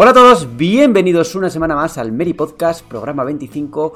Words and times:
Hola 0.00 0.12
a 0.12 0.14
todos, 0.14 0.56
bienvenidos 0.56 1.34
una 1.34 1.50
semana 1.50 1.74
más 1.74 1.98
al 1.98 2.12
Mary 2.12 2.32
Podcast, 2.32 2.86
programa 2.86 3.24
25, 3.24 3.94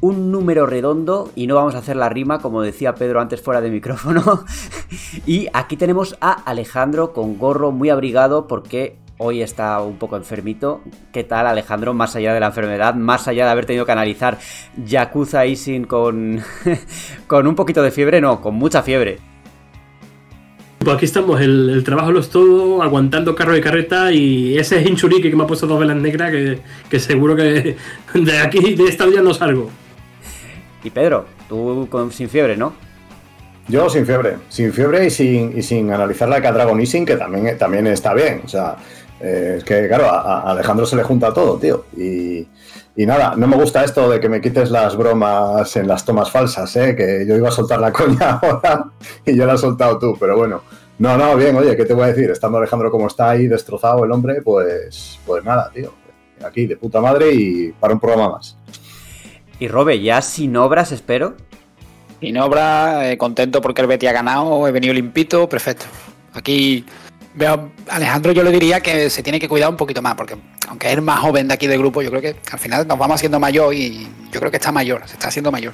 un 0.00 0.32
número 0.32 0.64
redondo 0.64 1.32
y 1.36 1.46
no 1.46 1.54
vamos 1.56 1.74
a 1.74 1.80
hacer 1.80 1.96
la 1.96 2.08
rima 2.08 2.38
como 2.38 2.62
decía 2.62 2.94
Pedro 2.94 3.20
antes 3.20 3.42
fuera 3.42 3.60
de 3.60 3.68
micrófono. 3.68 4.46
y 5.26 5.48
aquí 5.52 5.76
tenemos 5.76 6.16
a 6.22 6.32
Alejandro 6.32 7.12
con 7.12 7.36
gorro 7.36 7.72
muy 7.72 7.90
abrigado 7.90 8.46
porque 8.46 8.96
hoy 9.18 9.42
está 9.42 9.82
un 9.82 9.98
poco 9.98 10.16
enfermito. 10.16 10.80
¿Qué 11.12 11.24
tal 11.24 11.46
Alejandro? 11.46 11.92
Más 11.92 12.16
allá 12.16 12.32
de 12.32 12.40
la 12.40 12.46
enfermedad, 12.46 12.94
más 12.94 13.28
allá 13.28 13.44
de 13.44 13.50
haber 13.50 13.66
tenido 13.66 13.84
que 13.84 13.92
analizar 13.92 14.38
Yakuza 14.82 15.44
Isin 15.44 15.84
con, 15.84 16.40
con 17.26 17.46
un 17.46 17.54
poquito 17.54 17.82
de 17.82 17.90
fiebre, 17.90 18.22
no, 18.22 18.40
con 18.40 18.54
mucha 18.54 18.82
fiebre. 18.82 19.33
Pues 20.84 20.96
aquí 20.96 21.06
estamos, 21.06 21.40
el, 21.40 21.82
trabajo 21.82 22.12
lo 22.12 22.20
es 22.20 22.28
todo, 22.28 22.82
aguantando 22.82 23.34
carro 23.34 23.54
de 23.54 23.62
carreta 23.62 24.12
y 24.12 24.58
ese 24.58 24.80
es 24.80 24.86
Hinchuriki 24.86 25.30
que 25.30 25.36
me 25.36 25.44
ha 25.44 25.46
puesto 25.46 25.66
dos 25.66 25.80
velas 25.80 25.96
negras 25.96 26.30
que, 26.90 27.00
seguro 27.00 27.34
que 27.34 27.76
de 28.14 28.38
aquí, 28.38 28.74
de 28.74 28.84
esta 28.84 29.06
vida 29.06 29.22
no 29.22 29.32
salgo. 29.32 29.70
Y 30.82 30.90
Pedro, 30.90 31.24
tú 31.48 31.88
con, 31.90 32.12
sin 32.12 32.28
fiebre, 32.28 32.58
¿no? 32.58 32.74
Yo 33.66 33.88
sin 33.88 34.04
fiebre, 34.04 34.36
sin 34.50 34.74
fiebre 34.74 35.06
y 35.06 35.10
sin, 35.10 35.58
y 35.58 35.62
sin 35.62 35.90
analizar 35.90 36.28
la 36.28 36.40
Dragon 36.40 36.78
Ising, 36.78 37.06
que 37.06 37.16
también, 37.16 37.56
también 37.56 37.86
está 37.86 38.12
bien. 38.12 38.42
O 38.44 38.48
sea, 38.48 38.76
eh, 39.20 39.54
es 39.58 39.64
que 39.64 39.88
claro, 39.88 40.10
a, 40.10 40.50
Alejandro 40.50 40.84
se 40.84 40.96
le 40.96 41.02
junta 41.02 41.32
todo, 41.32 41.56
tío. 41.56 41.86
Y, 41.96 42.46
y, 42.96 43.06
nada, 43.06 43.34
no 43.36 43.46
me 43.46 43.56
gusta 43.56 43.84
esto 43.84 44.08
de 44.08 44.20
que 44.20 44.28
me 44.28 44.40
quites 44.40 44.70
las 44.70 44.96
bromas 44.96 45.74
en 45.76 45.88
las 45.88 46.04
tomas 46.04 46.30
falsas, 46.30 46.74
¿eh? 46.76 46.94
que 46.94 47.24
yo 47.26 47.36
iba 47.36 47.48
a 47.48 47.52
soltar 47.52 47.80
la 47.80 47.92
coña 47.92 48.38
ahora 48.40 48.90
y 49.24 49.36
yo 49.36 49.46
la 49.46 49.54
has 49.54 49.60
soltado 49.60 49.98
tú, 49.98 50.16
pero 50.18 50.36
bueno. 50.36 50.62
No, 50.96 51.16
no, 51.16 51.36
bien, 51.36 51.56
oye, 51.56 51.76
¿qué 51.76 51.84
te 51.84 51.92
voy 51.92 52.04
a 52.04 52.06
decir? 52.08 52.30
Estando 52.30 52.58
Alejandro 52.58 52.90
como 52.90 53.08
está 53.08 53.30
ahí 53.30 53.48
destrozado 53.48 54.04
el 54.04 54.12
hombre, 54.12 54.42
pues, 54.42 55.18
pues 55.26 55.44
nada, 55.44 55.70
tío. 55.74 55.92
Aquí 56.44 56.66
de 56.66 56.76
puta 56.76 57.00
madre 57.00 57.32
y 57.32 57.72
para 57.72 57.94
un 57.94 58.00
programa 58.00 58.30
más. 58.30 58.56
Y 59.58 59.66
Robe, 59.66 60.00
ya 60.00 60.22
sin 60.22 60.56
obras, 60.56 60.92
espero. 60.92 61.34
Sin 62.20 62.38
obra, 62.38 63.10
eh, 63.10 63.18
contento 63.18 63.60
porque 63.60 63.82
el 63.82 63.88
Betty 63.88 64.06
ha 64.06 64.12
ganado, 64.12 64.66
he 64.68 64.72
venido 64.72 64.94
limpito, 64.94 65.48
perfecto. 65.48 65.86
Aquí 66.32 66.84
veo 67.34 67.70
Alejandro, 67.88 68.32
yo 68.32 68.42
le 68.42 68.52
diría 68.52 68.80
que 68.80 69.10
se 69.10 69.22
tiene 69.22 69.40
que 69.40 69.48
cuidar 69.48 69.70
un 69.70 69.76
poquito 69.76 70.00
más, 70.00 70.14
porque 70.14 70.36
aunque 70.68 70.88
es 70.88 70.94
el 70.94 71.02
más 71.02 71.20
joven 71.20 71.48
de 71.48 71.54
aquí 71.54 71.66
del 71.66 71.78
grupo, 71.78 72.02
yo 72.02 72.10
creo 72.10 72.22
que 72.22 72.36
al 72.50 72.58
final 72.58 72.86
nos 72.86 72.98
vamos 72.98 73.16
haciendo 73.16 73.38
mayor 73.40 73.74
y 73.74 74.08
yo 74.30 74.40
creo 74.40 74.50
que 74.50 74.56
está 74.56 74.72
mayor, 74.72 75.02
se 75.06 75.14
está 75.14 75.28
haciendo 75.28 75.50
mayor. 75.50 75.72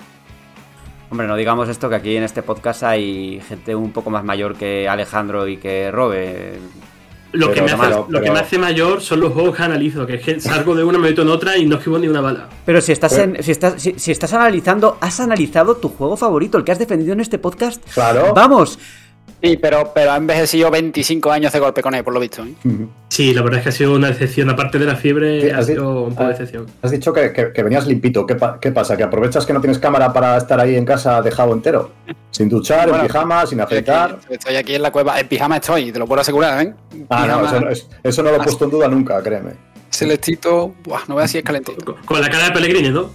Hombre, 1.10 1.27
no 1.27 1.36
digamos 1.36 1.69
esto 1.69 1.88
que 1.88 1.97
aquí 1.97 2.16
en 2.16 2.22
este 2.22 2.42
podcast 2.42 2.84
hay 2.84 3.41
gente 3.48 3.74
un 3.74 3.91
poco 3.92 4.10
más 4.10 4.22
mayor 4.22 4.55
que 4.55 4.88
Alejandro 4.88 5.48
y 5.48 5.56
que 5.56 5.91
Robe. 5.91 6.58
Lo, 7.32 7.53
que 7.53 7.62
me, 7.62 7.70
hace, 8.41 8.59
mayor 8.59 9.00
son 9.00 9.20
los 9.20 9.32
juegos 9.32 9.56
que 9.56 9.62
analizo, 9.62 10.04
que 10.04 10.15
es 10.15 10.22
que 10.22 10.41
salgo 10.41 10.75
de 10.75 10.82
una, 10.82 10.98
me 10.98 11.10
meto 11.10 11.22
en 11.22 11.28
otra 11.28 11.56
y 11.56 11.65
no 11.65 11.76
esquivo 11.76 11.97
ni 11.97 12.09
una 12.09 12.20
bala. 12.20 12.48
Pero 12.65 12.81
si 12.81 12.91
estás, 12.91 13.20
si, 13.41 13.50
estás, 13.53 13.81
si 13.81 14.10
estás 14.10 14.32
analizando, 14.32 14.98
has 15.00 15.20
analizado 15.20 15.76
tu 15.76 15.91
juego 15.91 16.16
favorito, 16.16 16.59
el 16.59 16.65
que 16.65 16.72
has 16.72 16.81
defendido 16.81 17.12
en 17.12 17.20
este 17.20 17.38
podcast. 17.38 17.88
Claro. 17.92 18.34
Vamos, 18.34 18.81
Sí, 19.43 19.56
pero, 19.56 19.93
pero 19.95 20.12
ha 20.12 20.17
envejecido 20.17 20.71
25 20.71 21.33
años 21.33 21.53
de 21.53 21.59
golpe 21.61 21.81
con 21.83 21.95
él, 21.95 22.05
por 22.05 22.12
lo 22.12 22.21
visto. 22.21 22.45
¿eh? 22.45 22.55
Sí, 23.09 23.33
la 23.33 23.43
verdad 23.43 23.59
es 23.59 23.62
que 23.62 23.69
ha 23.71 23.73
sido 23.73 23.95
una 23.95 24.11
excepción. 24.11 24.51
Aparte 24.51 24.78
de 24.78 24.84
la 24.84 24.97
fiebre, 24.97 25.53
ha 25.53 25.62
sido 25.62 26.05
un 26.05 26.11
poco 26.11 26.27
de 26.27 26.33
excepción. 26.33 26.67
Has 26.83 26.91
dicho 26.91 27.12
que, 27.12 27.62
venías 27.62 27.87
limpito. 27.87 28.27
¿Qué, 28.27 28.34
pasa? 28.34 28.97
¿Que 28.97 29.03
aprovechas 29.03 29.47
que 29.47 29.53
no 29.55 29.61
tienes 29.61 29.78
cámara 29.78 30.12
para 30.12 30.37
estar 30.37 30.61
ahí 30.61 30.77
en 30.77 30.84
casa 30.84 31.23
dejado 31.23 31.55
entero? 31.55 31.91
Sin 32.31 32.49
duchar, 32.49 32.89
en 32.91 33.01
pijama, 33.01 33.47
sin 33.47 33.61
afeitar. 33.61 34.19
Estoy 34.28 34.56
aquí, 34.56 34.75
en 34.75 34.83
la 34.83 34.93
cueva. 34.93 35.19
En 35.19 35.27
pijama 35.27 35.57
estoy, 35.57 35.91
te 35.91 35.99
lo 35.99 36.07
puedo 36.07 36.21
asegurar, 36.21 36.62
¿eh? 36.62 36.75
Ah, 37.09 37.27
no, 37.27 37.71
eso, 38.03 38.22
no 38.22 38.31
lo 38.31 38.37
he 38.37 38.41
puesto 38.41 38.67
en 38.67 38.71
duda 38.71 38.89
nunca, 38.89 39.22
créeme. 39.22 39.53
Celestito, 39.91 40.75
buah, 40.84 41.01
no 41.09 41.17
veas 41.17 41.31
si 41.31 41.39
es 41.39 41.45
calentito. 41.45 41.97
Con 42.05 42.21
la 42.21 42.28
cara 42.28 42.45
de 42.45 42.51
Pellegrini, 42.53 42.91
¿no? 42.91 43.11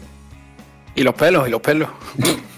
Y 0.96 1.04
los 1.04 1.14
pelos, 1.14 1.48
y 1.48 1.52
los 1.52 1.62
pelos. 1.62 1.90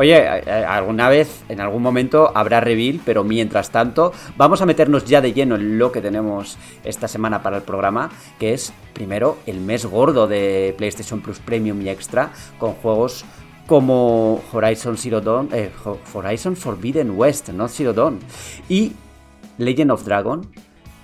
Oye, 0.00 0.16
eh, 0.16 0.42
eh, 0.46 0.64
alguna 0.66 1.10
vez, 1.10 1.42
en 1.50 1.60
algún 1.60 1.82
momento, 1.82 2.32
habrá 2.34 2.58
reveal, 2.58 3.02
pero 3.04 3.22
mientras 3.22 3.68
tanto, 3.68 4.14
vamos 4.38 4.62
a 4.62 4.64
meternos 4.64 5.04
ya 5.04 5.20
de 5.20 5.34
lleno 5.34 5.56
en 5.56 5.78
lo 5.78 5.92
que 5.92 6.00
tenemos 6.00 6.56
esta 6.84 7.06
semana 7.06 7.42
para 7.42 7.58
el 7.58 7.62
programa, 7.64 8.10
que 8.38 8.54
es, 8.54 8.72
primero, 8.94 9.36
el 9.44 9.60
mes 9.60 9.84
gordo 9.84 10.26
de 10.26 10.74
PlayStation 10.78 11.20
Plus 11.20 11.38
Premium 11.38 11.82
y 11.82 11.90
Extra, 11.90 12.30
con 12.58 12.72
juegos 12.72 13.26
como 13.66 14.42
Horizon 14.50 14.96
Zero 14.96 15.20
Dawn, 15.20 15.50
eh, 15.52 15.70
Horizon 16.14 16.56
Forbidden 16.56 17.10
West, 17.10 17.50
no 17.50 17.68
Zero 17.68 17.92
Dawn, 17.92 18.20
y 18.70 18.92
Legend 19.58 19.90
of 19.90 20.06
Dragon, 20.06 20.50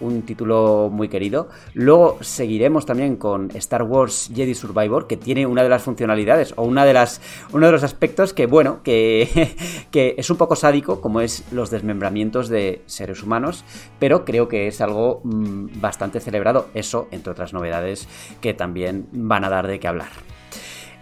un 0.01 0.23
título 0.23 0.89
muy 0.93 1.09
querido. 1.09 1.49
Luego 1.75 2.19
seguiremos 2.21 2.87
también 2.87 3.17
con 3.17 3.51
Star 3.55 3.83
Wars 3.83 4.31
Jedi 4.35 4.55
Survivor, 4.55 5.07
que 5.07 5.17
tiene 5.17 5.47
una 5.47 5.63
de 5.63 5.69
las 5.69 5.83
funcionalidades 5.83 6.55
o 6.57 6.65
una 6.65 6.85
de 6.85 6.93
las, 6.93 7.21
uno 7.53 7.67
de 7.67 7.73
los 7.73 7.83
aspectos 7.83 8.33
que, 8.33 8.47
bueno, 8.47 8.83
que, 8.83 9.57
que 9.91 10.15
es 10.19 10.31
un 10.31 10.37
poco 10.37 10.57
sádico, 10.57 11.01
como 11.01 11.21
es 11.21 11.45
los 11.53 11.71
desmembramientos 11.71 12.49
de 12.49 12.83
seres 12.87 13.23
humanos, 13.23 13.65
pero 13.99 14.25
creo 14.25 14.49
que 14.49 14.69
es 14.69 14.81
algo 14.81 15.21
mm, 15.25 15.81
bastante 15.81 16.21
celebrado. 16.21 16.69
Eso, 16.75 17.09
entre 17.11 17.33
otras 17.33 17.53
novedades, 17.53 18.09
que 18.41 18.55
también 18.55 19.07
van 19.13 19.45
a 19.45 19.51
dar 19.51 19.67
de 19.67 19.81
qué 19.81 19.89
hablar. 19.89 20.36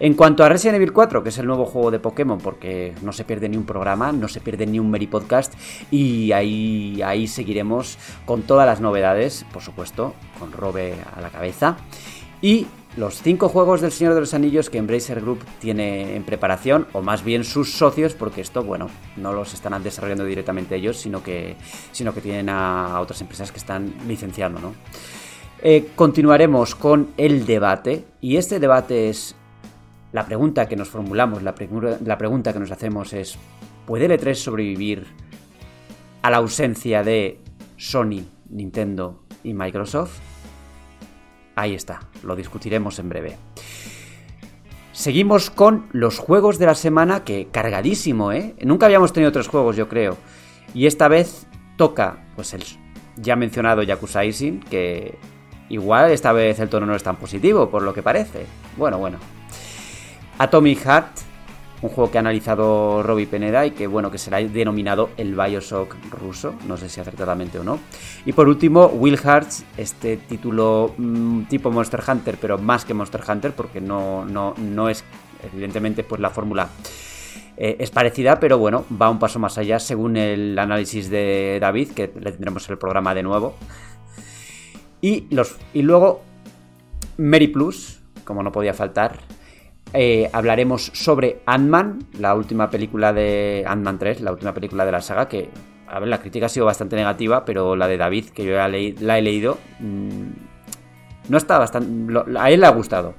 En 0.00 0.14
cuanto 0.14 0.42
a 0.42 0.48
Resident 0.48 0.76
Evil 0.76 0.92
4, 0.92 1.22
que 1.22 1.28
es 1.28 1.38
el 1.38 1.46
nuevo 1.46 1.66
juego 1.66 1.92
de 1.92 2.00
Pokémon, 2.00 2.38
porque 2.38 2.94
no 3.02 3.12
se 3.12 3.24
pierde 3.24 3.48
ni 3.48 3.56
un 3.56 3.64
programa, 3.64 4.10
no 4.10 4.26
se 4.26 4.40
pierde 4.40 4.66
ni 4.66 4.80
un 4.80 4.90
Meri 4.90 5.06
Podcast, 5.06 5.54
y 5.90 6.32
ahí, 6.32 7.00
ahí 7.02 7.28
seguiremos 7.28 7.96
con 8.26 8.42
todas 8.42 8.66
las 8.66 8.80
novedades, 8.80 9.46
por 9.52 9.62
supuesto, 9.62 10.14
con 10.40 10.50
Robe 10.50 10.94
a 11.16 11.20
la 11.20 11.30
cabeza. 11.30 11.76
Y 12.42 12.66
los 12.96 13.22
cinco 13.22 13.48
juegos 13.48 13.80
del 13.80 13.92
Señor 13.92 14.14
de 14.14 14.20
los 14.20 14.34
Anillos 14.34 14.68
que 14.68 14.78
Embracer 14.78 15.20
Group 15.20 15.44
tiene 15.60 16.16
en 16.16 16.24
preparación, 16.24 16.88
o 16.92 17.00
más 17.00 17.22
bien 17.22 17.44
sus 17.44 17.72
socios, 17.72 18.14
porque 18.14 18.40
esto, 18.40 18.64
bueno, 18.64 18.88
no 19.16 19.32
los 19.32 19.54
están 19.54 19.80
desarrollando 19.80 20.24
directamente 20.24 20.74
ellos, 20.74 20.96
sino 20.96 21.22
que, 21.22 21.54
sino 21.92 22.12
que 22.12 22.20
tienen 22.20 22.48
a 22.48 22.98
otras 23.00 23.20
empresas 23.20 23.52
que 23.52 23.58
están 23.58 23.94
licenciando, 24.08 24.58
¿no? 24.58 24.74
Eh, 25.62 25.92
continuaremos 25.94 26.74
con 26.74 27.10
el 27.16 27.46
debate, 27.46 28.04
y 28.20 28.36
este 28.36 28.58
debate 28.58 29.08
es 29.08 29.36
la 30.14 30.24
pregunta 30.24 30.68
que 30.68 30.76
nos 30.76 30.88
formulamos, 30.88 31.42
la, 31.42 31.56
pregunta 31.56 32.52
que 32.52 32.60
nos 32.60 32.70
hacemos 32.70 33.12
es, 33.12 33.36
¿puede 33.84 34.04
el 34.04 34.12
E3 34.12 34.34
sobrevivir 34.34 35.08
a 36.22 36.30
la 36.30 36.36
ausencia 36.36 37.02
de 37.02 37.40
Sony, 37.76 38.22
Nintendo 38.48 39.24
y 39.42 39.54
Microsoft? 39.54 40.20
Ahí 41.56 41.74
está, 41.74 41.98
lo 42.22 42.36
discutiremos 42.36 43.00
en 43.00 43.08
breve. 43.08 43.36
Seguimos 44.92 45.50
con 45.50 45.88
los 45.90 46.20
juegos 46.20 46.60
de 46.60 46.66
la 46.66 46.76
semana, 46.76 47.24
que 47.24 47.48
cargadísimo, 47.50 48.30
¿eh? 48.30 48.54
Nunca 48.62 48.86
habíamos 48.86 49.12
tenido 49.12 49.32
tres 49.32 49.48
juegos, 49.48 49.74
yo 49.74 49.88
creo. 49.88 50.16
Y 50.74 50.86
esta 50.86 51.08
vez 51.08 51.48
toca, 51.76 52.24
pues 52.36 52.54
el 52.54 52.62
ya 53.16 53.34
mencionado 53.34 53.82
Yakuza 53.82 54.24
Isin, 54.24 54.60
que 54.60 55.18
igual 55.68 56.12
esta 56.12 56.30
vez 56.30 56.60
el 56.60 56.68
tono 56.68 56.86
no 56.86 56.94
es 56.94 57.02
tan 57.02 57.16
positivo, 57.16 57.68
por 57.68 57.82
lo 57.82 57.92
que 57.92 58.04
parece. 58.04 58.46
Bueno, 58.76 58.98
bueno, 58.98 59.18
Atomic 60.38 60.80
Heart, 60.84 61.18
un 61.82 61.90
juego 61.90 62.10
que 62.10 62.18
ha 62.18 62.20
analizado 62.20 63.02
Robbie 63.02 63.26
Peneda 63.26 63.66
y 63.66 63.72
que 63.72 63.86
bueno, 63.86 64.10
que 64.10 64.18
será 64.18 64.38
denominado 64.38 65.10
el 65.16 65.34
Bioshock 65.34 65.96
ruso, 66.10 66.54
no 66.66 66.76
sé 66.76 66.88
si 66.88 67.00
acertadamente 67.00 67.58
o 67.58 67.64
no. 67.64 67.78
Y 68.24 68.32
por 68.32 68.48
último, 68.48 68.86
Will 68.86 69.18
Hearts, 69.18 69.64
este 69.76 70.16
título 70.16 70.94
mm, 70.96 71.42
tipo 71.44 71.70
Monster 71.70 72.02
Hunter, 72.06 72.38
pero 72.40 72.58
más 72.58 72.84
que 72.84 72.94
Monster 72.94 73.22
Hunter, 73.28 73.52
porque 73.52 73.80
no, 73.80 74.24
no, 74.24 74.54
no 74.56 74.88
es 74.88 75.04
evidentemente 75.52 76.04
pues 76.04 76.20
la 76.20 76.30
fórmula. 76.30 76.68
Eh, 77.56 77.76
es 77.78 77.90
parecida, 77.90 78.40
pero 78.40 78.58
bueno, 78.58 78.84
va 79.00 79.10
un 79.10 79.18
paso 79.18 79.38
más 79.38 79.58
allá 79.58 79.78
según 79.78 80.16
el 80.16 80.58
análisis 80.58 81.08
de 81.08 81.58
David, 81.60 81.90
que 81.92 82.10
le 82.18 82.32
tendremos 82.32 82.66
en 82.66 82.72
el 82.72 82.78
programa 82.78 83.14
de 83.14 83.22
nuevo. 83.22 83.54
Y, 85.00 85.26
los, 85.30 85.56
y 85.72 85.82
luego 85.82 86.22
Mary 87.18 87.48
Plus, 87.48 88.00
como 88.24 88.42
no 88.42 88.50
podía 88.50 88.74
faltar, 88.74 89.18
eh, 89.94 90.28
hablaremos 90.32 90.90
sobre 90.92 91.40
Ant-Man, 91.46 92.00
la 92.18 92.34
última 92.34 92.68
película 92.68 93.12
de 93.12 93.64
Ant-Man 93.66 93.98
3, 93.98 94.20
la 94.22 94.32
última 94.32 94.52
película 94.52 94.84
de 94.84 94.90
la 94.90 95.00
saga, 95.00 95.28
que, 95.28 95.50
a 95.86 96.00
ver, 96.00 96.08
la 96.08 96.18
crítica 96.18 96.46
ha 96.46 96.48
sido 96.48 96.66
bastante 96.66 96.96
negativa, 96.96 97.44
pero 97.44 97.76
la 97.76 97.86
de 97.86 97.96
David, 97.96 98.30
que 98.30 98.44
yo 98.44 98.54
la 98.56 99.18
he 99.18 99.22
leído, 99.22 99.58
mm, 99.78 100.30
no 101.28 101.36
está 101.36 101.58
bastante... 101.58 102.12
a 102.36 102.50
él 102.50 102.60
le 102.60 102.66
ha 102.66 102.70
gustado. 102.70 103.14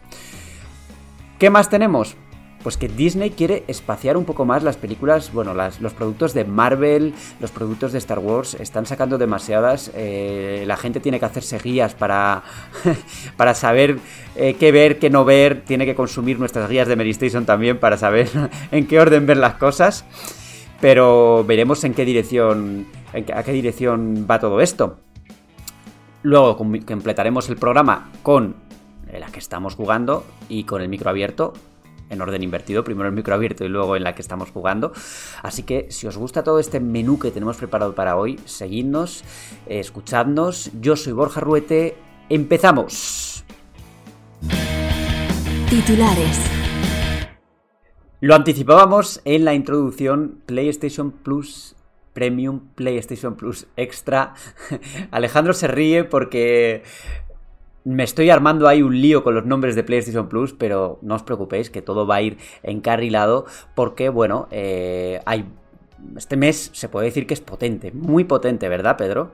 ¿Qué 1.39 1.49
más 1.49 1.69
tenemos? 1.69 2.17
Pues 2.65 2.77
que 2.77 2.87
Disney 2.87 3.29
quiere 3.29 3.63
espaciar 3.67 4.17
un 4.17 4.25
poco 4.25 4.43
más 4.43 4.63
las 4.63 4.75
películas, 4.75 5.31
bueno, 5.31 5.53
los 5.53 5.93
productos 5.93 6.33
de 6.33 6.45
Marvel, 6.45 7.13
los 7.39 7.51
productos 7.51 7.91
de 7.91 7.99
Star 7.99 8.17
Wars, 8.17 8.55
están 8.55 8.87
sacando 8.87 9.19
demasiadas, 9.19 9.91
eh, 9.93 10.63
la 10.65 10.75
gente 10.75 10.99
tiene 10.99 11.19
que 11.19 11.25
hacerse 11.25 11.59
guías 11.59 11.93
para, 11.93 12.41
para 13.37 13.53
saber 13.53 13.99
eh, 14.35 14.55
qué 14.55 14.71
ver, 14.71 14.97
qué 14.97 15.11
no 15.11 15.25
ver, 15.25 15.61
tiene 15.61 15.85
que 15.85 15.93
consumir 15.93 16.39
nuestras 16.39 16.67
guías 16.67 16.87
de 16.87 17.07
Station 17.11 17.45
también 17.45 17.77
para 17.77 17.97
saber 17.97 18.29
en 18.71 18.87
qué 18.87 18.99
orden 18.99 19.27
ver 19.27 19.37
las 19.37 19.57
cosas, 19.57 20.03
pero 20.81 21.45
veremos 21.45 21.83
en 21.83 21.93
qué 21.93 22.03
dirección, 22.03 22.87
a 23.13 23.43
qué 23.43 23.51
dirección 23.51 24.25
va 24.27 24.39
todo 24.39 24.59
esto. 24.59 24.97
Luego 26.23 26.57
completaremos 26.57 27.47
el 27.47 27.57
programa 27.57 28.09
con 28.23 28.55
la 29.13 29.27
que 29.27 29.37
estamos 29.37 29.75
jugando 29.75 30.25
y 30.49 30.63
con 30.63 30.81
el 30.81 30.89
micro 30.89 31.11
abierto 31.11 31.53
en 32.09 32.21
orden 32.21 32.43
invertido, 32.43 32.83
primero 32.83 33.09
el 33.09 33.15
micro 33.15 33.35
abierto 33.35 33.65
y 33.65 33.69
luego 33.69 33.95
en 33.95 34.03
la 34.03 34.13
que 34.13 34.21
estamos 34.21 34.51
jugando. 34.51 34.93
Así 35.41 35.63
que 35.63 35.87
si 35.89 36.07
os 36.07 36.17
gusta 36.17 36.43
todo 36.43 36.59
este 36.59 36.79
menú 36.79 37.19
que 37.19 37.31
tenemos 37.31 37.57
preparado 37.57 37.95
para 37.95 38.17
hoy, 38.17 38.39
seguidnos, 38.45 39.23
escuchadnos. 39.67 40.71
Yo 40.81 40.95
soy 40.95 41.13
Borja 41.13 41.41
Ruete, 41.41 41.95
empezamos. 42.29 43.43
Titulares. 45.69 46.39
Lo 48.21 48.33
anticipábamos 48.33 49.21
en 49.25 49.45
la 49.45 49.53
introducción 49.53 50.41
PlayStation 50.45 51.11
Plus 51.11 51.75
Premium, 52.13 52.61
PlayStation 52.75 53.35
Plus 53.35 53.67
Extra. 53.75 54.33
Alejandro 55.11 55.53
se 55.53 55.67
ríe 55.67 56.05
porque 56.05 56.83
me 57.85 58.03
estoy 58.03 58.31
armando 58.31 58.67
ahí 58.67 58.81
un 58.81 58.99
lío 58.99 59.23
con 59.23 59.35
los 59.35 59.45
nombres 59.45 59.75
de 59.75 59.83
PlayStation 59.83 60.27
Plus, 60.27 60.53
pero 60.53 60.97
no 61.01 61.15
os 61.15 61.23
preocupéis 61.23 61.69
que 61.69 61.81
todo 61.81 62.05
va 62.05 62.15
a 62.15 62.21
ir 62.21 62.37
encarrilado 62.63 63.45
porque, 63.73 64.09
bueno, 64.09 64.47
eh, 64.51 65.21
hay... 65.25 65.45
Este 66.17 66.35
mes 66.35 66.69
se 66.73 66.89
puede 66.89 67.07
decir 67.07 67.25
que 67.25 67.33
es 67.33 67.41
potente, 67.41 67.91
muy 67.91 68.25
potente, 68.25 68.69
¿verdad, 68.69 68.97
Pedro? 68.97 69.31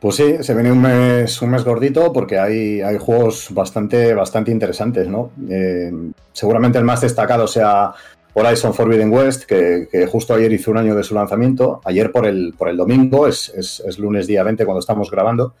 Pues 0.00 0.16
sí, 0.16 0.36
se 0.40 0.54
viene 0.54 0.72
un 0.72 0.82
mes, 0.82 1.40
un 1.40 1.50
mes 1.50 1.64
gordito 1.64 2.12
porque 2.12 2.38
hay, 2.38 2.80
hay 2.80 2.98
juegos 2.98 3.48
bastante, 3.52 4.12
bastante 4.12 4.50
interesantes, 4.50 5.06
¿no? 5.08 5.30
Eh, 5.48 5.92
seguramente 6.32 6.78
el 6.78 6.84
más 6.84 7.00
destacado 7.00 7.46
sea 7.46 7.92
Horizon 8.34 8.74
Forbidden 8.74 9.12
West, 9.12 9.44
que, 9.44 10.06
justo 10.10 10.34
ayer 10.34 10.52
hizo 10.52 10.70
un 10.70 10.78
año 10.78 10.94
de 10.94 11.04
su 11.04 11.14
lanzamiento, 11.14 11.80
ayer 11.84 12.10
por 12.10 12.26
el, 12.26 12.54
por 12.58 12.68
el 12.68 12.76
domingo, 12.76 13.28
es, 13.28 13.52
es 13.54 13.98
lunes 13.98 14.26
día 14.26 14.42
20 14.42 14.64
cuando 14.64 14.80
estamos 14.80 15.10
grabando. 15.10 15.54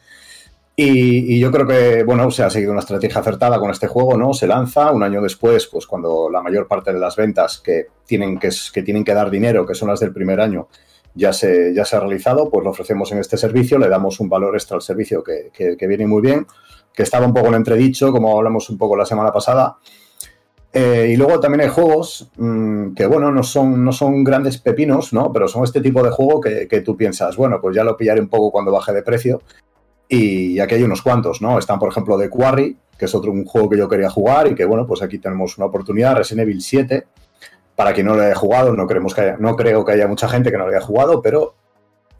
Y, 0.74 1.38
yo 1.38 1.50
creo 1.50 1.66
que, 1.66 2.02
bueno, 2.02 2.30
se 2.30 2.42
ha 2.42 2.50
seguido 2.50 2.72
una 2.72 2.80
estrategia 2.80 3.20
acertada 3.20 3.58
con 3.58 3.70
este 3.70 3.88
juego, 3.88 4.16
¿no? 4.16 4.32
Se 4.32 4.46
lanza 4.46 4.90
un 4.90 5.02
año 5.02 5.20
después, 5.20 5.66
pues 5.66 5.86
cuando 5.86 6.30
la 6.30 6.40
mayor 6.40 6.66
parte 6.66 6.92
de 6.92 6.98
las 6.98 7.14
ventas 7.14 7.58
que 7.58 7.88
tienen 8.06 8.38
que, 8.38 8.48
que 8.72 8.82
tienen 8.82 9.04
que 9.04 9.12
dar 9.12 9.30
dinero, 9.30 9.66
que 9.66 9.74
son 9.74 9.88
las 9.88 10.00
del 10.00 10.12
primer 10.12 10.40
año, 10.40 10.68
ya 11.14 11.32
se, 11.32 11.74
ya 11.74 11.84
se 11.84 11.96
ha 11.96 12.00
realizado, 12.00 12.48
pues 12.48 12.64
lo 12.64 12.70
ofrecemos 12.70 13.12
en 13.12 13.18
este 13.18 13.36
servicio, 13.36 13.78
le 13.78 13.88
damos 13.88 14.18
un 14.20 14.30
valor 14.30 14.54
extra 14.54 14.76
al 14.76 14.82
servicio 14.82 15.22
que, 15.22 15.50
que, 15.52 15.86
viene 15.86 16.06
muy 16.06 16.22
bien, 16.22 16.46
que 16.94 17.02
estaba 17.02 17.26
un 17.26 17.34
poco 17.34 17.48
en 17.48 17.54
entredicho, 17.54 18.10
como 18.10 18.36
hablamos 18.36 18.70
un 18.70 18.78
poco 18.78 18.96
la 18.96 19.04
semana 19.04 19.30
pasada. 19.30 19.76
Eh, 20.72 21.10
y 21.12 21.16
luego 21.16 21.38
también 21.38 21.60
hay 21.60 21.68
juegos 21.68 22.30
mm, 22.38 22.94
que, 22.94 23.04
bueno, 23.04 23.30
no 23.30 23.42
son, 23.42 23.84
no 23.84 23.92
son 23.92 24.24
grandes 24.24 24.56
pepinos, 24.56 25.12
¿no? 25.12 25.30
Pero 25.30 25.48
son 25.48 25.64
este 25.64 25.82
tipo 25.82 26.02
de 26.02 26.10
juego 26.10 26.40
que, 26.40 26.66
que, 26.66 26.80
tú 26.80 26.96
piensas, 26.96 27.36
bueno, 27.36 27.60
pues 27.60 27.76
ya 27.76 27.84
lo 27.84 27.94
pillaré 27.94 28.22
un 28.22 28.28
poco 28.28 28.50
cuando 28.50 28.72
baje 28.72 28.94
de 28.94 29.02
precio. 29.02 29.42
Y 30.14 30.60
aquí 30.60 30.74
hay 30.74 30.82
unos 30.82 31.00
cuantos, 31.00 31.40
¿no? 31.40 31.58
Están, 31.58 31.78
por 31.78 31.88
ejemplo, 31.88 32.18
The 32.18 32.28
Quarry, 32.28 32.76
que 32.98 33.06
es 33.06 33.14
otro 33.14 33.32
un 33.32 33.46
juego 33.46 33.70
que 33.70 33.78
yo 33.78 33.88
quería 33.88 34.10
jugar 34.10 34.46
y 34.46 34.54
que, 34.54 34.66
bueno, 34.66 34.86
pues 34.86 35.00
aquí 35.00 35.18
tenemos 35.18 35.56
una 35.56 35.68
oportunidad, 35.68 36.16
Resident 36.16 36.42
Evil 36.42 36.60
7. 36.60 37.06
Para 37.74 37.94
quien 37.94 38.08
no 38.08 38.14
lo 38.14 38.22
haya 38.22 38.34
jugado, 38.34 38.74
no, 38.74 38.86
creemos 38.86 39.14
que 39.14 39.36
no 39.38 39.56
creo 39.56 39.86
que 39.86 39.92
haya 39.92 40.06
mucha 40.06 40.28
gente 40.28 40.50
que 40.50 40.58
no 40.58 40.66
lo 40.66 40.70
haya 40.70 40.84
jugado, 40.84 41.22
pero 41.22 41.54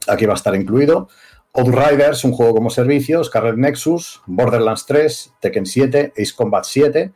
aquí 0.09 0.25
va 0.25 0.33
a 0.33 0.37
estar 0.37 0.55
incluido. 0.55 1.09
Outriders, 1.53 2.25
un 2.25 2.33
juego 2.33 2.55
como 2.55 2.71
servicio, 2.71 3.23
Scarlet 3.23 3.57
Nexus, 3.57 4.23
Borderlands 4.25 4.87
3, 4.87 5.35
Tekken 5.39 5.67
7, 5.67 6.15
Ace 6.17 6.33
Combat 6.35 6.65
7 6.65 7.13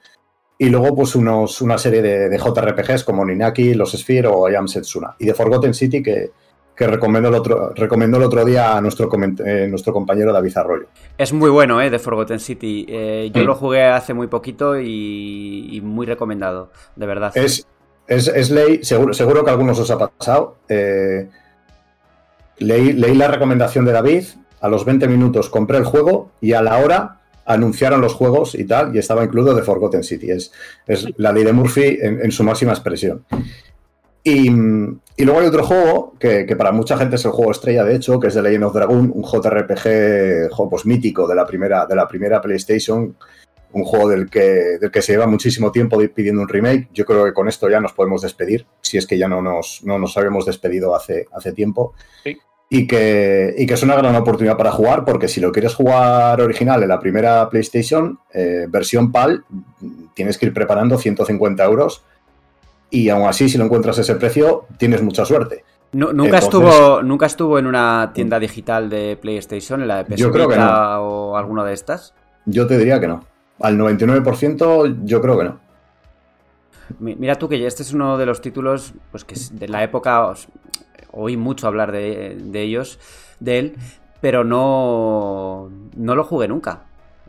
y 0.59 0.69
luego 0.69 0.95
pues 0.95 1.15
unos, 1.15 1.63
una 1.63 1.79
serie 1.79 2.03
de, 2.03 2.29
de 2.29 2.39
JRPGs 2.39 3.03
como 3.03 3.25
Ninaki, 3.25 3.73
Los 3.73 3.93
Sphere 3.93 4.29
o 4.29 4.51
I 4.51 4.57
Am 4.57 4.69
Setsuna. 4.69 5.17
Y 5.19 5.25
de 5.25 5.33
Forgotten 5.33 5.73
City 5.73 6.03
que, 6.03 6.33
que 6.77 6.87
recomiendo 6.87 7.31
el 7.31 7.35
otro, 7.35 7.73
el 7.75 8.23
otro 8.23 8.45
día 8.45 8.77
a 8.77 8.81
nuestro, 8.83 9.11
eh, 9.45 9.67
nuestro 9.69 9.93
compañero 9.95 10.31
David 10.31 10.59
Arroyo. 10.59 10.87
Es 11.17 11.33
muy 11.33 11.49
bueno, 11.49 11.81
¿eh? 11.81 11.89
De 11.89 11.99
Forgotten 11.99 12.39
City. 12.39 12.85
Eh, 12.87 13.31
yo 13.33 13.45
lo 13.45 13.55
jugué 13.55 13.85
hace 13.85 14.13
muy 14.13 14.27
poquito 14.27 14.79
y, 14.79 15.81
muy 15.83 16.05
recomendado, 16.05 16.71
de 16.95 17.07
verdad. 17.07 17.33
Es, 17.35 17.67
es, 18.07 18.51
ley, 18.51 18.85
seguro, 18.85 19.15
seguro 19.15 19.43
que 19.43 19.51
a 19.51 19.55
algunos 19.55 19.79
os 19.79 19.91
ha 19.91 19.99
pasado. 19.99 20.59
Eh, 20.69 21.31
leí, 22.59 22.93
leí 22.93 23.15
la 23.15 23.29
recomendación 23.29 23.87
de 23.87 23.93
David, 23.93 24.25
a 24.61 24.69
los 24.69 24.85
20 24.85 25.09
minutos 25.09 25.49
compré 25.49 25.79
el 25.79 25.85
juego 25.85 26.31
y 26.43 26.53
a 26.53 26.61
la 26.61 26.79
hora 26.79 27.21
anunciaron 27.47 28.03
los 28.03 28.13
juegos 28.13 28.55
y 28.55 28.65
tal, 28.65 28.95
y 28.95 28.99
estaba 28.99 29.25
incluido 29.25 29.55
de 29.55 29.63
Forgotten 29.63 30.05
City. 30.05 30.31
Es, 30.31 30.53
es 30.87 31.07
la 31.17 31.33
ley 31.33 31.45
de 31.45 31.55
Murphy 31.55 31.99
en, 32.03 32.21
en 32.23 32.33
su 32.33 32.45
máxima 32.45 32.73
expresión. 32.73 33.25
Y, 34.27 34.51
luego 35.25 35.39
hay 35.39 35.47
otro 35.47 35.65
juego 35.65 36.15
que, 36.19 36.45
para 36.57 36.73
mucha 36.73 36.97
gente 36.97 37.15
es 37.15 37.25
el 37.25 37.31
juego 37.31 37.53
estrella, 37.53 37.85
de 37.85 37.95
hecho, 37.95 38.19
que 38.19 38.27
es 38.27 38.35
The 38.35 38.43
Legend 38.43 38.65
of 38.65 38.75
Dragon, 38.75 39.13
un 39.15 39.23
JRPG 39.23 40.51
juego 40.51 40.69
pues, 40.69 40.85
mítico 40.85 41.29
de 41.29 41.37
la, 41.37 41.47
primera, 41.47 41.87
de 41.87 41.95
la 41.95 42.09
primera 42.09 42.41
PlayStation, 42.41 43.17
un 43.71 43.85
juego 43.85 44.09
del 44.09 44.29
que, 44.29 44.79
del 44.81 44.91
que 44.91 45.01
se 45.01 45.13
lleva 45.13 45.29
muchísimo 45.29 45.71
tiempo 45.71 46.01
pidiendo 46.13 46.43
un 46.43 46.49
remake. 46.49 46.89
Yo 46.93 47.05
creo 47.05 47.25
que 47.25 47.33
con 47.33 47.47
esto 47.47 47.71
ya 47.71 47.81
nos 47.81 47.93
podemos 47.93 48.23
despedir, 48.23 48.67
si 48.81 48.99
es 48.99 49.07
que 49.07 49.17
ya 49.17 49.29
no 49.29 49.41
nos, 49.41 49.83
no 49.85 49.97
nos 49.97 50.17
habíamos 50.17 50.45
despedido 50.45 50.97
hace, 50.97 51.29
hace 51.33 51.53
tiempo. 51.53 51.95
Y 52.69 52.89
que, 52.89 53.55
y 53.57 53.65
que, 53.65 53.75
es 53.75 53.83
una 53.85 53.95
gran 53.95 54.17
oportunidad 54.17 54.57
para 54.57 54.73
jugar, 54.73 55.05
porque 55.05 55.29
si 55.29 55.41
lo 55.41 55.53
quieres 55.53 55.77
jugar 55.77 56.41
original 56.41 56.83
en 56.83 56.89
la 56.89 56.99
primera 56.99 57.49
PlayStation, 57.49 58.19
eh, 58.35 58.67
versión 58.69 59.13
PAL, 59.13 59.45
tienes 60.15 60.37
que 60.37 60.47
ir 60.47 60.53
preparando 60.53 60.99
150 60.99 61.63
euros 61.63 62.03
y 62.91 63.09
aún 63.09 63.27
así, 63.27 63.49
si 63.49 63.59
no 63.59 63.65
encuentras 63.65 63.99
ese 63.99 64.15
precio, 64.17 64.67
tienes 64.79 65.03
mucha 65.03 65.25
suerte. 65.25 65.65
nunca, 65.93 66.39
estuvo, 66.39 67.03
¿Nunca 67.03 67.27
estuvo 67.27 67.59
en 67.59 67.67
una 67.67 68.13
tienda 68.15 68.39
digital 68.39 68.89
de 68.89 69.19
PlayStation, 69.21 69.83
en 69.83 69.89
la 69.89 69.99
de 69.99 70.05
PS 70.05 70.21
yo 70.21 70.33
creo 70.33 70.49
que 70.49 70.57
no. 70.57 71.01
o 71.01 71.37
alguna 71.37 71.65
de 71.65 71.75
estas? 71.75 72.15
Yo 72.45 72.67
te 72.67 72.79
diría 72.79 73.01
que 73.01 73.09
no. 73.09 73.25
Al 73.61 73.79
99% 73.79 75.05
yo 75.05 75.21
creo 75.21 75.39
que 75.39 75.45
no. 75.45 75.61
Mira 77.01 77.35
tú 77.37 77.49
que 77.49 77.67
este 77.67 77.83
es 77.83 77.93
uno 77.93 78.17
de 78.17 78.27
los 78.27 78.41
títulos 78.41 78.95
pues 79.11 79.25
que 79.25 79.35
de 79.51 79.67
la 79.67 79.83
época 79.83 80.33
oí 81.11 81.37
mucho 81.37 81.67
hablar 81.67 81.91
de, 81.91 82.37
de 82.41 82.63
ellos, 82.63 83.01
de 83.41 83.59
él, 83.59 83.77
pero 84.21 84.45
no, 84.45 85.71
no 85.97 86.15
lo 86.15 86.23
jugué 86.23 86.47
nunca. 86.47 86.85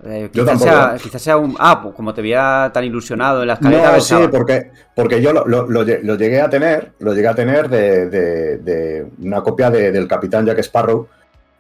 Eh, 0.06 0.30
quizás, 0.32 0.62
sea, 0.62 0.96
quizás, 1.02 1.22
sea, 1.22 1.38
un. 1.38 1.56
Ah, 1.58 1.82
pues 1.82 1.96
como 1.96 2.14
te 2.14 2.22
veía 2.22 2.70
tan 2.72 2.84
ilusionado 2.84 3.42
en 3.42 3.48
la 3.48 3.54
escalera. 3.54 3.94
No, 3.94 4.02
sí, 4.02 4.16
porque, 4.32 4.72
porque 4.96 5.22
yo 5.22 5.34
lo, 5.34 5.84
llegué 5.84 6.40
a 6.40 6.50
tener, 6.50 6.92
lo 7.00 7.14
llegué 7.14 7.28
a 7.28 7.36
tener 7.36 7.68
de, 7.68 9.08
una 9.20 9.42
copia 9.42 9.72
del 9.72 10.08
Capitán 10.08 10.46
Jack 10.46 10.60
Sparrow. 10.60 11.08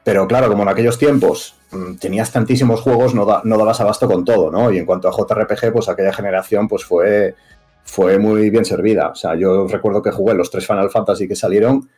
Pero 0.03 0.25
claro, 0.25 0.48
como 0.48 0.63
en 0.63 0.70
aquellos 0.70 0.98
tiempos 0.98 1.56
mm, 1.72 1.96
tenías 1.96 2.32
tantísimos 2.32 2.79
juegos, 2.79 3.13
no, 3.13 3.25
no 3.44 3.58
dabas 3.58 3.82
abasto 3.82 4.08
con 4.08 4.24
todo, 4.24 4.50
¿no? 4.50 4.72
Y 4.72 4.77
en 4.77 4.86
cuanto 4.86 5.10
a 5.10 5.12
JRPG, 5.12 5.74
pues 5.74 5.89
aquella 5.89 6.13
generación 6.13 6.67
pues 6.67 6.86
fue, 6.86 7.36
fue 7.84 8.17
muy 8.17 8.50
bien 8.50 8.63
servida. 8.63 9.10
O 9.10 9.15
sea, 9.15 9.36
yo 9.36 9.67
recuerdo 9.67 10.01
que 10.01 10.12
jugué 10.12 10.34
los 10.34 10.50
tres 10.50 10.65
Final 10.65 10.89
Fantasy 10.91 11.27
que 11.27 11.36
salieron 11.36 11.89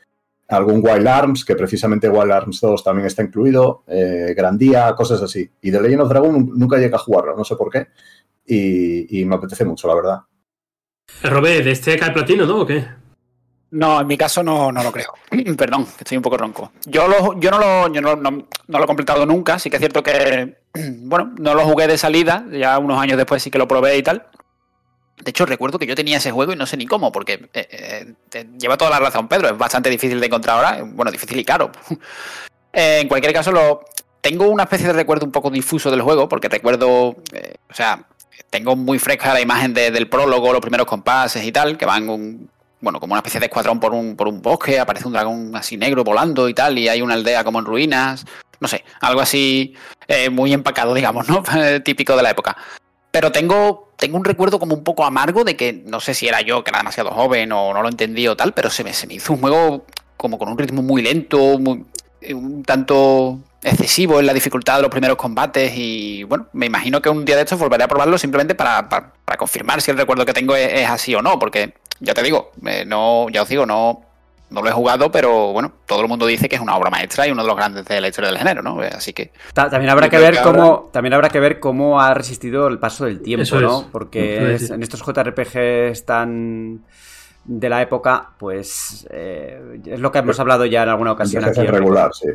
algún 0.50 0.82
Wild 0.84 1.08
Arms, 1.08 1.46
que 1.46 1.56
precisamente 1.56 2.10
Wild 2.10 2.32
Arms 2.32 2.60
2 2.60 2.84
también 2.84 3.06
está 3.06 3.22
incluido, 3.22 3.84
eh, 3.88 4.34
Grandía, 4.36 4.94
cosas 4.96 5.22
así. 5.22 5.50
Y 5.62 5.72
The 5.72 5.82
Legend 5.82 6.02
of 6.02 6.10
Dragon 6.10 6.52
nunca 6.56 6.78
llega 6.78 6.98
a 6.98 7.00
jugarlo, 7.00 7.36
no 7.36 7.44
sé 7.44 7.56
por 7.56 7.70
qué. 7.70 7.88
Y, 8.46 9.24
me 9.26 9.36
apetece 9.36 9.64
mucho, 9.64 9.88
la 9.88 9.94
verdad. 9.94 10.20
Robé, 11.24 11.62
de 11.62 11.72
este 11.72 11.98
cae 12.00 12.12
platino, 12.12 12.48
¿no? 12.48 12.62
¿O 12.62 12.66
qué? 12.66 12.84
No, 13.72 14.02
en 14.02 14.08
mi 14.08 14.18
caso 14.18 14.42
no, 14.42 14.72
no 14.72 14.82
lo 14.82 14.92
creo. 14.92 15.14
Perdón, 15.58 15.86
estoy 16.00 16.18
un 16.18 16.24
poco 16.24 16.38
ronco. 16.38 16.72
Yo, 16.88 17.08
lo, 17.08 17.40
yo, 17.40 17.52
no, 17.52 17.60
lo, 17.60 17.94
yo 17.94 18.02
no, 18.02 18.16
no, 18.16 18.48
lo 18.68 18.84
he 18.84 18.88
completado 18.88 19.28
nunca, 19.28 19.60
sí 19.60 19.70
que 19.70 19.76
es 19.76 19.82
cierto 19.82 20.02
que, 20.02 20.58
bueno, 21.02 21.36
no 21.38 21.54
lo 21.54 21.62
jugué 21.66 21.86
de 21.86 22.00
salida, 22.00 22.46
ya 22.52 22.80
unos 22.80 23.00
años 23.00 23.18
después 23.18 23.44
sí 23.44 23.52
que 23.52 23.60
lo 23.60 23.68
probé 23.68 23.98
y 23.98 24.04
tal. 24.04 24.26
De 25.24 25.32
hecho, 25.32 25.46
recuerdo 25.46 25.78
que 25.78 25.86
yo 25.86 25.96
tenía 25.96 26.18
ese 26.18 26.32
juego 26.32 26.54
y 26.54 26.56
no 26.56 26.66
sé 26.66 26.78
ni 26.78 26.86
cómo, 26.86 27.12
porque 27.12 27.50
eh, 27.54 28.14
eh, 28.32 28.48
lleva 28.58 28.78
toda 28.78 28.92
la 28.92 29.00
razón 29.00 29.28
Pedro, 29.28 29.50
es 29.50 29.58
bastante 29.58 29.90
difícil 29.90 30.20
de 30.20 30.26
encontrar 30.28 30.58
ahora, 30.58 30.84
bueno, 30.84 31.12
difícil 31.12 31.38
y 31.40 31.44
caro. 31.46 31.72
en 32.74 33.08
cualquier 33.08 33.34
caso, 33.34 33.52
lo, 33.52 33.82
tengo 34.22 34.48
una 34.48 34.64
especie 34.64 34.88
de 34.88 34.94
recuerdo 34.94 35.26
un 35.26 35.32
poco 35.32 35.50
difuso 35.50 35.92
del 35.92 36.02
juego, 36.02 36.28
porque 36.30 36.50
recuerdo, 36.50 37.16
eh, 37.34 37.56
o 37.70 37.74
sea, 37.74 38.06
tengo 38.50 38.76
muy 38.76 39.00
fresca 39.00 39.34
la 39.34 39.42
imagen 39.42 39.74
de- 39.74 39.92
del 39.92 40.10
prólogo, 40.10 40.52
los 40.54 40.62
primeros 40.62 40.88
compases 40.88 41.44
y 41.44 41.52
tal, 41.52 41.78
que 41.78 41.86
van 41.86 42.10
un, 42.10 42.50
bueno, 42.82 43.00
como 43.00 43.14
una 43.14 43.20
especie 43.20 43.40
de 43.40 43.48
escuadrón 43.48 43.80
por 43.80 43.94
un, 43.94 44.16
por 44.16 44.28
un 44.28 44.42
bosque, 44.42 44.80
aparece 44.80 45.08
un 45.08 45.14
dragón 45.14 45.56
así 45.56 45.78
negro 45.78 46.04
volando 46.04 46.48
y 46.50 46.54
tal, 46.54 46.78
y 46.78 46.88
hay 46.88 47.02
una 47.02 47.14
aldea 47.14 47.44
como 47.44 47.60
en 47.60 47.66
ruinas, 47.66 48.26
no 48.60 48.68
sé, 48.68 48.84
algo 49.02 49.22
así 49.22 49.74
eh, 50.08 50.30
muy 50.30 50.54
empacado, 50.54 50.94
digamos, 50.96 51.28
¿no? 51.28 51.44
Típico 51.84 52.16
de 52.16 52.24
la 52.24 52.32
época. 52.32 52.58
Pero 53.20 53.34
tengo, 53.34 53.92
tengo 53.98 54.16
un 54.16 54.24
recuerdo 54.24 54.60
como 54.60 54.74
un 54.74 54.82
poco 54.82 55.04
amargo 55.04 55.44
de 55.44 55.58
que 55.58 55.74
no 55.86 56.00
sé 56.00 56.14
si 56.14 56.30
era 56.30 56.40
yo 56.40 56.64
que 56.64 56.70
era 56.70 56.78
demasiado 56.80 57.12
joven 57.12 57.52
o 57.52 57.74
no 57.74 57.82
lo 57.82 57.90
entendí 57.90 58.26
o 58.30 58.38
tal, 58.38 58.54
pero 58.54 58.70
se 58.70 58.82
me, 58.82 58.94
se 58.94 59.08
me 59.08 59.16
hizo 59.16 59.34
un 59.34 59.42
juego 59.42 59.86
como 60.16 60.40
con 60.40 60.48
un 60.48 60.58
ritmo 60.58 60.82
muy 60.82 61.02
lento, 61.02 61.60
muy, 61.60 61.84
un 62.34 62.64
tanto 62.64 63.40
excesivo 63.62 64.22
en 64.22 64.26
la 64.26 64.34
dificultad 64.34 64.78
de 64.78 64.84
los 64.84 64.90
primeros 64.92 65.18
combates 65.18 65.74
y 65.76 66.24
bueno, 66.24 66.48
me 66.54 66.68
imagino 66.68 67.02
que 67.02 67.10
un 67.10 67.26
día 67.26 67.36
de 67.36 67.42
estos 67.42 67.60
volveré 67.60 67.84
a 67.84 67.90
probarlo 67.90 68.18
simplemente 68.18 68.56
para, 68.56 68.88
para- 68.88 69.12
confirmar 69.38 69.82
si 69.82 69.92
el 69.92 69.98
recuerdo 69.98 70.26
que 70.26 70.32
tengo 70.32 70.56
es, 70.56 70.72
es 70.72 70.90
así 70.90 71.14
o 71.14 71.22
no, 71.22 71.38
porque 71.38 71.74
ya 72.00 72.14
te 72.14 72.24
digo, 72.24 72.52
eh, 72.66 72.86
no, 72.88 73.28
ya 73.30 73.42
os 73.42 73.50
digo, 73.50 73.66
no, 73.66 74.00
no 74.50 74.62
lo 74.62 74.70
he 74.70 74.72
jugado, 74.72 75.12
pero 75.12 75.52
bueno, 75.54 75.72
todo 75.86 76.02
el 76.02 76.08
mundo 76.08 76.26
dice 76.26 76.50
que 76.50 76.56
es 76.56 76.62
una 76.62 76.76
obra 76.76 76.90
maestra 76.90 77.28
y 77.28 77.32
uno 77.32 77.42
de 77.44 77.48
los 77.48 77.56
grandes 77.58 77.86
de 77.86 78.02
la 78.02 78.08
historia 78.08 78.30
del 78.32 78.40
género, 78.40 78.62
¿no? 78.62 78.82
Eh, 78.84 78.90
Así 78.94 79.14
que 79.14 79.32
Ta- 79.54 79.70
También 79.70 79.90
habrá 79.92 80.10
que 80.10 80.18
ver 80.18 80.36
que 80.36 80.42
cómo 80.42 80.90
también 80.92 81.14
habrá 81.14 81.30
que 81.30 81.40
ver 81.40 81.60
cómo 81.60 82.02
ha 82.02 82.14
resistido 82.14 82.68
el 82.68 82.80
paso 82.80 83.06
del 83.06 83.22
tiempo, 83.22 83.44
Eso 83.44 83.60
¿no? 83.62 83.80
es. 83.82 83.86
Porque 83.92 84.56
es. 84.56 84.70
en 84.72 84.82
estos 84.82 85.02
JRPGs 85.04 86.06
tan 86.06 86.84
de 87.46 87.70
la 87.70 87.82
época, 87.82 88.32
pues 88.38 89.08
eh, 89.12 89.80
es 89.86 90.00
lo 90.00 90.12
que 90.12 90.20
hemos 90.20 90.40
hablado 90.40 90.66
ya 90.66 90.84
en 90.84 90.90
alguna 90.90 91.12
ocasión 91.14 91.44
aquí. 91.46 91.62
Regular, 91.66 92.12
sí. 92.14 92.28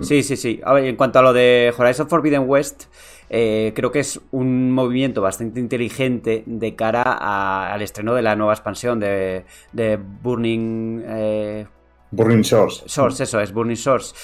Sí, 0.00 0.22
sí, 0.22 0.36
sí. 0.36 0.60
A 0.64 0.72
ver, 0.74 0.84
en 0.84 0.94
cuanto 0.96 1.18
a 1.18 1.22
lo 1.22 1.32
de 1.32 1.74
Horizon 1.76 2.08
Forbidden 2.08 2.44
West, 2.48 2.84
eh, 3.30 3.72
creo 3.74 3.90
que 3.92 4.00
es 4.00 4.20
un 4.30 4.70
movimiento 4.72 5.20
bastante 5.22 5.60
inteligente 5.60 6.42
de 6.46 6.74
cara 6.76 7.02
a- 7.04 7.72
al 7.72 7.82
estreno 7.82 8.14
de 8.14 8.22
la 8.22 8.36
nueva 8.36 8.52
expansión 8.54 9.00
de, 9.00 9.44
de 9.72 9.96
Burning 10.22 11.02
eh, 11.06 11.66
Burning 12.10 12.42
Shores. 12.42 12.82
Source, 12.86 13.22
eso 13.22 13.40
es, 13.40 13.52
Burning 13.52 13.76
Source. 13.76 14.14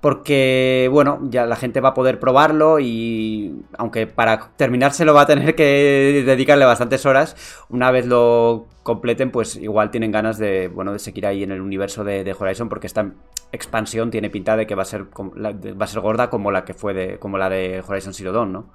Porque, 0.00 0.88
bueno, 0.92 1.20
ya 1.30 1.46
la 1.46 1.56
gente 1.56 1.80
va 1.80 1.88
a 1.88 1.94
poder 1.94 2.20
probarlo 2.20 2.78
y 2.78 3.64
aunque 3.76 4.06
para 4.06 4.50
terminárselo 4.56 5.14
va 5.14 5.22
a 5.22 5.26
tener 5.26 5.54
que 5.56 6.22
dedicarle 6.24 6.64
bastantes 6.64 7.06
horas, 7.06 7.34
una 7.70 7.90
vez 7.90 8.06
lo 8.06 8.66
completen, 8.84 9.30
pues 9.32 9.56
igual 9.56 9.90
tienen 9.90 10.12
ganas 10.12 10.38
de, 10.38 10.68
bueno, 10.68 10.92
de 10.92 10.98
seguir 11.00 11.26
ahí 11.26 11.42
en 11.42 11.50
el 11.50 11.60
universo 11.60 12.04
de, 12.04 12.22
de 12.22 12.36
Horizon 12.38 12.68
porque 12.68 12.86
esta 12.86 13.10
expansión 13.52 14.10
tiene 14.10 14.30
pinta 14.30 14.56
de 14.56 14.66
que 14.66 14.74
va 14.74 14.82
a 14.82 14.86
ser, 14.86 15.04
va 15.04 15.84
a 15.84 15.88
ser 15.88 16.00
gorda 16.00 16.30
como 16.30 16.50
la 16.50 16.64
que 16.64 16.74
fue 16.74 16.94
de, 16.94 17.18
como 17.18 17.38
la 17.38 17.48
de 17.48 17.82
Horizon 17.86 18.14
Zero 18.14 18.32
Dawn, 18.32 18.52
¿no? 18.52 18.72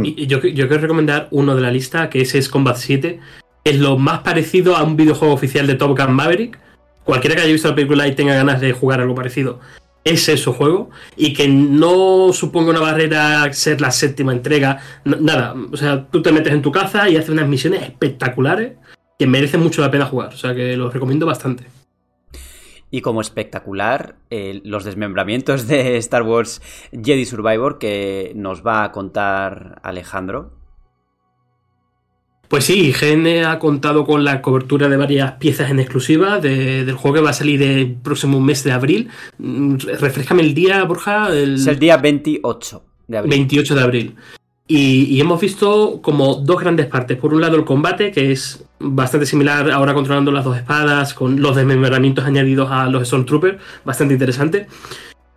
Y 0.00 0.26
yo, 0.28 0.40
quiero 0.40 0.78
recomendar 0.78 1.26
uno 1.32 1.56
de 1.56 1.60
la 1.60 1.72
lista, 1.72 2.08
que 2.08 2.20
ese 2.20 2.38
es 2.38 2.48
Combat 2.48 2.76
7. 2.76 3.18
Es 3.64 3.78
lo 3.78 3.98
más 3.98 4.20
parecido 4.20 4.76
a 4.76 4.84
un 4.84 4.96
videojuego 4.96 5.34
oficial 5.34 5.66
de 5.66 5.74
Top 5.74 5.98
Gun 5.98 6.12
Maverick. 6.12 6.58
Cualquiera 7.02 7.34
que 7.34 7.42
haya 7.42 7.52
visto 7.52 7.68
la 7.68 7.74
película 7.74 8.06
y 8.06 8.14
tenga 8.14 8.34
ganas 8.34 8.60
de 8.60 8.72
jugar 8.72 9.00
algo 9.00 9.14
parecido, 9.16 9.58
es 10.04 10.22
su 10.22 10.52
juego. 10.52 10.90
Y 11.16 11.32
que 11.32 11.48
no 11.48 12.32
suponga 12.32 12.70
una 12.70 12.80
barrera 12.80 13.52
ser 13.52 13.80
la 13.80 13.90
séptima 13.90 14.32
entrega. 14.32 14.80
nada, 15.04 15.54
o 15.72 15.76
sea, 15.76 16.06
tú 16.08 16.22
te 16.22 16.30
metes 16.30 16.52
en 16.52 16.62
tu 16.62 16.70
caza 16.70 17.08
y 17.08 17.16
haces 17.16 17.30
unas 17.30 17.48
misiones 17.48 17.82
espectaculares 17.82 18.74
que 19.18 19.26
merecen 19.26 19.60
mucho 19.60 19.82
la 19.82 19.90
pena 19.90 20.06
jugar. 20.06 20.32
O 20.32 20.36
sea, 20.36 20.54
que 20.54 20.76
los 20.76 20.94
recomiendo 20.94 21.26
bastante. 21.26 21.64
Y 22.90 23.02
como 23.02 23.20
espectacular, 23.20 24.16
eh, 24.30 24.60
los 24.64 24.84
desmembramientos 24.84 25.66
de 25.68 25.96
Star 25.98 26.22
Wars 26.22 26.62
Jedi 26.92 27.24
Survivor 27.26 27.78
que 27.78 28.32
nos 28.34 28.66
va 28.66 28.82
a 28.84 28.92
contar 28.92 29.80
Alejandro. 29.82 30.52
Pues 32.48 32.64
sí, 32.64 32.88
IGN 32.88 33.44
ha 33.44 33.58
contado 33.58 34.06
con 34.06 34.24
la 34.24 34.40
cobertura 34.40 34.88
de 34.88 34.96
varias 34.96 35.32
piezas 35.32 35.70
en 35.70 35.80
exclusiva 35.80 36.38
de- 36.40 36.86
del 36.86 36.94
juego 36.94 37.16
que 37.16 37.20
va 37.22 37.30
a 37.30 37.34
salir 37.34 37.60
el 37.62 37.94
próximo 37.96 38.40
mes 38.40 38.64
de 38.64 38.72
abril. 38.72 39.10
Mm, 39.36 39.76
Refrescame 40.00 40.40
el 40.42 40.54
día, 40.54 40.82
Borja. 40.84 41.28
El... 41.28 41.56
Es 41.56 41.66
el 41.66 41.78
día 41.78 41.98
28 41.98 42.82
de 43.06 43.18
abril. 43.18 43.30
28 43.30 43.74
de 43.74 43.80
abril. 43.82 44.16
Y, 44.66 45.04
y 45.14 45.20
hemos 45.20 45.38
visto 45.42 46.00
como 46.00 46.36
dos 46.36 46.58
grandes 46.60 46.86
partes. 46.86 47.18
Por 47.18 47.34
un 47.34 47.42
lado 47.42 47.56
el 47.56 47.66
combate, 47.66 48.10
que 48.12 48.32
es 48.32 48.64
bastante 48.80 49.26
similar 49.26 49.70
ahora 49.70 49.94
controlando 49.94 50.30
las 50.30 50.44
dos 50.44 50.56
espadas, 50.56 51.14
con 51.14 51.40
los 51.40 51.56
desmembramientos 51.56 52.24
añadidos 52.24 52.70
a 52.70 52.88
los 52.88 53.06
Stormtroopers, 53.06 53.58
bastante 53.84 54.14
interesante. 54.14 54.66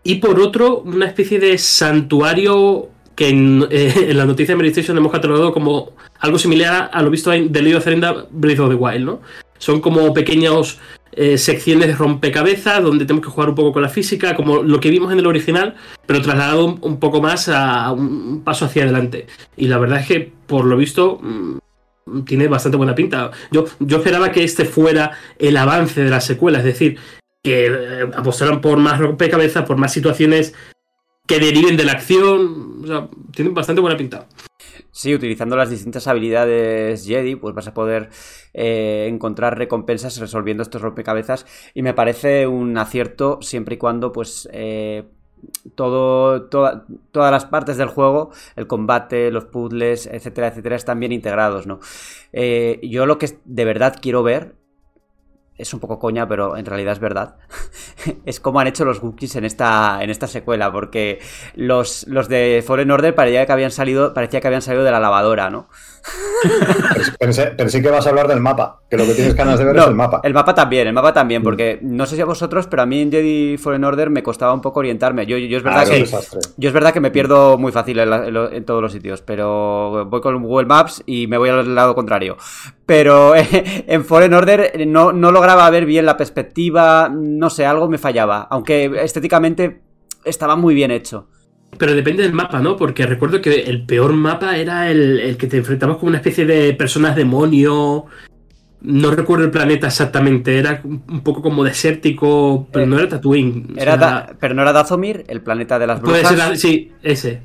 Y 0.03 0.15
por 0.15 0.39
otro, 0.39 0.79
una 0.79 1.05
especie 1.05 1.39
de 1.39 1.57
santuario 1.57 2.89
que 3.15 3.29
en, 3.29 3.67
eh, 3.69 3.93
en 4.09 4.17
la 4.17 4.25
noticia 4.25 4.53
de 4.53 4.57
Mary 4.57 4.69
Station 4.69 4.97
hemos 4.97 5.11
catalogado 5.11 5.53
como 5.53 5.93
algo 6.19 6.39
similar 6.39 6.89
a 6.91 7.01
lo 7.01 7.09
visto 7.09 7.31
en 7.33 7.51
The 7.51 7.75
of 7.75 7.83
Zelda 7.83 8.27
Breath 8.31 8.59
of 8.59 8.69
the 8.69 8.75
Wild, 8.75 9.05
¿no? 9.05 9.21
Son 9.57 9.79
como 9.79 10.11
pequeños 10.13 10.79
eh, 11.11 11.37
secciones 11.37 11.87
de 11.87 11.95
rompecabezas 11.95 12.81
donde 12.81 13.05
tenemos 13.05 13.25
que 13.25 13.31
jugar 13.31 13.49
un 13.49 13.55
poco 13.55 13.73
con 13.73 13.81
la 13.81 13.89
física, 13.89 14.35
como 14.35 14.63
lo 14.63 14.79
que 14.79 14.89
vimos 14.89 15.11
en 15.11 15.19
el 15.19 15.27
original, 15.27 15.75
pero 16.05 16.21
trasladado 16.21 16.65
un, 16.65 16.79
un 16.81 16.99
poco 16.99 17.21
más 17.21 17.49
a 17.49 17.91
un 17.91 18.43
paso 18.43 18.65
hacia 18.65 18.83
adelante. 18.83 19.27
Y 19.57 19.67
la 19.67 19.77
verdad 19.77 19.99
es 19.99 20.07
que, 20.07 20.31
por 20.47 20.65
lo 20.65 20.77
visto, 20.77 21.19
mm, 21.21 21.57
tiene 22.25 22.47
bastante 22.47 22.77
buena 22.77 22.95
pinta. 22.95 23.31
Yo, 23.51 23.65
yo 23.79 23.97
esperaba 23.97 24.31
que 24.31 24.43
este 24.43 24.65
fuera 24.65 25.11
el 25.39 25.57
avance 25.57 26.03
de 26.03 26.09
la 26.09 26.21
secuela, 26.21 26.59
es 26.59 26.65
decir, 26.65 26.97
que 27.43 27.67
eh, 27.67 28.09
apostaran 28.15 28.61
por 28.61 28.77
más 28.77 28.99
rompecabezas, 28.99 29.65
por 29.65 29.77
más 29.77 29.93
situaciones 29.93 30.53
que 31.27 31.39
deriven 31.39 31.77
de 31.77 31.85
la 31.85 31.93
acción. 31.93 32.81
O 32.83 32.87
sea, 32.87 33.09
tiene 33.33 33.51
bastante 33.51 33.81
buena 33.81 33.97
pinta. 33.97 34.27
Sí, 34.91 35.15
utilizando 35.15 35.55
las 35.55 35.69
distintas 35.69 36.07
habilidades 36.07 37.05
Jedi, 37.05 37.35
pues 37.35 37.55
vas 37.55 37.67
a 37.67 37.73
poder 37.73 38.09
eh, 38.53 39.07
encontrar 39.09 39.57
recompensas 39.57 40.17
resolviendo 40.17 40.63
estos 40.63 40.81
rompecabezas. 40.81 41.45
Y 41.73 41.81
me 41.81 41.93
parece 41.93 42.45
un 42.47 42.77
acierto 42.77 43.39
siempre 43.41 43.75
y 43.75 43.77
cuando, 43.77 44.11
pues, 44.11 44.49
eh, 44.51 45.05
todo, 45.75 46.43
toda- 46.43 46.85
todas 47.11 47.31
las 47.31 47.45
partes 47.45 47.77
del 47.77 47.87
juego, 47.87 48.31
el 48.55 48.67
combate, 48.67 49.31
los 49.31 49.45
puzzles, 49.45 50.07
etcétera, 50.07 50.47
etcétera, 50.47 50.75
están 50.75 50.99
bien 50.99 51.11
integrados, 51.11 51.67
¿no? 51.67 51.79
Eh, 52.33 52.79
yo 52.83 53.05
lo 53.05 53.17
que 53.17 53.29
de 53.45 53.65
verdad 53.65 53.95
quiero 54.01 54.23
ver 54.23 54.55
es 55.61 55.73
un 55.73 55.79
poco 55.79 55.99
coña, 55.99 56.27
pero 56.27 56.57
en 56.57 56.65
realidad 56.65 56.93
es 56.93 56.99
verdad. 56.99 57.35
es 58.25 58.39
cómo 58.39 58.59
han 58.59 58.67
hecho 58.67 58.83
los 58.85 59.01
Wookiees 59.01 59.35
en 59.35 59.45
esta, 59.45 59.99
en 60.03 60.09
esta 60.09 60.27
secuela, 60.27 60.71
porque 60.71 61.19
los, 61.55 62.05
los 62.07 62.27
de 62.27 62.63
Fallen 62.65 62.91
Order 62.91 63.13
parecía 63.15 63.45
que 63.45 63.51
habían 63.51 63.71
salido, 63.71 64.13
parecía 64.13 64.41
que 64.41 64.47
habían 64.47 64.61
salido 64.61 64.83
de 64.83 64.91
la 64.91 64.99
lavadora, 64.99 65.49
¿no? 65.49 65.67
Pensé, 67.19 67.47
pensé 67.47 67.81
que 67.81 67.89
vas 67.89 68.05
a 68.07 68.09
hablar 68.09 68.27
del 68.27 68.39
mapa, 68.39 68.81
que 68.89 68.97
lo 68.97 69.05
que 69.05 69.13
tienes 69.13 69.35
ganas 69.35 69.59
de 69.59 69.65
ver 69.65 69.75
No, 69.75 69.83
es 69.83 69.87
el 69.89 69.95
mapa. 69.95 70.19
El 70.23 70.33
mapa 70.33 70.55
también, 70.55 70.87
el 70.87 70.93
mapa 70.93 71.13
también, 71.13 71.41
Mm. 71.41 71.43
porque 71.43 71.79
no 71.83 72.05
sé 72.07 72.15
si 72.15 72.21
a 72.21 72.25
vosotros, 72.25 72.65
pero 72.67 72.81
a 72.81 72.85
mí 72.87 73.01
en 73.01 73.11
Jedi 73.11 73.57
Fallen 73.57 73.83
Order 73.83 74.09
me 74.09 74.23
costaba 74.23 74.51
un 74.53 74.61
poco 74.61 74.79
orientarme. 74.79 75.25
Yo, 75.27 75.37
yo 75.37 75.57
es 75.59 75.63
Ah, 75.65 75.69
verdad 75.69 75.83
un 75.83 76.03
que 76.03 76.09
yo 76.57 76.67
es 76.69 76.73
verdad 76.73 76.91
que 76.93 76.99
me 76.99 77.11
pierdo 77.11 77.57
muy 77.59 77.71
fácil 77.71 77.99
en, 77.99 78.09
la- 78.09 78.27
en 78.27 78.33
lo- 78.33 78.51
en 78.51 78.65
todos 78.65 78.81
los 78.81 78.91
sitios, 78.91 79.21
pero 79.21 80.05
voy 80.07 80.21
con 80.21 80.41
Google 80.43 80.65
Maps 80.67 81.03
y 81.05 81.27
me 81.27 81.37
voy 81.37 81.49
al 81.49 81.75
lado 81.75 81.93
contrario. 81.93 82.35
Pero 82.91 83.31
en 83.37 84.03
Fallen 84.03 84.33
Order 84.33 84.85
no, 84.85 85.13
no 85.13 85.31
lograba 85.31 85.69
ver 85.69 85.85
bien 85.85 86.05
la 86.05 86.17
perspectiva, 86.17 87.07
no 87.09 87.49
sé, 87.49 87.65
algo 87.65 87.87
me 87.87 87.97
fallaba, 87.97 88.49
aunque 88.51 88.91
estéticamente 89.01 89.79
estaba 90.25 90.57
muy 90.57 90.75
bien 90.75 90.91
hecho. 90.91 91.29
Pero 91.77 91.95
depende 91.95 92.23
del 92.23 92.33
mapa, 92.33 92.59
¿no? 92.59 92.75
Porque 92.75 93.05
recuerdo 93.05 93.39
que 93.39 93.61
el 93.61 93.85
peor 93.85 94.11
mapa 94.11 94.57
era 94.57 94.91
el, 94.91 95.21
el 95.21 95.37
que 95.37 95.47
te 95.47 95.55
enfrentabas 95.55 95.95
con 95.99 96.09
una 96.09 96.17
especie 96.17 96.45
de 96.45 96.73
personas 96.73 97.15
demonio. 97.15 98.07
No 98.81 99.11
recuerdo 99.11 99.45
el 99.45 99.51
planeta 99.51 99.87
exactamente, 99.87 100.57
era 100.59 100.81
un 100.83 101.21
poco 101.23 101.41
como 101.41 101.63
desértico, 101.63 102.67
pero 102.73 102.83
Eh, 102.83 102.87
no 102.89 102.99
era 102.99 103.07
Tatooine. 103.07 103.67
o 103.69 103.79
Era 103.81 103.93
sea, 103.93 103.97
Da- 103.97 104.35
pero 104.37 104.53
no 104.53 104.63
era 104.63 104.73
Dazomir, 104.73 105.23
el 105.29 105.39
planeta 105.39 105.79
de 105.79 105.87
las 105.87 106.01
puede 106.01 106.23
brujas. 106.23 106.45
ser, 106.45 106.57
sí, 106.57 106.91
ese. 107.03 107.39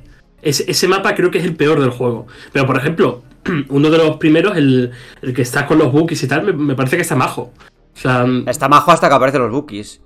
Ese. 0.48 0.70
Ese 0.70 0.88
mapa 0.88 1.14
creo 1.14 1.30
que 1.30 1.38
es 1.38 1.44
el 1.44 1.56
peor 1.56 1.80
del 1.80 1.90
juego. 1.90 2.26
Pero 2.52 2.66
por 2.66 2.76
ejemplo, 2.76 3.22
uno 3.68 3.90
de 3.90 3.98
los 3.98 4.16
primeros, 4.16 4.56
el, 4.56 4.92
el 5.22 5.34
que 5.34 5.42
está 5.42 5.66
con 5.66 5.78
los 5.78 5.92
bookies 5.92 6.22
y 6.22 6.28
tal, 6.28 6.44
me, 6.44 6.52
me 6.52 6.74
parece 6.74 6.96
que 6.96 7.02
está 7.02 7.16
majo. 7.16 7.52
O 7.96 7.98
sea, 7.98 8.26
Está 8.46 8.68
majo 8.68 8.92
hasta 8.92 9.08
que 9.08 9.14
aparecen 9.14 9.42
los 9.42 9.52
Wookiees. 9.52 10.02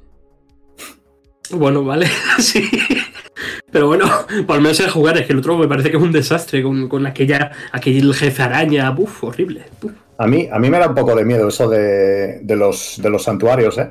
Bueno, 1.51 1.83
vale, 1.83 2.07
sí. 2.39 2.71
Pero 3.73 3.89
bueno, 3.89 4.07
por 4.47 4.57
lo 4.57 4.63
menos 4.63 4.79
el 4.79 4.91
jugar 4.91 5.19
es 5.19 5.27
que 5.27 5.33
el 5.33 5.41
otro 5.41 5.59
me 5.59 5.67
parece 5.67 5.91
que 5.91 5.97
es 5.97 6.03
un 6.03 6.13
desastre 6.13 6.63
con, 6.63 6.89
con 6.89 7.07
aquella, 7.07 7.51
aquel 7.73 8.15
jefe 8.15 8.43
araña, 8.43 8.95
uf, 8.97 9.25
horrible. 9.25 9.65
uf. 9.83 9.93
A 10.19 10.27
mí, 10.27 10.49
a 10.53 10.59
mí 10.59 10.71
me 10.71 10.79
da 10.79 10.89
un 10.89 10.95
poco 10.95 11.17
de 11.17 11.25
miedo 11.25 11.49
eso 11.49 11.69
de, 11.69 12.41
de 12.43 12.57
los, 12.57 13.01
de 13.03 13.11
los 13.11 13.23
santuarios, 13.23 13.79
¿eh? 13.79 13.91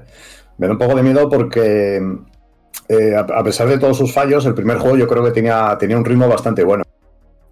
Me 0.60 0.68
da 0.68 0.74
un 0.74 0.80
poco 0.80 0.96
de 0.96 1.04
miedo 1.04 1.28
porque, 1.28 2.00
eh, 2.88 3.16
a, 3.16 3.44
pesar 3.44 3.68
de 3.68 3.78
todos 3.78 3.98
sus 3.98 4.14
fallos, 4.14 4.46
el 4.46 4.54
primer 4.54 4.78
juego 4.78 4.98
yo 4.98 5.08
creo 5.08 5.24
que 5.24 5.32
tenía, 5.32 5.78
tenía 5.80 5.98
un 5.98 6.06
ritmo 6.06 6.28
bastante 6.28 6.64
bueno. 6.64 6.84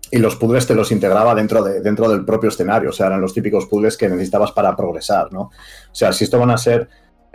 Y 0.09 0.19
los 0.19 0.37
puzzles 0.37 0.65
te 0.65 0.73
los 0.73 0.91
integraba 0.91 1.35
dentro, 1.35 1.61
de, 1.63 1.81
dentro 1.81 2.09
del 2.09 2.23
propio 2.23 2.49
escenario. 2.49 2.89
O 2.89 2.93
sea, 2.93 3.07
eran 3.07 3.19
los 3.19 3.33
típicos 3.33 3.65
puzzles 3.65 3.97
que 3.97 4.07
necesitabas 4.07 4.53
para 4.53 4.75
progresar, 4.75 5.31
¿no? 5.33 5.41
O 5.41 5.51
sea, 5.91 6.13
si 6.13 6.23
esto 6.23 6.39
van 6.39 6.51
a 6.51 6.57
ser 6.57 6.87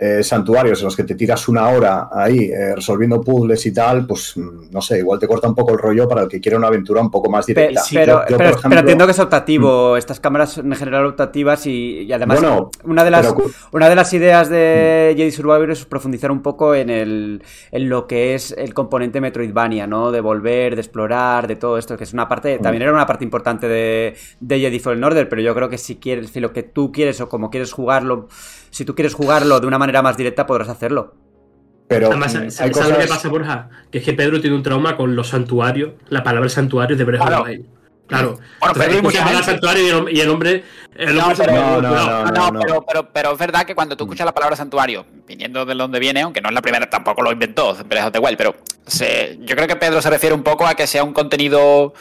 eh, 0.05 0.23
santuarios 0.23 0.79
en 0.79 0.85
los 0.85 0.95
que 0.95 1.03
te 1.03 1.15
tiras 1.15 1.47
una 1.47 1.69
hora 1.69 2.09
ahí 2.11 2.39
eh, 2.51 2.75
resolviendo 2.75 3.21
puzzles 3.21 3.65
y 3.65 3.73
tal, 3.73 4.05
pues 4.05 4.35
mm, 4.35 4.71
no 4.71 4.81
sé, 4.81 4.97
igual 4.99 5.19
te 5.19 5.27
corta 5.27 5.47
un 5.47 5.55
poco 5.55 5.71
el 5.73 5.79
rollo 5.79 6.07
para 6.09 6.23
el 6.23 6.27
que 6.27 6.41
quiera 6.41 6.57
una 6.57 6.67
aventura 6.67 6.99
un 7.01 7.09
poco 7.11 7.29
más 7.29 7.45
directa. 7.45 7.81
pero, 7.93 8.05
Yo- 8.05 8.19
yo, 8.19 8.25
pero- 8.25 8.37
por 8.37 8.45
ejemplo- 8.47 8.69
pero 8.69 8.79
entiendo 8.81 9.05
que 9.05 9.11
es 9.11 9.19
optativo. 9.19 9.95
Estas 9.97 10.19
cámaras 10.19 10.57
en 10.57 10.73
general 10.75 11.05
optativas 11.05 11.65
y, 11.67 12.01
y 12.01 12.11
además 12.11 12.41
Bueno, 12.41 12.69
una, 12.83 13.03
de 13.03 13.11
las, 13.11 13.33
pero- 13.33 13.49
una 13.71 13.89
de 13.89 13.95
las 13.95 14.11
ideas 14.13 14.49
de 14.49 15.13
Jedi 15.15 15.31
Survivor 15.31 15.71
es 15.71 15.85
profundizar 15.85 16.31
un 16.31 16.41
poco 16.41 16.75
en, 16.75 16.89
el, 16.89 17.41
en 17.71 17.89
lo 17.89 18.05
que 18.07 18.35
es 18.35 18.51
el 18.57 18.73
componente 18.73 19.21
Metroidvania, 19.21 19.87
¿no? 19.87 20.11
De 20.11 20.19
volver, 20.21 20.75
de 20.75 20.81
explorar, 20.81 21.47
de 21.47 21.55
todo 21.55 21.77
esto, 21.77 21.95
que 21.97 22.03
es 22.03 22.13
una 22.13 22.27
parte, 22.27 22.59
también 22.59 22.81
era 22.83 22.93
una 22.93 23.05
parte 23.05 23.23
importante 23.23 23.67
de, 23.67 24.15
de 24.39 24.59
Jedi 24.59 24.79
Fallen 24.79 25.03
Order, 25.03 25.29
pero 25.29 25.41
yo 25.41 25.53
creo 25.55 25.69
que 25.69 25.77
si 25.77 25.95
quieres, 25.95 26.29
si 26.31 26.39
lo 26.39 26.51
que 26.51 26.63
tú 26.63 26.91
quieres 26.91 27.21
o 27.21 27.29
como 27.29 27.49
quieres 27.49 27.71
jugarlo, 27.71 28.27
si 28.69 28.85
tú 28.85 28.95
quieres 28.95 29.13
jugarlo 29.13 29.59
de 29.59 29.67
una 29.67 29.77
manera 29.77 29.92
más 30.01 30.17
directa, 30.17 30.45
podrás 30.45 30.69
hacerlo. 30.69 31.13
pero 31.87 32.07
Además, 32.07 32.33
mm, 32.33 32.37
¿sabes 32.49 32.59
hay 32.61 32.73
sabes 32.73 32.89
lo 32.89 32.97
que 32.99 33.07
pasa, 33.07 33.29
Borja? 33.29 33.69
Que 33.91 33.97
es 33.99 34.03
que 34.03 34.13
Pedro 34.13 34.41
tiene 34.41 34.55
un 34.55 34.63
trauma 34.63 34.97
con 34.97 35.15
los 35.15 35.27
santuarios, 35.29 35.91
la 36.09 36.23
palabra 36.23 36.49
santuario 36.49 36.95
de 36.97 37.05
the 37.05 37.11
Claro. 37.27 37.45
Claro. 38.05 38.37
Bueno, 38.59 38.73
Pedro 38.73 38.99
santuario 39.43 39.83
y 39.83 39.87
el, 39.87 39.95
hom- 39.95 40.09
y 40.11 40.19
el 40.19 40.29
hombre. 40.29 40.63
El 40.95 41.15
No, 41.15 41.21
hombre 41.21 41.35
se 41.37 41.43
pero- 41.45 41.55
No, 41.57 41.81
no, 41.81 41.89
no, 41.89 42.31
No, 42.31 42.51
no. 42.51 42.59
Pero, 42.59 42.85
pero, 42.85 43.09
pero 43.13 43.31
es 43.31 43.37
verdad 43.37 43.65
que 43.65 43.73
cuando 43.75 43.95
tú 43.95 44.03
escuchas 44.03 44.25
la 44.25 44.33
palabra 44.33 44.55
santuario, 44.57 45.05
viniendo 45.25 45.65
de 45.65 45.73
donde 45.73 45.99
viene, 45.99 46.21
aunque 46.21 46.41
no 46.41 46.49
es 46.49 46.53
la 46.55 46.61
primera, 46.61 46.89
tampoco 46.89 47.21
lo 47.21 47.31
inventó 47.31 47.69
of 48.07 48.11
the 48.11 48.19
Wild, 48.19 48.37
pero 48.37 48.55
se- 48.85 49.37
yo 49.41 49.55
creo 49.55 49.67
que 49.67 49.77
Pedro 49.77 50.01
se 50.01 50.09
refiere 50.09 50.35
un 50.35 50.43
poco 50.43 50.67
a 50.67 50.75
que 50.75 50.85
sea 50.85 51.03
un 51.03 51.13
contenido. 51.13 51.93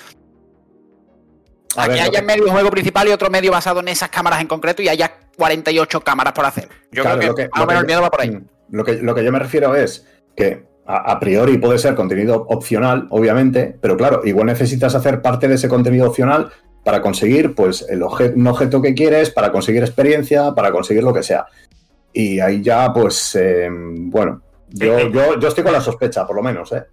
A 1.76 1.85
a 1.85 1.88
ver, 1.88 1.97
que 1.97 2.02
lo 2.02 2.09
haya 2.11 2.21
que- 2.21 2.26
medio 2.26 2.50
juego 2.50 2.71
principal 2.71 3.09
y 3.09 3.12
otro 3.12 3.31
medio 3.31 3.50
basado 3.52 3.81
en 3.81 3.88
esas 3.88 4.09
cámaras 4.11 4.41
en 4.41 4.47
concreto 4.47 4.83
y 4.83 4.88
haya 4.88 5.12
48 5.37 6.00
cámaras 6.00 6.33
por 6.33 6.45
hacer. 6.45 6.69
Yo 6.91 7.02
Claro, 7.02 7.19
creo 7.19 7.31
lo 7.31 7.35
que, 7.37 7.49
más 7.52 7.62
o 7.62 7.67
menos 7.67 7.81
el 7.83 7.87
miedo 7.87 8.02
va 8.02 8.11
por 8.11 8.21
ahí. 8.21 8.31
Mm, 8.31 8.47
Lo 8.71 8.85
que, 8.85 8.93
lo 8.95 9.14
que 9.14 9.25
yo 9.25 9.33
me 9.33 9.38
refiero 9.38 9.75
es 9.75 10.07
que 10.37 10.64
a, 10.87 11.12
a 11.12 11.21
priori 11.21 11.59
puede 11.59 11.79
ser 11.79 11.95
contenido 11.95 12.47
opcional, 12.49 13.07
obviamente, 13.11 13.76
pero 13.81 13.97
claro, 13.97 14.23
igual 14.25 14.47
necesitas 14.47 14.95
hacer 14.95 15.23
parte 15.23 15.47
de 15.49 15.55
ese 15.55 15.69
contenido 15.69 16.09
opcional 16.09 16.50
para 16.85 17.00
conseguir 17.00 17.55
pues 17.55 17.87
el 17.88 18.02
obje- 18.02 18.35
un 18.35 18.47
objeto 18.47 18.83
que 18.83 18.93
quieres, 18.95 19.31
para 19.31 19.52
conseguir 19.52 19.83
experiencia, 19.83 20.52
para 20.55 20.73
conseguir 20.73 21.05
lo 21.05 21.12
que 21.12 21.23
sea. 21.23 21.47
Y 22.12 22.41
ahí 22.41 22.61
ya, 22.62 22.93
pues, 22.93 23.37
eh, 23.41 23.69
bueno, 23.71 24.43
yo, 24.69 24.99
Eh, 24.99 25.02
eh. 25.05 25.11
yo, 25.12 25.38
yo 25.38 25.49
estoy 25.49 25.62
con 25.64 25.73
la 25.73 25.81
sospecha, 25.81 26.26
por 26.26 26.37
lo 26.37 26.43
menos, 26.43 26.73
¿eh? 26.73 26.85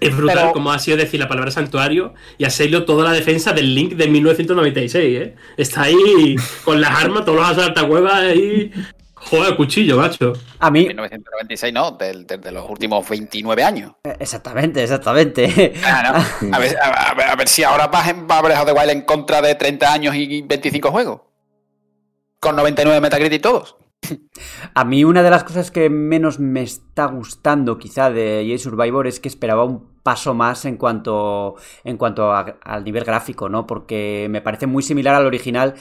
Es 0.00 0.16
brutal 0.16 0.36
Pero- 0.38 0.52
como 0.52 0.72
ha 0.72 0.78
sido 0.78 0.96
decir 0.96 1.20
la 1.20 1.28
palabra 1.28 1.50
santuario 1.50 2.14
y 2.38 2.44
hacerlo 2.44 2.84
toda 2.84 3.04
la 3.04 3.12
defensa 3.12 3.52
del 3.52 3.74
Link 3.74 3.92
de 3.94 4.08
1996, 4.08 5.20
¿eh? 5.20 5.36
Está 5.56 5.82
ahí 5.82 6.36
con 6.64 6.80
las 6.80 7.04
armas, 7.04 7.24
todos 7.24 7.38
los 7.38 7.48
asaltacuevas 7.48 8.14
ahí. 8.14 8.70
Joder, 9.14 9.54
cuchillo, 9.54 9.98
macho. 9.98 10.32
A 10.60 10.70
mí, 10.70 10.86
1996, 10.86 11.74
no, 11.74 11.90
del- 11.90 12.26
del- 12.26 12.40
de, 12.40 12.52
los 12.52 12.68
últimos 12.70 13.06
29 13.06 13.62
años. 13.62 13.92
exactamente, 14.18 14.82
exactamente. 14.82 15.74
Ah, 15.84 16.24
no. 16.40 16.48
a, 16.54 16.58
ver, 16.58 16.76
a- 16.78 17.10
a 17.10 17.14
ver- 17.14 17.26
a 17.28 17.36
ver 17.36 17.46
si 17.48 17.62
ahora 17.62 17.88
vas 17.88 18.08
en 18.08 18.26
va 18.26 18.38
a 18.38 18.42
Breath 18.42 18.60
of 18.60 18.66
the 18.66 18.72
Wild 18.72 18.90
en 18.90 19.02
contra 19.02 19.42
de 19.42 19.54
30 19.54 19.92
años 19.92 20.14
y 20.14 20.40
25 20.40 20.90
juegos. 20.90 21.20
Con 22.40 22.56
99 22.56 22.98
Metacritic 23.02 23.42
todos. 23.42 23.76
A 24.72 24.84
mí 24.86 25.04
una 25.04 25.22
de 25.22 25.28
las 25.28 25.44
cosas 25.44 25.70
que 25.70 25.90
menos 25.90 26.38
me 26.40 26.62
está 26.62 27.04
gustando 27.04 27.76
quizá 27.76 28.10
de 28.10 28.44
Jedi 28.46 28.58
Survivor 28.58 29.06
es 29.06 29.20
que 29.20 29.28
esperaba 29.28 29.64
un 29.64 29.89
paso 30.02 30.34
más 30.34 30.64
en 30.64 30.76
cuanto, 30.76 31.56
en 31.84 31.96
cuanto 31.96 32.32
a- 32.32 32.58
al 32.62 32.84
nivel 32.84 33.04
gráfico, 33.04 33.48
¿no? 33.48 33.66
Porque 33.66 34.26
me 34.30 34.40
parece 34.40 34.66
muy 34.66 34.82
similar 34.82 35.14
al 35.14 35.26
original 35.26 35.74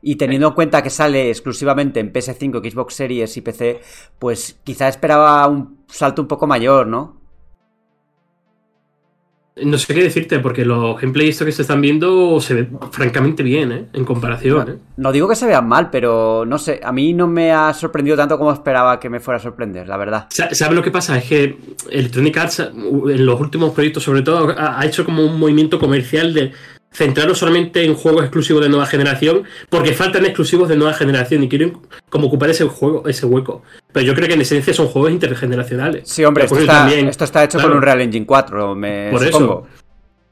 y 0.00 0.16
teniendo 0.16 0.48
en 0.48 0.54
cuenta 0.54 0.82
que 0.82 0.90
sale 0.90 1.28
exclusivamente 1.30 2.00
en 2.00 2.12
PS5, 2.12 2.58
Xbox 2.60 2.94
Series 2.94 3.36
y 3.36 3.40
PC, 3.40 3.80
pues 4.18 4.60
quizá 4.64 4.88
esperaba 4.88 5.46
un 5.48 5.84
salto 5.88 6.22
un 6.22 6.28
poco 6.28 6.46
mayor, 6.46 6.86
¿no? 6.86 7.17
No 9.64 9.76
sé 9.78 9.94
qué 9.94 10.02
decirte, 10.02 10.38
porque 10.38 10.64
los 10.64 11.00
gameplays 11.00 11.30
estos 11.30 11.46
que 11.46 11.52
se 11.52 11.62
están 11.62 11.80
viendo 11.80 12.40
se 12.40 12.54
ven 12.54 12.78
francamente 12.92 13.42
bien, 13.42 13.72
¿eh? 13.72 13.86
En 13.92 14.04
comparación, 14.04 14.68
¿eh? 14.68 14.74
No 14.96 15.12
digo 15.12 15.28
que 15.28 15.34
se 15.34 15.46
vean 15.46 15.66
mal, 15.66 15.90
pero 15.90 16.44
no 16.46 16.58
sé, 16.58 16.80
a 16.82 16.92
mí 16.92 17.12
no 17.14 17.26
me 17.26 17.52
ha 17.52 17.72
sorprendido 17.74 18.16
tanto 18.16 18.38
como 18.38 18.52
esperaba 18.52 18.98
que 19.00 19.08
me 19.10 19.20
fuera 19.20 19.38
a 19.38 19.42
sorprender, 19.42 19.88
la 19.88 19.96
verdad. 19.96 20.26
Sa- 20.30 20.54
¿Sabes 20.54 20.76
lo 20.76 20.82
que 20.82 20.90
pasa? 20.90 21.18
Es 21.18 21.24
que 21.24 21.58
Electronic 21.90 22.36
Arts, 22.36 22.58
en 22.60 23.26
los 23.26 23.40
últimos 23.40 23.72
proyectos, 23.74 24.02
sobre 24.02 24.22
todo, 24.22 24.54
ha 24.56 24.84
hecho 24.86 25.04
como 25.04 25.24
un 25.24 25.38
movimiento 25.38 25.78
comercial 25.78 26.32
de 26.34 26.52
centrarlo 26.92 27.34
solamente 27.34 27.84
en 27.84 27.94
juegos 27.94 28.22
exclusivos 28.22 28.62
de 28.62 28.68
nueva 28.68 28.86
generación, 28.86 29.44
porque 29.68 29.92
faltan 29.92 30.24
exclusivos 30.24 30.68
de 30.68 30.76
nueva 30.76 30.94
generación 30.94 31.42
y 31.44 31.48
quieren 31.48 31.78
como 32.08 32.26
ocupar 32.28 32.50
ese 32.50 32.64
juego, 32.64 33.06
ese 33.06 33.26
hueco. 33.26 33.62
Pero 33.92 34.06
yo 34.06 34.14
creo 34.14 34.26
que 34.26 34.34
en 34.34 34.40
esencia 34.40 34.72
son 34.74 34.86
juegos 34.88 35.10
intergeneracionales. 35.10 36.08
Sí, 36.08 36.24
hombre, 36.24 36.44
esto 36.44 36.58
está, 36.58 36.72
también- 36.78 37.08
esto 37.08 37.24
está 37.24 37.44
hecho 37.44 37.58
claro. 37.58 37.68
con 37.70 37.76
un 37.78 37.82
Real 37.82 38.00
Engine 38.00 38.26
4, 38.26 38.74
me 38.74 39.08
Por 39.10 39.24
supongo. 39.24 39.66
eso. 39.68 39.78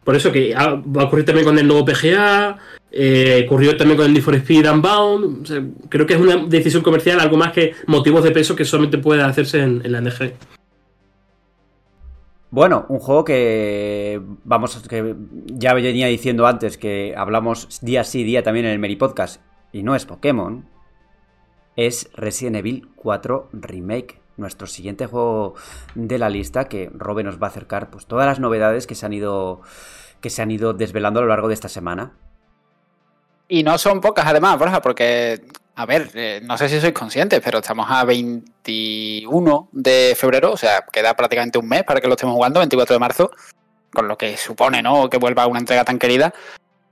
Por 0.04 0.14
eso 0.16 0.30
que 0.30 0.54
va 0.54 1.02
a 1.02 1.04
ocurrir 1.04 1.24
también 1.24 1.44
con 1.44 1.58
el 1.58 1.66
nuevo 1.66 1.84
PGA, 1.84 2.56
eh, 2.92 3.42
ocurrió 3.44 3.76
también 3.76 3.96
con 3.96 4.06
el 4.06 4.12
Need 4.12 4.22
for 4.22 4.34
Speed 4.36 4.70
Unbound. 4.70 5.42
O 5.42 5.46
sea, 5.46 5.62
creo 5.88 6.06
que 6.06 6.14
es 6.14 6.20
una 6.20 6.36
decisión 6.46 6.82
comercial, 6.84 7.18
algo 7.18 7.36
más 7.36 7.52
que 7.52 7.74
motivos 7.88 8.22
de 8.22 8.30
peso 8.30 8.54
que 8.54 8.64
solamente 8.64 8.98
puede 8.98 9.22
hacerse 9.22 9.60
en, 9.62 9.82
en 9.84 9.90
la 9.92 10.00
NG. 10.00 10.32
Bueno, 12.50 12.86
un 12.88 13.00
juego 13.00 13.24
que 13.24 14.20
vamos 14.44 14.76
que 14.88 15.16
ya 15.46 15.74
venía 15.74 16.06
diciendo 16.06 16.46
antes 16.46 16.78
que 16.78 17.14
hablamos 17.16 17.80
día 17.82 18.04
sí 18.04 18.22
día 18.22 18.42
también 18.42 18.66
en 18.66 18.72
el 18.72 18.78
Meri 18.78 18.96
Podcast 18.96 19.42
y 19.72 19.82
no 19.82 19.96
es 19.96 20.06
Pokémon, 20.06 20.68
es 21.74 22.08
Resident 22.14 22.56
Evil 22.56 22.88
4 22.94 23.50
Remake, 23.52 24.20
nuestro 24.36 24.66
siguiente 24.66 25.06
juego 25.06 25.54
de 25.94 26.18
la 26.18 26.30
lista 26.30 26.68
que 26.68 26.90
Robe 26.94 27.24
nos 27.24 27.42
va 27.42 27.48
a 27.48 27.50
acercar 27.50 27.90
pues 27.90 28.06
todas 28.06 28.26
las 28.26 28.38
novedades 28.38 28.86
que 28.86 28.94
se 28.94 29.06
han 29.06 29.12
ido 29.12 29.62
que 30.20 30.30
se 30.30 30.42
han 30.42 30.50
ido 30.50 30.72
desvelando 30.72 31.20
a 31.20 31.22
lo 31.22 31.28
largo 31.28 31.48
de 31.48 31.54
esta 31.54 31.68
semana. 31.68 32.12
Y 33.48 33.62
no 33.62 33.78
son 33.78 34.00
pocas 34.00 34.26
además, 34.26 34.58
Borja, 34.58 34.82
porque, 34.82 35.42
a 35.76 35.86
ver, 35.86 36.10
eh, 36.14 36.40
no 36.42 36.56
sé 36.58 36.68
si 36.68 36.80
sois 36.80 36.92
conscientes, 36.94 37.40
pero 37.44 37.58
estamos 37.58 37.86
a 37.88 38.04
21 38.04 39.68
de 39.72 40.16
febrero, 40.18 40.52
o 40.52 40.56
sea, 40.56 40.84
queda 40.90 41.14
prácticamente 41.14 41.58
un 41.58 41.68
mes 41.68 41.84
para 41.84 42.00
que 42.00 42.08
lo 42.08 42.14
estemos 42.14 42.34
jugando, 42.34 42.60
24 42.60 42.94
de 42.94 43.00
marzo, 43.00 43.30
con 43.92 44.08
lo 44.08 44.16
que 44.16 44.36
supone, 44.36 44.82
¿no? 44.82 45.08
Que 45.08 45.18
vuelva 45.18 45.46
una 45.46 45.58
entrega 45.58 45.84
tan 45.84 45.98
querida. 45.98 46.32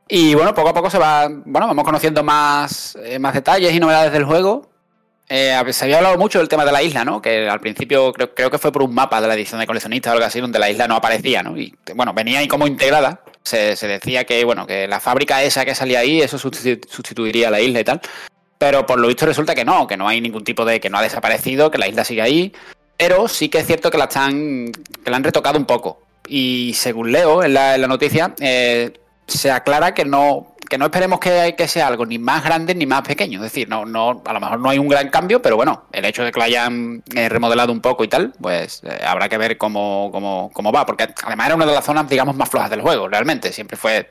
Y 0.08 0.34
bueno, 0.34 0.54
poco 0.54 0.68
a 0.68 0.74
poco 0.74 0.90
se 0.90 0.98
va, 0.98 1.28
bueno, 1.28 1.66
vamos 1.66 1.84
conociendo 1.84 2.22
más, 2.22 2.96
eh, 3.02 3.18
más 3.18 3.34
detalles 3.34 3.72
y 3.72 3.80
novedades 3.80 4.12
del 4.12 4.24
juego. 4.24 4.70
Eh, 5.30 5.58
se 5.70 5.84
había 5.86 5.96
hablado 5.96 6.18
mucho 6.18 6.38
del 6.38 6.48
tema 6.48 6.66
de 6.66 6.72
la 6.72 6.82
isla, 6.82 7.04
¿no? 7.04 7.22
Que 7.22 7.48
al 7.48 7.58
principio 7.60 8.12
creo, 8.12 8.50
que 8.50 8.58
fue 8.58 8.70
por 8.70 8.82
un 8.82 8.94
mapa 8.94 9.22
de 9.22 9.28
la 9.28 9.34
edición 9.34 9.58
de 9.58 9.66
coleccionista 9.66 10.10
o 10.10 10.12
algo 10.12 10.26
así, 10.26 10.40
donde 10.40 10.58
la 10.58 10.68
isla 10.68 10.86
no 10.86 10.96
aparecía, 10.96 11.42
¿no? 11.42 11.56
Y 11.56 11.74
bueno, 11.94 12.12
venía 12.12 12.40
ahí 12.40 12.48
como 12.48 12.66
integrada. 12.66 13.20
Se, 13.42 13.74
decía 13.88 14.24
que, 14.24 14.44
bueno, 14.44 14.66
que 14.66 14.86
la 14.86 15.00
fábrica 15.00 15.42
esa 15.42 15.64
que 15.64 15.74
salía 15.74 16.00
ahí, 16.00 16.20
eso 16.20 16.38
sustitu- 16.38 16.86
sustituiría 16.88 17.48
a 17.48 17.50
la 17.50 17.60
isla 17.60 17.80
y 17.80 17.84
tal. 17.84 18.00
Pero 18.64 18.86
por 18.86 18.98
lo 18.98 19.08
visto 19.08 19.26
resulta 19.26 19.54
que 19.54 19.62
no, 19.62 19.86
que 19.86 19.98
no 19.98 20.08
hay 20.08 20.22
ningún 20.22 20.42
tipo 20.42 20.64
de. 20.64 20.80
que 20.80 20.88
no 20.88 20.96
ha 20.96 21.02
desaparecido, 21.02 21.70
que 21.70 21.76
la 21.76 21.86
isla 21.86 22.02
sigue 22.02 22.22
ahí. 22.22 22.54
Pero 22.96 23.28
sí 23.28 23.50
que 23.50 23.58
es 23.58 23.66
cierto 23.66 23.90
que 23.90 23.98
la 23.98 24.04
están. 24.04 24.72
que 24.72 25.10
la 25.10 25.18
han 25.18 25.22
retocado 25.22 25.58
un 25.58 25.66
poco. 25.66 26.00
Y 26.26 26.72
según 26.72 27.12
leo 27.12 27.44
en 27.44 27.52
la, 27.52 27.74
en 27.74 27.82
la 27.82 27.88
noticia, 27.88 28.34
eh, 28.40 28.90
se 29.26 29.50
aclara 29.50 29.92
que 29.92 30.06
no. 30.06 30.54
Que 30.66 30.78
no 30.78 30.86
esperemos 30.86 31.20
que, 31.20 31.54
que 31.58 31.68
sea 31.68 31.88
algo 31.88 32.06
ni 32.06 32.18
más 32.18 32.42
grande 32.42 32.74
ni 32.74 32.86
más 32.86 33.02
pequeño. 33.02 33.36
Es 33.40 33.52
decir, 33.52 33.68
no, 33.68 33.84
no, 33.84 34.22
a 34.24 34.32
lo 34.32 34.40
mejor 34.40 34.58
no 34.58 34.70
hay 34.70 34.78
un 34.78 34.88
gran 34.88 35.10
cambio, 35.10 35.42
pero 35.42 35.56
bueno, 35.56 35.84
el 35.92 36.06
hecho 36.06 36.24
de 36.24 36.32
que 36.32 36.38
lo 36.38 36.44
hayan 36.46 37.02
eh, 37.14 37.28
remodelado 37.28 37.70
un 37.70 37.82
poco 37.82 38.02
y 38.02 38.08
tal, 38.08 38.32
pues 38.40 38.80
eh, 38.82 38.98
habrá 39.06 39.28
que 39.28 39.36
ver 39.36 39.58
cómo, 39.58 40.08
cómo, 40.10 40.50
cómo 40.54 40.72
va. 40.72 40.86
Porque 40.86 41.06
además 41.22 41.48
era 41.48 41.56
una 41.56 41.66
de 41.66 41.74
las 41.74 41.84
zonas, 41.84 42.08
digamos, 42.08 42.34
más 42.34 42.48
flojas 42.48 42.70
del 42.70 42.80
juego, 42.80 43.08
realmente. 43.08 43.52
Siempre 43.52 43.76
fue. 43.76 44.10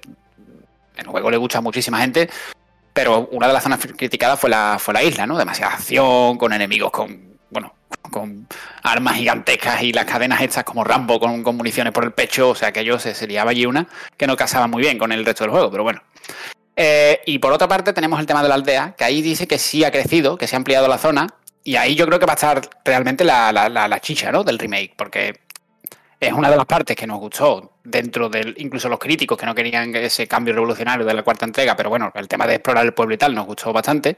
El 0.95 1.07
juego 1.07 1.31
le 1.31 1.37
gusta 1.37 1.57
a 1.57 1.61
muchísima 1.61 1.97
gente, 1.97 2.29
pero 2.93 3.27
una 3.31 3.47
de 3.47 3.53
las 3.53 3.63
zonas 3.63 3.79
criticadas 3.97 4.39
fue 4.39 4.49
la, 4.49 4.77
fue 4.79 4.93
la 4.93 5.03
isla, 5.03 5.25
¿no? 5.25 5.37
Demasiada 5.37 5.73
acción, 5.73 6.37
con 6.37 6.53
enemigos 6.53 6.91
con, 6.91 7.37
bueno, 7.49 7.73
con 8.11 8.47
armas 8.83 9.15
gigantescas 9.15 9.81
y 9.81 9.91
las 9.91 10.05
cadenas 10.05 10.41
estas 10.41 10.63
como 10.63 10.83
Rambo 10.83 11.19
con, 11.19 11.41
municiones 11.55 11.91
por 11.93 12.03
el 12.03 12.11
pecho, 12.11 12.49
o 12.49 12.55
sea 12.55 12.71
que 12.71 12.81
ellos 12.81 13.01
se, 13.01 13.15
se 13.15 13.27
liaba 13.27 13.51
allí 13.51 13.65
una 13.65 13.87
que 14.17 14.27
no 14.27 14.35
casaba 14.35 14.67
muy 14.67 14.83
bien 14.83 14.97
con 14.97 15.11
el 15.11 15.25
resto 15.25 15.43
del 15.43 15.51
juego, 15.51 15.71
pero 15.71 15.83
bueno. 15.83 16.01
Eh, 16.75 17.21
y 17.25 17.39
por 17.39 17.51
otra 17.53 17.67
parte 17.67 17.93
tenemos 17.93 18.19
el 18.19 18.25
tema 18.25 18.41
de 18.41 18.49
la 18.49 18.55
aldea, 18.55 18.95
que 18.97 19.03
ahí 19.03 19.21
dice 19.21 19.47
que 19.47 19.59
sí 19.59 19.83
ha 19.83 19.91
crecido, 19.91 20.37
que 20.37 20.47
se 20.47 20.55
ha 20.55 20.57
ampliado 20.57 20.87
la 20.87 20.97
zona, 20.97 21.27
y 21.63 21.75
ahí 21.75 21.95
yo 21.95 22.05
creo 22.05 22.19
que 22.19 22.25
va 22.25 22.33
a 22.33 22.35
estar 22.35 22.61
realmente 22.83 23.23
la, 23.23 23.51
la, 23.51 23.69
la 23.69 23.99
chicha, 23.99 24.31
¿no? 24.31 24.43
Del 24.43 24.59
remake, 24.59 24.93
porque 24.97 25.39
es 26.27 26.33
una 26.33 26.49
de 26.49 26.57
las 26.57 26.65
partes 26.65 26.95
que 26.95 27.07
nos 27.07 27.19
gustó 27.19 27.73
dentro 27.83 28.29
del, 28.29 28.55
incluso 28.57 28.89
los 28.89 28.99
críticos 28.99 29.37
que 29.37 29.45
no 29.45 29.55
querían 29.55 29.95
ese 29.95 30.27
cambio 30.27 30.53
revolucionario 30.53 31.05
de 31.05 31.13
la 31.13 31.23
cuarta 31.23 31.45
entrega, 31.45 31.75
pero 31.75 31.89
bueno, 31.89 32.11
el 32.15 32.27
tema 32.27 32.47
de 32.47 32.55
explorar 32.55 32.85
el 32.85 32.93
pueblo 32.93 33.15
y 33.15 33.17
tal 33.17 33.35
nos 33.35 33.45
gustó 33.45 33.73
bastante. 33.73 34.17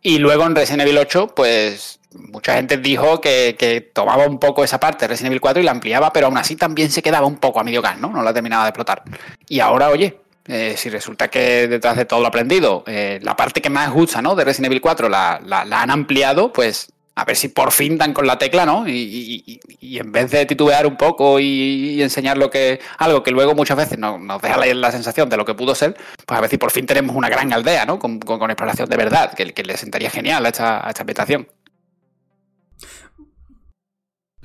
Y 0.00 0.18
luego 0.18 0.44
en 0.46 0.56
Resident 0.56 0.82
Evil 0.82 0.98
8, 0.98 1.32
pues 1.34 2.00
mucha 2.14 2.54
gente 2.54 2.76
dijo 2.76 3.20
que, 3.20 3.90
tomaba 3.94 4.26
un 4.26 4.38
poco 4.38 4.64
esa 4.64 4.80
parte 4.80 5.04
de 5.04 5.08
Resident 5.08 5.32
Evil 5.32 5.40
4 5.40 5.62
y 5.62 5.64
la 5.64 5.70
ampliaba, 5.70 6.12
pero 6.12 6.26
aún 6.26 6.36
así 6.36 6.56
también 6.56 6.90
se 6.90 7.02
quedaba 7.02 7.26
un 7.26 7.36
poco 7.36 7.60
a 7.60 7.64
medio 7.64 7.80
gas, 7.82 7.98
¿no? 7.98 8.08
No 8.08 8.22
la 8.22 8.34
terminaba 8.34 8.64
de 8.64 8.70
explotar. 8.70 9.02
Y 9.48 9.60
ahora, 9.60 9.90
oye, 9.90 10.18
eh, 10.46 10.74
si 10.76 10.90
resulta 10.90 11.28
que 11.28 11.68
detrás 11.68 11.96
de 11.96 12.04
todo 12.04 12.20
lo 12.20 12.26
aprendido, 12.26 12.82
eh, 12.86 13.20
la 13.22 13.36
parte 13.36 13.62
que 13.62 13.70
más 13.70 13.92
gusta, 13.92 14.20
¿no? 14.20 14.34
De 14.34 14.44
Resident 14.44 14.66
Evil 14.66 14.80
4 14.80 15.08
la, 15.08 15.40
la, 15.44 15.64
la 15.64 15.82
han 15.82 15.90
ampliado, 15.90 16.52
pues 16.52 16.91
a 17.14 17.24
ver 17.24 17.36
si 17.36 17.48
por 17.48 17.72
fin 17.72 17.98
dan 17.98 18.14
con 18.14 18.26
la 18.26 18.38
tecla, 18.38 18.64
¿no? 18.64 18.88
Y, 18.88 19.60
en 19.80 20.12
vez 20.12 20.30
de 20.30 20.46
titubear 20.46 20.86
un 20.86 20.96
poco 20.96 21.38
y, 21.38 22.00
enseñar 22.02 22.38
lo 22.38 22.50
que 22.50 22.80
algo 22.98 23.22
que 23.22 23.30
luego 23.30 23.54
muchas 23.54 23.76
veces 23.76 23.98
nos, 23.98 24.18
deja 24.40 24.56
la, 24.74 24.90
sensación 24.92 25.28
de 25.28 25.36
lo 25.36 25.44
que 25.44 25.54
pudo 25.54 25.74
ser, 25.74 25.94
pues 26.26 26.38
a 26.38 26.40
ver 26.40 26.50
si 26.50 26.56
por 26.56 26.70
fin 26.70 26.86
tenemos 26.86 27.14
una 27.14 27.28
gran 27.28 27.52
aldea, 27.52 27.84
¿no? 27.84 27.98
Con, 27.98 28.16
exploración 28.16 28.88
de 28.88 28.96
verdad, 28.96 29.34
que, 29.34 29.62
le 29.62 29.76
sentaría 29.76 30.10
genial 30.10 30.44
a 30.46 30.48
esta, 30.48 30.86
a 30.86 30.88
esta 30.88 31.02
ambientación. 31.02 31.48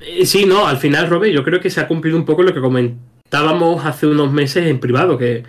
Eh, 0.00 0.26
sí, 0.26 0.44
no, 0.44 0.66
al 0.66 0.76
final, 0.76 1.08
Robert, 1.08 1.32
yo 1.32 1.42
creo 1.42 1.60
que 1.60 1.70
se 1.70 1.80
ha 1.80 1.88
cumplido 1.88 2.16
un 2.16 2.24
poco 2.24 2.42
lo 2.42 2.54
que 2.54 2.60
comentábamos 2.60 3.84
hace 3.84 4.06
unos 4.06 4.30
meses 4.30 4.66
en 4.66 4.78
privado, 4.78 5.18
que, 5.18 5.44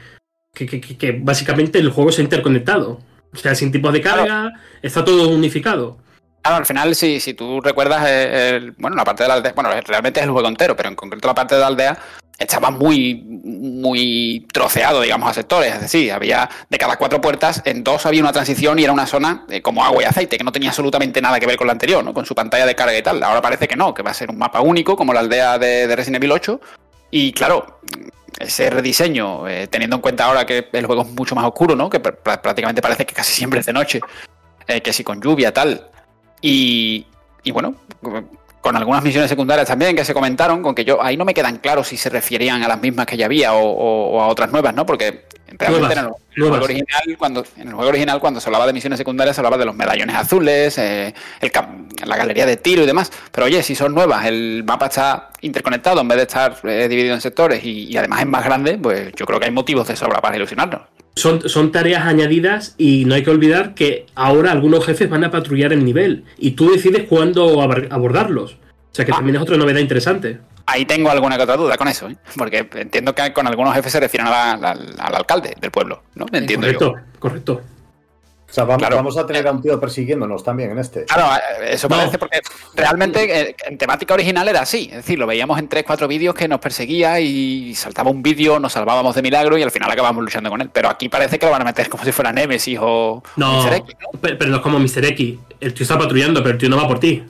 que, 0.54 1.20
básicamente 1.22 1.80
el 1.80 1.92
juego 1.92 2.12
se 2.12 2.22
ha 2.22 2.24
interconectado. 2.24 3.00
O 3.32 3.38
sea, 3.38 3.54
sin 3.54 3.72
tipos 3.72 3.94
de 3.94 4.02
carga, 4.02 4.52
está 4.82 5.06
todo 5.06 5.30
unificado. 5.30 5.98
Claro, 6.50 6.62
al 6.62 6.66
final, 6.66 6.96
si, 6.96 7.20
si 7.20 7.36
tú 7.36 7.62
recuerdas, 7.62 8.04
eh, 8.08 8.72
bueno, 8.80 8.96
la 8.96 9.04
parte 9.04 9.22
de 9.22 9.30
la 9.30 9.36
aldea, 9.36 9.54
bueno, 9.54 9.70
realmente 9.86 10.20
es 10.20 10.26
el 10.26 10.32
juego 10.32 10.48
entero, 10.48 10.76
pero 10.76 10.90
en 10.90 10.96
concreto 10.96 11.28
la 11.28 11.36
parte 11.36 11.54
de 11.54 11.62
la 11.62 11.68
aldea 11.68 11.96
estaba 12.40 12.72
muy, 12.72 13.22
muy 13.24 14.48
troceado, 14.52 15.02
digamos, 15.02 15.30
a 15.30 15.34
sectores. 15.36 15.76
Es 15.76 15.82
decir, 15.82 16.12
había 16.12 16.50
de 16.68 16.78
cada 16.80 16.98
cuatro 16.98 17.22
puertas, 17.22 17.62
en 17.66 17.84
dos 17.84 18.04
había 18.08 18.22
una 18.24 18.32
transición 18.32 18.80
y 18.80 18.84
era 18.84 18.92
una 18.92 19.06
zona 19.06 19.46
eh, 19.48 19.62
como 19.62 19.86
agua 19.86 20.02
y 20.02 20.06
aceite, 20.08 20.40
que 20.40 20.44
no 20.44 20.52
tenía 20.52 20.70
absolutamente 20.70 21.22
nada 21.22 21.40
que 21.40 21.46
ver 21.46 21.56
con 21.56 21.68
la 21.68 21.74
anterior, 21.74 22.04
¿no? 22.04 22.16
Con 22.16 22.26
su 22.26 22.34
pantalla 22.34 22.66
de 22.66 22.74
carga 22.74 22.98
y 22.98 23.04
tal. 23.04 23.22
Ahora 23.22 23.44
parece 23.44 23.68
que 23.68 23.76
no, 23.76 23.94
que 23.94 24.02
va 24.02 24.10
a 24.10 24.16
ser 24.16 24.32
un 24.32 24.40
mapa 24.40 24.60
único, 24.62 24.96
como 24.96 25.14
la 25.14 25.20
aldea 25.20 25.60
de, 25.60 25.86
de 25.86 25.96
Resident 25.96 26.24
Evil 26.24 26.32
8. 26.32 26.60
Y 27.12 27.32
claro, 27.32 27.80
ese 28.40 28.72
rediseño, 28.72 29.48
eh, 29.48 29.68
teniendo 29.68 29.98
en 29.98 30.02
cuenta 30.02 30.26
ahora 30.26 30.48
que 30.48 30.68
el 30.72 30.88
juego 30.88 31.04
es 31.04 31.10
mucho 31.10 31.36
más 31.36 31.46
oscuro, 31.46 31.76
¿no? 31.76 31.92
Que 31.92 32.00
prácticamente 32.00 32.82
parece 32.82 33.06
que 33.06 33.14
casi 33.14 33.34
siempre 33.34 33.60
es 33.60 33.68
de 33.68 33.74
noche, 33.74 34.02
que 34.66 34.94
si 34.94 35.04
con 35.04 35.22
lluvia, 35.22 35.54
tal. 35.54 35.90
Y, 36.42 37.06
bueno, 37.52 37.76
con 38.62 38.76
algunas 38.76 39.04
misiones 39.04 39.30
secundarias 39.30 39.68
también 39.68 39.96
que 39.96 40.06
se 40.06 40.14
comentaron, 40.14 40.62
con 40.62 40.76
que 40.76 40.86
yo 40.86 41.02
ahí 41.02 41.18
no 41.18 41.26
me 41.26 41.34
quedan 41.34 41.58
claros 41.58 41.88
si 41.88 41.98
se 41.98 42.10
referían 42.10 42.64
a 42.64 42.68
las 42.68 42.82
mismas 42.82 43.06
que 43.06 43.18
ya 43.18 43.26
había 43.26 43.54
o, 43.54 44.22
a 44.22 44.28
otras 44.28 44.52
nuevas, 44.52 44.74
¿no? 44.74 44.86
Porque 44.86 45.26
realmente 45.48 45.94
en, 45.94 46.00
el, 46.00 46.50
juego 46.50 46.64
original, 46.64 47.18
cuando, 47.18 47.46
en 47.58 47.68
el 47.68 47.74
juego 47.74 47.90
original, 47.90 48.20
cuando 48.20 48.40
se 48.40 48.50
hablaba 48.50 48.68
de 48.68 48.74
misiones 48.74 48.98
secundarias, 48.98 49.36
se 49.36 49.42
hablaba 49.42 49.58
de 49.58 49.66
los 49.66 49.76
medallones 49.76 50.16
azules, 50.16 50.78
eh, 50.78 51.14
la 52.06 52.18
galería 52.18 52.46
de 52.46 52.58
tiro 52.58 52.84
y 52.84 52.86
demás. 52.86 53.12
Pero 53.32 53.46
oye, 53.46 53.64
si 53.64 53.76
son 53.76 53.94
nuevas, 53.94 54.26
el 54.26 54.64
mapa 54.66 54.88
está 54.88 55.32
interconectado 55.42 56.02
en 56.02 56.08
vez 56.08 56.18
de 56.18 56.24
estar 56.24 56.58
eh, 56.64 56.88
dividido 56.88 57.16
en 57.16 57.22
sectores 57.22 57.64
y, 57.64 57.86
y 57.86 57.98
además 57.98 58.22
es 58.22 58.28
más 58.28 58.46
grande, 58.46 58.78
pues 58.78 59.12
yo 59.16 59.26
creo 59.26 59.40
que 59.40 59.46
hay 59.46 59.52
motivos 59.52 59.88
de 59.88 59.96
sobra 59.96 60.22
para 60.22 60.36
ilusionarnos. 60.36 60.82
Son, 61.16 61.50
son, 61.50 61.72
tareas 61.72 62.06
añadidas 62.06 62.76
y 62.78 63.04
no 63.06 63.16
hay 63.16 63.24
que 63.24 63.30
olvidar 63.30 63.74
que 63.74 64.06
ahora 64.16 64.52
algunos 64.52 64.86
jefes 64.86 65.10
van 65.10 65.24
a 65.26 65.32
patrullar 65.32 65.74
el 65.74 65.84
nivel 65.84 66.24
y 66.38 66.52
tú 66.52 66.72
decides 66.72 67.08
cuándo 67.10 67.62
abordarlos. 67.62 68.54
O 68.54 68.96
sea 68.96 69.06
que 69.06 69.12
ah. 69.12 69.16
también 69.16 69.36
es 69.36 69.42
otra 69.42 69.58
novedad 69.58 69.80
interesante. 69.80 70.40
Ahí 70.66 70.86
tengo 70.86 71.10
alguna 71.10 71.36
que 71.36 71.44
otra 71.44 71.58
duda 71.58 71.78
con 71.78 71.88
eso, 71.88 72.08
¿eh? 72.08 72.16
porque 72.38 72.70
entiendo 72.76 73.16
que 73.16 73.34
con 73.34 73.48
algunos 73.48 73.74
jefes 73.74 73.92
se 73.92 74.00
refieren 74.00 74.28
al 74.28 75.16
alcalde 75.16 75.56
del 75.60 75.72
pueblo, 75.72 76.04
¿no? 76.14 76.28
Entiendo 76.32 76.68
correcto, 76.68 76.96
correcto. 77.18 77.62
O 78.50 78.54
sea, 78.54 78.64
vamos, 78.64 79.18
a 79.18 79.28
tener 79.28 79.48
a 79.48 79.52
un 79.52 79.62
tío 79.62 79.80
persiguiéndonos 79.80 80.44
también 80.44 80.72
en 80.72 80.80
este. 80.80 81.06
Claro, 81.06 81.36
eh, 81.36 81.74
eso 81.74 81.88
parece 81.88 82.18
porque 82.18 82.40
realmente 82.74 83.42
eh, 83.42 83.56
en 83.68 83.78
temática 83.78 84.16
original 84.16 84.48
era 84.48 84.62
así. 84.62 84.88
Es 84.90 84.98
decir, 84.98 85.20
lo 85.20 85.28
veíamos 85.28 85.60
en 85.60 85.68
tres, 85.68 85.84
cuatro 85.86 86.08
vídeos 86.08 86.34
que 86.34 86.48
nos 86.48 86.60
perseguía 86.60 87.20
y 87.20 87.76
saltaba 87.76 88.10
un 88.10 88.24
vídeo, 88.24 88.60
nos 88.60 88.74
salvábamos 88.74 89.14
de 89.14 89.22
milagro 89.22 89.58
y 89.58 89.64
al 89.64 89.72
final 89.72 89.92
acabamos 89.92 90.24
luchando 90.24 90.50
con 90.50 90.62
él. 90.62 90.70
Pero 90.74 90.90
aquí 90.90 91.10
parece 91.10 91.38
que 91.38 91.46
lo 91.46 91.52
van 91.52 91.62
a 91.62 91.66
meter 91.66 91.90
como 91.90 92.04
si 92.04 92.12
fuera 92.12 92.32
Nemesis 92.32 92.80
o 92.82 93.22
no, 93.36 93.64
Mr. 93.64 93.74
X. 93.76 93.96
Pero 94.22 94.46
no 94.48 94.56
es 94.58 94.62
como 94.62 94.80
Mr. 94.80 95.06
X. 95.06 95.38
El 95.60 95.74
tío 95.74 95.84
está 95.84 96.00
patrullando, 96.00 96.42
pero 96.42 96.54
el 96.54 96.58
tío 96.58 96.70
no 96.70 96.78
va 96.78 96.88
por 96.88 97.00
ti. 97.00 97.24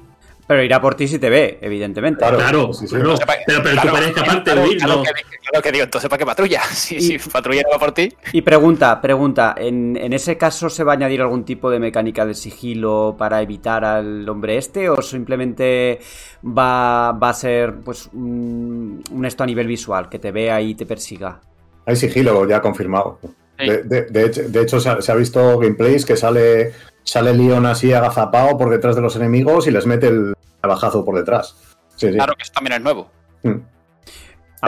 Pero 0.49 0.63
irá 0.63 0.81
por 0.81 0.95
ti 0.95 1.07
si 1.07 1.19
te 1.19 1.29
ve, 1.29 1.59
evidentemente. 1.61 2.17
Claro, 2.17 2.39
claro, 2.39 2.71
pero, 2.89 3.17
pero, 3.45 3.81
tú 3.83 3.87
parece 3.91 4.13
capaz 4.13 4.43
de 4.43 4.59
huir, 4.59 4.81
¿no? 4.81 5.03
Claro 5.03 5.61
que, 5.61 5.71
digo, 5.71 5.83
entonces 5.83 6.09
¿para 6.09 6.17
qué 6.17 6.25
patrulla? 6.25 6.61
Si, 6.71 6.99
si 6.99 7.19
patrulla 7.19 7.61
no 7.61 7.69
va 7.69 7.77
por 7.77 7.91
ti. 7.91 8.11
Y 8.33 8.41
pregunta, 8.41 8.99
pregunta, 8.99 9.53
¿en, 9.55 9.95
¿en, 9.95 10.11
ese 10.11 10.39
caso 10.39 10.67
se 10.71 10.83
va 10.83 10.93
a 10.93 10.95
añadir 10.95 11.21
algún 11.21 11.45
tipo 11.45 11.69
de 11.69 11.77
mecánica 11.77 12.25
de 12.25 12.33
sigilo 12.33 13.15
para 13.15 13.43
evitar 13.43 13.85
al 13.85 14.27
hombre 14.27 14.57
este? 14.57 14.89
¿O 14.89 15.03
simplemente 15.03 15.99
va, 16.43 17.11
va 17.11 17.29
a 17.29 17.33
ser 17.33 17.75
pues 17.85 18.09
un, 18.11 19.03
esto 19.23 19.43
a 19.43 19.45
nivel 19.45 19.67
visual, 19.67 20.09
que 20.09 20.17
te 20.17 20.31
vea 20.31 20.59
y 20.61 20.73
te 20.73 20.87
persiga? 20.87 21.41
Hay 21.85 21.95
sigilo 21.95 22.49
ya 22.49 22.59
confirmado. 22.59 23.19
De, 23.59 23.83
de, 23.83 24.61
hecho, 24.61 24.79
se 24.79 25.11
ha, 25.11 25.15
visto 25.15 25.59
gameplays 25.59 26.05
que 26.05 26.15
sale, 26.15 26.71
sale 27.03 27.33
Leon 27.33 27.65
así 27.65 27.93
agazapado 27.93 28.57
por 28.57 28.69
detrás 28.69 28.95
de 28.95 29.01
los 29.01 29.15
enemigos 29.15 29.67
y 29.67 29.71
les 29.71 29.85
mete 29.85 30.07
el 30.07 30.33
abajazo 30.61 31.03
por 31.03 31.15
detrás. 31.15 31.55
Claro 31.97 32.33
que 32.35 32.43
eso 32.43 32.53
también 32.53 32.73
es 32.75 32.81
nuevo. 32.81 33.09
Mm. 33.43 33.57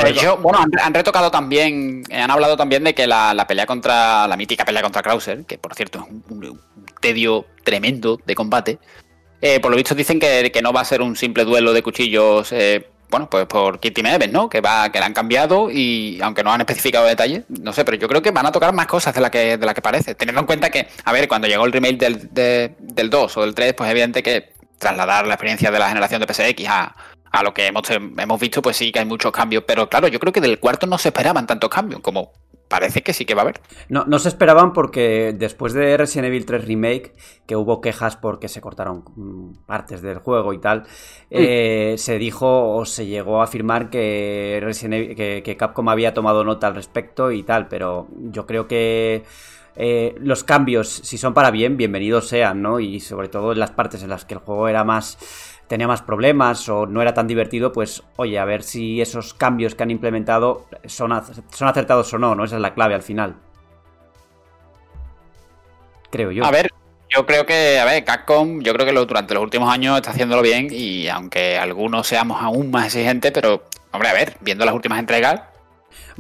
Hecho, 0.06 0.38
bueno, 0.38 0.60
han, 0.82 0.94
retocado 0.94 1.32
también, 1.32 2.04
han 2.12 2.32
hablado 2.32 2.56
también 2.56 2.84
de 2.84 2.96
que 2.96 3.08
la, 3.08 3.46
pelea 3.46 3.66
contra, 3.66 4.26
la 4.26 4.38
mítica 4.38 4.64
pelea 4.64 4.82
contra 4.82 5.02
Krauser, 5.02 5.44
que 5.46 5.58
por 5.58 5.76
cierto 5.76 6.00
es 6.00 6.32
un, 6.32 6.62
tedio 7.02 7.46
tremendo 7.64 8.18
de 8.26 8.36
combate, 8.36 8.80
eh, 9.42 9.60
por 9.60 9.70
lo 9.70 9.78
visto 9.78 9.94
dicen 9.94 10.20
que, 10.20 10.62
no 10.64 10.72
va 10.72 10.82
a 10.82 10.86
ser 10.86 11.02
un 11.02 11.18
simple 11.18 11.44
duelo 11.44 11.74
de 11.74 11.84
cuchillos 11.84 12.54
eh, 12.54 12.90
bueno, 13.12 13.30
pues 13.30 13.46
por 13.46 13.80
Kitty 13.80 14.02
Evans, 14.02 14.32
¿no? 14.32 14.50
Que 14.50 14.62
va, 14.62 14.90
que 14.90 15.00
la 15.00 15.06
han 15.06 15.14
cambiado 15.14 15.70
y 15.70 16.20
aunque 16.22 16.44
no 16.44 16.52
han 16.54 16.62
especificado 16.62 17.06
detalles, 17.06 17.44
no 17.50 17.74
sé, 17.74 17.84
pero 17.84 17.98
yo 17.98 18.08
creo 18.08 18.22
que 18.22 18.32
van 18.32 18.46
a 18.46 18.52
tocar 18.52 18.74
más 18.74 18.88
cosas 18.88 19.14
de 19.14 19.20
la 19.20 19.30
que, 19.30 19.58
de 19.58 19.66
la 19.66 19.74
que 19.74 19.82
parece. 19.82 20.16
Teniendo 20.16 20.40
en 20.40 20.48
cuenta 20.48 20.70
que, 20.70 20.88
a 21.04 21.12
ver, 21.12 21.28
cuando 21.28 21.48
llegó 21.48 21.66
el 21.66 21.74
remake 21.74 21.98
del, 21.98 22.74
del 22.80 23.10
2 23.10 23.38
o 23.38 23.42
del 23.42 23.54
3, 23.54 23.74
pues 23.74 23.92
evidente 23.92 24.24
que 24.24 24.54
trasladar 24.78 25.28
la 25.28 25.34
experiencia 25.34 25.70
de 25.70 25.78
la 25.78 25.90
generación 25.90 26.22
de 26.22 26.34
PSX 26.34 26.68
a, 26.70 26.96
a 27.32 27.44
lo 27.44 27.54
que 27.54 27.68
hemos, 27.68 27.84
hemos 27.90 28.40
visto, 28.40 28.62
pues 28.62 28.78
sí 28.78 28.92
que 28.92 29.00
hay 29.00 29.06
muchos 29.06 29.32
cambios. 29.34 29.66
Pero 29.68 29.90
claro, 29.90 30.08
yo 30.08 30.20
creo 30.20 30.32
que 30.32 30.42
del 30.42 30.60
cuarto 30.60 30.88
no 30.88 30.98
se 30.98 31.10
esperaban 31.10 31.46
tantos 31.46 31.70
cambios 31.70 32.02
como 32.02 32.32
parece 32.72 33.04
que 33.04 33.12
sí 33.12 33.26
que 33.26 33.36
va 33.36 33.42
a 33.42 33.44
haber. 33.44 33.60
No, 33.90 34.06
no 34.08 34.18
se 34.18 34.30
esperaban 34.30 34.72
porque 34.72 35.36
después 35.38 35.74
de 35.74 35.98
Resident 35.98 36.28
Evil 36.28 36.46
3 36.46 36.66
Remake, 36.66 37.14
que 37.46 37.58
hubo 37.58 37.82
quejas 37.82 38.16
porque 38.16 38.48
se 38.48 38.62
cortaron 38.62 39.04
mm, 39.16 39.66
partes 39.66 40.02
del 40.02 40.20
juego 40.20 40.54
y 40.54 40.60
tal, 40.60 40.80
mm. 40.80 40.84
eh, 41.32 41.96
se 41.98 42.18
dijo 42.18 42.74
o 42.74 42.86
se 42.86 43.06
llegó 43.06 43.42
a 43.42 43.44
afirmar 43.44 43.90
que, 43.90 45.42
que, 45.44 45.58
Capcom 45.58 45.90
había 45.90 46.14
tomado 46.14 46.46
nota 46.46 46.68
al 46.68 46.76
respecto 46.76 47.32
y 47.32 47.44
tal, 47.44 47.68
pero 47.68 48.08
yo 48.16 48.48
creo 48.48 48.68
que... 48.68 49.24
Eh, 49.78 50.16
los 50.20 50.44
cambios, 50.44 50.90
si 50.90 51.18
son 51.18 51.34
para 51.34 51.50
bien, 51.50 51.78
bienvenidos 51.78 52.28
sean, 52.28 52.62
¿no? 52.62 52.82
Y 52.82 53.00
sobre 53.00 53.30
todo 53.30 53.54
en 53.54 53.60
las 53.60 53.72
partes 53.72 54.04
en 54.04 54.10
las 54.10 54.26
que 54.26 54.34
el 54.34 54.42
juego 54.42 54.68
era 54.68 54.84
más 54.84 55.18
tenía 55.72 55.88
más 55.88 56.02
problemas 56.02 56.68
o 56.68 56.86
no 56.86 57.02
era 57.02 57.14
tan 57.14 57.28
divertido, 57.28 57.72
pues 57.72 58.04
oye, 58.18 58.38
a 58.38 58.44
ver 58.44 58.62
si 58.62 59.00
esos 59.00 59.34
cambios 59.34 59.74
que 59.74 59.84
han 59.84 59.90
implementado 59.90 60.68
son, 60.86 61.14
son 61.50 61.68
acertados 61.70 62.14
o 62.14 62.18
no, 62.18 62.36
¿no? 62.36 62.44
Esa 62.44 62.58
es 62.58 62.62
la 62.62 62.74
clave 62.74 62.94
al 62.94 63.04
final. 63.04 63.38
Creo 66.10 66.30
yo. 66.32 66.44
A 66.44 66.52
ver, 66.52 66.72
yo 67.10 67.26
creo 67.26 67.46
que, 67.46 67.80
a 67.80 67.86
ver, 67.86 68.04
Capcom, 68.04 68.60
yo 68.60 68.74
creo 68.74 68.86
que 68.86 68.92
durante 68.92 69.34
los 69.34 69.42
últimos 69.42 69.74
años 69.74 69.96
está 69.96 70.12
haciéndolo 70.12 70.42
bien 70.42 70.68
y 70.70 71.08
aunque 71.08 71.58
algunos 71.58 72.06
seamos 72.06 72.44
aún 72.44 72.70
más 72.70 72.88
exigentes, 72.88 73.32
pero, 73.32 73.64
hombre, 73.94 74.10
a 74.10 74.14
ver, 74.14 74.36
viendo 74.42 74.66
las 74.66 74.76
últimas 74.76 75.00
entregas, 75.00 75.40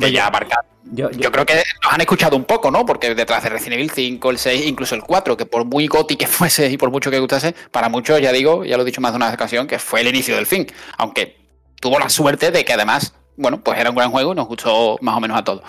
ya 0.09 0.27
abarcar 0.27 0.65
yo, 0.93 1.09
creo 1.31 1.45
que 1.45 1.55
nos 1.83 1.93
han 1.93 2.01
escuchado 2.01 2.35
un 2.35 2.43
poco, 2.43 2.71
¿no? 2.71 2.85
Porque 2.85 3.13
detrás 3.15 3.43
de 3.43 3.49
Resident 3.49 3.75
Evil 3.75 3.91
5, 3.91 4.29
el 4.29 4.37
6, 4.37 4.65
incluso 4.65 4.95
el 4.95 5.03
4, 5.03 5.37
que 5.37 5.45
por 5.45 5.63
muy 5.65 5.87
goti 5.87 6.15
que 6.15 6.27
fuese 6.27 6.69
y 6.69 6.77
por 6.77 6.91
mucho 6.91 7.11
que 7.11 7.19
gustase, 7.19 7.55
para 7.71 7.89
muchos, 7.89 8.19
ya 8.21 8.31
digo, 8.31 8.65
ya 8.65 8.77
lo 8.77 8.83
he 8.83 8.85
dicho 8.85 9.01
más 9.01 9.11
de 9.11 9.17
una 9.17 9.33
ocasión, 9.33 9.67
que 9.67 9.79
fue 9.79 10.01
el 10.01 10.07
inicio 10.07 10.35
del 10.35 10.45
fin. 10.45 10.67
Aunque 10.97 11.37
tuvo 11.79 11.99
la 11.99 12.09
suerte 12.09 12.51
de 12.51 12.65
que 12.65 12.73
además, 12.73 13.13
bueno, 13.37 13.63
pues 13.63 13.79
era 13.79 13.89
un 13.89 13.95
gran 13.95 14.11
juego 14.11 14.33
y 14.33 14.35
nos 14.35 14.47
gustó 14.47 14.97
más 15.01 15.15
o 15.15 15.19
menos 15.19 15.37
a 15.37 15.43
todos. 15.43 15.63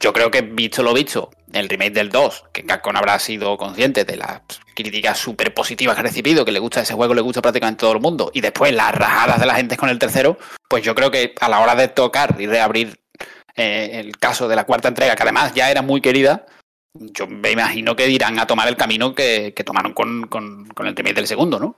Yo 0.00 0.12
creo 0.12 0.30
que, 0.30 0.42
visto 0.42 0.84
lo 0.84 0.94
visto, 0.94 1.30
el 1.52 1.68
remake 1.68 1.92
del 1.92 2.08
2, 2.08 2.44
que 2.52 2.64
Capcom 2.64 2.96
habrá 2.96 3.18
sido 3.18 3.56
consciente 3.56 4.04
de 4.04 4.16
las 4.16 4.42
críticas 4.76 5.18
súper 5.18 5.52
positivas 5.52 5.96
que 5.96 6.00
ha 6.00 6.04
recibido, 6.04 6.44
que 6.44 6.52
le 6.52 6.60
gusta 6.60 6.82
ese 6.82 6.94
juego, 6.94 7.14
le 7.14 7.20
gusta 7.20 7.42
prácticamente 7.42 7.80
todo 7.80 7.94
el 7.94 8.00
mundo, 8.00 8.30
y 8.32 8.40
después 8.40 8.72
las 8.72 8.94
rajadas 8.94 9.40
de 9.40 9.46
la 9.46 9.56
gente 9.56 9.76
con 9.76 9.88
el 9.88 9.98
tercero, 9.98 10.38
pues 10.68 10.84
yo 10.84 10.94
creo 10.94 11.10
que 11.10 11.34
a 11.40 11.48
la 11.48 11.58
hora 11.58 11.74
de 11.74 11.88
tocar 11.88 12.36
y 12.38 12.46
de 12.46 12.60
abrir 12.60 13.00
eh, 13.58 13.98
el 13.98 14.16
caso 14.16 14.46
de 14.46 14.54
la 14.54 14.64
cuarta 14.64 14.86
entrega, 14.86 15.16
que 15.16 15.22
además 15.24 15.52
ya 15.52 15.68
era 15.68 15.82
muy 15.82 16.00
querida, 16.00 16.46
yo 16.94 17.26
me 17.26 17.50
imagino 17.50 17.96
que 17.96 18.08
irán 18.08 18.38
a 18.38 18.46
tomar 18.46 18.68
el 18.68 18.76
camino 18.76 19.16
que, 19.16 19.52
tomaron 19.66 19.92
con, 19.94 20.28
el 20.86 20.94
tema 20.94 21.10
del 21.12 21.26
segundo, 21.26 21.58
¿no? 21.58 21.74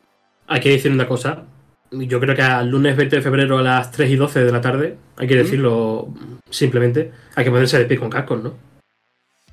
Hay 0.46 0.60
que 0.60 0.68
decir 0.68 0.92
una 0.92 1.08
cosa. 1.08 1.44
Yo 1.90 2.20
creo 2.20 2.36
que 2.36 2.42
al 2.42 2.68
lunes 2.68 2.96
20 2.96 3.16
de 3.16 3.22
febrero 3.22 3.58
a 3.58 3.62
las 3.62 3.90
3 3.92 4.10
y 4.10 4.16
12 4.16 4.44
de 4.44 4.52
la 4.52 4.60
tarde, 4.60 4.98
hay 5.16 5.26
que 5.26 5.36
decirlo 5.36 6.08
simplemente, 6.50 7.12
hay 7.34 7.44
que 7.44 7.50
ponerse 7.50 7.78
de 7.78 7.86
pie 7.86 7.98
con 7.98 8.10
Capcom, 8.10 8.42
¿no? 8.42 8.54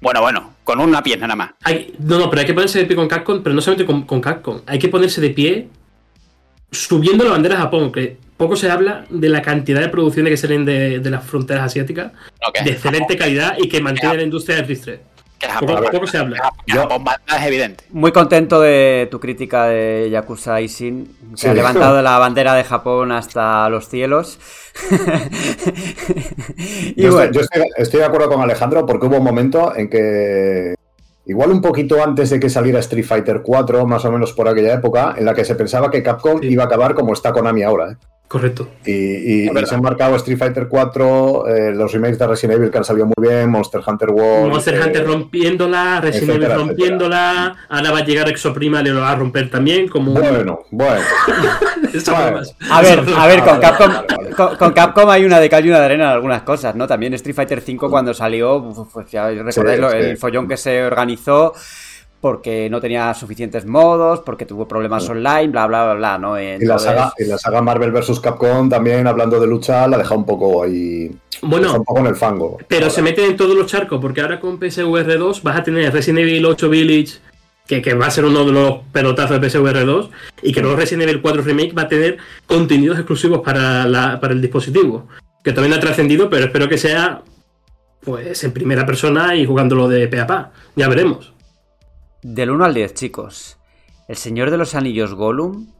Bueno, 0.02 0.22
bueno, 0.22 0.54
con 0.66 0.82
una 0.82 1.02
pierna 1.02 1.28
nada 1.28 1.36
más. 1.38 1.52
no, 2.00 2.20
no, 2.20 2.30
pero 2.30 2.42
hay 2.42 2.46
que 2.46 2.54
ponerse 2.54 2.80
de 2.80 2.86
pie 2.86 2.96
con 2.98 3.08
Capcom, 3.08 3.42
pero 3.42 3.56
no 3.56 3.62
solamente 3.62 3.86
con, 3.86 4.04
con. 4.04 4.64
Hay 4.66 4.80
que 4.80 4.90
ponerse 4.90 5.22
de 5.22 5.30
pie 5.30 5.70
subiendo 6.72 7.24
la 7.24 7.32
bandera 7.32 7.56
a 7.56 7.62
Japón, 7.62 7.92
que 7.92 8.18
poco 8.38 8.56
se 8.56 8.70
habla 8.70 9.06
de 9.10 9.30
la 9.30 9.42
cantidad 9.42 9.82
de 9.82 9.90
producciones 9.90 10.32
que 10.32 10.38
salen 10.38 10.64
de, 10.66 11.02
las 11.04 11.26
fronteras 11.26 11.64
asiáticas 11.66 12.12
de 12.64 12.72
excelente 12.72 13.18
calidad 13.18 13.56
y 13.58 13.68
que 13.68 13.82
mantiene 13.82 14.16
la 14.18 14.24
industria 14.24 14.58
del 14.58 14.68
ristre. 14.68 15.00
Que 15.40 15.46
Poco, 15.60 15.74
Japón, 15.76 15.88
poco 15.92 16.08
se 16.08 16.18
habla. 16.18 16.52
que 16.66 16.74
manda 16.76 17.20
es 17.40 17.46
evidente. 17.46 17.84
Muy 17.92 18.12
contento 18.12 18.60
de 18.60 19.08
tu 19.12 19.20
crítica 19.20 19.66
de 19.68 20.10
Yakuza 20.10 20.60
Isin. 20.62 21.16
Se 21.36 21.42
Sí. 21.44 21.48
ha 21.48 21.54
levantado 21.54 22.02
la 22.02 22.18
bandera 22.18 22.56
de 22.56 22.64
Japón 22.64 23.12
hasta 23.12 23.70
los 23.70 23.88
cielos. 23.88 24.40
y 26.96 27.04
Yo, 27.04 27.12
bueno, 27.14 27.26
estoy, 27.26 27.34
yo 27.34 27.42
estoy- 27.42 27.70
estoy 27.78 28.00
de 28.00 28.06
acuerdo 28.06 28.30
con 28.30 28.42
Alejandro 28.42 28.86
porque 28.86 29.06
hubo 29.06 29.18
un 29.18 29.24
momento 29.24 29.76
en 29.76 29.90
que, 29.90 30.74
igual 31.28 31.52
un 31.52 31.62
poquito 31.62 32.04
antes 32.04 32.30
de 32.32 32.40
que 32.40 32.50
saliera 32.50 32.80
Street 32.80 33.06
Fighter 33.06 33.42
4, 33.44 33.86
más 33.86 34.06
o 34.06 34.12
menos 34.12 34.34
por 34.34 34.48
aquella 34.48 34.74
época, 34.74 35.14
en 35.18 35.26
la 35.26 35.34
que 35.36 35.46
se 35.46 35.54
pensaba 35.56 35.92
que 35.92 36.02
Capcom 36.04 36.40
Sí. 36.42 36.48
iba 36.48 36.64
a 36.64 36.66
acabar 36.68 36.96
como 36.96 37.14
está 37.14 37.32
Konami 37.32 37.64
ahora. 37.64 37.92
¿eh? 37.92 37.96
Correcto. 38.28 38.68
Y, 38.86 39.48
se 39.48 39.76
han 39.76 39.82
marcado 39.82 40.18
Street 40.18 40.38
Fighter 40.38 40.68
4, 40.68 41.48
eh, 41.48 41.72
los 41.74 41.94
remakes 41.94 42.20
de 42.20 42.28
Resident 42.28 42.60
Evil 42.60 42.70
que 42.70 42.78
han 42.78 42.84
salido 42.84 43.06
muy 43.06 43.16
bien, 43.26 43.50
Monster 43.50 43.80
Hunter 43.86 44.10
World. 44.10 44.52
Monster 44.52 44.76
eh, 44.76 44.82
Hunter 44.84 45.08
rompiéndola, 45.08 46.02
Resident 46.02 46.30
Evil 46.32 46.44
etcétera, 46.44 46.56
rompiéndola, 46.58 47.56
ahora 47.70 47.92
va 47.92 47.98
a 48.00 48.04
llegar 48.04 48.28
Exoprima 48.28 48.82
y 48.82 48.84
le 48.84 48.90
lo 48.90 49.00
va 49.00 49.12
a 49.12 49.16
romper 49.16 49.50
también, 49.50 49.88
como 49.88 50.12
Bueno, 50.12 50.60
bueno. 50.72 51.02
A 52.70 52.82
ver, 52.82 53.00
a 53.16 53.28
ver, 53.28 53.44
con 53.44 53.60
Capcom, 53.60 53.92
con, 54.36 54.56
con 54.58 54.74
Capcom 54.74 55.10
hay 55.10 55.24
una 55.24 55.40
de 55.40 55.50
cal 55.50 55.66
y 55.66 55.70
una 55.70 55.80
de 55.80 55.86
arena 55.86 56.04
en 56.06 56.10
algunas 56.12 56.42
cosas, 56.44 56.76
¿no? 56.76 56.86
También 56.86 57.14
Street 57.14 57.36
Fighter 57.36 57.62
5 57.62 57.90
cuando 57.90 58.14
salió, 58.14 58.74
pues 58.94 59.10
ya 59.10 59.30
recordáis 59.30 59.80
lo- 59.80 59.92
sí. 59.92 59.98
el 59.98 60.18
follón 60.18 60.48
que 60.48 60.58
se 60.58 60.84
organizó 60.84 61.54
porque 62.28 62.70
no 62.70 62.82
tenía 62.82 63.14
suficientes 63.14 63.66
modos, 63.66 64.20
porque 64.26 64.46
tuvo 64.46 64.68
problemas 64.68 65.08
online, 65.10 65.48
bla, 65.48 65.66
bla, 65.68 65.86
bla, 65.86 65.94
bla, 65.94 66.18
¿no? 66.18 66.40
Y 66.40 66.44
la, 66.46 66.54
Entonces- 66.56 66.88
saga, 66.90 67.14
y 67.18 67.24
la 67.26 67.38
saga 67.38 67.62
Marvel 67.62 67.92
vs. 67.92 68.20
Capcom 68.20 68.70
también, 68.70 69.08
hablando 69.08 69.40
de 69.40 69.48
lucha, 69.48 69.88
la 69.88 69.98
deja 69.98 70.14
un 70.16 70.26
poco 70.26 70.64
ahí. 70.64 71.10
Bueno, 71.42 71.74
un 71.74 71.86
poco 71.86 72.00
en 72.00 72.08
el 72.08 72.16
fango. 72.16 72.58
pero 72.68 72.84
Ahora. 72.86 72.94
se 72.96 73.02
meten 73.02 73.30
en 73.32 73.38
todos 73.38 73.56
los 73.56 73.68
charcos, 73.68 74.00
porque 74.02 74.22
ahora 74.22 74.40
con 74.42 74.60
PSVR 74.60 75.18
2 75.18 75.42
vas 75.44 75.58
a 75.58 75.64
tener 75.64 75.94
Resident 75.94 76.20
Evil 76.20 76.46
8 76.46 76.70
Village, 76.70 77.20
que, 77.66 77.82
que 77.82 77.94
va 77.94 78.08
a 78.08 78.12
ser 78.12 78.26
uno 78.26 78.44
de 78.46 78.52
los 78.52 78.80
pelotazos 78.92 79.40
de 79.40 79.50
PSVR 79.50 79.86
2, 79.86 80.10
y 80.42 80.52
que 80.52 80.62
luego 80.62 80.76
Resident 80.76 81.04
Evil 81.10 81.22
4 81.22 81.42
Remake 81.44 81.74
va 81.74 81.84
a 81.84 81.88
tener 81.88 82.18
contenidos 82.46 82.98
exclusivos 82.98 83.40
para, 83.42 83.86
la- 83.86 84.20
para 84.20 84.34
el 84.34 84.42
dispositivo, 84.42 85.08
que 85.44 85.54
no 85.54 85.76
ha 85.76 85.80
trascendido, 85.80 86.30
pero 86.30 86.46
espero 86.46 86.68
que 86.68 86.78
sea 86.78 87.22
pues 88.04 88.44
en 88.44 88.52
primera 88.54 88.86
persona 88.86 89.36
y 89.36 89.46
jugándolo 89.46 89.88
de 89.90 90.08
pe 90.08 90.20
a 90.20 90.28
pa. 90.28 90.52
Ya 90.76 90.88
veremos. 90.88 91.34
Del 92.30 92.50
1 92.52 92.66
al 92.66 92.74
10, 92.74 92.94
chicos. 92.94 93.58
El 94.10 94.18
Señor 94.18 94.52
de 94.52 94.58
los 94.58 94.76
Anillos 94.76 95.14
Gollum. 95.14 95.72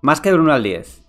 Más 0.00 0.22
que 0.22 0.30
del 0.30 0.40
1 0.40 0.54
al 0.54 0.62
10. 0.62 1.02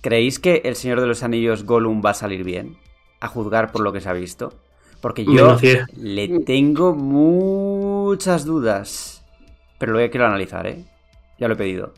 ¿Creéis 0.00 0.40
que 0.40 0.62
el 0.64 0.74
Señor 0.74 1.00
de 1.00 1.06
los 1.06 1.22
Anillos 1.22 1.62
Gollum 1.62 2.02
va 2.04 2.10
a 2.10 2.14
salir 2.14 2.42
bien? 2.42 2.78
A 3.20 3.28
juzgar 3.28 3.70
por 3.70 3.82
lo 3.82 3.92
que 3.92 4.00
se 4.00 4.08
ha 4.08 4.12
visto. 4.12 4.58
Porque 5.00 5.24
yo 5.24 5.30
Menos 5.30 5.60
10. 5.60 5.86
le 5.98 6.40
tengo 6.40 6.96
muchas 6.96 8.44
dudas. 8.44 9.24
Pero 9.78 9.92
lo 9.92 10.10
quiero 10.10 10.26
analizar, 10.26 10.66
¿eh? 10.66 10.84
Ya 11.38 11.46
lo 11.46 11.54
he 11.54 11.58
pedido. 11.58 11.94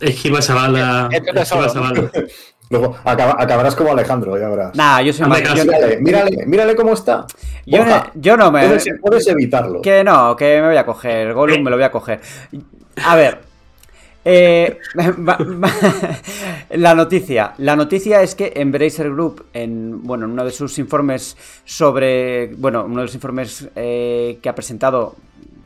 Esquiva 0.00 0.40
es 0.40 0.50
Esquiva 0.50 1.68
solo. 1.68 2.10
Luego 2.70 2.96
acaba- 3.04 3.36
acabarás 3.38 3.76
como 3.76 3.92
Alejandro, 3.92 4.38
ya 4.38 4.48
verás. 4.48 4.74
Nah, 4.74 5.00
yo 5.02 5.12
soy 5.12 5.28
más. 5.28 5.40
Mírale, 5.40 5.98
mírale, 6.00 6.46
mírale 6.46 6.74
cómo 6.74 6.92
está. 6.94 7.26
yo, 7.66 7.84
no- 7.84 8.04
yo 8.14 8.36
no 8.36 8.50
me. 8.50 8.66
puedes, 8.66 8.84
puedes 9.00 9.26
evitarlo. 9.28 9.80
Que 9.82 10.02
no, 10.02 10.34
que 10.34 10.60
me 10.60 10.68
voy 10.68 10.76
a 10.76 10.86
coger. 10.86 11.34
Gollum 11.34 11.62
me 11.62 11.70
lo 11.70 11.76
voy 11.76 11.84
a 11.84 11.90
coger. 11.90 12.20
A 13.04 13.16
ver. 13.16 13.38
eh, 14.24 14.78
la 16.70 16.94
noticia. 16.94 17.52
La 17.58 17.76
noticia 17.76 18.22
es 18.22 18.34
que 18.34 18.52
Embracer 18.56 19.10
Group, 19.10 19.46
en, 19.52 20.02
bueno, 20.02 20.24
en 20.26 20.32
uno 20.32 20.44
de 20.44 20.50
sus 20.50 20.78
informes 20.78 21.36
sobre. 21.64 22.46
Bueno, 22.56 22.84
uno 22.84 22.96
de 23.00 23.02
los 23.02 23.14
informes 23.14 23.68
eh, 23.76 24.38
que 24.42 24.48
ha 24.48 24.54
presentado 24.54 25.14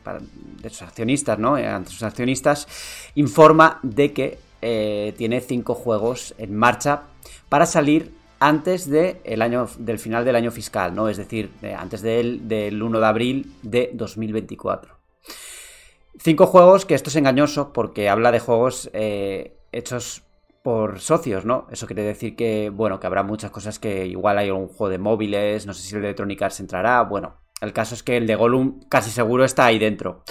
para- 0.03 0.19
de 0.19 0.69
sus 0.69 0.81
accionistas, 0.81 1.39
¿no? 1.39 1.57
Eh, 1.57 1.65
Ante 1.65 1.91
sus 1.91 2.03
accionistas, 2.03 2.67
informa 3.15 3.79
de 3.81 4.11
que 4.11 4.37
eh, 4.61 5.13
tiene 5.17 5.41
cinco 5.41 5.75
juegos 5.75 6.33
en 6.37 6.55
marcha 6.55 7.03
para 7.49 7.65
salir 7.65 8.13
antes 8.39 8.89
de 8.89 9.21
el 9.23 9.41
año, 9.41 9.67
del 9.77 9.99
final 9.99 10.23
del 10.25 10.35
año 10.35 10.51
fiscal, 10.51 10.95
¿no? 10.95 11.09
Es 11.09 11.17
decir, 11.17 11.51
eh, 11.61 11.73
antes 11.73 12.01
del, 12.01 12.47
del 12.47 12.81
1 12.81 12.99
de 12.99 13.05
abril 13.05 13.53
de 13.61 13.91
2024. 13.93 14.97
Cinco 16.17 16.47
juegos, 16.47 16.85
que 16.85 16.95
esto 16.95 17.09
es 17.09 17.15
engañoso 17.15 17.71
porque 17.73 18.09
habla 18.09 18.31
de 18.31 18.39
juegos 18.39 18.89
eh, 18.93 19.57
hechos 19.71 20.23
por 20.63 20.99
socios, 20.99 21.45
¿no? 21.45 21.67
Eso 21.71 21.87
quiere 21.87 22.03
decir 22.03 22.35
que, 22.35 22.69
bueno, 22.69 22.99
que 22.99 23.07
habrá 23.07 23.23
muchas 23.23 23.51
cosas 23.51 23.79
que 23.79 24.05
igual 24.05 24.37
hay 24.37 24.49
algún 24.49 24.67
juego 24.67 24.89
de 24.89 24.97
móviles, 24.97 25.65
no 25.65 25.73
sé 25.73 25.81
si 25.81 25.95
el 25.95 26.01
de 26.01 26.07
Electronic 26.09 26.41
Arts 26.41 26.59
entrará, 26.59 27.01
bueno, 27.03 27.37
el 27.61 27.73
caso 27.73 27.95
es 27.95 28.03
que 28.03 28.17
el 28.17 28.27
de 28.27 28.35
Gollum 28.35 28.81
casi 28.89 29.11
seguro 29.11 29.45
está 29.45 29.65
ahí 29.65 29.79
dentro. 29.79 30.23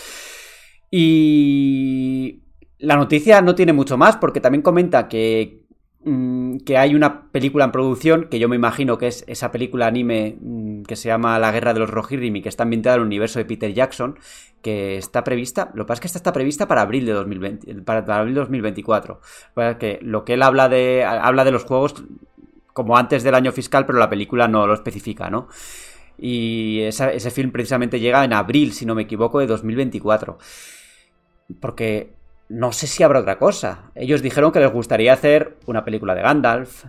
Y 0.91 2.43
la 2.79 2.97
noticia 2.97 3.41
no 3.43 3.55
tiene 3.55 3.73
mucho 3.73 3.97
más 3.97 4.17
porque 4.17 4.41
también 4.41 4.63
comenta 4.63 5.09
que, 5.09 5.65
mm, 6.05 6.59
que 6.59 6.79
hay 6.79 6.95
una 6.95 7.31
película 7.31 7.65
en 7.65 7.73
producción 7.73 8.29
que 8.31 8.39
yo 8.39 8.49
me 8.49 8.57
imagino 8.57 8.99
que 8.99 9.09
es 9.09 9.25
esa 9.27 9.51
película 9.51 9.87
anime 9.87 10.37
mm, 10.41 10.83
que 10.83 10.97
se 10.97 11.09
llama 11.09 11.39
La 11.39 11.53
Guerra 11.53 11.75
de 11.75 11.81
los 11.81 11.91
Rohirrim 11.91 12.37
y 12.37 12.43
que 12.43 12.49
está 12.49 12.63
ambientada 12.63 12.97
en 12.97 13.03
el 13.03 13.07
universo 13.07 13.39
de 13.39 13.45
Peter 13.45 13.73
Jackson 13.73 14.19
que 14.63 14.97
está 14.97 15.23
prevista, 15.25 15.71
lo 15.75 15.85
que 15.85 15.89
pasa 15.89 15.99
es 15.99 16.01
que 16.01 16.07
esta 16.09 16.19
está 16.19 16.33
prevista 16.33 16.67
para 16.67 16.83
abril 16.83 17.07
de 17.07 17.13
2020, 17.13 17.75
para, 17.83 18.05
para 18.05 18.21
abril 18.21 18.35
de 18.35 18.41
2024. 18.41 19.21
Lo 19.55 19.79
que 19.79 19.99
lo 20.03 20.25
que 20.25 20.35
él 20.35 20.43
habla 20.43 20.69
de 20.69 21.05
habla 21.05 21.45
de 21.45 21.53
los 21.53 21.65
juegos 21.65 21.95
como 22.73 22.97
antes 22.97 23.23
del 23.23 23.35
año 23.35 23.53
fiscal, 23.53 23.87
pero 23.87 23.99
la 23.99 24.11
película 24.11 24.49
no 24.49 24.67
lo 24.67 24.75
especifica, 24.75 25.31
¿no? 25.31 25.49
Y 26.19 26.81
ese 26.83 27.31
film 27.31 27.53
precisamente 27.53 28.01
llega 28.01 28.25
en 28.25 28.33
abril, 28.33 28.73
si 28.73 28.85
no 28.87 28.95
me 28.95 29.03
equivoco, 29.03 29.39
de 29.39 29.47
2024. 29.47 30.39
Porque 31.61 32.18
no 32.49 32.73
sé 32.73 32.87
si 32.87 33.03
habrá 33.03 33.21
otra 33.21 33.39
cosa. 33.39 33.91
Ellos 33.95 34.23
dijeron 34.23 34.53
que 34.53 34.61
les 34.61 34.73
gustaría 34.73 35.13
hacer 35.13 35.57
una 35.67 35.85
película 35.85 36.15
de 36.15 36.23
Gandalf. 36.23 36.85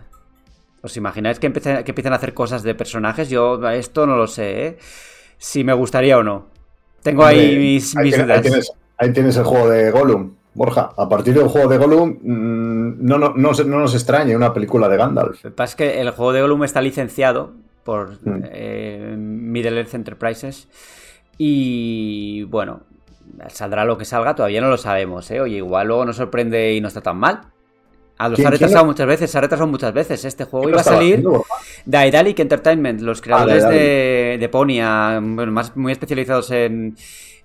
¿Os 0.81 0.95
imagináis 0.95 1.39
que 1.39 1.47
empiecen, 1.47 1.83
que 1.83 1.91
empiecen 1.91 2.13
a 2.13 2.15
hacer 2.15 2.33
cosas 2.33 2.63
de 2.63 2.73
personajes? 2.75 3.29
Yo 3.29 3.59
esto 3.69 4.05
no 4.07 4.15
lo 4.15 4.27
sé, 4.27 4.65
¿eh? 4.67 4.77
Si 5.37 5.63
me 5.63 5.73
gustaría 5.73 6.17
o 6.17 6.23
no. 6.23 6.47
Tengo 7.03 7.25
ahí 7.25 7.57
mis, 7.57 7.95
ahí 7.97 8.05
mis 8.05 8.13
tienes, 8.15 8.27
dudas. 8.27 8.37
ahí 8.37 8.43
tienes- 8.43 8.71
ahí 8.97 9.13
tienes 9.13 9.37
el 9.37 9.43
juego 9.43 9.69
de 9.69 9.91
Gollum. 9.91 10.33
Borja, 10.53 10.89
a 10.97 11.07
partir 11.07 11.33
del 11.35 11.47
juego 11.47 11.67
de 11.69 11.77
Gollum, 11.77 12.09
mm, 12.21 12.97
no, 13.05 13.17
no, 13.17 13.33
no 13.35 13.51
nos 13.53 13.93
extrañe 13.93 14.35
una 14.35 14.53
película 14.53 14.89
de 14.89 14.97
Gandalf. 14.97 15.43
Lo 15.43 15.49
que 15.51 15.55
pasa 15.55 15.71
es 15.71 15.75
que 15.75 16.01
el 16.01 16.09
juego 16.11 16.33
de 16.33 16.41
Gollum 16.41 16.63
está 16.63 16.81
licenciado 16.81 17.53
por 17.83 18.11
Mm. 18.25 18.43
eh, 18.51 19.15
Middle 19.17 19.77
Earth 19.79 19.93
Enterprises. 19.93 20.67
Y 21.37 22.43
bueno, 22.43 22.81
saldrá 23.49 23.85
lo 23.85 23.97
que 23.97 24.05
salga, 24.05 24.35
todavía 24.35 24.61
no 24.61 24.69
lo 24.69 24.77
sabemos, 24.77 25.29
¿eh? 25.31 25.39
Oye, 25.41 25.57
igual 25.57 25.87
luego 25.87 26.05
nos 26.05 26.15
sorprende 26.17 26.73
y 26.73 26.81
no 26.81 26.87
está 26.87 27.01
tan 27.01 27.17
mal. 27.17 27.41
A 28.17 28.27
los 28.27 28.35
¿Quién- 28.35 28.47
ha 28.49 28.51
retrasado 28.51 28.85
muchas 28.85 29.07
veces, 29.07 29.31
se 29.31 29.37
ha 29.37 29.41
retrasado 29.41 29.67
muchas 29.69 29.93
veces. 29.93 30.25
Este 30.25 30.43
juego 30.43 30.65
¿Qué 30.65 30.71
iba 30.71 30.81
a 30.81 30.83
salir? 30.83 31.23
Daedalic 31.85 32.39
Entertainment, 32.39 32.99
los 33.01 33.21
creadores 33.21 33.63
Daedalic. 33.63 33.81
de, 33.81 34.37
de 34.39 34.49
Ponya, 34.49 35.19
bueno, 35.21 35.51
más 35.53 35.75
muy 35.77 35.93
especializados 35.93 36.51
en, 36.51 36.97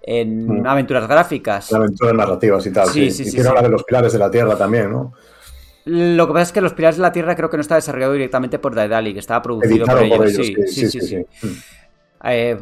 en 0.02 0.62
Mm. 0.62 0.66
aventuras 0.66 1.06
gráficas. 1.06 1.70
De 1.70 1.76
aventuras 1.76 2.14
narrativas 2.14 2.66
y 2.66 2.72
tal. 2.72 2.88
Sí, 2.88 3.10
Sí, 3.10 3.22
sí, 3.22 3.28
Hicieron 3.28 3.52
sí. 3.52 3.56
la 3.56 3.62
de 3.62 3.68
los 3.68 3.84
pilares 3.84 4.12
de 4.12 4.18
la 4.18 4.30
Tierra 4.30 4.56
también, 4.56 4.90
¿no? 4.90 5.12
Lo 5.86 6.26
que 6.26 6.32
pasa 6.32 6.42
es 6.44 6.52
que 6.52 6.60
Los 6.62 6.72
Pilares 6.72 6.96
de 6.96 7.02
la 7.02 7.12
Tierra 7.12 7.36
creo 7.36 7.50
que 7.50 7.58
no 7.58 7.60
está 7.60 7.74
desarrollado 7.74 8.14
directamente 8.14 8.58
por 8.58 8.74
Daedalic, 8.74 9.18
estaba 9.18 9.42
producido 9.42 9.84
por 9.86 10.02
ellos. 10.02 10.38
ellos. 10.38 10.46
sí, 10.46 10.88
sí, 10.88 10.88
sí, 10.90 11.00
sí. 11.02 11.16
Mm. 11.46 11.48
Eh, 12.24 12.58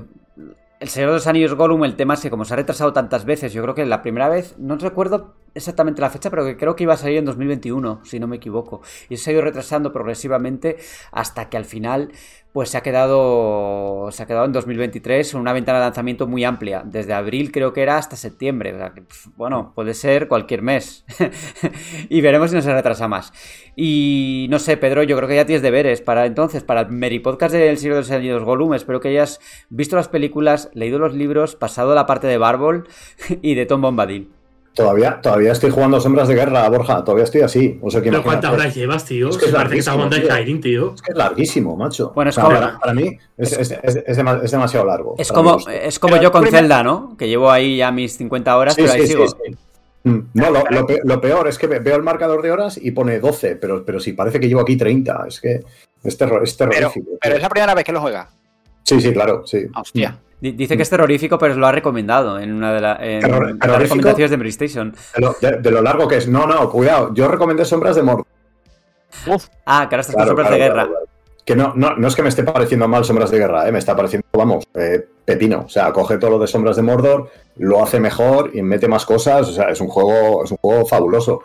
el 0.83 0.89
Señor 0.89 1.11
de 1.11 1.15
los 1.15 1.29
Anillos 1.29 1.55
Gollum, 1.55 1.85
el 1.85 1.95
tema 1.95 2.15
es 2.15 2.21
que 2.21 2.29
como 2.29 2.45
se 2.45 2.55
ha 2.55 2.57
retrasado 2.57 2.93
tantas 2.93 3.25
veces, 3.25 3.53
yo 3.53 3.63
creo 3.63 3.77
que 3.77 3.87
la 3.87 4.03
primera 4.03 4.29
vez, 4.29 4.57
no 4.59 4.77
recuerdo 4.77 5.35
exactamente 5.55 6.01
la 6.01 6.11
fecha, 6.11 6.31
pero 6.31 6.45
que 6.45 6.57
creo 6.57 6.77
que 6.77 6.85
iba 6.85 6.95
a 6.95 6.97
salir 6.97 7.19
en 7.19 7.25
2021, 7.25 8.01
si 8.05 8.21
no 8.21 8.27
me 8.27 8.37
equivoco. 8.37 8.83
Y 9.09 9.17
se 9.17 9.31
ha 9.31 9.33
ido 9.33 9.43
retrasando 9.43 9.93
progresivamente 9.93 10.77
hasta 11.11 11.49
que 11.49 11.57
al 11.57 11.65
final 11.65 12.13
pues 12.53 12.69
se 12.69 12.77
ha 12.77 12.83
quedado 12.83 14.11
se 14.11 14.23
ha 14.23 14.27
quedado 14.27 14.45
en 14.45 14.53
2023 14.53 15.33
con 15.33 15.41
una 15.41 15.53
ventana 15.53 15.79
de 15.79 15.87
lanzamiento 15.87 16.27
muy 16.27 16.45
amplia, 16.45 16.83
desde 16.85 17.15
abril 17.15 17.51
creo 17.51 17.73
que 17.73 17.83
era 17.83 17.97
hasta 17.97 18.17
septiembre, 18.17 18.75
o 18.75 18.79
sea 18.79 18.93
que, 18.93 19.05
bueno, 19.37 19.73
puede 19.75 19.95
ser 19.95 20.29
cualquier 20.29 20.63
mes. 20.63 21.05
y 22.09 22.21
veremos 22.21 22.51
si 22.51 22.57
no 22.57 22.63
se 22.63 22.73
retrasa 22.73 23.09
más. 23.09 23.33
Y 23.75 24.49
no 24.51 24.59
sé, 24.59 24.77
Pedro, 24.77 25.03
yo 25.03 25.17
creo 25.17 25.29
que 25.29 25.37
ya 25.37 25.47
tienes 25.47 25.63
deberes 25.63 26.03
para 26.03 26.27
entonces, 26.27 26.63
para 26.63 26.83
el 26.83 26.91
Meri 26.91 27.21
Podcast 27.21 27.55
del 27.55 27.79
Señor 27.79 27.95
de 27.95 28.01
los 28.03 28.11
Anillos 28.11 28.45
Gollum. 28.45 28.75
Espero 28.75 29.01
que 29.01 29.09
hayas 29.09 29.41
visto 29.71 29.97
las 29.97 30.09
películas, 30.09 30.71
leído 30.75 30.99
los 30.99 31.15
libros, 31.15 31.57
pasado 31.57 31.95
la 31.95 32.07
parte 32.07 32.27
de 32.27 32.39
Barbol 32.39 32.87
y 33.43 33.55
de 33.55 33.67
Tom 33.67 33.81
Bombadil. 33.81 34.42
Todavía, 34.75 35.21
todavía 35.21 35.53
estoy 35.53 35.71
jugando 35.71 36.01
Sombras 36.01 36.29
de 36.29 36.35
Guerra, 36.35 36.67
Borja. 36.71 37.05
Todavía 37.05 37.25
estoy 37.25 37.43
así. 37.43 37.79
O 37.83 37.91
sea, 37.91 38.01
que 38.01 38.09
Pero. 38.11 38.23
¿cuántas 38.23 38.53
horas 38.53 38.75
llevas, 38.75 39.05
tío? 39.05 39.29
Es 39.29 39.37
que 39.37 39.47
es 39.47 39.53
parece 39.53 39.75
que 39.75 39.79
estás 39.81 39.95
jugando 39.95 40.17
larguísimo, 40.17 40.35
al 40.35 40.41
Skyrim, 40.43 40.61
tío. 40.63 40.95
Es 40.95 41.03
que 41.03 41.13
es 41.13 41.19
larguísimo, 41.19 41.77
macho. 41.77 42.13
Bueno, 42.15 42.31
es 42.31 42.39
O 42.39 42.41
sea, 42.41 42.45
como- 42.49 42.59
para, 42.59 42.79
para 42.79 42.95
mí 42.95 43.19
es, 43.37 43.53
es- 43.53 43.71
es- 43.83 43.97
es 44.07 44.19
dema- 44.19 44.41
es 44.43 44.51
demasiado 44.51 44.87
largo. 44.87 45.15
Es 45.19 45.31
como, 45.31 45.59
es 45.69 45.99
como 45.99 46.17
yo 46.17 46.33
con 46.33 46.47
Zelda, 46.47 46.83
¿no? 46.83 47.15
Que 47.19 47.29
llevo 47.29 47.51
ahí 47.51 47.77
ya 47.77 47.91
mis 47.91 48.17
50 48.17 48.57
horas, 48.57 48.75
Sí, 48.75 48.81
pero 48.83 48.95
ahí 48.95 49.01
sí, 49.03 49.07
sigo. 49.09 49.27
sí, 49.29 49.35
sí. 49.47 49.57
Mm, 50.05 50.19
No, 50.35 50.51
lo, 50.51 50.65
lo 50.71 50.87
pe- 50.87 51.01
lo 51.05 51.21
peor 51.21 51.47
es 51.49 51.59
que 51.59 51.67
ve- 51.67 51.79
veo 51.79 51.95
el 51.97 52.03
marcador 52.03 52.41
de 52.43 52.51
horas 52.51 52.79
y 52.81 52.91
pone 52.93 53.21
12, 53.21 53.57
pero, 53.57 53.85
pero 53.85 54.01
sí, 54.01 54.15
parece 54.15 54.41
que 54.41 54.49
llevo 54.49 54.63
aquí 54.63 54.77
30. 54.77 55.27
Es 55.29 55.39
que 55.41 55.61
es, 56.03 56.17
terror, 56.17 56.43
es 56.43 56.55
Pero, 56.55 56.71
terrorífico. 56.71 57.11
pero 57.21 57.37
es 57.37 57.43
la 57.43 57.49
primera 57.51 57.75
vez 57.75 57.85
que 57.85 57.93
lo 57.93 58.01
juega. 58.01 58.29
Sí, 58.85 59.01
sí, 59.01 59.13
claro, 59.13 59.47
sí. 59.47 59.67
Hostia. 59.77 60.19
Di- 60.43 60.53
Dice 60.53 60.77
que 60.77 60.83
es 60.83 60.91
terrorífico, 60.91 61.39
pero 61.39 61.55
lo 61.55 61.67
ha 61.69 61.73
recomendado 61.73 62.39
en 62.39 62.53
una 62.53 62.73
de, 62.75 62.81
la- 62.81 62.97
en 63.01 63.21
Terror- 63.21 63.57
las 63.65 63.79
recomendaciones 63.79 64.31
de 64.33 64.37
Mary 64.37 64.49
Station. 64.51 64.93
De 65.15 65.21
lo, 65.21 65.37
de- 65.41 65.57
de 65.59 65.71
lo 65.71 65.81
largo 65.83 66.09
que 66.09 66.17
es. 66.17 66.27
No, 66.29 66.47
no, 66.47 66.69
cuidado. 66.69 67.15
Yo 67.15 67.29
recomendé 67.29 67.65
Sombras 67.65 67.95
de 67.97 68.03
Mordor. 68.03 68.27
Ah, 69.67 69.87
que 69.89 69.95
ahora 69.95 70.01
estás 70.01 70.17
con 70.17 70.27
sombras 70.27 70.49
claro, 70.49 70.51
de 70.51 70.59
guerra. 70.69 70.75
claro, 70.75 70.91
claro. 70.91 71.07
Que 71.45 71.57
no, 71.57 71.73
no, 71.77 71.97
no 71.97 72.09
es 72.09 72.15
que 72.17 72.23
me 72.23 72.29
esté 72.29 72.43
pareciendo 72.45 72.87
mal 72.89 73.05
Sombras 73.05 73.31
de 73.31 73.39
Guerra, 73.39 73.69
¿eh? 73.69 73.73
me 73.73 73.79
está 73.81 73.97
pareciendo, 73.97 74.27
vamos, 74.33 74.65
eh, 74.75 75.05
pepino. 75.25 75.63
O 75.67 75.69
sea, 75.69 75.93
coge 75.93 76.17
todo 76.19 76.31
lo 76.31 76.39
de 76.39 76.47
Sombras 76.47 76.77
de 76.77 76.83
Mordor, 76.83 77.31
lo 77.57 77.83
hace 77.83 77.99
mejor 78.01 78.51
y 78.55 78.63
mete 78.63 78.87
más 78.89 79.05
cosas. 79.05 79.49
O 79.49 79.53
sea, 79.53 79.69
es 79.71 79.81
un 79.81 79.89
juego, 79.89 80.45
es 80.45 80.51
un 80.53 80.57
juego 80.59 80.87
fabuloso. 80.87 81.43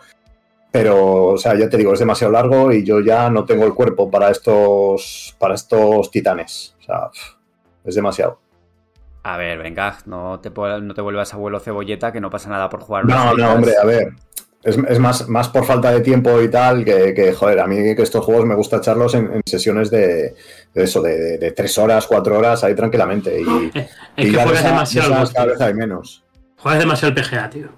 Pero, 0.70 1.24
o 1.26 1.36
sea, 1.38 1.56
ya 1.56 1.68
te 1.68 1.76
digo, 1.76 1.92
es 1.92 1.98
demasiado 1.98 2.32
largo 2.32 2.72
y 2.72 2.84
yo 2.84 3.00
ya 3.00 3.28
no 3.30 3.44
tengo 3.44 3.64
el 3.64 3.74
cuerpo 3.74 4.10
para 4.10 4.30
estos, 4.30 5.34
para 5.38 5.54
estos 5.54 6.10
titanes. 6.10 6.74
O 6.80 6.82
sea, 6.84 7.10
es 7.84 7.94
demasiado. 7.94 8.38
A 9.22 9.36
ver, 9.36 9.58
venga, 9.58 9.98
no 10.06 10.40
te, 10.40 10.50
no 10.50 10.94
te 10.94 11.00
vuelvas 11.00 11.34
abuelo 11.34 11.60
cebolleta, 11.60 12.12
que 12.12 12.20
no 12.20 12.30
pasa 12.30 12.48
nada 12.48 12.68
por 12.68 12.80
jugar. 12.80 13.04
No, 13.04 13.34
no, 13.34 13.52
hombre, 13.52 13.72
a 13.80 13.84
ver. 13.84 14.12
Es, 14.62 14.76
es 14.88 14.98
más, 14.98 15.28
más 15.28 15.48
por 15.48 15.64
falta 15.64 15.90
de 15.92 16.00
tiempo 16.00 16.40
y 16.42 16.48
tal 16.50 16.84
que, 16.84 17.14
que, 17.14 17.32
joder, 17.32 17.60
a 17.60 17.66
mí 17.66 17.76
que 17.94 18.02
estos 18.02 18.24
juegos 18.24 18.44
me 18.44 18.54
gusta 18.56 18.78
echarlos 18.78 19.14
en, 19.14 19.32
en 19.32 19.42
sesiones 19.46 19.90
de, 19.90 20.34
de 20.74 20.82
eso, 20.84 21.00
de, 21.00 21.16
de- 21.16 21.38
de 21.38 21.52
tres 21.52 21.78
horas, 21.78 22.06
cuatro 22.06 22.36
horas 22.38 22.64
ahí 22.64 22.74
tranquilamente. 22.74 23.40
Y, 23.40 23.44
Es 23.78 23.88
y 24.16 24.30
que 24.30 24.32
ya 24.32 24.42
juegas 24.42 24.60
esa- 24.60 24.68
demasiado 24.68 25.14
esas 25.14 25.32
cada 25.32 25.46
vez 25.46 25.60
hay 25.60 25.74
menos. 25.74 26.24
Juegas 26.56 26.80
demasiado 26.80 27.14
al 27.16 27.22
PGA, 27.22 27.50
tío. 27.50 27.68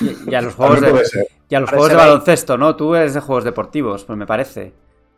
Y, 0.00 0.30
y 0.30 0.34
a 0.34 0.40
los 0.42 0.54
juegos, 0.56 0.80
de, 0.80 1.04
ser. 1.04 1.26
y 1.48 1.54
a 1.54 1.60
los 1.60 1.70
juegos 1.70 1.88
de 1.90 1.96
baloncesto, 1.96 2.58
¿no? 2.58 2.74
Tú 2.76 2.94
eres 2.94 3.14
de 3.14 3.20
juegos 3.20 3.44
deportivos, 3.44 4.04
pues 4.04 4.18
me 4.18 4.26
parece. 4.26 4.72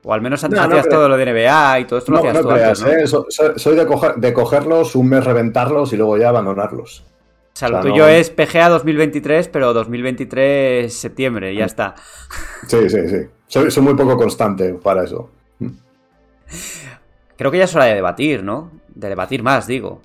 O 0.04 0.12
al 0.12 0.20
menos 0.20 0.44
antes 0.44 0.60
No, 0.60 0.66
no 0.66 0.76
hacías 0.76 0.88
todo 0.88 1.08
lo 1.08 1.16
de 1.16 1.24
NBA 1.24 1.80
y 1.80 1.84
todo 1.86 1.98
esto 1.98 2.12
lo 2.12 2.18
No, 2.18 2.28
hacías 2.28 2.34
no 2.44 2.48
tú 2.48 2.54
creas, 2.54 2.82
antes, 2.82 2.94
¿no? 2.96 3.02
¿eh? 3.02 3.06
So- 3.06 3.26
so- 3.30 3.58
soy 3.58 3.74
de, 3.76 3.86
coger- 3.86 4.16
de 4.16 4.32
cogerlos, 4.34 4.94
un 4.96 5.08
mes 5.08 5.24
reventarlos 5.24 5.92
y 5.92 5.96
luego 5.96 6.16
ya 6.18 6.28
abandonarlos. 6.28 7.04
O 7.06 7.56
sea, 7.56 7.68
lo 7.68 7.78
o 7.78 7.82
sea, 7.82 7.90
tuyo 7.90 8.02
no- 8.04 8.08
es 8.10 8.30
PGA 8.30 8.68
2023, 8.68 9.48
pero 9.48 9.72
2023 9.72 10.92
septiembre, 10.92 11.54
ya 11.54 11.64
está. 11.64 11.94
Sí, 12.66 12.88
sí, 12.90 13.08
sí. 13.08 13.16
Soy, 13.46 13.70
soy 13.70 13.82
muy 13.82 13.94
poco 13.94 14.16
constante 14.16 14.74
para 14.74 15.04
eso. 15.04 15.30
Creo 17.36 17.50
que 17.50 17.58
ya 17.58 17.64
es 17.64 17.74
hora 17.74 17.86
de 17.86 17.94
debatir, 17.94 18.42
¿no? 18.44 18.70
De 18.94 19.08
debatir 19.08 19.42
más, 19.42 19.66
digo. 19.66 20.00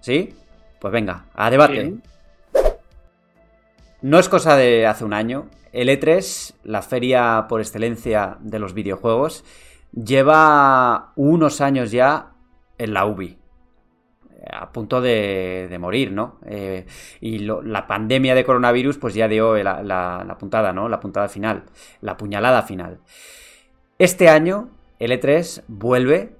¿Sí? 0.00 0.34
Pues 0.80 0.92
venga, 0.92 1.26
a 1.34 1.50
debate. 1.50 1.82
Sí. 1.82 2.00
No 4.02 4.18
es 4.18 4.28
cosa 4.28 4.56
de 4.56 4.86
hace 4.86 5.04
un 5.04 5.12
año. 5.14 5.46
El 5.74 5.88
E3, 5.88 6.54
la 6.62 6.82
feria 6.82 7.46
por 7.48 7.60
excelencia 7.60 8.38
de 8.40 8.60
los 8.60 8.74
videojuegos, 8.74 9.44
lleva 9.92 11.12
unos 11.16 11.60
años 11.60 11.90
ya 11.90 12.32
en 12.78 12.94
la 12.94 13.06
UBI. 13.06 13.38
eh, 14.30 14.46
A 14.52 14.70
punto 14.70 15.00
de, 15.00 15.76
morir, 15.80 16.12
¿no? 16.12 16.38
Eh, 16.46 16.86
y 17.20 17.38
la 17.40 17.86
pandemia 17.88 18.36
de 18.36 18.44
coronavirus, 18.44 18.98
pues 18.98 19.14
ya 19.14 19.26
dio 19.26 19.56
la, 19.62 19.82
la- 19.82 20.22
la 20.24 20.38
puntada, 20.38 20.72
¿no? 20.72 20.88
La 20.88 21.00
puntada 21.00 21.28
final, 21.28 21.64
la 22.00 22.16
puñalada 22.16 22.62
final. 22.62 23.00
Este 23.98 24.28
año, 24.28 24.70
el 25.00 25.10
E3 25.10 25.64
vuelve 25.66 26.36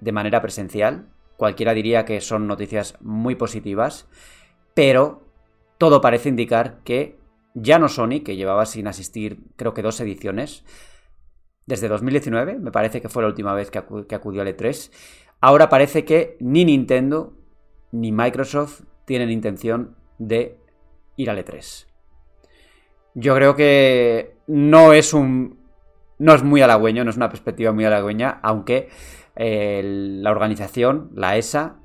de 0.00 0.12
manera 0.12 0.40
presencial. 0.40 1.08
Cualquiera 1.36 1.74
diría 1.74 2.04
que 2.04 2.20
son 2.20 2.46
noticias 2.46 2.96
muy 3.00 3.34
positivas, 3.34 4.06
pero 4.74 5.22
todo 5.78 6.00
parece 6.00 6.28
indicar 6.28 6.78
que 6.84 7.18
ya 7.58 7.78
no 7.78 7.88
Sony, 7.88 8.20
que 8.22 8.36
llevaba 8.36 8.66
sin 8.66 8.86
asistir 8.86 9.38
creo 9.56 9.72
que 9.74 9.80
dos 9.82 9.98
ediciones, 10.00 10.62
desde 11.66 11.88
2019, 11.88 12.58
me 12.58 12.70
parece 12.70 13.00
que 13.00 13.08
fue 13.08 13.22
la 13.22 13.28
última 13.28 13.54
vez 13.54 13.70
que, 13.70 13.80
acu- 13.80 14.06
que 14.06 14.14
acudió 14.14 14.42
al 14.42 14.48
E3, 14.48 14.92
ahora 15.40 15.68
parece 15.68 16.04
que 16.04 16.36
ni 16.38 16.64
Nintendo 16.66 17.32
ni 17.92 18.12
Microsoft 18.12 18.82
tienen 19.06 19.30
intención 19.30 19.96
de 20.18 20.58
ir 21.16 21.30
al 21.30 21.38
E3. 21.38 21.86
Yo 23.14 23.34
creo 23.34 23.56
que 23.56 24.36
no 24.46 24.92
es 24.92 25.14
un... 25.14 25.58
No 26.18 26.34
es 26.34 26.42
muy 26.42 26.60
halagüeño, 26.60 27.04
no 27.04 27.10
es 27.10 27.16
una 27.16 27.30
perspectiva 27.30 27.72
muy 27.72 27.84
halagüeña, 27.84 28.38
aunque 28.42 28.88
eh, 29.34 29.82
la 29.84 30.30
organización, 30.30 31.10
la 31.14 31.36
ESA, 31.36 31.76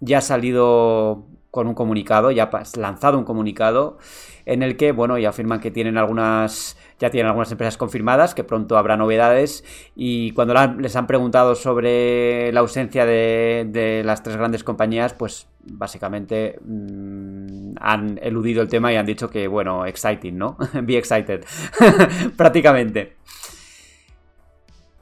ya 0.00 0.18
ha 0.18 0.20
salido 0.20 1.26
con 1.54 1.68
un 1.68 1.74
comunicado, 1.74 2.32
ya 2.32 2.50
ha 2.52 2.62
lanzado 2.76 3.16
un 3.16 3.24
comunicado 3.24 3.96
en 4.44 4.64
el 4.64 4.76
que, 4.76 4.90
bueno, 4.90 5.18
ya 5.18 5.28
afirman 5.28 5.60
que 5.60 5.70
tienen 5.70 5.96
algunas, 5.96 6.76
ya 6.98 7.10
tienen 7.10 7.28
algunas 7.28 7.52
empresas 7.52 7.76
confirmadas, 7.76 8.34
que 8.34 8.42
pronto 8.42 8.76
habrá 8.76 8.96
novedades 8.96 9.64
y 9.94 10.32
cuando 10.32 10.52
les 10.80 10.96
han 10.96 11.06
preguntado 11.06 11.54
sobre 11.54 12.50
la 12.52 12.58
ausencia 12.58 13.06
de, 13.06 13.68
de 13.68 14.02
las 14.02 14.24
tres 14.24 14.36
grandes 14.36 14.64
compañías, 14.64 15.14
pues 15.14 15.46
básicamente 15.60 16.58
mm, 16.60 17.76
han 17.80 18.18
eludido 18.20 18.60
el 18.60 18.68
tema 18.68 18.92
y 18.92 18.96
han 18.96 19.06
dicho 19.06 19.30
que, 19.30 19.46
bueno, 19.46 19.86
exciting, 19.86 20.36
¿no? 20.36 20.56
Be 20.82 20.98
excited, 20.98 21.44
prácticamente. 22.36 23.14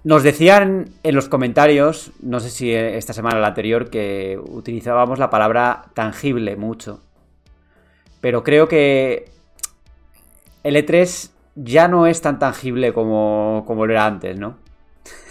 Nos 0.05 0.25
decían 0.25 0.91
en 1.05 1.15
los 1.15 1.29
comentarios, 1.29 2.11
no 2.21 2.41
sé 2.41 2.51
si 2.51 2.73
esta 2.73 3.13
semana 3.13 3.37
o 3.37 3.41
la 3.41 3.49
anterior, 3.49 3.89
que 3.89 4.39
utilizábamos 4.43 5.21
la 5.21 5.31
palabra 5.31 5.85
tangible 5.95 6.57
mucho. 6.57 7.01
Pero 8.21 8.43
creo 8.43 8.67
que 8.67 9.31
el 10.65 10.77
E3 10.77 11.31
ya 11.55 11.87
no 11.87 12.07
es 12.07 12.21
tan 12.21 12.39
tangible 12.39 12.93
como, 12.93 13.63
como 13.67 13.87
lo 13.87 13.93
era 13.93 14.07
antes, 14.07 14.39
¿no? 14.39 14.57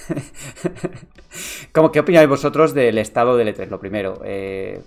¿Cómo, 1.74 1.92
¿Qué 1.92 2.00
opináis 2.00 2.30
vosotros 2.30 2.74
del 2.74 2.98
estado 2.98 3.36
del 3.38 3.54
E3? 3.54 3.70
Lo 3.70 3.80
primero, 3.80 4.22
eh, 4.24 4.82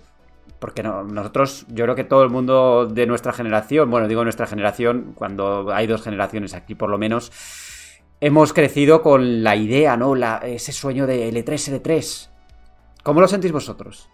porque 0.59 0.83
no, 0.83 1.03
nosotros, 1.03 1.65
yo 1.69 1.85
creo 1.85 1.95
que 1.95 2.03
todo 2.03 2.23
el 2.23 2.29
mundo 2.29 2.87
de 2.87 3.05
nuestra 3.05 3.33
generación, 3.33 3.89
bueno, 3.89 4.07
digo 4.07 4.23
nuestra 4.23 4.47
generación, 4.47 5.13
cuando 5.15 5.71
hay 5.73 5.87
dos 5.87 6.01
generaciones 6.01 6.53
aquí 6.53 6.75
por 6.75 6.89
lo 6.89 6.97
menos, 6.97 7.31
hemos 8.25 8.53
crecido 8.53 9.01
con 9.01 9.43
la 9.43 9.55
idea, 9.55 9.95
¿no? 9.97 10.15
La- 10.15 10.37
ese 10.43 10.71
sueño 10.71 11.05
de 11.05 11.29
L3, 11.31 11.79
L3. 11.81 12.29
¿Cómo 13.03 13.21
lo 13.21 13.27
sentís 13.27 13.51
vosotros? 13.51 14.09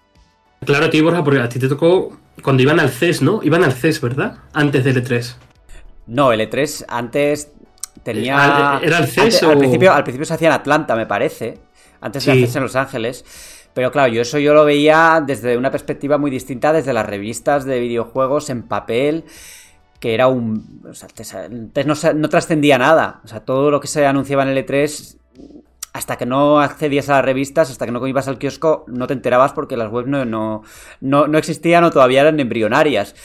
Claro, 0.65 0.89
tío, 0.89 1.03
Borja, 1.03 1.23
porque 1.23 1.39
a 1.39 1.47
ti 1.49 1.59
te 1.59 1.67
tocó 1.69 2.17
cuando 2.43 2.61
iban 2.61 2.79
al 2.79 2.89
CES, 2.89 3.21
¿no? 3.21 3.39
Iban 3.41 3.63
al 3.63 3.71
CES, 3.73 4.01
¿verdad? 4.01 4.37
Antes 4.53 4.83
del 4.83 5.03
E3. 5.03 5.35
No, 6.07 6.33
L3 6.33 6.85
antes 6.89 7.51
tenía. 8.03 8.35
Ah, 8.75 8.81
¿era 8.83 8.97
el 8.99 9.07
CES 9.07 9.17
antes- 9.41 9.43
al, 9.43 9.55
o- 9.55 9.59
principio, 9.59 9.93
al 9.93 10.03
principio 10.03 10.25
se 10.25 10.33
hacía 10.33 10.49
en 10.49 10.53
Atlanta, 10.55 10.95
me 10.95 11.05
parece. 11.05 11.59
Antes 12.01 12.25
de 12.25 12.33
Sí. 12.33 12.37
hacerse 12.39 12.57
en 12.57 12.63
Los 12.63 12.75
Ángeles. 12.75 13.25
Pero 13.73 13.91
claro, 13.91 14.11
yo 14.11 14.21
eso 14.23 14.37
yo 14.39 14.53
lo 14.53 14.65
veía 14.65 15.23
desde 15.25 15.55
una 15.55 15.71
perspectiva 15.71 16.17
muy 16.17 16.29
distinta, 16.29 16.73
desde 16.73 16.91
las 16.91 17.05
revistas 17.05 17.63
de 17.63 17.79
videojuegos 17.79 18.49
en 18.49 18.63
papel, 18.63 19.23
que 20.01 20.15
era 20.15 20.27
un... 20.27 20.81
o 20.89 20.93
sea, 20.93 22.13
no 22.13 22.29
trascendía 22.29 22.77
nada. 22.79 23.21
O 23.23 23.27
sea, 23.27 23.41
todo 23.41 23.69
lo 23.69 23.79
que 23.79 23.87
se 23.87 24.05
anunciaba 24.05 24.43
en 24.43 24.49
el 24.49 24.65
E3, 24.65 25.15
hasta 25.93 26.17
que 26.17 26.25
no 26.25 26.59
accedías 26.59 27.07
a 27.09 27.17
las 27.17 27.25
revistas, 27.25 27.69
hasta 27.69 27.85
que 27.85 27.91
no 27.91 28.05
ibas 28.07 28.27
al 28.27 28.39
kiosco, 28.39 28.83
no 28.87 29.05
te 29.05 29.13
enterabas 29.13 29.53
porque 29.53 29.77
las 29.77 29.91
webs 29.91 30.09
no, 30.09 30.25
no, 30.25 30.63
no, 31.01 31.27
no 31.27 31.37
existían 31.37 31.83
o 31.83 31.91
todavía 31.91 32.21
eran 32.21 32.39
embrionarias. 32.39 33.15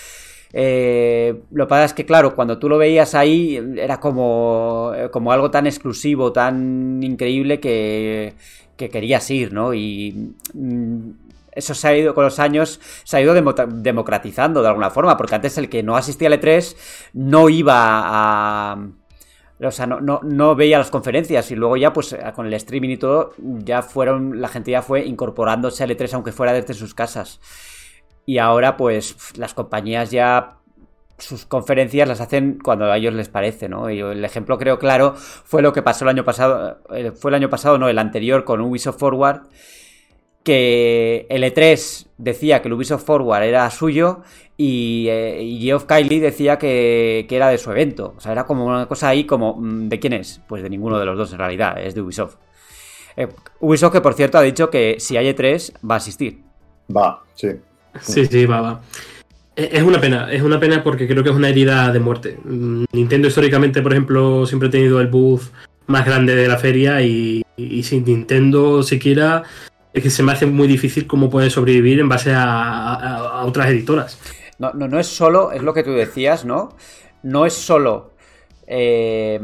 Eh, 0.53 1.35
lo 1.51 1.67
que 1.67 1.71
pasa 1.71 1.85
es 1.87 1.95
que, 1.95 2.05
claro, 2.05 2.37
cuando 2.37 2.59
tú 2.59 2.69
lo 2.69 2.77
veías 2.77 3.15
ahí, 3.15 3.59
era 3.79 3.99
como, 3.99 4.93
eh, 4.95 5.11
como 5.11 5.33
algo 5.33 5.51
tan 5.51 5.67
exclusivo, 5.67 6.33
tan 6.33 7.03
increíble 7.03 7.59
que, 7.59 8.35
que 8.77 8.91
querías 8.91 9.31
ir, 9.31 9.55
¿no? 9.55 9.73
Y 9.73 10.35
mm, 10.53 11.11
eso 11.57 11.75
se 11.75 11.88
ha 11.88 11.97
ido 11.97 12.14
con 12.14 12.25
los 12.25 12.38
años, 12.38 12.81
se 13.03 13.16
ha 13.16 13.21
ido 13.21 13.35
demo- 13.35 13.55
democratizando 13.55 14.62
de 14.62 14.69
alguna 14.69 14.90
forma, 14.90 15.16
porque 15.16 15.35
antes 15.35 15.59
el 15.59 15.69
que 15.69 15.83
no 15.83 15.97
asistía 15.97 16.29
al 16.29 16.40
E3 16.40 16.77
no 17.14 17.49
iba 17.49 17.75
a... 17.75 18.88
O 19.59 19.71
sea, 19.71 19.87
no, 19.87 20.01
no, 20.03 20.21
no 20.23 20.55
veía 20.55 20.77
las 20.79 20.90
conferencias 20.90 21.51
y 21.51 21.57
luego 21.57 21.79
ya, 21.79 21.92
pues 21.92 22.14
con 22.35 22.47
el 22.47 22.53
streaming 22.53 22.90
y 22.90 22.97
todo, 22.99 23.33
ya 23.38 23.81
fueron, 23.81 24.40
la 24.40 24.49
gente 24.49 24.71
ya 24.71 24.83
fue 24.83 25.07
incorporándose 25.07 25.83
al 25.83 25.90
E3 25.90 26.12
aunque 26.12 26.31
fuera 26.33 26.53
desde 26.53 26.75
sus 26.75 26.92
casas. 26.95 27.40
Y 28.27 28.37
ahora, 28.38 28.77
pues, 28.77 29.16
las 29.38 29.55
compañías 29.55 30.11
ya 30.11 30.59
sus 31.19 31.47
conferencias 31.47 32.07
las 32.07 32.21
hacen 32.21 32.59
cuando 32.62 32.92
a 32.92 32.97
ellos 32.99 33.14
les 33.14 33.31
parece, 33.31 33.71
¿no? 33.71 33.88
Y 33.90 34.01
el 34.01 34.23
ejemplo 34.23 34.59
creo 34.59 34.79
claro 34.79 35.14
fue 35.16 35.62
lo 35.62 35.73
que 35.73 35.81
pasó 35.81 36.05
el 36.05 36.11
año 36.11 36.25
pasado, 36.25 36.81
eh, 36.90 37.12
fue 37.12 37.31
el 37.31 37.37
año 37.37 37.49
pasado, 37.49 37.79
no, 37.79 37.88
el 37.88 37.99
anterior 37.99 38.44
con 38.44 38.61
Ubisoft 38.61 38.98
Forward, 38.98 39.44
que 40.47 41.27
el 41.29 41.42
E3 41.42 42.07
decía 42.19 42.63
que 42.63 42.69
el 42.69 42.75
Ubisoft 42.75 43.05
Forward 43.05 43.42
era 43.42 43.69
suyo 43.69 44.21
y, 44.57 45.07
eh, 45.11 45.42
y 45.42 45.61
Geoff 45.61 45.87
Kylie 45.87 46.21
decía 46.21 46.57
que, 46.57 47.27
que 47.29 47.35
era 47.37 47.49
de 47.49 47.59
su 47.59 47.73
evento. 47.73 48.15
O 48.17 48.21
sea, 48.21 48.31
era 48.31 48.44
como 48.47 48.65
una 48.65 48.87
cosa 48.87 49.09
ahí 49.09 49.25
como, 49.25 49.57
mm, 49.57 49.88
¿de 49.88 49.99
quién 49.99 50.13
es? 50.13 50.40
Pues 50.49 50.63
de 50.63 50.71
ninguno 50.71 51.01
de 51.01 51.05
los 51.05 51.19
dos 51.19 51.33
en 51.33 51.38
realidad, 51.38 51.83
es 51.85 51.97
de 51.97 52.01
Ubisoft. 52.01 52.37
Eh, 53.17 53.27
Ubisoft 53.59 53.92
que 53.92 54.01
por 54.01 54.15
cierto 54.15 54.38
ha 54.38 54.42
dicho 54.42 54.71
que 54.71 54.97
si 55.01 55.17
hay 55.17 55.27
E3 55.35 55.73
va 55.90 55.97
a 55.97 55.99
asistir. 55.99 56.38
Va, 56.97 57.25
sí. 57.35 57.49
Sí, 58.01 58.25
sí, 58.27 58.47
va, 58.47 58.61
va. 58.61 58.81
E- 59.57 59.71
Es 59.73 59.83
una 59.83 60.01
pena, 60.01 60.33
es 60.33 60.42
una 60.42 60.61
pena 60.61 60.85
porque 60.85 61.09
creo 61.09 61.25
que 61.25 61.31
es 61.31 61.37
una 61.37 61.49
herida 61.49 61.90
de 61.90 61.99
muerte. 61.99 62.38
Mm, 62.44 62.85
Nintendo 62.92 63.27
históricamente, 63.27 63.83
por 63.83 63.90
ejemplo, 63.92 64.47
siempre 64.47 64.69
ha 64.69 64.71
tenido 64.71 65.01
el 65.01 65.09
booth 65.09 65.42
más 65.88 66.07
grande 66.07 66.37
de 66.37 66.47
la 66.47 66.57
feria 66.57 67.03
y, 67.03 67.42
y 67.57 67.83
sin 67.83 68.05
Nintendo 68.05 68.85
siquiera 68.85 69.42
es 69.97 70.03
que 70.03 70.11
se 70.11 70.23
me 70.23 70.33
hace 70.33 70.44
muy 70.44 70.69
difícil 70.69 71.07
cómo 71.07 71.31
puede 71.31 71.49
sobrevivir 71.49 72.01
en 72.01 72.09
base 72.09 72.31
a, 72.35 73.42
otras 73.47 73.71
editoras. 73.71 74.19
No, 74.59 74.73
no, 74.75 74.88
no 74.88 75.01
es 75.01 75.07
solo, 75.07 75.53
es 75.53 75.63
lo 75.63 75.73
que 75.73 75.83
tú 75.83 75.92
decías, 75.92 76.44
¿no? 76.44 76.77
No 77.23 77.47
es 77.47 77.55
solo 77.55 78.13
eh, 78.67 79.40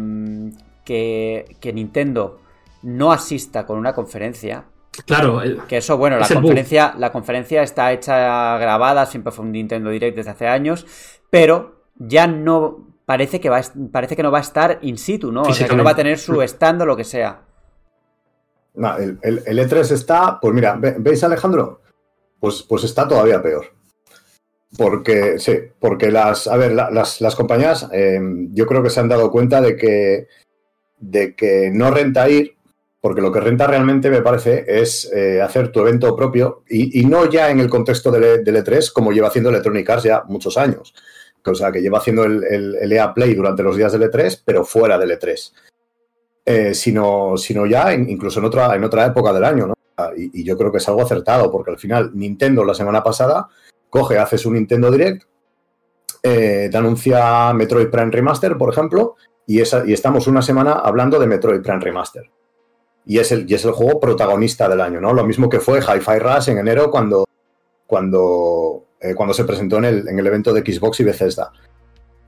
que, 0.85 1.57
que 1.59 1.73
Nintendo 1.73 2.41
no 2.83 3.13
asista 3.13 3.65
con 3.65 3.79
una 3.79 3.95
conferencia, 3.95 4.67
Claro. 5.07 5.41
que 5.67 5.79
eso, 5.79 5.97
bueno, 5.97 6.19
la 6.19 6.29
conferencia, 6.29 6.95
la 6.99 7.11
conferencia 7.11 7.63
está 7.63 7.93
hecha 7.93 8.59
grabada, 8.59 9.07
siempre 9.07 9.33
fue 9.33 9.47
un 9.47 9.53
Nintendo 9.53 9.89
Direct 9.89 10.15
desde 10.15 10.33
hace 10.33 10.49
años, 10.49 10.87
pero 11.31 11.87
ya 11.97 12.27
no 12.27 12.89
parece 13.07 13.41
que 13.41 13.49
va 13.49 13.63
parece 13.91 14.17
que 14.17 14.23
no 14.23 14.31
va 14.31 14.39
a 14.39 14.43
estar 14.43 14.81
in 14.83 14.99
situ, 14.99 15.33
¿no? 15.33 15.43
O 15.43 15.55
sea, 15.55 15.67
que 15.67 15.77
no 15.77 15.83
va 15.83 15.93
a 15.93 15.97
tener 15.97 16.19
su 16.19 16.43
stand 16.43 16.83
o 16.83 16.87
lo 16.87 16.95
que 16.95 17.05
sea. 17.05 17.41
El, 18.75 19.21
E3 19.21 19.91
e 19.91 19.95
está, 19.95 20.39
pues 20.41 20.55
mira, 20.55 20.77
¿veis 20.77 21.23
Alejandro? 21.25 21.83
Pues, 22.41 22.63
pues 22.63 22.85
está 22.85 23.07
todavía 23.07 23.43
peor. 23.43 23.67
Porque, 24.77 25.39
sí, 25.39 25.53
porque 25.79 26.11
las, 26.11 26.47
a 26.47 26.57
ver, 26.57 26.73
las, 26.73 27.37
compañías 27.37 27.89
em, 27.93 28.53
yo 28.55 28.67
creo 28.67 28.83
que 28.83 28.91
se 28.91 29.01
han 29.01 29.09
dado 29.09 29.31
cuenta 29.31 29.61
de 29.61 29.77
que, 29.77 30.29
de 30.99 31.35
que 31.35 31.71
no 31.71 31.91
renta 31.91 32.29
ir 32.29 32.57
porque 33.03 33.21
lo 33.21 33.33
que 33.33 33.41
renta 33.41 33.67
realmente 33.67 34.09
me 34.11 34.23
parece 34.23 34.65
es 34.69 35.13
eh, 35.13 35.43
hacer 35.43 35.73
tu 35.73 35.81
evento 35.81 36.15
propio 36.15 36.63
y, 36.69 37.05
no 37.05 37.29
ya 37.29 37.51
en 37.51 37.59
el 37.59 37.69
contexto 37.69 38.13
del, 38.13 38.45
E3 38.45 38.93
como 38.93 39.11
lleva 39.11 39.27
haciendo 39.27 39.51
Electronic 39.51 39.91
Arts 39.91 40.05
ya 40.05 40.23
muchos 40.29 40.57
años. 40.57 40.95
O 41.45 41.55
sea, 41.57 41.73
que 41.73 41.83
lleva 41.83 41.99
haciendo 41.99 42.23
el, 42.23 42.93
EA 42.93 43.13
Play 43.13 43.35
durante 43.35 43.65
los 43.65 43.77
días 43.77 43.91
del 43.91 44.03
E3, 44.03 44.43
pero 44.45 44.65
fuera 44.65 44.97
del 44.99 45.19
E3. 45.19 45.53
Eh, 46.45 46.75
sino, 46.75 47.37
sino 47.37 47.67
ya 47.67 47.95
incluso 47.95 48.41
en 48.41 48.47
otra, 48.47 48.75
en 48.75 48.83
otra 48.83 49.07
época 49.07 49.33
del 49.33 49.45
año, 49.45 49.69
¿no? 49.69 49.75
Y, 50.17 50.43
yo 50.43 50.59
creo 50.59 50.73
que 50.73 50.79
es 50.79 50.89
algo 50.89 51.03
acertado, 51.03 51.53
porque 51.53 51.71
al 51.71 51.79
final 51.79 52.11
Nintendo 52.15 52.65
la 52.65 52.75
semana 52.75 53.03
pasada 53.03 53.49
coge, 53.89 54.19
hace 54.19 54.39
su 54.39 54.51
Nintendo 54.51 54.91
Direct, 54.91 55.23
eh, 56.23 56.69
te 56.71 56.77
anuncia 56.77 57.53
Metroid 57.53 57.89
Prime 57.89 58.11
Remaster, 58.11 58.57
por 58.57 58.73
ejemplo, 58.73 59.15
y, 59.47 59.59
y 59.59 59.93
estamos 59.93 60.27
una 60.27 60.43
semana 60.43 60.73
hablando 60.73 61.21
de 61.21 61.27
Metroid 61.29 61.63
Prime 61.63 61.81
Remaster 61.81 62.29
y 63.05 63.19
es 63.19 63.33
el, 63.33 63.51
y 63.51 63.55
es 63.55 63.65
el 63.65 63.73
juego 63.73 64.01
protagonista 64.01 64.69
del 64.69 64.81
año, 64.81 65.01
¿no? 65.01 65.13
Lo 65.13 65.25
mismo 65.25 65.49
que 65.49 65.61
fue 65.61 65.81
Hi-Fi 65.81 66.19
Rush 66.19 66.51
en 66.51 66.59
enero 66.59 66.91
cuando, 66.91 67.27
cuando, 67.87 68.85
eh, 69.01 69.15
cuando 69.15 69.35
se 69.35 69.45
presentó 69.45 69.79
en 69.79 69.85
el, 69.85 70.09
en 70.09 70.19
el 70.19 70.27
evento 70.27 70.53
de 70.53 70.61
Xbox 70.61 71.01
y 71.01 71.05
Bethesda. 71.05 71.53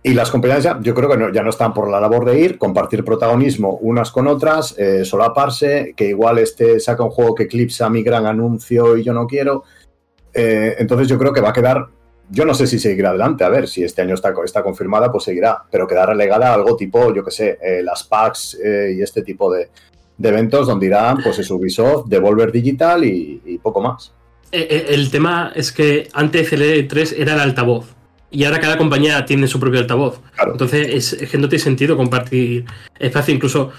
Y 0.06 0.12
las 0.12 0.30
compañías 0.30 0.62
ya, 0.62 0.78
yo 0.82 0.92
creo 0.94 1.08
que 1.08 1.32
ya 1.32 1.42
no 1.42 1.48
están 1.48 1.72
por 1.72 1.90
la 1.90 1.98
labor 1.98 2.26
de 2.26 2.38
ir, 2.38 2.58
compartir 2.58 3.06
protagonismo 3.06 3.78
unas 3.80 4.10
con 4.10 4.26
otras, 4.26 4.78
eh, 4.78 5.02
solaparse, 5.02 5.94
que 5.96 6.08
igual 6.08 6.38
este 6.38 6.78
saca 6.78 7.02
un 7.02 7.08
juego 7.08 7.34
que 7.34 7.44
eclipsa 7.44 7.88
mi 7.88 8.02
gran 8.02 8.26
anuncio 8.26 8.98
y 8.98 9.02
yo 9.02 9.14
no 9.14 9.26
quiero. 9.26 9.64
Eh, 10.34 10.74
entonces 10.78 11.08
yo 11.08 11.18
creo 11.18 11.32
que 11.32 11.40
va 11.40 11.48
a 11.48 11.52
quedar, 11.54 11.86
yo 12.28 12.44
no 12.44 12.52
sé 12.52 12.66
si 12.66 12.78
seguirá 12.78 13.08
adelante, 13.08 13.44
a 13.44 13.48
ver, 13.48 13.66
si 13.66 13.82
este 13.82 14.02
año 14.02 14.14
está, 14.14 14.34
está 14.44 14.62
confirmada, 14.62 15.10
pues 15.10 15.24
seguirá, 15.24 15.62
pero 15.70 15.86
quedará 15.86 16.12
relegada 16.12 16.50
a 16.50 16.54
algo 16.54 16.76
tipo, 16.76 17.14
yo 17.14 17.24
que 17.24 17.30
sé, 17.30 17.58
las 17.82 18.04
packs 18.04 18.58
y 18.62 19.00
este 19.00 19.22
tipo 19.22 19.50
de, 19.50 19.70
eventos 20.22 20.66
donde 20.66 20.84
irán 20.84 21.22
pues 21.22 21.38
es 21.38 21.50
Ubisoft, 21.50 22.08
Devolver 22.08 22.52
Digital 22.52 23.06
y, 23.06 23.58
poco 23.62 23.80
más. 23.80 24.12
Eh, 24.52 24.68
eh, 24.68 24.86
el 24.90 25.10
tema 25.10 25.50
es 25.54 25.72
que 25.72 26.10
antes 26.12 26.52
el 26.52 26.60
E3 26.60 27.14
era 27.16 27.32
el 27.32 27.40
altavoz 27.40 27.93
y 28.34 28.44
ahora 28.44 28.58
cada 28.58 28.76
compañía 28.76 29.24
tiene 29.24 29.46
su 29.46 29.60
propio 29.60 29.80
altavoz. 29.80 30.20
Entonces 30.44 31.14
es, 31.14 31.30
que 31.30 31.38
no 31.38 31.48
tiene 31.48 31.62
sentido 31.62 31.96
compartir 31.96 32.64
espacio, 32.98 33.32
incluso, 33.32 33.70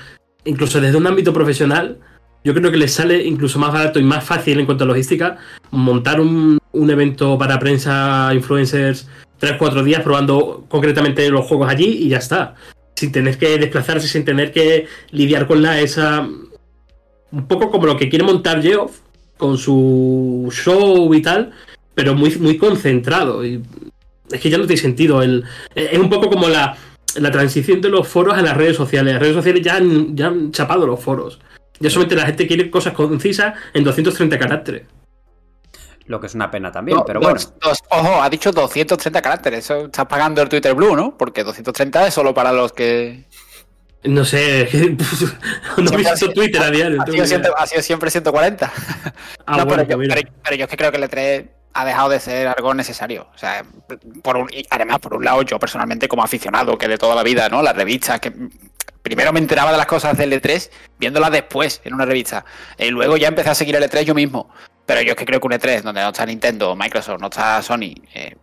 incluso 0.45 0.79
desde 0.79 0.97
un 0.97 1.05
ámbito 1.05 1.33
profesional. 1.33 1.99
Yo 2.43 2.53
creo 2.53 2.71
que 2.71 2.77
les 2.77 2.93
sale 2.93 3.23
incluso 3.25 3.59
más 3.59 3.73
barato 3.73 3.99
y 3.99 4.03
más 4.03 4.23
fácil 4.23 4.59
en 4.59 4.65
cuanto 4.65 4.83
a 4.83 4.87
logística 4.87 5.37
montar 5.71 6.21
un, 6.21 6.57
un 6.71 6.89
evento 6.89 7.37
para 7.37 7.59
prensa, 7.59 8.31
influencers, 8.33 9.09
3-4 9.41 9.83
días 9.83 10.01
probando 10.03 10.65
concretamente 10.69 11.27
los 11.29 11.45
juegos 11.45 11.69
allí 11.69 12.03
y 12.03 12.09
ya 12.09 12.19
está 12.19 12.55
sin 12.95 13.11
tener 13.11 13.37
que 13.37 13.57
desplazarse, 13.57 14.07
sin 14.07 14.23
tener 14.23 14.51
que 14.51 14.87
lidiar 15.11 15.47
con 15.47 15.61
la 15.61 15.81
esa. 15.81 16.21
Un 16.21 17.47
poco 17.47 17.69
como 17.69 17.87
lo 17.87 17.97
que 17.97 18.09
quiere 18.09 18.23
montar 18.23 18.61
Geoff 18.61 18.99
con 19.37 19.57
su 19.57 20.49
show 20.51 21.13
y 21.13 21.21
tal, 21.21 21.51
pero 21.93 22.15
muy, 22.15 22.33
muy 22.37 22.57
concentrado. 22.57 23.45
Y 23.45 23.61
es 24.31 24.41
que 24.41 24.49
ya 24.49 24.57
no 24.57 24.65
tiene 24.65 24.81
sentido. 24.81 25.21
El, 25.21 25.43
es 25.73 25.97
un 25.97 26.09
poco 26.09 26.29
como 26.29 26.47
la, 26.47 26.77
la 27.15 27.31
transición 27.31 27.81
de 27.81 27.89
los 27.89 28.07
foros 28.07 28.37
a 28.37 28.41
las 28.41 28.57
redes 28.57 28.75
sociales. 28.75 29.13
Las 29.13 29.21
redes 29.21 29.35
sociales 29.35 29.61
ya 29.63 29.75
han, 29.75 30.15
ya 30.15 30.27
han 30.27 30.51
chapado 30.51 30.85
los 30.85 30.99
foros. 30.99 31.39
Ya 31.79 31.89
solamente 31.89 32.15
la 32.15 32.25
gente 32.25 32.47
quiere 32.47 32.69
cosas 32.69 32.93
concisas 32.93 33.53
en 33.73 33.83
230 33.83 34.39
caracteres. 34.39 34.83
Lo 36.07 36.19
que 36.19 36.27
es 36.27 36.35
una 36.35 36.51
pena 36.51 36.71
también, 36.71 36.99
pero 37.05 37.19
bueno. 37.19 37.39
ojo, 37.89 38.21
ha 38.21 38.29
dicho 38.29 38.51
230 38.51 39.21
caracteres. 39.23 39.65
Eso 39.65 39.85
estás 39.85 40.05
pagando 40.05 40.41
el 40.41 40.49
Twitter 40.49 40.75
Blue, 40.75 40.95
¿no? 40.95 41.17
Porque 41.17 41.43
230 41.43 42.07
es 42.07 42.13
solo 42.13 42.33
para 42.33 42.51
los 42.51 42.73
que. 42.73 43.25
No 44.03 44.23
sé, 44.23 44.69
no 45.77 45.91
he 45.91 45.97
visto 45.97 46.31
Twitter 46.31 46.61
a 46.61 46.69
diario. 46.69 47.01
Ha 47.57 47.65
sido, 47.65 47.81
siempre, 47.81 48.11
140. 48.11 48.71
Ah, 49.47 49.57
no, 49.57 49.67
pero, 49.67 49.81
yo, 49.81 49.97
pero, 49.97 50.55
yo, 50.55 50.65
es 50.65 50.69
que 50.69 50.77
creo 50.77 50.91
que 50.91 50.97
el 50.97 51.03
E3 51.03 51.49
ha 51.75 51.85
dejado 51.85 52.09
de 52.09 52.19
ser 52.21 52.47
algo 52.47 52.73
necesario. 52.73 53.27
O 53.35 53.37
sea, 53.37 53.63
por 54.23 54.37
un, 54.37 54.49
además, 54.69 54.99
por 54.99 55.13
un 55.13 55.25
lado, 55.25 55.41
yo 55.41 55.59
personalmente 55.59 56.07
como 56.07 56.23
aficionado, 56.23 56.77
que 56.77 56.87
de 56.87 56.97
toda 56.97 57.15
la 57.15 57.21
vida, 57.21 57.49
¿no? 57.49 57.61
Las 57.61 57.75
revistas, 57.75 58.21
que 58.21 58.31
primero 59.01 59.33
me 59.33 59.39
enteraba 59.39 59.71
de 59.71 59.77
las 59.77 59.85
cosas 59.85 60.17
del 60.17 60.31
E3 60.31 60.69
viéndolas 60.97 61.31
después 61.31 61.81
en 61.83 61.93
una 61.93 62.05
revista. 62.05 62.45
Y 62.77 62.89
luego 62.91 63.17
ya 63.17 63.27
empecé 63.27 63.49
a 63.49 63.55
seguir 63.55 63.75
el 63.75 63.83
E3 63.83 64.03
yo 64.03 64.15
mismo. 64.15 64.49
Pero 64.85 65.01
yo 65.01 65.11
es 65.11 65.15
que 65.17 65.25
creo 65.25 65.41
que 65.41 65.47
un 65.47 65.53
E3 65.53 65.81
donde 65.81 66.01
no 66.01 66.07
está 66.07 66.25
Nintendo, 66.25 66.75
Microsoft, 66.77 67.19
no 67.19 67.27
está 67.27 67.61
Sony, 67.61 67.93
eh, 68.13 68.35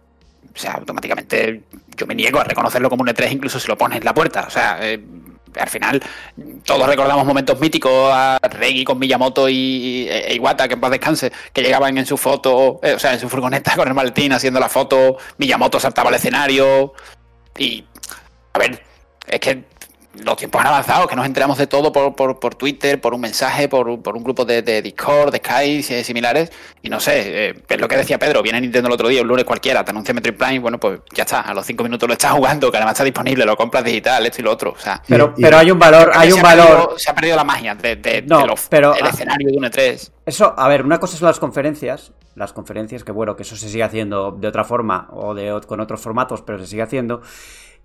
o 0.54 0.58
sea, 0.58 0.72
automáticamente 0.72 1.62
yo 1.96 2.06
me 2.06 2.14
niego 2.14 2.38
a 2.38 2.44
reconocerlo 2.44 2.90
como 2.90 3.02
un 3.02 3.08
E3 3.08 3.32
incluso 3.32 3.58
si 3.58 3.68
lo 3.68 3.78
pones 3.78 3.98
en 3.98 4.04
la 4.04 4.12
puerta. 4.12 4.44
O 4.46 4.50
sea, 4.50 4.78
eh, 4.82 5.02
al 5.58 5.68
final 5.68 6.02
todos 6.64 6.86
recordamos 6.86 7.26
momentos 7.26 7.58
míticos 7.60 8.10
a 8.12 8.38
Reggie 8.42 8.84
con 8.84 8.98
Miyamoto 8.98 9.48
y, 9.48 10.08
e, 10.08 10.34
Iwata, 10.34 10.68
que 10.68 10.74
en 10.74 10.80
paz 10.80 10.90
descanse, 10.90 11.32
que 11.52 11.62
llegaban 11.62 11.96
en 11.98 12.06
su 12.06 12.16
foto, 12.16 12.80
eh, 12.82 12.94
o 12.94 12.98
sea, 12.98 13.12
en 13.12 13.20
su 13.20 13.28
furgoneta 13.28 13.76
con 13.76 13.88
el 13.88 13.94
maletín 13.94 14.32
haciendo 14.32 14.60
la 14.60 14.68
foto, 14.68 15.18
Miyamoto 15.38 15.80
saltaba 15.80 16.08
al 16.08 16.14
escenario 16.16 16.94
y, 17.56 17.84
a 18.52 18.58
ver, 18.58 18.82
es 19.26 19.40
que 19.40 19.64
los 20.14 20.36
tiempos 20.36 20.60
han 20.60 20.66
avanzado, 20.66 21.06
que 21.06 21.16
nos 21.16 21.24
enteramos 21.24 21.58
de 21.58 21.66
todo 21.66 21.92
por, 21.92 22.14
por, 22.14 22.54
Twitter, 22.54 23.00
por 23.00 23.14
un 23.14 23.20
mensaje, 23.20 23.68
por, 23.68 23.88
un 23.88 24.24
grupo 24.24 24.44
de, 24.44 24.82
Discord, 24.82 25.32
de 25.32 25.38
Skype, 25.38 25.98
eh, 25.98 26.04
similares. 26.04 26.52
Y 26.82 26.90
no 26.90 27.00
sé, 27.00 27.48
eh, 27.48 27.54
es 27.68 27.80
lo 27.80 27.88
que 27.88 27.96
decía 27.96 28.18
Pedro, 28.18 28.42
viene 28.42 28.60
Nintendo 28.60 28.88
el 28.88 28.94
otro 28.94 29.08
día, 29.08 29.22
un 29.22 29.28
lunes 29.28 29.44
cualquiera, 29.44 29.84
te 29.84 29.90
anuncia 29.90 30.12
Metroid 30.12 30.36
Prime, 30.36 30.58
bueno, 30.58 30.78
pues 30.78 31.00
ya 31.12 31.22
está, 31.22 31.40
a 31.40 31.54
los 31.54 31.64
cinco 31.64 31.84
minutos 31.84 32.06
lo 32.06 32.12
estás 32.12 32.32
jugando, 32.32 32.70
que 32.70 32.76
además 32.76 32.92
está 32.92 33.04
disponible, 33.04 33.44
lo 33.44 33.56
compras 33.56 33.84
digital, 33.84 34.26
esto 34.26 34.40
y 34.40 34.44
lo 34.44 34.52
otro. 34.52 34.72
O 34.72 34.78
sea, 34.78 35.02
pero, 35.06 35.34
pero 35.34 35.56
hay 35.56 35.70
un 35.70 35.78
valor, 35.78 36.10
hay 36.14 36.32
un 36.32 36.42
valor. 36.42 36.94
se 36.96 37.10
ha 37.10 37.14
perdido 37.14 37.36
la 37.36 37.44
magia 37.44 37.74
de, 37.74 37.96
de, 37.96 38.22
no, 38.22 38.44
pero, 38.68 38.94
el 38.94 39.06
escenario 39.06 39.48
de 39.50 39.56
un 39.56 39.64
E3. 39.64 40.10
Eso, 40.26 40.54
a 40.56 40.68
ver, 40.68 40.84
una 40.84 41.00
cosa 41.00 41.16
son 41.16 41.28
las 41.28 41.38
conferencias, 41.38 42.12
las 42.34 42.52
conferencias, 42.52 43.04
que 43.04 43.12
bueno, 43.12 43.36
que 43.36 43.42
eso 43.42 43.56
se 43.56 43.68
sigue 43.68 43.82
haciendo 43.82 44.32
de 44.32 44.48
otra 44.48 44.64
forma 44.64 45.08
o 45.12 45.34
de, 45.34 45.60
con 45.66 45.80
otros 45.80 46.00
formatos, 46.00 46.42
pero 46.42 46.58
se 46.58 46.66
sigue 46.66 46.82
haciendo. 46.82 47.22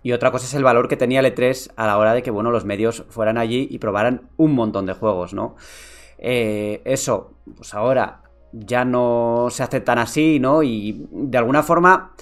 Y 0.03 0.11
otra 0.11 0.31
cosa 0.31 0.45
es 0.45 0.53
el 0.53 0.63
valor 0.63 0.87
que 0.87 0.97
tenía 0.97 1.19
el 1.19 1.25
E3 1.25 1.71
a 1.75 1.87
la 1.87 1.97
hora 1.97 2.13
de 2.13 2.23
que, 2.23 2.31
bueno, 2.31 2.51
los 2.51 2.65
medios 2.65 3.03
fueran 3.09 3.37
allí 3.37 3.67
y 3.69 3.79
probaran 3.79 4.29
un 4.37 4.53
montón 4.53 4.85
de 4.85 4.93
juegos, 4.93 5.33
¿no? 5.33 5.55
Eh, 6.17 6.81
eso, 6.85 7.33
pues 7.55 7.73
ahora 7.73 8.21
ya 8.51 8.85
no 8.85 9.47
se 9.49 9.63
hace 9.63 9.81
tan 9.81 9.99
así, 9.99 10.39
¿no? 10.39 10.63
Y 10.63 11.07
de 11.11 11.37
alguna 11.37 11.63
forma 11.63 12.13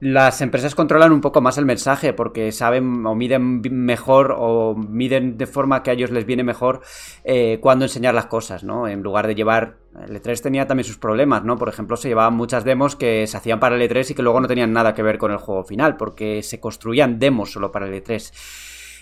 las 0.00 0.40
empresas 0.40 0.74
controlan 0.74 1.12
un 1.12 1.20
poco 1.20 1.40
más 1.40 1.58
el 1.58 1.64
mensaje 1.64 2.12
porque 2.12 2.52
saben 2.52 3.04
o 3.04 3.14
miden 3.14 3.60
mejor 3.60 4.34
o 4.38 4.74
miden 4.76 5.36
de 5.36 5.46
forma 5.46 5.82
que 5.82 5.90
a 5.90 5.94
ellos 5.94 6.10
les 6.10 6.24
viene 6.24 6.44
mejor 6.44 6.82
eh, 7.24 7.58
cuando 7.60 7.84
enseñar 7.84 8.14
las 8.14 8.26
cosas, 8.26 8.62
¿no? 8.62 8.86
En 8.86 9.02
lugar 9.02 9.26
de 9.26 9.34
llevar... 9.34 9.76
El 10.06 10.22
E3 10.22 10.40
tenía 10.40 10.66
también 10.68 10.84
sus 10.84 10.98
problemas, 10.98 11.42
¿no? 11.42 11.56
Por 11.56 11.68
ejemplo, 11.68 11.96
se 11.96 12.08
llevaban 12.08 12.34
muchas 12.34 12.62
demos 12.62 12.94
que 12.94 13.26
se 13.26 13.36
hacían 13.36 13.58
para 13.58 13.74
el 13.74 13.82
E3 13.82 14.12
y 14.12 14.14
que 14.14 14.22
luego 14.22 14.40
no 14.40 14.46
tenían 14.46 14.72
nada 14.72 14.94
que 14.94 15.02
ver 15.02 15.18
con 15.18 15.32
el 15.32 15.38
juego 15.38 15.64
final 15.64 15.96
porque 15.96 16.42
se 16.44 16.60
construían 16.60 17.18
demos 17.18 17.50
solo 17.50 17.72
para 17.72 17.88
el 17.88 17.94
E3. 17.94 18.30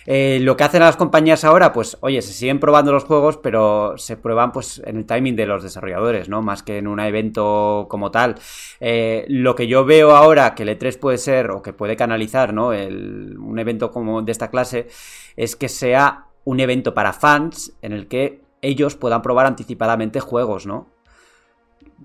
Eh, 0.06 0.38
lo 0.40 0.56
que 0.56 0.64
hacen 0.64 0.80
las 0.80 0.96
compañías 0.96 1.44
ahora, 1.44 1.72
pues, 1.72 1.98
oye, 2.00 2.22
se 2.22 2.32
siguen 2.32 2.60
probando 2.60 2.92
los 2.92 3.04
juegos, 3.04 3.38
pero 3.38 3.98
se 3.98 4.16
prueban 4.16 4.52
pues 4.52 4.80
en 4.84 4.98
el 4.98 5.06
timing 5.06 5.34
de 5.34 5.46
los 5.46 5.64
desarrolladores, 5.64 6.28
¿no? 6.28 6.42
Más 6.42 6.62
que 6.62 6.78
en 6.78 6.86
un 6.86 7.00
evento 7.00 7.86
como 7.90 8.12
tal. 8.12 8.36
Eh, 8.78 9.24
lo 9.28 9.56
que 9.56 9.66
yo 9.66 9.84
veo 9.84 10.14
ahora 10.14 10.54
que 10.54 10.62
el 10.62 10.68
E3 10.68 10.98
puede 10.98 11.18
ser, 11.18 11.50
o 11.50 11.62
que 11.62 11.72
puede 11.72 11.96
canalizar, 11.96 12.54
¿no? 12.54 12.68
un 12.68 13.58
evento 13.58 13.90
como 13.90 14.22
de 14.22 14.32
esta 14.32 14.50
clase, 14.50 14.88
es 15.36 15.56
que 15.56 15.68
sea 15.68 16.26
un 16.44 16.60
evento 16.60 16.94
para 16.94 17.12
fans 17.12 17.72
en 17.82 17.92
el 17.92 18.06
que 18.06 18.40
ellos 18.62 18.96
puedan 18.96 19.22
probar 19.22 19.46
anticipadamente 19.46 20.20
juegos, 20.20 20.66
¿no? 20.66 20.88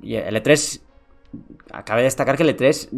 Y 0.02 0.16
el 0.16 0.36
E3, 0.36 0.82
acabe 1.72 2.02
de 2.02 2.06
destacar 2.06 2.38
que 2.38 2.44
el 2.44 2.58
E3 2.58 2.90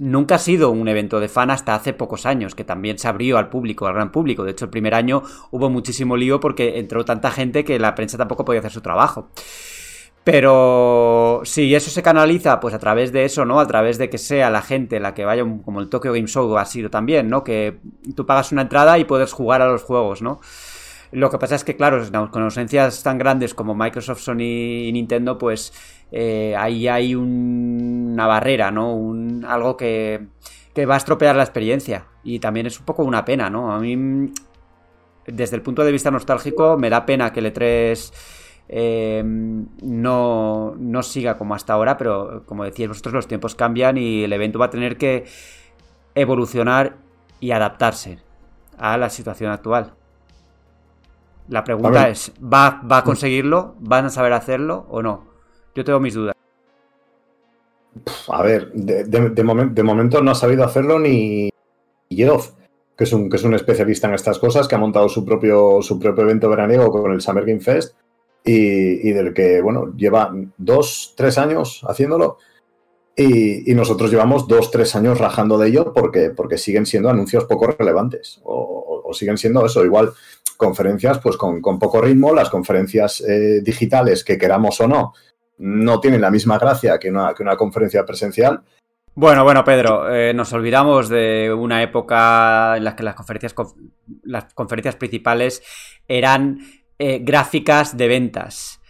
nunca 0.00 0.36
ha 0.36 0.38
sido 0.38 0.70
un 0.70 0.88
evento 0.88 1.20
de 1.20 1.28
fan 1.28 1.50
hasta 1.50 1.74
hace 1.74 1.92
pocos 1.92 2.24
años, 2.26 2.54
que 2.54 2.64
también 2.64 2.98
se 2.98 3.06
abrió 3.06 3.36
al 3.38 3.50
público, 3.50 3.86
al 3.86 3.94
gran 3.94 4.10
público. 4.10 4.44
De 4.44 4.52
hecho, 4.52 4.64
el 4.64 4.70
primer 4.70 4.94
año 4.94 5.22
hubo 5.50 5.68
muchísimo 5.68 6.16
lío 6.16 6.40
porque 6.40 6.78
entró 6.78 7.04
tanta 7.04 7.30
gente 7.30 7.64
que 7.64 7.78
la 7.78 7.94
prensa 7.94 8.16
tampoco 8.16 8.44
podía 8.44 8.60
hacer 8.60 8.72
su 8.72 8.80
trabajo. 8.80 9.28
Pero 10.24 11.42
si 11.44 11.74
eso 11.74 11.90
se 11.90 12.02
canaliza, 12.02 12.60
pues 12.60 12.74
a 12.74 12.78
través 12.78 13.12
de 13.12 13.24
eso, 13.24 13.44
¿no? 13.44 13.60
A 13.60 13.66
través 13.66 13.98
de 13.98 14.10
que 14.10 14.18
sea 14.18 14.50
la 14.50 14.62
gente 14.62 15.00
la 15.00 15.14
que 15.14 15.24
vaya, 15.24 15.44
como 15.64 15.80
el 15.80 15.88
Tokyo 15.88 16.12
Game 16.12 16.26
Show 16.26 16.56
ha 16.56 16.64
sido 16.64 16.90
también, 16.90 17.28
¿no? 17.28 17.44
Que 17.44 17.80
tú 18.16 18.26
pagas 18.26 18.52
una 18.52 18.62
entrada 18.62 18.98
y 18.98 19.04
puedes 19.04 19.32
jugar 19.32 19.62
a 19.62 19.68
los 19.68 19.82
juegos, 19.82 20.22
¿no? 20.22 20.40
Lo 21.12 21.30
que 21.30 21.38
pasa 21.38 21.56
es 21.56 21.64
que, 21.64 21.76
claro, 21.76 22.02
con 22.30 22.42
ausencias 22.42 23.02
tan 23.02 23.18
grandes 23.18 23.54
como 23.54 23.74
Microsoft, 23.74 24.20
Sony 24.20 24.86
y 24.86 24.92
Nintendo, 24.92 25.38
pues 25.38 25.72
eh, 26.12 26.54
ahí 26.56 26.86
hay 26.86 27.14
una 27.14 28.26
barrera, 28.26 28.70
¿no? 28.70 28.94
Un, 28.94 29.44
algo 29.44 29.76
que, 29.76 30.28
que 30.72 30.86
va 30.86 30.94
a 30.94 30.98
estropear 30.98 31.34
la 31.34 31.42
experiencia. 31.42 32.06
Y 32.22 32.38
también 32.38 32.66
es 32.66 32.78
un 32.78 32.86
poco 32.86 33.02
una 33.02 33.24
pena, 33.24 33.50
¿no? 33.50 33.72
A 33.72 33.80
mí, 33.80 34.32
desde 35.26 35.56
el 35.56 35.62
punto 35.62 35.84
de 35.84 35.92
vista 35.92 36.10
nostálgico, 36.10 36.78
me 36.78 36.90
da 36.90 37.04
pena 37.06 37.32
que 37.32 37.40
el 37.40 37.52
E3 37.52 38.12
eh, 38.68 39.22
no, 39.24 40.74
no 40.78 41.02
siga 41.02 41.36
como 41.36 41.56
hasta 41.56 41.72
ahora, 41.72 41.96
pero 41.96 42.44
como 42.46 42.64
decíais 42.64 42.88
vosotros, 42.88 43.14
los 43.14 43.26
tiempos 43.26 43.56
cambian 43.56 43.98
y 43.98 44.22
el 44.22 44.32
evento 44.32 44.60
va 44.60 44.66
a 44.66 44.70
tener 44.70 44.96
que 44.96 45.24
evolucionar 46.14 46.98
y 47.40 47.50
adaptarse 47.50 48.18
a 48.78 48.96
la 48.96 49.10
situación 49.10 49.50
actual. 49.50 49.94
La 51.48 51.64
pregunta 51.64 52.08
es, 52.08 52.32
¿va, 52.40 52.80
¿va 52.90 52.98
a 52.98 53.04
conseguirlo? 53.04 53.74
¿Van 53.80 54.06
a 54.06 54.10
saber 54.10 54.32
hacerlo 54.32 54.86
o 54.90 55.02
no? 55.02 55.26
Yo 55.74 55.84
tengo 55.84 56.00
mis 56.00 56.14
dudas. 56.14 56.34
A 58.28 58.42
ver, 58.42 58.72
de, 58.72 59.04
de, 59.04 59.82
momento 59.82 60.22
no 60.22 60.30
ha 60.30 60.34
sabido 60.34 60.64
hacerlo 60.64 60.98
ni 60.98 61.50
Geoff, 62.08 62.52
que 62.96 63.04
es, 63.04 63.12
un, 63.12 63.28
que 63.28 63.36
es 63.36 63.44
un 63.44 63.54
especialista 63.54 64.08
en 64.08 64.14
estas 64.14 64.38
cosas, 64.38 64.68
que 64.68 64.74
ha 64.74 64.78
montado 64.78 65.08
su 65.08 65.24
propio, 65.24 65.82
su 65.82 65.98
propio 65.98 66.24
evento 66.24 66.48
veraniego 66.48 66.90
con 66.90 67.12
el 67.12 67.20
Summer 67.20 67.44
Game 67.44 67.60
Fest 67.60 67.94
y, 68.44 69.10
del 69.12 69.34
que, 69.34 69.60
bueno, 69.60 69.94
lleva 69.96 70.32
dos, 70.56 71.14
tres 71.16 71.38
años 71.38 71.82
haciéndolo. 71.86 72.38
Y, 73.16 73.74
nosotros 73.74 74.10
llevamos 74.10 74.48
dos, 74.48 74.70
tres 74.70 74.94
años 74.96 75.18
rajando 75.18 75.58
de 75.58 75.68
ello 75.68 75.92
porque, 75.92 76.30
porque 76.30 76.58
siguen 76.58 76.86
siendo 76.86 77.10
anuncios 77.10 77.44
poco 77.44 77.66
relevantes 77.66 78.40
o, 78.44 78.89
o 79.10 79.14
siguen 79.14 79.36
siendo 79.36 79.66
eso, 79.66 79.84
igual 79.84 80.12
conferencias 80.56 81.18
pues 81.18 81.36
con, 81.36 81.60
poco 81.60 82.00
ritmo, 82.00 82.34
las 82.34 82.50
conferencias 82.50 83.20
eh, 83.22 83.60
digitales 83.62 84.24
que 84.24 84.38
queramos 84.38 84.80
o 84.80 84.88
no 84.88 85.12
no 85.58 86.00
tienen 86.00 86.22
la 86.22 86.30
misma 86.30 86.58
gracia 86.58 86.98
que 86.98 87.10
una, 87.10 87.34
que 87.34 87.42
una 87.42 87.56
conferencia 87.56 88.04
presencial. 88.06 88.62
Bueno, 89.14 89.44
bueno, 89.44 89.62
Pedro, 89.64 90.10
eh, 90.10 90.32
nos 90.32 90.52
olvidamos 90.52 91.08
de 91.08 91.52
una 91.52 91.82
época 91.82 92.76
en 92.76 92.84
la 92.84 92.96
que 92.96 93.02
las 93.02 93.14
conferencias, 93.14 93.54
las 94.22 94.54
conferencias 94.54 94.96
principales 94.96 95.62
eran 96.08 96.60
eh, 96.98 97.18
gráficas 97.20 97.96
de 97.96 98.08
ventas, 98.08 98.80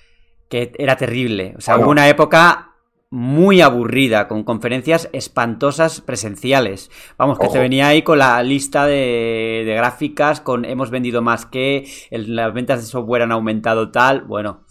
que 0.48 0.72
era 0.78 0.96
terrible. 0.96 1.54
O 1.56 1.60
sea, 1.60 1.78
hubo 1.78 1.90
una 1.90 2.08
época 2.08 2.69
muy 3.10 3.60
aburrida, 3.60 4.28
con 4.28 4.44
conferencias 4.44 5.08
espantosas 5.12 6.00
presenciales. 6.00 6.90
Vamos, 7.18 7.38
que 7.38 7.48
te 7.48 7.58
venía 7.58 7.88
ahí 7.88 8.02
con 8.02 8.18
la 8.18 8.40
lista 8.42 8.86
de, 8.86 9.64
gráficas, 9.66 10.40
con 10.40 10.64
hemos 10.64 10.90
vendido 10.90 11.20
más 11.20 11.44
que, 11.44 11.86
las 12.10 12.54
ventas 12.54 12.80
de 12.80 12.86
software 12.86 13.22
han 13.22 13.32
aumentado 13.32 13.90
tal, 13.90 14.22
bueno. 14.22 14.64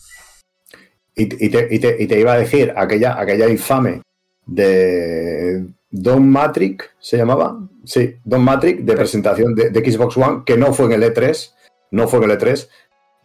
Y, 1.15 1.27
te, 1.27 2.19
iba 2.19 2.33
a 2.33 2.37
decir, 2.37 2.73
aquella, 2.77 3.19
aquella 3.19 3.49
infame 3.49 4.01
de 4.45 5.67
Don 5.91 6.29
Matrix, 6.29 6.91
¿se 6.97 7.17
llamaba? 7.17 7.59
Sí, 7.83 8.15
Don 8.23 8.41
Matrix, 8.41 8.85
de 8.85 8.95
presentación 8.95 9.53
de, 9.53 9.91
Xbox 9.91 10.15
One, 10.15 10.43
que 10.45 10.57
no 10.57 10.73
fue 10.73 10.85
en 10.85 10.93
el 10.93 11.03
E3, 11.03 11.53
no 11.91 12.07
fue 12.07 12.23
en 12.23 12.31
el 12.31 12.39
E3, 12.39 12.69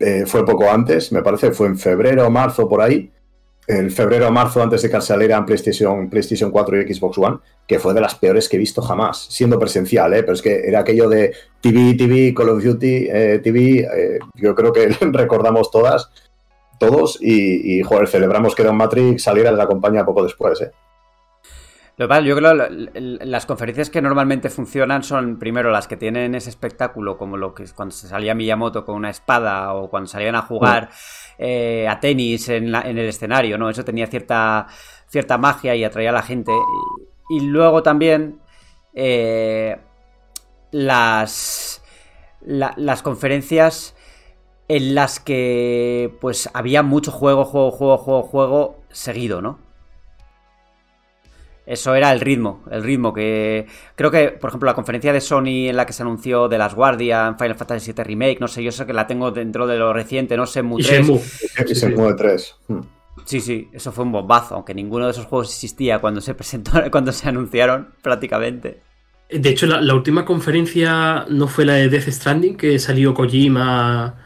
eh, 0.00 0.24
fue 0.26 0.44
poco 0.44 0.68
antes, 0.68 1.12
me 1.12 1.22
parece, 1.22 1.52
fue 1.52 1.68
en 1.68 1.78
febrero 1.78 2.26
o 2.26 2.30
marzo 2.30 2.68
por 2.68 2.80
ahí, 2.80 3.13
el 3.66 3.90
febrero 3.90 4.28
o 4.28 4.30
marzo 4.30 4.62
antes 4.62 4.82
de 4.82 4.90
que 4.90 5.00
salieran 5.00 5.46
PlayStation, 5.46 6.08
PlayStation 6.10 6.50
4 6.50 6.82
y 6.82 6.94
Xbox 6.94 7.18
One, 7.18 7.38
que 7.66 7.78
fue 7.78 7.94
de 7.94 8.00
las 8.00 8.14
peores 8.14 8.48
que 8.48 8.56
he 8.56 8.58
visto 8.58 8.82
jamás, 8.82 9.26
siendo 9.30 9.58
presencial, 9.58 10.12
¿eh? 10.12 10.22
pero 10.22 10.34
es 10.34 10.42
que 10.42 10.68
era 10.68 10.80
aquello 10.80 11.08
de 11.08 11.32
TV, 11.60 11.94
TV, 11.94 12.34
Call 12.34 12.50
of 12.50 12.62
Duty, 12.62 13.08
eh, 13.10 13.40
TV, 13.42 13.78
eh, 13.80 14.18
yo 14.34 14.54
creo 14.54 14.72
que 14.72 14.88
recordamos 15.00 15.70
todas, 15.70 16.10
todos, 16.78 17.18
y, 17.22 17.82
joder, 17.82 18.08
celebramos 18.08 18.54
que 18.54 18.64
Don 18.64 18.76
Matrix 18.76 19.22
saliera 19.22 19.50
de 19.50 19.56
la 19.56 19.66
compañía 19.66 20.04
poco 20.04 20.22
después. 20.22 20.60
¿eh? 20.60 20.72
Lo 21.96 22.08
que 22.08 22.24
yo 22.24 22.36
creo 22.36 22.54
las 22.92 23.46
conferencias 23.46 23.88
que 23.88 24.02
normalmente 24.02 24.50
funcionan 24.50 25.04
son 25.04 25.38
primero 25.38 25.70
las 25.70 25.86
que 25.86 25.96
tienen 25.96 26.34
ese 26.34 26.50
espectáculo, 26.50 27.16
como 27.16 27.36
lo 27.36 27.54
que 27.54 27.62
es 27.62 27.72
cuando 27.72 27.94
se 27.94 28.08
salía 28.08 28.34
Miyamoto 28.34 28.84
con 28.84 28.96
una 28.96 29.10
espada 29.10 29.72
o 29.74 29.88
cuando 29.88 30.08
salían 30.08 30.34
a 30.34 30.42
jugar 30.42 30.90
eh, 31.38 31.86
a 31.88 32.00
tenis 32.00 32.48
en, 32.48 32.74
el 32.74 32.98
escenario, 32.98 33.58
¿no? 33.58 33.70
Eso 33.70 33.84
tenía 33.84 34.06
cierta, 34.06 34.66
cierta 35.08 35.38
magia 35.38 35.74
y 35.74 35.84
atraía 35.84 36.10
a 36.10 36.12
la 36.12 36.22
gente. 36.22 36.52
Y, 37.30 37.40
luego 37.40 37.82
también 37.82 38.40
eh, 38.94 39.76
las, 40.70 41.82
las 42.42 43.02
conferencias 43.02 43.94
en 44.68 44.94
las 44.94 45.20
que 45.20 46.16
pues 46.20 46.48
había 46.54 46.82
mucho 46.82 47.10
juego, 47.10 47.44
juego, 47.44 47.70
juego, 47.70 47.98
juego, 47.98 48.22
juego 48.22 48.80
seguido, 48.90 49.42
¿no? 49.42 49.63
Eso 51.66 51.94
era 51.94 52.12
el 52.12 52.20
ritmo, 52.20 52.62
el 52.70 52.82
ritmo 52.82 53.14
que 53.14 53.66
creo 53.94 54.10
que, 54.10 54.28
por 54.28 54.50
ejemplo, 54.50 54.66
la 54.66 54.74
conferencia 54.74 55.14
de 55.14 55.20
Sony 55.22 55.68
en 55.68 55.76
la 55.76 55.86
que 55.86 55.94
se 55.94 56.02
anunció 56.02 56.46
de 56.46 56.58
las 56.58 56.74
Guardian, 56.74 57.38
Final 57.38 57.54
Fantasy 57.54 57.92
VII 57.92 58.04
Remake, 58.04 58.38
no 58.40 58.48
sé, 58.48 58.62
yo 58.62 58.70
sé 58.70 58.84
que 58.84 58.92
la 58.92 59.06
tengo 59.06 59.30
dentro 59.30 59.66
de 59.66 59.78
lo 59.78 59.92
reciente, 59.94 60.36
no 60.36 60.46
sé, 60.46 60.62
Mu 60.62 60.78
3. 60.78 61.08
Y 61.66 61.74
Shenmue 61.74 62.14
3. 62.14 62.56
Hmm. 62.68 62.80
Sí, 63.24 63.40
sí, 63.40 63.68
eso 63.72 63.92
fue 63.92 64.04
un 64.04 64.12
bombazo, 64.12 64.56
aunque 64.56 64.74
ninguno 64.74 65.06
de 65.06 65.12
esos 65.12 65.24
juegos 65.24 65.48
existía 65.48 66.00
cuando 66.00 66.20
se 66.20 66.34
presentó, 66.34 66.72
cuando 66.90 67.12
se 67.12 67.28
anunciaron 67.28 67.94
prácticamente. 68.02 68.82
De 69.30 69.48
hecho, 69.48 69.66
la, 69.66 69.80
la 69.80 69.94
última 69.94 70.26
conferencia 70.26 71.24
no 71.30 71.48
fue 71.48 71.64
la 71.64 71.74
de 71.74 71.88
Death 71.88 72.08
Stranding, 72.08 72.56
que 72.58 72.78
salió 72.78 73.14
Kojima 73.14 74.23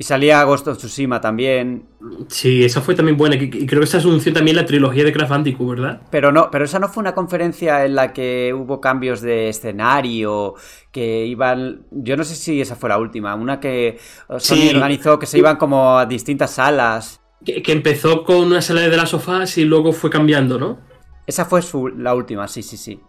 y 0.00 0.04
salía 0.04 0.44
Ghost 0.44 0.68
of 0.68 0.78
Tsushima 0.78 1.20
también. 1.20 1.88
Sí, 2.28 2.64
esa 2.64 2.80
fue 2.80 2.94
también 2.94 3.16
buena. 3.16 3.34
Y 3.34 3.66
creo 3.66 3.80
que 3.80 3.84
esa 3.84 3.98
anunció 3.98 4.32
también 4.32 4.56
la 4.56 4.64
trilogía 4.64 5.02
de 5.02 5.12
Crash 5.12 5.28
Bandicoot, 5.28 5.70
¿verdad? 5.70 6.02
Pero 6.12 6.30
no, 6.30 6.52
pero 6.52 6.64
esa 6.64 6.78
no 6.78 6.88
fue 6.88 7.00
una 7.00 7.16
conferencia 7.16 7.84
en 7.84 7.96
la 7.96 8.12
que 8.12 8.54
hubo 8.54 8.80
cambios 8.80 9.20
de 9.20 9.48
escenario, 9.48 10.54
que 10.92 11.26
iban. 11.26 11.86
Yo 11.90 12.16
no 12.16 12.22
sé 12.22 12.36
si 12.36 12.60
esa 12.60 12.76
fue 12.76 12.88
la 12.90 12.98
última. 12.98 13.34
Una 13.34 13.58
que 13.58 13.98
Sony 14.38 14.70
organizó 14.72 15.18
que 15.18 15.26
se 15.26 15.38
iban 15.38 15.56
como 15.56 15.98
a 15.98 16.06
distintas 16.06 16.52
salas. 16.52 17.20
Que, 17.44 17.60
empezó 17.66 18.22
con 18.22 18.36
una 18.36 18.62
sala 18.62 18.82
de 18.82 18.96
las 18.96 19.08
sofás 19.08 19.58
y 19.58 19.64
luego 19.64 19.92
fue 19.92 20.10
cambiando, 20.10 20.60
¿no? 20.60 20.78
Esa 21.26 21.44
fue 21.44 21.60
la 21.96 22.14
última, 22.14 22.46
sí, 22.46 22.62
sí, 22.62 22.76
sí. 22.76 23.00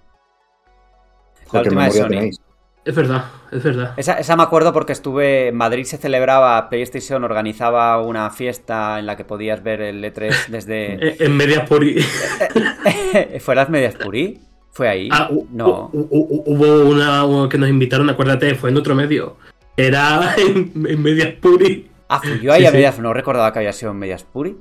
La 1.53 1.61
última 1.61 1.85
de 1.85 1.91
Sony. 1.91 2.48
Es 2.85 2.95
verdad, 2.95 3.25
es 3.51 3.63
verdad. 3.63 3.93
Esa, 3.97 4.35
me 4.35 4.43
acuerdo 4.43 4.73
porque 4.73 4.93
estuve 4.93 5.49
en 5.49 5.55
Madrid, 5.55 5.83
se 5.83 5.97
celebraba, 5.97 6.69
PlayStation 6.69 7.23
organizaba 7.23 8.01
una 8.01 8.29
fiesta 8.29 8.99
en 8.99 9.05
la 9.05 9.17
que 9.17 9.25
podías 9.25 9.61
ver 9.61 9.81
el 9.81 10.03
E3 10.03 10.47
desde... 10.47 11.23
en 11.23 11.35
Medias 11.35 11.67
Puri. 11.67 11.99
¿Fue 13.39 13.55
las 13.55 13.69
Medias 13.69 13.95
Puri? 13.95 14.39
¿Fue 14.71 14.87
ahí? 14.87 15.09
Ah, 15.11 15.29
no. 15.51 15.89
Hubo 15.93 16.89
una 16.89 17.49
que 17.49 17.57
nos 17.57 17.69
invitaron, 17.69 18.09
acuérdate, 18.09 18.55
fue 18.55 18.69
en 18.69 18.77
otro 18.77 18.95
medio. 18.95 19.37
Era 19.75 20.35
en, 20.37 20.71
en 20.87 21.03
Medias 21.03 21.33
Puri. 21.41 21.88
Ah, 22.11 22.19
fui 22.19 22.39
yo 22.39 22.51
ahí 22.51 22.65
a 22.65 22.71
Medias, 22.71 22.97
no 22.97 23.13
recordaba 23.13 23.53
que 23.53 23.59
había 23.59 23.71
sido 23.71 23.91
en 23.91 23.99
Medias 23.99 24.23
Puri. 24.23 24.57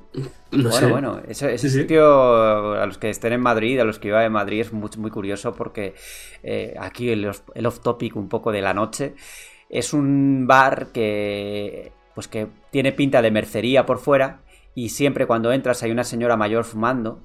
bueno, 0.52 0.88
bueno, 0.90 1.22
ese, 1.26 1.56
sitio, 1.56 2.74
a 2.74 2.84
los 2.84 2.98
que 2.98 3.08
estén 3.08 3.32
en 3.32 3.40
Madrid, 3.40 3.80
a 3.80 3.84
los 3.84 3.98
que 3.98 4.08
iba 4.08 4.20
de 4.20 4.28
Madrid, 4.28 4.60
es 4.60 4.72
muy, 4.74 4.90
muy 4.98 5.10
curioso 5.10 5.54
porque 5.54 5.94
eh, 6.42 6.74
aquí 6.78 7.08
el, 7.08 7.26
off-topic 7.26 8.16
un 8.16 8.28
poco 8.28 8.52
de 8.52 8.60
la 8.60 8.74
noche 8.74 9.14
es 9.70 9.94
un 9.94 10.46
bar 10.46 10.88
que, 10.92 11.92
pues 12.14 12.28
que 12.28 12.48
tiene 12.70 12.92
pinta 12.92 13.22
de 13.22 13.30
mercería 13.30 13.86
por 13.86 13.98
fuera 13.98 14.42
y 14.74 14.90
siempre 14.90 15.26
cuando 15.26 15.50
entras 15.50 15.82
hay 15.82 15.90
una 15.90 16.04
señora 16.04 16.36
mayor 16.36 16.64
fumando 16.64 17.22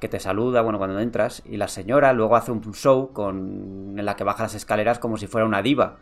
que 0.00 0.08
te 0.08 0.20
saluda, 0.20 0.62
bueno, 0.62 0.78
cuando 0.78 1.00
entras, 1.00 1.42
y 1.44 1.58
la 1.58 1.68
señora 1.68 2.14
luego 2.14 2.36
hace 2.36 2.52
un 2.52 2.62
show 2.72 3.12
con, 3.12 3.98
en 3.98 4.04
la 4.06 4.16
que 4.16 4.24
baja 4.24 4.44
las 4.44 4.54
escaleras 4.54 4.98
como 4.98 5.18
si 5.18 5.26
fuera 5.26 5.46
una 5.46 5.60
diva. 5.60 5.98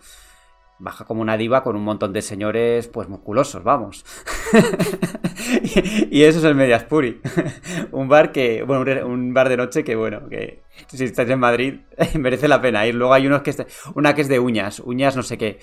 Baja 0.79 1.07
como 1.07 1.23
una 1.23 1.39
diva 1.39 1.63
con 1.63 1.75
un 1.75 1.83
montón 1.83 2.13
de 2.13 2.21
señores, 2.21 2.87
pues 2.89 3.09
musculosos, 3.09 3.65
vamos. 3.65 4.05
y, 6.11 6.23
eso 6.23 6.39
es 6.39 6.45
el 6.45 6.55
Mediaspuri. 6.55 7.23
un 7.93 8.09
bar 8.09 8.31
que, 8.31 8.63
bueno, 8.63 9.07
un 9.07 9.33
bar 9.33 9.49
de 9.49 9.57
noche 9.57 9.85
que, 9.85 9.97
bueno, 9.97 10.29
que 10.29 10.63
si 10.89 11.05
estás 11.05 11.31
en 11.31 11.39
Madrid 11.39 11.81
merece 12.19 12.47
la 12.47 12.61
pena 12.61 12.87
ir. 12.87 12.95
Luego 12.95 13.15
hay 13.15 13.27
unos 13.27 13.41
que, 13.41 13.55
una 13.95 14.15
que 14.15 14.21
es 14.21 14.29
de 14.29 14.39
uñas, 14.39 14.81
uñas 14.81 15.17
no 15.17 15.23
sé 15.23 15.39
qué, 15.39 15.61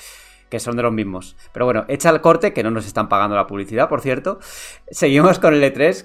que 0.50 0.60
son 0.60 0.76
de 0.76 0.82
los 0.82 0.92
mismos. 0.92 1.36
Pero 1.52 1.66
bueno, 1.66 1.86
echa 1.88 2.10
el 2.10 2.22
corte, 2.22 2.52
que 2.52 2.64
no 2.64 2.72
nos 2.72 2.88
están 2.88 3.08
pagando 3.08 3.36
la 3.36 3.46
publicidad, 3.46 3.90
por 3.90 4.02
cierto. 4.02 4.40
Seguimos 4.90 5.38
con 5.38 5.54
el 5.54 5.62
E3, 5.62 6.04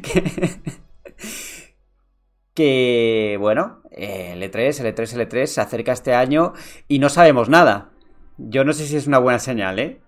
que, 0.00 0.60
que 2.54 3.36
bueno, 3.38 3.82
el 3.90 4.42
E3, 4.42 4.80
el 4.80 4.94
E3, 4.94 5.14
el 5.14 5.28
E3 5.28 5.46
se 5.46 5.60
acerca 5.60 5.92
este 5.92 6.14
año 6.14 6.54
y 6.88 7.00
no 7.00 7.10
sabemos 7.10 7.50
nada. 7.50 7.90
Yo 8.48 8.64
no 8.64 8.72
sé 8.72 8.86
si 8.86 8.96
es 8.96 9.06
una 9.06 9.18
buena 9.18 9.38
señal, 9.38 9.78
¿eh? 9.78 10.00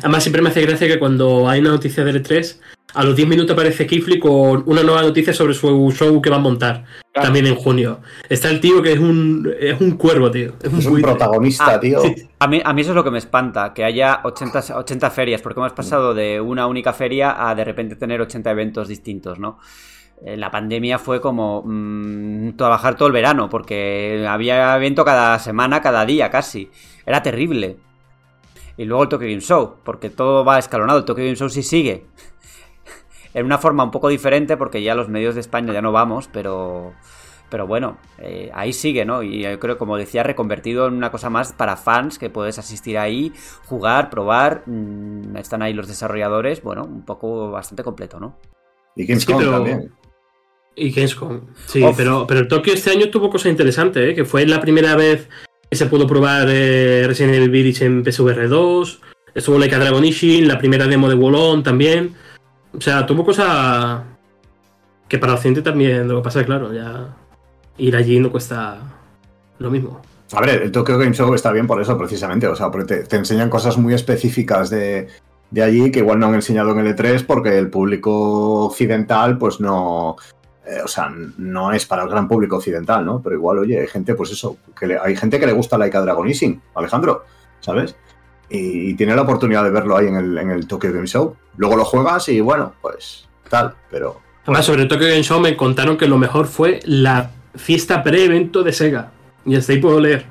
Además, 0.00 0.24
siempre 0.24 0.42
me 0.42 0.48
hace 0.48 0.60
gracia 0.62 0.88
que 0.88 0.98
cuando 0.98 1.48
hay 1.48 1.60
una 1.60 1.70
noticia 1.70 2.04
del 2.04 2.20
E3, 2.22 2.58
a 2.94 3.04
los 3.04 3.14
10 3.14 3.28
minutos 3.28 3.52
aparece 3.52 3.86
Kifli 3.86 4.18
con 4.18 4.64
una 4.66 4.82
nueva 4.82 5.02
noticia 5.02 5.32
sobre 5.32 5.54
su 5.54 5.92
show 5.92 6.20
que 6.20 6.30
va 6.30 6.36
a 6.36 6.40
montar. 6.40 6.84
Claro. 7.12 7.26
También 7.26 7.46
en 7.46 7.54
junio. 7.54 8.00
Está 8.28 8.50
el 8.50 8.58
tío 8.60 8.82
que 8.82 8.92
es 8.92 8.98
un, 8.98 9.48
es 9.58 9.80
un 9.80 9.92
cuervo, 9.92 10.32
tío. 10.32 10.52
Es 10.60 10.72
un, 10.72 10.78
Es 10.80 10.86
un 10.86 10.92
buitre. 10.92 11.12
protagonista, 11.12 11.74
Ah, 11.74 11.80
tío. 11.80 12.00
sí. 12.00 12.28
A 12.40 12.48
mí, 12.48 12.60
a 12.64 12.72
mí 12.72 12.80
eso 12.80 12.90
es 12.90 12.96
lo 12.96 13.04
que 13.04 13.12
me 13.12 13.18
espanta, 13.18 13.72
que 13.72 13.84
haya 13.84 14.20
80, 14.24 14.78
80 14.78 15.10
ferias, 15.10 15.40
porque 15.40 15.60
hemos 15.60 15.72
pasado 15.72 16.12
de 16.12 16.40
una 16.40 16.66
única 16.66 16.92
feria 16.92 17.48
a 17.48 17.54
de 17.54 17.64
repente 17.64 17.94
tener 17.94 18.20
80 18.20 18.50
eventos 18.50 18.88
distintos, 18.88 19.38
¿no? 19.38 19.60
Eh, 20.22 20.36
La 20.36 20.50
pandemia 20.50 20.98
fue 20.98 21.20
como 21.20 21.62
mm, 21.64 22.56
trabajar 22.56 22.96
todo 22.96 23.06
el 23.08 23.12
verano, 23.12 23.48
porque 23.48 24.26
había 24.28 24.76
evento 24.76 25.04
cada 25.04 25.38
semana, 25.38 25.80
cada 25.80 26.04
día 26.06 26.30
casi. 26.30 26.70
Era 27.06 27.22
terrible. 27.22 27.76
Y 28.76 28.84
luego 28.86 29.04
el 29.04 29.08
Tokyo 29.08 29.26
Game 29.28 29.40
Show, 29.40 29.76
porque 29.84 30.10
todo 30.10 30.44
va 30.44 30.58
escalonado. 30.58 30.98
El 31.00 31.04
Tokyo 31.04 31.24
Game 31.24 31.36
Show 31.36 31.48
sí 31.48 31.62
sigue. 31.62 32.06
En 33.34 33.46
una 33.46 33.58
forma 33.58 33.82
un 33.82 33.90
poco 33.90 34.08
diferente, 34.08 34.56
porque 34.56 34.80
ya 34.82 34.94
los 34.94 35.08
medios 35.08 35.34
de 35.34 35.40
España 35.40 35.72
ya 35.72 35.82
no 35.82 35.90
vamos, 35.90 36.28
pero. 36.32 36.92
Pero 37.50 37.66
bueno, 37.66 37.98
eh, 38.18 38.50
ahí 38.54 38.72
sigue, 38.72 39.04
¿no? 39.04 39.22
Y 39.24 39.42
yo 39.42 39.58
creo, 39.60 39.76
como 39.76 39.96
decía, 39.96 40.22
reconvertido 40.22 40.86
en 40.86 40.94
una 40.94 41.10
cosa 41.10 41.30
más 41.30 41.52
para 41.52 41.76
fans, 41.76 42.18
que 42.18 42.30
puedes 42.30 42.58
asistir 42.58 42.96
ahí, 42.96 43.32
jugar, 43.66 44.08
probar. 44.10 44.62
mm, 44.66 45.36
están 45.36 45.62
ahí 45.62 45.72
los 45.72 45.86
desarrolladores, 45.88 46.62
bueno, 46.62 46.84
un 46.84 47.04
poco 47.04 47.50
bastante 47.50 47.82
completo, 47.84 48.18
¿no? 48.20 48.36
Y 48.96 49.04
Gamescom 49.04 49.36
Sí, 49.38 49.44
pero- 49.44 49.52
también. 49.56 49.92
Y 50.76 50.90
Gamescom. 50.90 51.40
Sí, 51.66 51.84
pero, 51.96 52.26
pero 52.26 52.40
el 52.40 52.48
Tokio 52.48 52.74
este 52.74 52.90
año 52.90 53.10
tuvo 53.10 53.30
cosas 53.30 53.50
interesantes, 53.50 54.10
¿eh? 54.10 54.14
que 54.14 54.24
fue 54.24 54.46
la 54.46 54.60
primera 54.60 54.96
vez 54.96 55.28
que 55.70 55.76
se 55.76 55.86
pudo 55.86 56.06
probar 56.06 56.48
eh, 56.50 57.04
Resident 57.06 57.34
Evil 57.34 57.50
Village 57.50 57.84
en 57.84 58.04
PSVR 58.04 58.48
2. 58.48 59.00
Estuvo 59.34 59.58
Like 59.58 59.74
a 59.74 59.78
Dragon 59.78 60.04
Ishin, 60.04 60.48
la 60.48 60.58
primera 60.58 60.86
demo 60.86 61.08
de 61.08 61.14
Wolong 61.14 61.62
también. 61.62 62.14
O 62.76 62.80
sea, 62.80 63.06
tuvo 63.06 63.24
cosas 63.24 64.02
que 65.08 65.18
para 65.18 65.34
Occidente 65.34 65.62
también 65.62 66.08
lo 66.08 66.16
que 66.16 66.24
pasa, 66.24 66.44
claro, 66.44 66.72
ya 66.72 67.16
ir 67.78 67.96
allí 67.96 68.18
no 68.20 68.30
cuesta 68.30 68.78
lo 69.58 69.70
mismo. 69.70 70.00
A 70.32 70.40
ver, 70.40 70.62
el 70.62 70.72
Tokyo 70.72 70.98
Game 70.98 71.14
Show 71.14 71.34
está 71.34 71.52
bien 71.52 71.66
por 71.66 71.80
eso, 71.80 71.96
precisamente. 71.96 72.46
O 72.48 72.56
sea, 72.56 72.70
porque 72.70 72.94
te, 72.94 73.04
te 73.04 73.16
enseñan 73.16 73.50
cosas 73.50 73.76
muy 73.76 73.94
específicas 73.94 74.70
de, 74.70 75.08
de 75.50 75.62
allí 75.62 75.90
que 75.90 76.00
igual 76.00 76.18
no 76.18 76.26
han 76.26 76.34
enseñado 76.34 76.72
en 76.72 76.80
el 76.80 76.96
E3 76.96 77.24
porque 77.26 77.56
el 77.56 77.70
público 77.70 78.64
occidental, 78.66 79.38
pues 79.38 79.60
no. 79.60 80.16
Eh, 80.66 80.80
o 80.84 80.88
sea, 80.88 81.12
no 81.38 81.72
es 81.72 81.84
para 81.86 82.02
el 82.04 82.08
gran 82.08 82.26
público 82.28 82.56
occidental, 82.56 83.04
¿no? 83.04 83.20
Pero 83.22 83.36
igual, 83.36 83.58
oye, 83.58 83.80
hay 83.80 83.86
gente, 83.86 84.14
pues 84.14 84.30
eso, 84.30 84.56
que 84.78 84.86
le- 84.86 84.98
hay 84.98 85.14
gente 85.16 85.38
que 85.38 85.46
le 85.46 85.52
gusta 85.52 85.76
Laika 85.78 86.00
Dragon 86.00 86.26
Ising, 86.28 86.60
Alejandro, 86.74 87.24
¿sabes? 87.60 87.96
Y, 88.48 88.94
tiene 88.94 89.14
la 89.16 89.22
oportunidad 89.22 89.64
de 89.64 89.70
verlo 89.70 89.96
ahí 89.96 90.06
en 90.06 90.16
el, 90.16 90.38
en 90.38 90.50
el 90.50 90.66
Tokyo 90.66 90.92
Game 90.92 91.06
Show. 91.06 91.36
Luego 91.56 91.76
lo 91.76 91.84
juegas 91.84 92.28
y 92.28 92.40
bueno, 92.40 92.74
pues 92.80 93.26
tal, 93.48 93.74
pero. 93.90 94.20
Además, 94.44 94.66
sobre 94.66 94.84
Tokyo 94.86 95.06
Game 95.06 95.22
Show 95.22 95.40
me 95.40 95.56
contaron 95.56 95.96
que 95.96 96.06
lo 96.06 96.18
mejor 96.18 96.46
fue 96.46 96.80
la 96.84 97.30
fiesta 97.54 98.02
pre-evento 98.02 98.62
de 98.62 98.72
Sega. 98.72 99.10
Y 99.46 99.56
hasta 99.56 99.72
ahí 99.72 99.78
puedo 99.78 100.00
leer. 100.00 100.26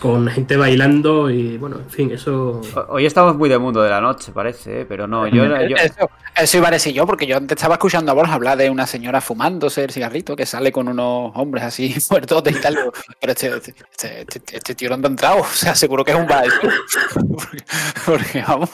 Con 0.00 0.26
gente 0.28 0.56
bailando 0.56 1.28
y 1.28 1.58
bueno, 1.58 1.76
en 1.76 1.90
fin, 1.90 2.10
eso. 2.10 2.62
Hoy 2.88 3.04
estamos 3.04 3.36
muy 3.36 3.50
de 3.50 3.58
mundo 3.58 3.82
de 3.82 3.90
la 3.90 4.00
noche, 4.00 4.32
parece, 4.32 4.80
¿eh? 4.80 4.86
pero 4.88 5.06
no, 5.06 5.26
yo, 5.26 5.44
yo- 5.44 5.76
Eso, 5.76 6.10
eso 6.34 6.56
iba 6.56 6.68
a 6.68 6.70
decir 6.70 6.94
yo, 6.94 7.06
porque 7.06 7.26
yo 7.26 7.36
antes 7.36 7.56
estaba 7.56 7.74
escuchando 7.74 8.10
a 8.10 8.14
Borja 8.14 8.32
hablar 8.32 8.56
de 8.56 8.70
una 8.70 8.86
señora 8.86 9.20
fumándose 9.20 9.84
el 9.84 9.90
cigarrito 9.90 10.34
que 10.34 10.46
sale 10.46 10.72
con 10.72 10.88
unos 10.88 11.32
hombres 11.34 11.64
así 11.64 11.94
muertos 12.10 12.42
y 12.46 12.54
tal. 12.54 12.78
Pero 13.20 13.32
este, 13.32 13.48
este, 13.48 13.74
este, 13.90 14.20
este- 14.22 14.56
este 14.56 14.74
tío 14.74 14.88
no 14.96 15.06
ha 15.06 15.10
entrado, 15.10 15.40
o 15.40 15.44
sea, 15.44 15.74
seguro 15.74 16.02
que 16.02 16.12
es 16.12 16.16
un 16.16 16.26
bar. 16.26 16.46
porque, 17.34 17.64
porque, 18.06 18.42
vamos. 18.48 18.70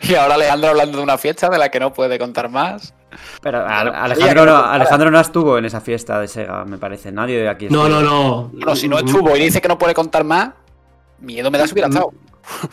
Y 0.00 0.14
ahora 0.14 0.36
Alejandro 0.36 0.70
hablando 0.70 0.96
de 0.96 1.04
una 1.04 1.18
fiesta 1.18 1.50
de 1.50 1.58
la 1.58 1.68
que 1.70 1.78
no 1.78 1.92
puede 1.92 2.18
contar 2.18 2.48
más. 2.48 2.94
Pero 3.42 3.58
a- 3.58 3.80
Alejandro, 4.04 4.46
no, 4.46 4.56
Alejandro 4.56 5.10
no 5.10 5.20
estuvo 5.20 5.58
en 5.58 5.64
esa 5.64 5.80
fiesta 5.80 6.20
de 6.20 6.28
Sega, 6.28 6.64
me 6.64 6.78
parece. 6.78 7.10
Nadie 7.12 7.38
de 7.40 7.48
aquí 7.48 7.68
No, 7.70 7.86
estuvo. 7.86 8.00
no, 8.02 8.10
no. 8.42 8.50
Bueno, 8.52 8.76
si 8.76 8.88
no 8.88 8.98
estuvo 8.98 9.36
y 9.36 9.40
dice 9.40 9.60
que 9.60 9.68
no 9.68 9.78
puede 9.78 9.94
contar 9.94 10.24
más, 10.24 10.50
miedo 11.20 11.50
me 11.50 11.58
da 11.58 11.66
si 11.66 11.72
hubiera 11.72 11.88
estado. 11.88 12.12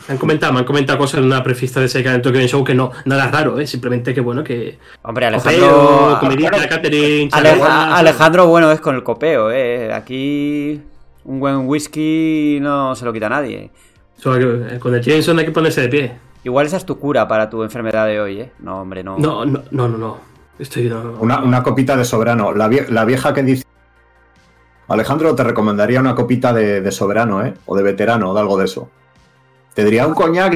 Me 0.08 0.12
han 0.14 0.18
comentado, 0.18 0.52
me 0.54 0.60
han 0.60 0.64
comentado 0.64 0.98
cosas 0.98 1.18
en 1.18 1.26
una 1.26 1.42
prefista 1.42 1.80
de 1.80 1.88
Sega 1.88 2.14
en 2.14 2.22
Tokyo 2.22 2.36
Game 2.38 2.48
Show 2.48 2.64
que 2.64 2.74
no, 2.74 2.92
nada 3.04 3.28
raro, 3.30 3.58
¿eh? 3.60 3.66
Simplemente 3.66 4.14
que 4.14 4.20
bueno, 4.20 4.42
que. 4.42 4.78
Hombre, 5.02 5.30
Copeo, 5.30 5.40
Alejandro. 5.40 6.18
comidita, 6.20 6.50
claro. 6.50 6.68
catering, 6.70 7.28
Ale- 7.32 7.62
Alejandro, 7.62 8.46
bueno, 8.46 8.70
es 8.72 8.80
con 8.80 8.94
el 8.94 9.02
copeo, 9.02 9.50
¿eh? 9.50 9.92
Aquí 9.92 10.80
un 11.24 11.40
buen 11.40 11.66
whisky 11.66 12.58
no 12.62 12.94
se 12.94 13.04
lo 13.04 13.12
quita 13.12 13.28
nadie. 13.28 13.70
eso, 14.18 14.36
eh, 14.36 14.78
Con 14.78 14.94
el 14.94 15.02
Jameson 15.02 15.38
hay 15.40 15.44
que 15.44 15.50
ponerse 15.50 15.82
de 15.82 15.88
pie. 15.88 16.12
Igual 16.46 16.66
esa 16.66 16.76
es 16.76 16.86
tu 16.86 16.96
cura 17.00 17.26
para 17.26 17.50
tu 17.50 17.64
enfermedad 17.64 18.06
de 18.06 18.20
hoy, 18.20 18.40
¿eh? 18.40 18.52
No, 18.60 18.80
hombre, 18.82 19.02
no. 19.02 19.18
No, 19.18 19.44
no, 19.44 19.64
no, 19.72 19.88
no. 19.88 19.98
no. 19.98 20.18
Estoy. 20.60 20.84
no, 20.84 21.02
no. 21.02 21.18
Una, 21.18 21.40
una 21.42 21.64
copita 21.64 21.96
de 21.96 22.04
soberano. 22.04 22.52
La, 22.52 22.68
vie- 22.68 22.86
la 22.88 23.04
vieja 23.04 23.34
que 23.34 23.42
dice. 23.42 23.64
Alejandro, 24.86 25.34
te 25.34 25.42
recomendaría 25.42 25.98
una 25.98 26.14
copita 26.14 26.52
de, 26.52 26.80
de 26.82 26.92
soberano, 26.92 27.44
¿eh? 27.44 27.54
O 27.66 27.76
de 27.76 27.82
veterano, 27.82 28.30
o 28.30 28.34
de 28.34 28.38
algo 28.40 28.56
de 28.58 28.66
eso. 28.66 28.88
Te 29.74 29.82
diría 29.84 30.06
un 30.06 30.14
coñac. 30.14 30.54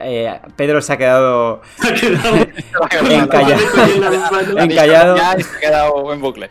Eh, 0.00 0.40
Pedro 0.56 0.82
se 0.82 0.92
ha 0.92 0.96
quedado 0.98 1.62
Ha 1.82 2.88
quedado- 2.88 3.10
encallado. 3.10 3.60
Encallado. 3.62 4.58
Encallado. 4.58 5.16
Ya 5.16 5.36
y 5.38 5.42
se 5.42 5.56
ha 5.56 5.60
quedado 5.60 6.12
en 6.12 6.20
bucle. 6.20 6.50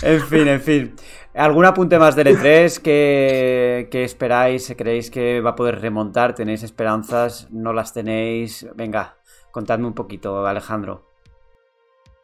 En 0.00 0.22
fin, 0.22 0.48
en 0.48 0.60
fin. 0.62 0.94
¿Algún 1.36 1.66
apunte 1.66 1.98
más 1.98 2.16
del 2.16 2.28
E3 2.28 2.80
que, 2.80 3.88
que 3.90 4.04
esperáis? 4.04 4.72
¿Creéis 4.76 5.10
que 5.10 5.42
va 5.42 5.50
a 5.50 5.56
poder 5.56 5.80
remontar? 5.80 6.34
¿Tenéis 6.34 6.62
esperanzas? 6.62 7.48
¿No 7.50 7.74
las 7.74 7.92
tenéis? 7.92 8.66
Venga, 8.74 9.18
contadme 9.50 9.86
un 9.86 9.92
poquito, 9.94 10.46
Alejandro. 10.46 11.10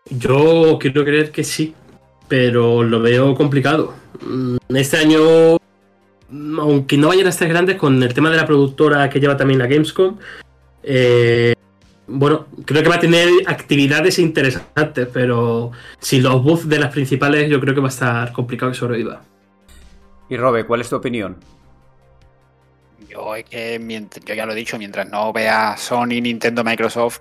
Yo 0.08 0.78
quiero 0.80 1.04
creer 1.04 1.30
que 1.30 1.44
sí, 1.44 1.74
pero 2.26 2.82
lo 2.82 3.00
veo 3.00 3.34
complicado. 3.34 3.92
Mm, 4.26 4.56
Este 4.74 4.96
año, 4.96 5.58
aunque 6.58 6.96
no 6.96 7.08
vayan 7.08 7.26
a 7.26 7.30
estar 7.30 7.48
grandes 7.48 7.76
con 7.76 8.02
el 8.02 8.14
tema 8.14 8.30
de 8.30 8.38
la 8.38 8.46
productora 8.46 9.10
que 9.10 9.20
lleva 9.20 9.36
también 9.36 9.58
la 9.58 9.66
Gamescom, 9.66 10.16
eh, 10.82 11.52
bueno, 12.12 12.46
creo 12.66 12.82
que 12.82 12.88
va 12.88 12.96
a 12.96 13.00
tener 13.00 13.28
actividades 13.46 14.18
interesantes, 14.18 15.08
pero 15.12 15.72
sin 15.98 16.22
los 16.22 16.42
buffs 16.42 16.68
de 16.68 16.78
las 16.78 16.92
principales, 16.92 17.48
yo 17.50 17.58
creo 17.58 17.74
que 17.74 17.80
va 17.80 17.88
a 17.88 17.90
estar 17.90 18.32
complicado 18.32 18.70
que 18.70 18.78
sobreviva. 18.78 19.22
Y 20.28 20.36
Robe, 20.36 20.64
¿cuál 20.64 20.82
es 20.82 20.90
tu 20.90 20.96
opinión? 20.96 21.38
Yo 23.08 23.34
es 23.34 23.44
que, 23.44 23.80
yo 24.24 24.34
ya 24.34 24.46
lo 24.46 24.52
he 24.52 24.56
dicho, 24.56 24.78
mientras 24.78 25.08
no 25.08 25.32
vea 25.32 25.76
Sony, 25.78 26.20
Nintendo, 26.20 26.62
Microsoft, 26.62 27.20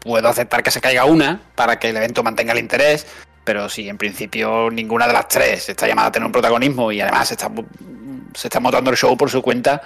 puedo 0.00 0.28
aceptar 0.28 0.62
que 0.62 0.70
se 0.70 0.80
caiga 0.80 1.06
una 1.06 1.40
para 1.54 1.78
que 1.78 1.88
el 1.88 1.96
evento 1.96 2.22
mantenga 2.22 2.52
el 2.52 2.58
interés, 2.58 3.06
pero 3.42 3.68
si 3.70 3.88
en 3.88 3.96
principio 3.96 4.70
ninguna 4.70 5.06
de 5.06 5.14
las 5.14 5.28
tres 5.28 5.68
está 5.68 5.86
llamada 5.86 6.08
a 6.08 6.12
tener 6.12 6.26
un 6.26 6.32
protagonismo 6.32 6.92
y 6.92 7.00
además 7.00 7.28
se 7.28 7.34
está, 7.34 7.50
se 8.34 8.48
está 8.48 8.60
montando 8.60 8.90
el 8.90 8.96
show 8.96 9.16
por 9.16 9.30
su 9.30 9.40
cuenta, 9.40 9.80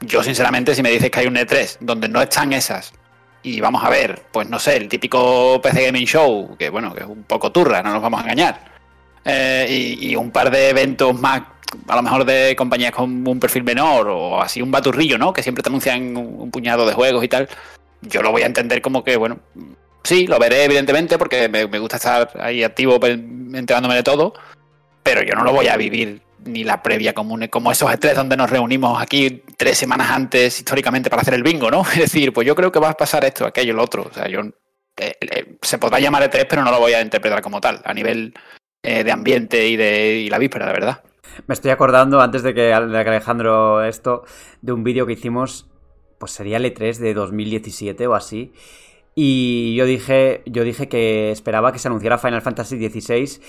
yo 0.00 0.22
sinceramente 0.22 0.74
si 0.74 0.82
me 0.82 0.90
dices 0.90 1.10
que 1.10 1.20
hay 1.20 1.26
un 1.28 1.36
E3 1.36 1.78
donde 1.80 2.08
no 2.08 2.20
están 2.20 2.52
esas 2.52 2.92
y 3.42 3.60
vamos 3.60 3.82
a 3.84 3.90
ver, 3.90 4.22
pues 4.30 4.48
no 4.48 4.58
sé, 4.58 4.76
el 4.76 4.88
típico 4.88 5.60
PC 5.62 5.86
Gaming 5.86 6.06
Show, 6.06 6.56
que 6.56 6.70
bueno, 6.70 6.94
que 6.94 7.00
es 7.00 7.06
un 7.06 7.24
poco 7.24 7.50
turra, 7.50 7.82
no 7.82 7.92
nos 7.92 8.02
vamos 8.02 8.20
a 8.20 8.22
engañar, 8.24 8.72
eh, 9.24 9.66
y, 10.00 10.16
un 10.16 10.30
par 10.30 10.50
de 10.50 10.70
eventos 10.70 11.18
más, 11.20 11.42
a 11.88 11.96
lo 11.96 12.02
mejor 12.02 12.24
de 12.24 12.54
compañías 12.56 12.92
con 12.92 13.26
un 13.26 13.40
perfil 13.40 13.64
menor 13.64 14.08
o 14.08 14.40
así 14.40 14.60
un 14.62 14.70
baturrillo, 14.70 15.18
¿no? 15.18 15.32
Que 15.32 15.42
siempre 15.42 15.62
te 15.62 15.68
anuncian 15.68 16.16
un, 16.16 16.50
puñado 16.50 16.86
de 16.86 16.92
juegos 16.94 17.24
y 17.24 17.28
tal. 17.28 17.48
Yo 18.02 18.22
lo 18.22 18.32
voy 18.32 18.42
a 18.42 18.46
entender 18.46 18.82
como 18.82 19.04
que, 19.04 19.16
bueno, 19.16 19.38
sí, 20.02 20.26
lo 20.26 20.38
veré 20.38 20.64
evidentemente 20.64 21.18
porque 21.18 21.48
me, 21.48 21.66
me 21.68 21.78
gusta 21.78 21.96
estar 21.96 22.30
ahí 22.40 22.64
activo 22.64 22.98
pe- 22.98 23.12
enterándome 23.12 23.94
de 23.94 24.02
todo, 24.02 24.34
pero 25.02 25.22
yo 25.22 25.34
no 25.34 25.44
lo 25.44 25.52
voy 25.52 25.68
a 25.68 25.76
vivir 25.76 26.20
ni 26.44 26.64
la 26.64 26.82
previa 26.82 27.12
común, 27.12 27.46
como 27.48 27.72
esos 27.72 27.90
E3 27.90 28.14
donde 28.14 28.36
nos 28.36 28.50
reunimos 28.50 29.00
aquí 29.00 29.42
tres 29.56 29.78
semanas 29.78 30.10
antes 30.10 30.58
históricamente 30.58 31.10
para 31.10 31.22
hacer 31.22 31.34
el 31.34 31.42
bingo, 31.42 31.70
¿no? 31.70 31.82
Es 31.92 31.98
decir, 31.98 32.32
pues 32.32 32.46
yo 32.46 32.54
creo 32.54 32.72
que 32.72 32.80
va 32.80 32.90
a 32.90 32.96
pasar 32.96 33.24
esto, 33.24 33.46
aquello, 33.46 33.74
lo 33.74 33.82
otro. 33.82 34.06
O 34.10 34.12
sea, 34.12 34.28
yo 34.28 34.40
eh, 34.40 35.16
eh, 35.20 35.56
se 35.62 35.78
podrá 35.78 35.98
llamar 36.00 36.22
E3, 36.22 36.46
pero 36.48 36.64
no 36.64 36.70
lo 36.70 36.80
voy 36.80 36.92
a 36.92 37.02
interpretar 37.02 37.42
como 37.42 37.60
tal, 37.60 37.80
a 37.84 37.94
nivel 37.94 38.34
eh, 38.82 39.04
de 39.04 39.12
ambiente 39.12 39.66
y 39.68 39.76
de 39.76 40.26
la 40.30 40.38
víspera, 40.38 40.66
de 40.66 40.72
verdad. 40.72 41.02
Me 41.46 41.54
estoy 41.54 41.70
acordando, 41.70 42.20
antes 42.20 42.42
de 42.42 42.52
que, 42.54 42.62
de 42.62 43.04
que 43.04 43.10
Alejandro 43.10 43.84
esto, 43.84 44.24
de 44.60 44.72
un 44.72 44.84
vídeo 44.84 45.06
que 45.06 45.14
hicimos, 45.14 45.70
pues 46.18 46.32
sería 46.32 46.58
el 46.58 46.64
E3 46.64 46.98
de 46.98 47.14
2017 47.14 48.06
o 48.06 48.14
así. 48.14 48.52
Y 49.14 49.74
yo 49.74 49.84
dije, 49.84 50.42
yo 50.46 50.64
dije 50.64 50.88
que 50.88 51.30
esperaba 51.30 51.72
que 51.72 51.78
se 51.78 51.88
anunciara 51.88 52.18
Final 52.18 52.42
Fantasy 52.42 52.76
XVI 52.88 53.40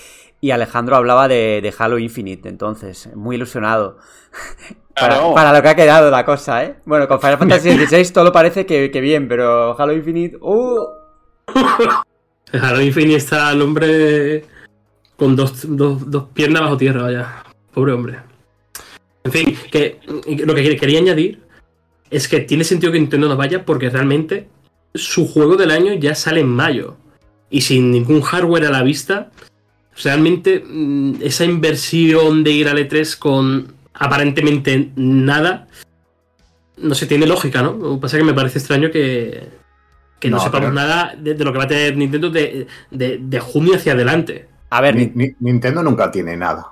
y 0.43 0.51
Alejandro 0.51 0.97
hablaba 0.97 1.29
de, 1.29 1.61
de 1.63 1.73
Halo 1.77 1.97
Infinite, 1.97 2.49
entonces, 2.49 3.09
muy 3.15 3.37
ilusionado. 3.37 3.97
Para, 4.93 5.15
Claro. 5.15 5.33
para 5.33 5.53
lo 5.53 5.61
que 5.63 5.69
ha 5.69 5.75
quedado 5.75 6.11
la 6.11 6.25
cosa, 6.25 6.65
¿eh? 6.65 6.75
Bueno, 6.85 7.07
con 7.07 7.19
Final 7.21 7.37
Fantasy 7.39 7.71
XVI 7.71 8.11
todo 8.11 8.31
parece 8.33 8.65
que, 8.65 8.91
que 8.91 8.99
bien, 8.99 9.29
pero 9.29 9.79
Halo 9.79 9.93
Infinite... 9.93 10.37
¡Uh! 10.41 10.85
Halo 12.51 12.81
Infinite 12.81 13.15
está 13.15 13.53
el 13.53 13.61
hombre 13.61 14.43
con 15.15 15.35
dos, 15.37 15.63
dos, 15.65 16.11
dos 16.11 16.25
piernas 16.33 16.61
bajo 16.63 16.75
tierra, 16.75 17.03
vaya. 17.03 17.43
Pobre 17.73 17.93
hombre. 17.93 18.19
En 19.23 19.31
fin, 19.31 19.57
que 19.71 20.01
lo 20.45 20.53
que 20.53 20.75
quería 20.77 20.99
añadir 20.99 21.41
es 22.11 22.27
que 22.27 22.41
tiene 22.41 22.65
sentido 22.65 22.91
que 22.91 22.99
Nintendo 22.99 23.29
no 23.29 23.37
vaya 23.37 23.63
porque 23.65 23.89
realmente 23.89 24.49
su 24.93 25.25
juego 25.25 25.55
del 25.55 25.71
año 25.71 25.93
ya 25.93 26.15
sale 26.15 26.41
en 26.41 26.49
mayo. 26.49 26.97
Y 27.49 27.61
sin 27.61 27.91
ningún 27.91 28.21
hardware 28.21 28.65
a 28.65 28.71
la 28.71 28.83
vista, 28.83 29.31
realmente 30.01 30.63
mm, 30.65 31.15
esa 31.21 31.45
inversión 31.45 32.43
de 32.43 32.51
ir 32.51 32.67
al 32.69 32.77
E3 32.77 33.17
con 33.17 33.73
aparentemente 33.93 34.91
nada, 34.95 35.67
no 36.77 36.95
se 36.95 37.05
tiene 37.05 37.27
lógica, 37.27 37.61
¿no? 37.61 37.73
Lo 37.73 37.95
que 37.95 38.01
pasa 38.01 38.17
es 38.17 38.21
que 38.23 38.27
me 38.27 38.33
parece 38.33 38.59
extraño 38.59 38.89
que, 38.91 39.49
que 40.19 40.29
no, 40.29 40.37
No, 40.37 40.43
sepamos 40.43 40.69
pero- 40.71 40.73
nada 40.73 41.13
de, 41.17 41.33
de 41.35 41.43
lo 41.43 41.51
que 41.51 41.57
va 41.59 41.65
a 41.65 41.67
tener 41.67 41.95
Nintendo 41.95 42.29
de, 42.29 42.67
de- 42.91 43.19
de 43.21 43.39
junio 43.39 43.75
hacia 43.75 43.93
adelante. 43.93 44.47
A 44.71 44.81
ver, 44.81 44.95
Ni- 44.95 45.05
Ni- 45.13 45.27
ni- 45.27 45.35
Nintendo 45.39 45.83
nunca 45.83 46.09
tiene 46.09 46.35
nada. 46.35 46.67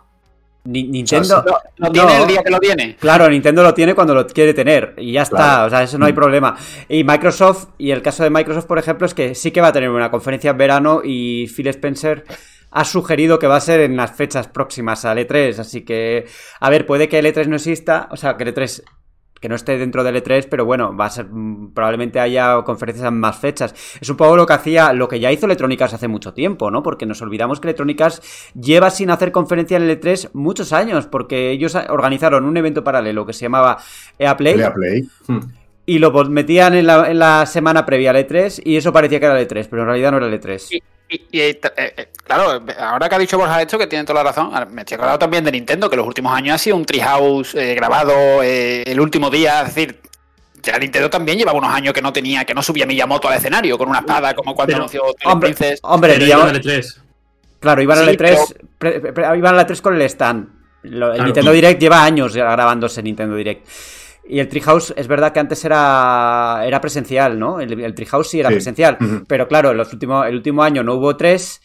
Ni- 0.64 0.84
Nintendo. 0.84 1.44
Lo, 1.46 1.52
lo 1.78 1.86
No. 1.88 1.92
tiene 1.92 2.22
el 2.22 2.28
día 2.28 2.44
que 2.44 2.52
lo 2.52 2.60
tiene. 2.60 2.96
Claro, 3.00 3.30
Nintendo 3.30 3.64
lo 3.64 3.74
tiene 3.74 3.94
cuando 3.96 4.14
lo 4.16 4.26
quiere 4.28 4.54
tener 4.54 4.94
y 4.98 5.12
ya 5.14 5.24
está, 5.24 5.38
Claro. 5.38 5.68
o 5.68 5.70
sea, 5.70 5.84
eso 5.84 5.98
no 5.98 6.06
hay 6.06 6.12
Mm. 6.14 6.16
problema. 6.16 6.56
Y 6.90 7.04
Microsoft, 7.04 7.68
y 7.78 7.92
el 7.92 8.02
caso 8.02 8.24
de 8.24 8.30
Microsoft, 8.32 8.66
por 8.66 8.78
ejemplo, 8.80 9.06
es 9.08 9.14
que 9.14 9.34
sí 9.36 9.52
que 9.52 9.62
va 9.62 9.68
a 9.68 9.74
tener 9.74 9.90
una 9.90 10.10
conferencia 10.12 10.52
en 10.52 10.58
verano 10.58 11.02
y 11.04 11.48
Phil 11.48 11.68
Spencer 11.68 12.26
ha 12.72 12.86
sugerido 12.86 13.38
que 13.38 13.48
va 13.48 13.58
a 13.58 13.62
ser 13.62 13.82
en 13.82 13.98
las 13.98 14.16
fechas 14.16 14.48
próximas 14.48 15.06
al 15.06 15.18
E3, 15.18 15.60
así 15.60 15.82
que, 15.82 16.26
a 16.60 16.70
ver, 16.70 16.86
puede 16.86 17.10
que 17.10 17.20
el 17.20 17.26
E3 17.26 17.48
no 17.48 17.58
exista, 17.58 18.08
o 18.12 18.18
sea, 18.18 18.38
que 18.38 18.44
el 18.44 18.56
E3 18.56 18.84
que 19.42 19.50
no 19.50 19.56
esté 19.56 19.78
dentro 19.78 20.04
del 20.04 20.16
E3, 20.24 20.48
pero 20.50 20.66
bueno, 20.66 20.96
va 20.96 21.08
a 21.08 21.10
ser 21.10 21.26
mm, 21.26 21.74
probablemente 21.74 22.20
haya 22.20 22.62
conferencias 22.64 23.08
en 23.08 23.20
más 23.20 23.38
fechas. 23.38 23.74
Es 24.00 24.08
un 24.08 24.16
poco 24.16 24.38
lo 24.38 24.46
que 24.46 24.54
hacía, 24.54 24.94
lo 24.94 25.08
que 25.08 25.20
ya 25.20 25.32
hizo 25.32 25.48
Electrónicas 25.48 25.94
hace 25.94 26.08
mucho 26.08 26.34
tiempo, 26.34 26.70
¿no? 26.70 26.84
Porque 26.84 27.08
nos 27.08 27.22
olvidamos 27.24 27.60
que 27.60 27.68
Electrónicas 27.68 28.22
lleva 28.54 28.92
sin 28.92 29.10
hacer 29.10 29.32
conferencia 29.32 29.78
en 29.78 29.84
el 29.84 30.00
E3 30.00 30.30
muchos 30.34 30.72
años, 30.72 31.08
porque 31.08 31.50
ellos 31.50 31.76
organizaron 31.90 32.46
un 32.46 32.56
evento 32.56 32.84
paralelo 32.84 33.26
que 33.26 33.34
se 33.34 33.42
llamaba 33.42 33.80
EA 34.20 34.38
Play. 34.38 34.62
Hmm. 35.28 35.40
y 35.88 35.98
lo 35.98 36.12
metían 36.26 36.76
en 36.76 36.86
la, 36.86 37.10
en 37.10 37.18
la 37.18 37.48
semana 37.48 37.84
previa 37.84 38.12
al 38.12 38.18
E3 38.18 38.62
y 38.64 38.78
eso 38.78 38.94
parecía 38.94 39.20
que 39.20 39.26
era 39.26 39.40
el 39.40 39.48
E3, 39.48 39.68
pero 39.70 39.82
en 39.82 39.88
realidad 39.88 40.12
no 40.12 40.18
era 40.18 40.28
el 40.28 40.40
E3. 40.40 40.68
Y, 40.72 40.84
y- 41.12 41.28
y, 41.32 41.40
eh, 41.42 41.60
eh, 41.78 42.08
claro, 42.24 42.64
ahora 42.80 43.10
que 43.10 43.16
ha 43.16 43.20
dicho 43.20 43.38
Borja 43.38 43.62
esto, 43.62 43.78
que 43.78 43.88
tiene 43.88 44.06
toda 44.06 44.24
la 44.24 44.32
razón, 44.32 44.52
me 44.72 44.82
estoy 44.82 44.96
acordando 44.96 45.20
también 45.20 45.44
de 45.44 45.52
Nintendo, 45.52 45.90
que 45.90 45.96
los 45.98 46.08
últimos 46.08 46.34
años 46.34 46.56
ha 46.56 46.58
sido 46.58 46.76
un 46.78 46.86
Treehouse 46.86 47.56
eh, 47.56 47.76
grabado 47.76 48.42
eh, 48.44 48.84
el 48.86 49.00
último 49.00 49.30
día, 49.30 49.62
es 49.62 49.76
decir, 49.76 50.00
ya 50.64 50.78
Nintendo 50.80 51.10
también 51.10 51.38
llevaba 51.38 51.58
unos 51.58 51.74
años 51.74 51.94
que 51.94 52.02
no 52.02 52.14
tenía, 52.14 52.46
que 52.46 52.54
no 52.54 52.62
subía 52.64 52.86
Miyamoto 52.86 53.28
al 53.28 53.38
escenario 53.38 53.78
con 53.78 53.90
una 53.90 54.00
espada, 54.00 54.34
como 54.34 54.54
cuando 54.56 54.74
Pero, 54.74 54.84
anunció 54.84 55.04
Hombre, 55.26 55.50
Princess. 55.54 55.80
hombre, 55.84 56.14
Pero 56.14 56.26
iban 56.26 56.48
al 56.50 56.62
E3. 56.62 57.02
Claro, 57.60 57.82
iban 57.82 57.98
al 58.00 58.06
Sí, 58.10 58.12
E3, 58.18 58.56
pre- 58.78 59.00
pre- 59.14 59.38
iban 59.38 59.56
al 59.58 59.66
E3 59.68 59.82
con 59.82 59.96
el 59.96 60.02
stand. 60.04 60.48
El 60.84 60.92
Claro. 60.94 61.24
Nintendo 61.26 61.52
Direct 61.52 61.80
lleva 61.80 62.04
años 62.04 62.36
grabándose 62.36 63.04
Nintendo 63.04 63.36
Direct. 63.36 63.68
Y 64.32 64.40
el 64.40 64.48
Treehouse 64.48 64.94
es 64.96 65.08
verdad 65.10 65.34
que 65.34 65.42
antes 65.42 65.66
era, 65.66 66.62
era 66.66 66.80
presencial, 66.80 67.38
¿no? 67.38 67.60
El, 67.60 67.80
el 67.82 67.94
Treehouse 67.94 68.30
sí 68.30 68.40
era 68.40 68.48
Sí. 68.50 68.56
presencial. 68.56 68.98
Pero 69.28 69.48
claro, 69.48 69.74
los 69.74 69.92
últimos, 69.92 70.26
el 70.26 70.36
último 70.36 70.64
año 70.64 70.84
no 70.84 70.94
hubo 70.96 71.18
tres 71.18 71.62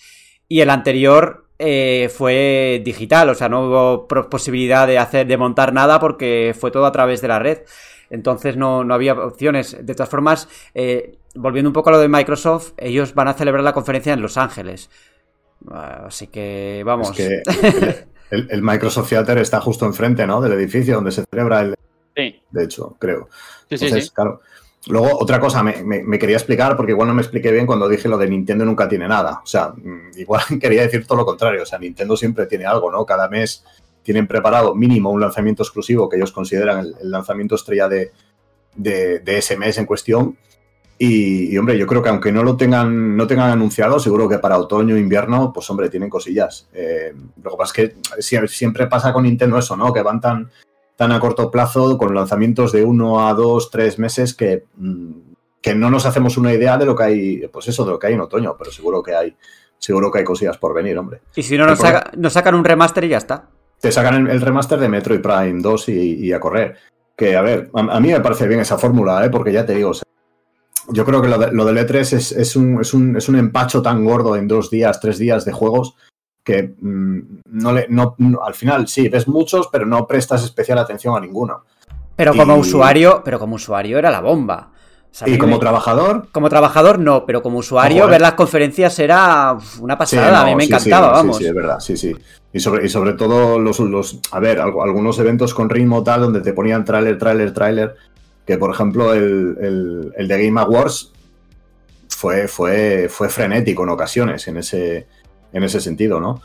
y 0.48 0.60
el 0.60 0.70
anterior 0.70 1.46
eh, 1.60 2.10
fue 2.12 2.82
digital. 2.84 3.28
O 3.30 3.34
sea, 3.36 3.48
no 3.48 3.66
hubo 3.68 4.08
posibilidad 4.28 4.86
de 4.88 4.98
hacer, 4.98 5.28
de 5.28 5.36
montar 5.36 5.72
nada 5.72 6.00
porque 6.00 6.54
fue 6.58 6.72
todo 6.72 6.86
a 6.86 6.90
través 6.92 7.20
de 7.20 7.28
la 7.28 7.38
red. 7.38 7.58
Entonces 8.10 8.56
no, 8.56 8.82
no 8.82 8.94
había 8.94 9.12
opciones. 9.14 9.76
De 9.86 9.94
todas 9.94 10.08
formas, 10.10 10.48
eh, 10.74 11.18
volviendo 11.36 11.68
un 11.68 11.72
poco 11.72 11.90
a 11.90 11.92
lo 11.92 11.98
de 12.00 12.08
Microsoft, 12.08 12.72
ellos 12.78 13.14
van 13.14 13.28
a 13.28 13.34
celebrar 13.34 13.62
la 13.62 13.72
conferencia 13.74 14.12
en 14.12 14.22
Los 14.22 14.36
Ángeles. 14.36 14.90
Ah, 15.70 16.04
Así 16.08 16.26
que 16.26 16.82
vamos. 16.84 17.10
Es 17.10 17.16
que 17.16 18.06
el- 18.32 18.48
el 18.50 18.62
Microsoft 18.62 19.08
Theater 19.10 19.38
está 19.38 19.60
justo 19.60 19.86
enfrente, 19.86 20.26
¿no? 20.26 20.40
Del 20.40 20.52
edificio 20.54 20.96
donde 20.96 21.12
se 21.12 21.24
celebra 21.30 21.60
el. 21.60 21.76
Sí, 22.16 22.40
De 22.50 22.64
hecho, 22.64 22.96
creo. 22.98 23.28
sí. 23.68 23.74
Entonces, 23.74 24.04
sí. 24.06 24.10
claro. 24.14 24.40
Luego, 24.88 25.18
otra 25.20 25.40
cosa, 25.40 25.62
me, 25.64 25.82
me- 25.82 26.02
me 26.04 26.18
quería 26.18 26.36
explicar, 26.36 26.76
porque 26.76 26.92
igual 26.92 27.08
no 27.08 27.14
me 27.14 27.22
expliqué 27.22 27.50
bien 27.50 27.66
cuando 27.66 27.88
dije 27.88 28.08
lo 28.08 28.16
de 28.16 28.28
Nintendo 28.28 28.64
nunca 28.64 28.88
tiene 28.88 29.08
nada. 29.08 29.40
O 29.42 29.46
sea, 29.46 29.68
mm, 29.70 30.10
igual 30.16 30.42
quería 30.60 30.82
decir 30.82 31.04
todo 31.06 31.18
lo 31.18 31.26
contrario. 31.26 31.62
O 31.62 31.66
sea, 31.66 31.78
Nintendo 31.78 32.16
siempre 32.16 32.46
tiene 32.46 32.64
algo, 32.66 32.90
¿no? 32.90 33.04
Cada 33.04 33.28
mes 33.28 33.64
tienen 34.02 34.28
preparado 34.28 34.74
mínimo 34.76 35.10
un 35.10 35.20
lanzamiento 35.20 35.64
exclusivo 35.64 36.08
que 36.08 36.16
ellos 36.16 36.30
consideran 36.30 36.78
el, 36.78 36.94
el 37.00 37.10
lanzamiento 37.10 37.56
estrella 37.56 37.88
de, 37.88 38.12
de- 38.76 39.18
de 39.18 39.38
ese 39.38 39.56
mes 39.56 39.76
en 39.78 39.86
cuestión. 39.86 40.36
Y, 40.98 41.52
y, 41.52 41.58
hombre, 41.58 41.76
yo 41.76 41.86
creo 41.86 42.00
que 42.02 42.08
aunque 42.08 42.30
no 42.32 42.42
lo 42.44 42.56
tengan, 42.56 43.16
no 43.16 43.26
tengan 43.26 43.50
anunciado, 43.50 43.98
seguro 43.98 44.28
que 44.28 44.38
para 44.38 44.56
otoño 44.56 44.96
e 44.96 45.00
invierno, 45.00 45.52
pues 45.52 45.68
hombre, 45.68 45.90
tienen 45.90 46.08
cosillas. 46.08 46.68
Eh, 46.72 47.12
lo 47.42 47.50
que 47.50 47.56
pasa 47.58 47.72
es 47.82 47.90
que 47.90 47.96
sie- 48.22 48.46
siempre 48.48 48.86
pasa 48.86 49.12
con 49.12 49.24
Nintendo 49.24 49.58
eso, 49.58 49.76
¿no? 49.76 49.92
Que 49.92 50.00
van 50.02 50.20
tan, 50.20 50.48
tan 50.96 51.12
a 51.12 51.20
corto 51.20 51.50
plazo 51.50 51.96
con 51.98 52.14
lanzamientos 52.14 52.72
de 52.72 52.84
uno 52.84 53.26
a 53.28 53.34
dos, 53.34 53.70
tres 53.70 53.98
meses 53.98 54.34
que, 54.34 54.64
mm, 54.76 55.10
que 55.60 55.74
no 55.74 55.90
nos 55.90 56.06
hacemos 56.06 56.36
una 56.38 56.52
idea 56.52 56.78
de 56.78 56.86
lo 56.86 56.96
que 56.96 57.02
hay, 57.04 57.48
pues 57.52 57.68
eso, 57.68 57.84
de 57.84 57.90
lo 57.92 57.98
que 57.98 58.06
hay 58.08 58.14
en 58.14 58.20
otoño, 58.20 58.56
pero 58.58 58.70
seguro 58.72 59.02
que 59.02 59.14
hay, 59.14 59.36
seguro 59.78 60.10
que 60.10 60.18
hay 60.20 60.24
cosillas 60.24 60.56
por 60.58 60.74
venir, 60.74 60.96
hombre. 60.98 61.20
Y 61.34 61.42
si 61.42 61.56
no, 61.58 61.66
nos, 61.66 61.78
saca- 61.78 62.10
nos 62.16 62.32
sacan 62.32 62.54
un 62.54 62.64
remaster 62.64 63.04
y 63.04 63.08
ya 63.08 63.18
está. 63.18 63.48
Te 63.80 63.92
sacan 63.92 64.26
el, 64.26 64.30
el 64.30 64.40
remaster 64.40 64.78
de 64.78 64.88
Metroid 64.88 65.20
Prime 65.20 65.60
2 65.60 65.88
y, 65.90 65.92
y 66.26 66.32
a 66.32 66.40
correr. 66.40 66.76
Que, 67.14 67.36
a 67.36 67.42
ver, 67.42 67.70
a, 67.74 67.80
a 67.96 68.00
mí 68.00 68.08
me 68.12 68.20
parece 68.20 68.46
bien 68.48 68.60
esa 68.60 68.78
fórmula, 68.78 69.24
¿eh? 69.24 69.30
porque 69.30 69.52
ya 69.52 69.66
te 69.66 69.74
digo, 69.74 69.90
o 69.90 69.94
sea, 69.94 70.04
yo 70.88 71.04
creo 71.04 71.20
que 71.20 71.28
lo, 71.28 71.36
de- 71.38 71.52
lo 71.52 71.64
del 71.64 71.76
E3 71.78 72.12
es, 72.12 72.32
es 72.32 72.56
un, 72.56 72.80
es, 72.80 72.94
un, 72.94 73.16
es 73.16 73.28
un 73.28 73.36
empacho 73.36 73.82
tan 73.82 74.04
gordo 74.04 74.36
en 74.36 74.46
dos 74.48 74.70
días, 74.70 75.00
tres 75.00 75.18
días 75.18 75.44
de 75.44 75.52
juegos 75.52 75.94
que 76.46 76.74
mm, 76.80 77.18
no 77.50 77.72
le, 77.72 77.86
no, 77.88 78.14
no- 78.18 78.42
al 78.44 78.54
final 78.54 78.86
sí, 78.86 79.08
ves 79.08 79.26
muchos, 79.26 79.68
pero 79.70 79.84
no 79.84 80.06
prestas 80.06 80.44
especial 80.44 80.78
atención 80.78 81.16
a 81.16 81.20
ninguno. 81.20 81.64
Pero 82.14 82.34
como 82.36 82.54
usuario, 82.54 83.20
pero 83.24 83.40
como 83.40 83.56
usuario 83.56 83.98
era 83.98 84.12
la 84.12 84.20
bomba. 84.20 84.70
O 85.10 85.18
sea, 85.18 85.26
a 85.26 85.30
Y 85.30 85.38
como 85.38 85.54
me- 85.56 85.58
trabajador, 85.60 86.28
como 86.30 86.48
trabajador 86.48 87.00
no, 87.00 87.26
pero 87.26 87.42
como 87.42 87.58
usuario 87.58 88.06
ver 88.06 88.20
las 88.20 88.34
conferencias 88.34 88.96
era 89.00 89.58
una 89.80 89.94
Sí, 89.94 89.98
pasada, 90.16 90.42
a 90.42 90.44
mí 90.44 90.54
me 90.54 90.64
sí, 90.64 90.72
encantaba, 90.72 91.08
sí, 91.08 91.12
vamos. 91.14 91.36
Sí, 91.38 91.42
sí, 91.42 91.48
es 91.48 91.54
verdad, 91.54 91.80
sí, 91.80 91.96
sí. 91.96 92.16
Y 92.52 92.60
sobre, 92.60 92.86
y 92.86 92.88
sobre 92.88 93.14
todo 93.14 93.58
los, 93.58 93.80
los, 93.80 94.20
a 94.30 94.38
ver, 94.38 94.60
algunos 94.60 95.18
eventos 95.18 95.52
con 95.52 95.68
ritmo 95.68 96.04
tal 96.04 96.20
donde 96.20 96.42
te 96.42 96.52
ponían 96.52 96.84
tráiler, 96.84 97.18
tráiler, 97.18 97.52
tráiler, 97.52 97.96
que 98.46 98.56
por 98.56 98.70
ejemplo 98.72 99.12
el, 99.12 99.56
el, 99.60 100.12
el 100.16 100.28
de 100.28 100.44
Game 100.46 100.60
Awards 100.60 101.12
fue, 102.08 102.46
fue, 102.48 103.08
fue 103.10 103.28
frenético 103.28 103.82
en 103.82 103.88
ocasiones 103.90 104.46
en 104.48 104.58
ese, 104.58 105.06
en 105.56 105.64
ese 105.64 105.80
sentido, 105.80 106.20
¿no? 106.20 106.40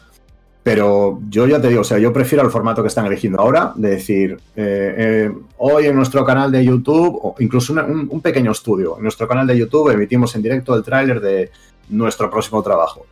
Pero 0.63 1.19
yo 1.29 1.47
ya 1.47 1.59
te 1.59 1.69
digo, 1.69 1.81
o 1.81 1.83
sea, 1.83 1.97
yo 1.97 2.13
prefiero 2.13 2.43
el 2.45 2.51
formato 2.51 2.83
que 2.83 2.87
están 2.87 3.07
eligiendo 3.07 3.39
ahora, 3.41 3.73
de 3.75 3.89
decir, 3.89 4.39
eh, 4.55 4.95
eh, 4.97 5.31
hoy 5.57 5.87
en 5.87 5.95
nuestro 5.95 6.23
canal 6.23 6.51
de 6.51 6.63
YouTube, 6.63 7.19
o 7.21 7.35
incluso 7.39 7.73
una- 7.73 7.83
un, 7.83 8.07
un 8.11 8.21
pequeño 8.21 8.51
estudio, 8.51 8.95
en 8.97 9.03
nuestro 9.03 9.27
canal 9.27 9.47
de 9.47 9.57
YouTube 9.57 9.89
emitimos 9.89 10.35
en 10.35 10.43
directo 10.43 10.75
el 10.75 10.83
tráiler 10.83 11.19
de 11.19 11.49
nuestro 11.89 12.29
próximo 12.29 12.61
trabajo. 12.61 13.07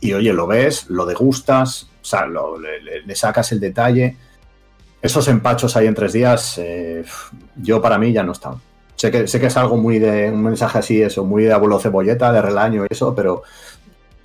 Y 0.00 0.12
oye, 0.12 0.32
lo 0.32 0.46
ves, 0.46 0.88
lo 0.88 1.04
degustas, 1.06 1.88
o 2.02 2.04
sea, 2.04 2.24
lo- 2.26 2.56
le, 2.60 3.02
le- 3.04 3.16
sacas 3.16 3.50
el 3.50 3.58
detalle. 3.58 4.16
Esos 5.02 5.26
empachos 5.26 5.76
ahí 5.76 5.86
en 5.88 5.94
tres 5.94 6.12
días, 6.12 6.56
eh, 6.58 7.04
yo 7.56 7.82
para 7.82 7.98
mí 7.98 8.12
ya 8.12 8.22
no 8.22 8.30
están. 8.32 8.54
Sé 8.94 9.10
que, 9.10 9.26
sé 9.26 9.40
que 9.40 9.46
es 9.46 9.56
algo 9.56 9.76
muy 9.76 9.98
de 9.98 10.30
un 10.30 10.42
mensaje 10.42 10.78
así, 10.78 11.02
eso, 11.02 11.24
muy 11.24 11.44
de 11.44 11.52
abuelo 11.52 11.78
cebolleta, 11.80 12.32
de 12.32 12.40
relaño 12.42 12.84
y 12.84 12.88
eso, 12.90 13.14
pero 13.14 13.42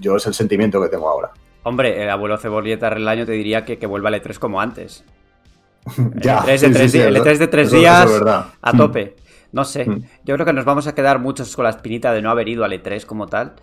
yo 0.01 0.17
es 0.17 0.27
el 0.27 0.33
sentimiento 0.33 0.81
que 0.81 0.89
tengo 0.89 1.07
ahora. 1.07 1.31
Hombre, 1.63 2.01
el 2.03 2.09
abuelo 2.09 2.37
Cebolleta 2.37 2.89
Relaño 2.89 3.25
te 3.25 3.31
diría 3.33 3.63
que, 3.63 3.77
que 3.77 3.85
vuelva 3.87 4.09
al 4.09 4.15
E3 4.15 4.37
como 4.39 4.59
antes. 4.59 5.05
Ya, 6.15 6.39
el 6.39 6.45
E3 6.45 6.47
de 6.47 6.57
sí, 6.57 6.73
tres, 6.73 6.91
sí, 6.91 6.97
di- 6.97 7.03
sí, 7.03 7.07
el 7.07 7.15
eso- 7.15 7.25
E3 7.25 7.37
de 7.37 7.47
tres 7.47 7.67
eso- 7.67 7.75
eso 7.77 7.81
días 7.81 8.11
es 8.11 8.21
a 8.61 8.73
Mm. 8.73 8.77
tope. 8.77 9.15
No 9.53 9.65
sé, 9.65 9.83
Mm. 9.85 10.03
yo 10.23 10.35
creo 10.35 10.45
que 10.45 10.53
nos 10.53 10.63
vamos 10.63 10.87
a 10.87 10.95
quedar 10.95 11.19
muchos 11.19 11.53
con 11.57 11.63
la 11.65 11.71
espinita 11.71 12.13
de 12.13 12.21
no 12.21 12.29
haber 12.31 12.47
ido 12.47 12.63
al 12.63 12.71
E3 12.71 13.05
como 13.05 13.27
tal, 13.27 13.53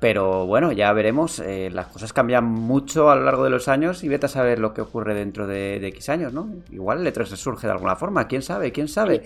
pero 0.00 0.46
bueno, 0.46 0.72
ya 0.72 0.90
veremos, 0.94 1.38
eh, 1.38 1.68
las 1.70 1.88
cosas 1.88 2.12
cambian 2.14 2.44
mucho 2.44 3.10
a 3.10 3.14
lo 3.16 3.24
largo 3.24 3.44
de 3.44 3.50
los 3.50 3.68
años 3.68 4.02
y 4.04 4.08
vete 4.08 4.24
a 4.26 4.28
saber 4.30 4.58
lo 4.58 4.72
que 4.72 4.80
ocurre 4.80 5.14
dentro 5.14 5.46
de, 5.46 5.80
de 5.80 5.88
X 5.88 6.08
años, 6.08 6.32
¿no? 6.32 6.48
Igual 6.72 7.00
el 7.06 7.12
E3 7.12 7.28
resurge 7.30 7.66
de 7.66 7.72
alguna 7.74 7.94
forma, 7.96 8.26
quién 8.26 8.40
sabe, 8.40 8.72
quién 8.72 8.88
sabe. 8.88 9.22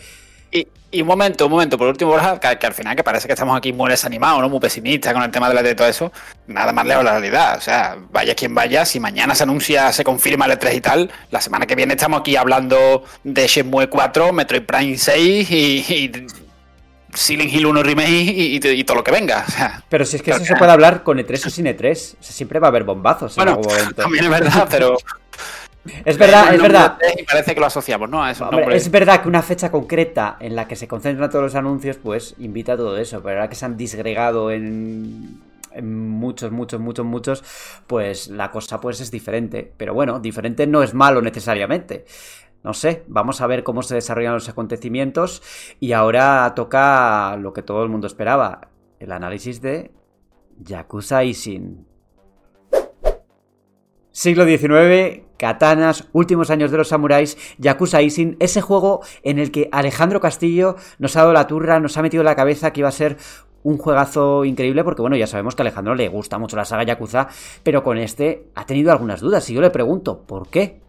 Y, 0.51 0.66
y 0.90 1.03
un 1.03 1.07
momento, 1.09 1.44
un 1.44 1.53
momento, 1.53 1.76
por 1.76 1.88
último, 1.88 2.11
Borja, 2.12 2.40
que, 2.40 2.59
que 2.59 2.66
al 2.66 2.72
final 2.72 2.96
que 2.96 3.05
parece 3.05 3.26
que 3.26 3.34
estamos 3.34 3.57
aquí 3.57 3.72
muy 3.74 3.90
desanimados, 3.90 4.40
¿no? 4.40 4.49
Muy 4.49 4.59
pesimistas 4.61 5.12
con 5.12 5.22
el 5.22 5.30
tema 5.30 5.49
de 5.49 5.55
la 5.55 5.62
de 5.62 5.74
todo 5.74 5.86
eso. 5.88 6.11
Nada 6.46 6.72
más 6.72 6.86
lejos 6.86 7.05
de 7.05 7.11
la 7.11 7.18
realidad. 7.18 7.59
O 7.59 7.61
sea, 7.61 7.96
vaya 8.11 8.34
quien 8.34 8.55
vaya, 8.55 8.86
si 8.86 8.99
mañana 8.99 9.34
se 9.34 9.42
anuncia, 9.42 9.92
se 9.92 10.03
confirma 10.05 10.46
el 10.46 10.53
E3 10.53 10.74
y 10.76 10.80
tal, 10.80 11.11
la 11.30 11.40
semana 11.42 11.66
que 11.66 11.74
viene 11.74 11.92
estamos 11.94 12.20
aquí 12.20 12.36
hablando 12.36 13.05
de 13.24 13.46
Shenmue 13.46 13.88
4, 13.88 14.32
Metroid 14.32 14.62
Prime 14.62 14.96
6 14.96 15.51
y, 15.51 15.55
y 15.55 16.26
Silent 17.14 17.53
Hill 17.53 17.66
1 17.66 17.82
Remake 17.82 18.09
y, 18.11 18.57
y- 18.57 18.68
y 18.70 18.84
todo 18.84 18.96
lo 18.99 19.05
que 19.05 19.11
venga. 19.11 19.44
O 19.46 19.51
sea, 19.51 19.82
Pero 19.90 20.07
si 20.07 20.16
es 20.16 20.22
que 20.22 20.30
eso 20.30 20.44
se 20.44 20.57
puede 20.57 20.72
hablar 20.72 21.03
con 21.03 21.18
E3 21.18 21.46
o 21.46 21.51
sin 21.51 21.66
E3, 21.66 21.92
o 21.92 22.22
sea, 22.22 22.32
siempre 22.32 22.59
va 22.61 22.68
a 22.68 22.70
haber 22.70 22.84
bombazos 22.84 23.32
en 23.36 23.44
bueno, 23.44 23.51
algún 23.59 23.66
momento. 23.66 23.94
también 24.03 24.24
es 24.24 24.30
verdad, 24.30 24.66
pero... 24.70 24.96
Es 26.05 26.18
verdad, 26.18 26.55
es 26.55 26.61
verdad. 26.61 26.99
E3 26.99 27.20
Y 27.20 27.22
parece 27.24 27.55
que 27.55 27.61
lo 27.61 27.66
asociamos, 27.66 28.09
¿no? 28.09 28.22
A 28.22 28.30
esos 28.30 28.49
Hombre, 28.49 28.76
es 28.76 28.91
verdad 28.91 29.22
que 29.22 29.28
una 29.28 29.43
fecha 29.43 29.70
concreta 29.70 30.36
en 30.41 30.57
la 30.57 30.66
que 30.66 30.76
se 30.76 30.89
concentran 30.89 31.30
todos 31.30 31.45
los 31.45 31.55
anuncios, 31.55 31.97
pues 31.97 32.34
invita 32.39 32.74
a 32.74 32.76
todo 32.76 32.97
eso. 32.97 33.22
Pero 33.22 33.36
ahora 33.36 33.49
que 33.49 33.55
se 33.55 33.64
han 33.64 33.76
disgregado 33.76 34.51
en, 34.51 35.41
en 35.72 36.09
muchos, 36.11 36.51
muchos, 36.51 36.80
muchos, 36.80 37.07
muchos, 37.07 37.45
pues 37.86 38.28
la 38.28 38.51
cosa 38.51 38.80
pues 38.80 39.01
es 39.01 39.11
diferente. 39.11 39.72
Pero 39.76 39.95
bueno, 39.95 40.20
diferente 40.20 40.66
no 40.66 40.82
es 40.82 40.95
malo 40.95 41.22
necesariamente. 41.22 42.05
no 42.62 42.74
sé, 42.74 43.05
vamos 43.07 43.41
a 43.41 43.47
ver 43.47 43.62
cómo 43.62 43.82
se 43.82 43.95
desarrollan 43.95 44.34
los 44.34 44.49
acontecimientos 44.49 45.43
y 45.80 45.93
ahora 45.93 46.53
toca 46.55 47.36
lo 47.36 47.53
que 47.53 47.62
todo 47.62 47.82
el 47.82 47.89
mundo 47.89 48.07
esperaba, 48.07 48.68
el 48.99 49.12
análisis 49.12 49.61
de 49.62 49.93
Yakuza 50.59 51.24
Isin. 51.24 51.86
Siglo 54.11 54.45
XIX, 54.45 55.28
katanas, 55.39 56.07
últimos 56.12 56.51
años 56.51 56.70
de 56.70 56.76
los 56.76 56.89
samuráis, 56.89 57.39
Yakuza 57.59 58.03
Isin, 58.03 58.36
ese 58.41 58.61
juego 58.61 59.01
en 59.22 59.39
el 59.39 59.51
que 59.51 59.70
Alejandro 59.72 60.20
Castillo 60.20 60.76
nos 60.99 61.16
ha 61.16 61.20
dado 61.20 61.32
la 61.32 61.47
turra, 61.47 61.80
nos 61.80 61.97
ha 61.97 62.03
metido 62.03 62.20
en 62.20 62.26
la 62.26 62.36
cabeza 62.36 62.72
que 62.72 62.80
iba 62.80 62.89
a 62.89 62.93
ser 62.93 63.16
un 63.62 63.78
juegazo 63.78 64.45
increíble 64.45 64.84
porque 64.84 65.03
bueno, 65.03 65.16
ya 65.16 65.26
sabemos 65.26 65.55
que 65.55 65.62
a 65.62 65.64
Alejandro 65.64 65.95
le 65.95 66.09
gusta 66.09 66.39
mucho 66.39 66.57
la 66.57 66.64
saga 66.64 66.84
Yakuza, 66.84 67.28
pero 67.62 67.82
con 67.82 67.99
este 67.99 68.49
ha 68.55 68.66
tenido 68.66 68.93
algunas 68.93 69.20
dudas 69.20 69.49
y 69.51 69.55
yo 69.55 69.61
le 69.61 69.70
pregunto, 69.70 70.22
¿por 70.26 70.49
qué? 70.49 70.80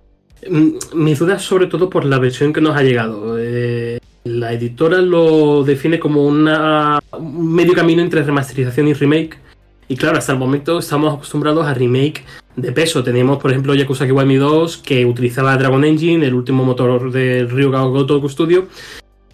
Mm, 0.50 0.72
mis 0.94 1.20
dudas 1.20 1.42
sobre 1.42 1.68
todo 1.68 1.90
por 1.90 2.06
la 2.06 2.20
versión 2.20 2.54
que 2.54 2.62
nos 2.62 2.76
ha 2.76 2.84
llegado. 2.84 3.38
Eh, 3.40 4.00
la 4.24 4.54
editora 4.54 5.00
lo 5.00 5.64
define 5.64 6.00
como 6.00 6.26
una, 6.26 7.00
un 7.18 7.54
medio 7.54 7.74
camino 7.74 8.02
entre 8.02 8.24
remasterización 8.24 8.88
y 8.88 8.94
remake. 8.94 9.38
Y 9.90 9.98
claro, 9.98 10.20
hasta 10.20 10.34
el 10.34 10.38
momento 10.38 10.78
estamos 10.78 11.16
acostumbrados 11.16 11.66
a 11.66 11.74
remake 11.74 12.24
de 12.56 12.72
peso. 12.72 13.04
Tenemos, 13.04 13.40
por 13.40 13.50
ejemplo, 13.50 13.74
Yakuza 13.74 14.06
Kiwami 14.06 14.36
2, 14.36 14.78
que 14.78 15.04
utilizaba 15.04 15.58
Dragon 15.58 15.84
Engine, 15.84 16.28
el 16.28 16.36
último 16.36 16.64
motor 16.64 17.12
del 17.12 17.50
Ryuga 17.50 17.82
Goto 17.82 18.30
Studio, 18.30 18.68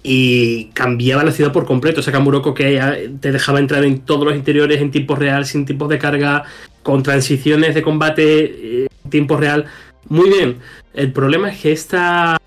y 0.02 0.68
cambiaba 0.68 1.26
la 1.26 1.34
ciudad 1.34 1.52
por 1.52 1.66
completo. 1.66 2.00
Ese 2.00 2.14
Kamuroko 2.14 2.54
que 2.54 3.12
te 3.20 3.34
dejaba 3.34 3.60
entrar 3.60 3.84
en 3.84 4.00
todos 4.00 4.24
los 4.24 4.34
interiores 4.34 4.80
en 4.82 4.92
tiempo 4.92 5.18
real, 5.18 5.46
sin 5.46 5.66
tipos 5.66 5.90
de 5.90 6.00
carga, 6.00 6.46
con 6.84 7.04
transiciones 7.04 7.76
de 7.76 7.82
combate 7.82 8.44
eh, 8.84 8.88
en 9.04 9.10
tiempo 9.10 9.36
real. 9.36 9.66
Muy 10.08 10.30
bien. 10.30 10.60
El 10.94 11.12
problema 11.12 11.50
es 11.50 11.60
que 11.60 11.74
esta 11.74 12.38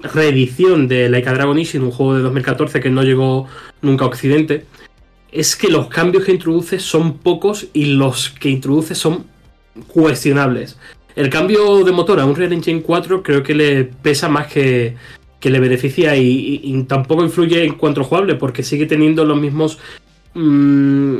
reedición 0.00 0.88
de 0.88 1.08
Laika 1.08 1.32
Dragon 1.32 1.56
Ishin, 1.56 1.84
un 1.84 1.92
juego 1.92 2.16
de 2.16 2.22
2014 2.22 2.80
que 2.80 2.90
no 2.90 3.04
llegó 3.04 3.46
nunca 3.82 4.04
a 4.04 4.08
Occidente, 4.08 4.64
es 5.32 5.56
que 5.56 5.68
los 5.68 5.88
cambios 5.88 6.24
que 6.24 6.32
introduce 6.32 6.78
son 6.78 7.18
pocos 7.18 7.68
y 7.72 7.86
los 7.86 8.30
que 8.30 8.48
introduce 8.48 8.94
son 8.94 9.26
cuestionables. 9.86 10.76
El 11.16 11.30
cambio 11.30 11.84
de 11.84 11.92
motor 11.92 12.20
a 12.20 12.24
un 12.24 12.36
Real 12.36 12.52
Engine 12.52 12.82
4 12.82 13.22
creo 13.22 13.42
que 13.42 13.54
le 13.54 13.84
pesa 13.84 14.28
más 14.28 14.46
que, 14.46 14.96
que 15.38 15.50
le 15.50 15.60
beneficia 15.60 16.16
y, 16.16 16.84
tampoco 16.88 17.24
influye 17.24 17.64
en 17.64 17.74
cuanto 17.74 18.04
jugable 18.04 18.34
porque 18.34 18.62
sigue 18.62 18.86
teniendo 18.86 19.24
los 19.24 19.40
mismos 19.40 19.78
mm, 20.34 21.18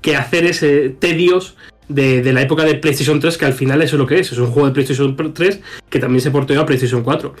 que 0.00 0.16
hacer 0.16 0.44
ese 0.46 0.90
tedios 0.90 1.56
de, 1.88 2.32
la 2.32 2.42
época 2.42 2.64
de 2.64 2.74
PlayStation 2.76 3.20
3 3.20 3.36
que 3.36 3.44
al 3.44 3.52
final 3.52 3.82
eso 3.82 3.96
es 3.96 4.00
lo 4.00 4.06
que 4.06 4.20
es, 4.20 4.32
es 4.32 4.38
un 4.38 4.46
juego 4.46 4.68
de 4.68 4.74
PlayStation 4.74 5.16
3 5.34 5.60
que 5.90 5.98
también 5.98 6.20
se 6.20 6.30
portó 6.30 6.58
a 6.58 6.66
PlayStation 6.66 7.02
4. 7.02 7.34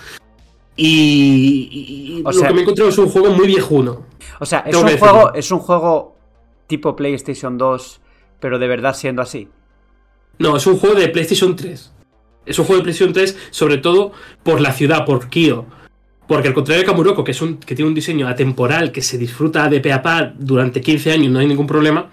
Y, 0.76 2.22
lo 2.24 2.30
que 2.30 2.52
me 2.52 2.60
he 2.60 2.62
encontrado 2.62 2.90
es 2.90 2.98
un 2.98 3.08
juego 3.08 3.30
muy 3.30 3.46
viejuno. 3.46 4.06
O 4.40 4.46
sea, 4.46 4.60
es 4.60 4.76
un, 4.76 4.88
juego, 4.98 5.32
es 5.34 5.50
un 5.50 5.60
juego 5.60 6.16
tipo 6.66 6.96
PlayStation 6.96 7.56
2, 7.56 8.00
pero 8.40 8.58
de 8.58 8.66
verdad 8.66 8.94
siendo 8.94 9.22
así. 9.22 9.48
No, 10.38 10.56
es 10.56 10.66
un 10.66 10.76
juego 10.76 10.96
de 10.96 11.08
PlayStation 11.08 11.54
3. 11.54 11.92
Es 12.46 12.58
un 12.58 12.64
juego 12.64 12.80
de 12.80 12.84
PlayStation 12.84 13.12
3, 13.12 13.38
sobre 13.50 13.78
todo 13.78 14.12
por 14.42 14.60
la 14.60 14.72
ciudad, 14.72 15.04
por 15.04 15.28
Kyo. 15.28 15.66
Porque 16.26 16.48
al 16.48 16.54
contrario 16.54 16.82
de 16.82 16.86
Kamuroko, 16.86 17.22
que, 17.22 17.32
es 17.32 17.42
un, 17.42 17.58
que 17.58 17.74
tiene 17.74 17.88
un 17.88 17.94
diseño 17.94 18.26
atemporal, 18.26 18.92
que 18.92 19.02
se 19.02 19.18
disfruta 19.18 19.68
de 19.68 19.80
pe 19.80 19.92
a 19.92 20.02
pa 20.02 20.32
durante 20.36 20.80
15 20.80 21.12
años, 21.12 21.30
no 21.30 21.38
hay 21.38 21.46
ningún 21.46 21.66
problema, 21.66 22.10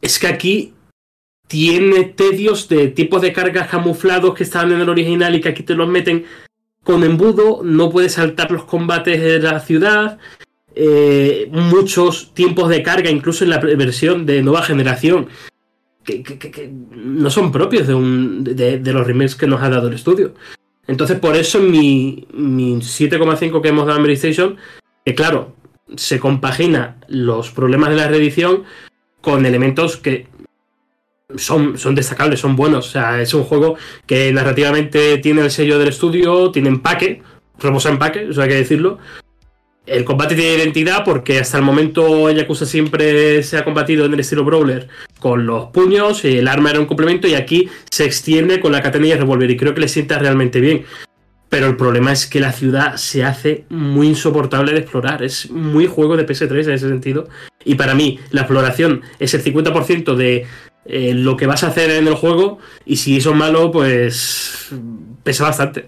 es 0.00 0.18
que 0.18 0.26
aquí 0.26 0.74
tiene 1.46 2.04
tedios 2.04 2.68
de 2.68 2.88
tipos 2.88 3.20
de 3.22 3.32
cargas 3.32 3.68
camuflados 3.68 4.34
que 4.34 4.44
estaban 4.44 4.72
en 4.72 4.80
el 4.80 4.88
original 4.88 5.34
y 5.34 5.40
que 5.40 5.48
aquí 5.48 5.62
te 5.62 5.74
los 5.74 5.88
meten 5.88 6.24
con 6.88 7.04
embudo, 7.04 7.60
no 7.62 7.90
puedes 7.90 8.14
saltar 8.14 8.50
los 8.50 8.64
combates 8.64 9.20
de 9.20 9.38
la 9.40 9.60
ciudad, 9.60 10.16
eh, 10.74 11.46
muchos 11.52 12.32
tiempos 12.32 12.70
de 12.70 12.82
carga, 12.82 13.10
incluso 13.10 13.44
en 13.44 13.50
la 13.50 13.58
versión 13.58 14.24
de 14.24 14.42
nueva 14.42 14.62
generación, 14.62 15.28
que, 16.02 16.72
no 16.96 17.28
son 17.28 17.52
propios 17.52 17.86
de, 17.86 17.92
un, 17.92 18.42
de, 18.42 18.80
los 18.80 19.06
remakes 19.06 19.34
que 19.34 19.46
nos 19.46 19.60
ha 19.60 19.68
dado 19.68 19.88
el 19.88 19.94
estudio. 19.96 20.32
Entonces, 20.86 21.18
por 21.18 21.36
eso 21.36 21.60
mi, 21.60 22.26
mi 22.32 22.76
7,5 22.76 23.60
que 23.60 23.68
hemos 23.68 23.86
dado 23.86 23.98
en 23.98 24.04
PlayStation, 24.04 24.56
que 25.04 25.14
claro, 25.14 25.54
se 25.94 26.18
compagina 26.18 26.96
los 27.06 27.50
problemas 27.50 27.90
de 27.90 27.96
la 27.96 28.08
reedición 28.08 28.64
con 29.20 29.44
elementos 29.44 29.98
que 29.98 30.26
son, 31.36 31.78
son 31.78 31.94
destacables, 31.94 32.40
son 32.40 32.56
buenos. 32.56 32.88
O 32.88 32.90
sea, 32.90 33.20
es 33.20 33.34
un 33.34 33.44
juego 33.44 33.76
que 34.06 34.32
narrativamente 34.32 35.18
tiene 35.18 35.42
el 35.42 35.50
sello 35.50 35.78
del 35.78 35.88
estudio, 35.88 36.50
tiene 36.50 36.68
empaque, 36.68 37.22
reposa 37.58 37.90
empaque, 37.90 38.28
eso 38.30 38.42
hay 38.42 38.48
que 38.48 38.54
decirlo. 38.54 38.98
El 39.86 40.04
combate 40.04 40.34
tiene 40.34 40.62
identidad 40.62 41.02
porque 41.02 41.38
hasta 41.38 41.56
el 41.56 41.64
momento 41.64 42.30
Yakuza 42.30 42.66
siempre 42.66 43.42
se 43.42 43.56
ha 43.56 43.64
combatido 43.64 44.04
en 44.04 44.12
el 44.12 44.20
estilo 44.20 44.44
brawler 44.44 44.88
con 45.18 45.46
los 45.46 45.68
puños, 45.68 46.26
el 46.26 46.46
arma 46.46 46.70
era 46.70 46.80
un 46.80 46.84
complemento 46.84 47.26
y 47.26 47.34
aquí 47.34 47.70
se 47.90 48.04
extiende 48.04 48.60
con 48.60 48.70
la 48.70 48.82
katana 48.82 49.06
y 49.06 49.12
el 49.12 49.18
revólver 49.18 49.50
y 49.50 49.56
creo 49.56 49.72
que 49.72 49.80
le 49.80 49.88
sienta 49.88 50.18
realmente 50.18 50.60
bien. 50.60 50.84
Pero 51.48 51.66
el 51.66 51.76
problema 51.76 52.12
es 52.12 52.26
que 52.26 52.40
la 52.40 52.52
ciudad 52.52 52.96
se 52.96 53.24
hace 53.24 53.64
muy 53.70 54.08
insoportable 54.08 54.72
de 54.72 54.80
explorar, 54.80 55.22
es 55.22 55.50
muy 55.50 55.86
juego 55.86 56.18
de 56.18 56.26
PS3 56.26 56.64
en 56.64 56.70
ese 56.72 56.88
sentido. 56.90 57.26
Y 57.64 57.76
para 57.76 57.94
mí 57.94 58.18
la 58.30 58.42
exploración 58.42 59.00
es 59.18 59.32
el 59.32 59.42
50% 59.42 60.14
de 60.14 60.46
eh, 60.84 61.14
lo 61.14 61.36
que 61.36 61.46
vas 61.46 61.64
a 61.64 61.68
hacer 61.68 61.90
en 61.90 62.08
el 62.08 62.14
juego 62.14 62.58
y 62.84 62.96
si 62.96 63.18
eso 63.18 63.30
es 63.30 63.36
malo 63.36 63.70
pues 63.70 64.70
pesa 65.22 65.44
bastante. 65.44 65.86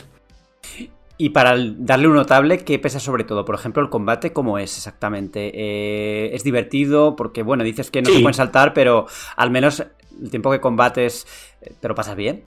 Y 1.16 1.30
para 1.30 1.54
darle 1.76 2.08
un 2.08 2.14
notable, 2.14 2.60
¿qué 2.60 2.78
pesa 2.78 2.98
sobre 2.98 3.24
todo? 3.24 3.44
Por 3.44 3.54
ejemplo, 3.54 3.82
el 3.82 3.90
combate, 3.90 4.32
¿cómo 4.32 4.58
es 4.58 4.78
exactamente? 4.78 5.52
Eh, 5.54 6.34
¿Es 6.34 6.44
divertido? 6.44 7.14
Porque, 7.14 7.42
bueno, 7.42 7.62
dices 7.62 7.90
que 7.90 8.00
no 8.00 8.08
se 8.08 8.20
pueden 8.20 8.32
saltar, 8.32 8.72
pero 8.72 9.06
al 9.36 9.50
menos 9.50 9.84
el 10.18 10.30
tiempo 10.30 10.50
que 10.50 10.60
combates, 10.60 11.26
eh, 11.60 11.74
¿te 11.78 11.88
lo 11.88 11.94
pasas 11.94 12.16
bien? 12.16 12.44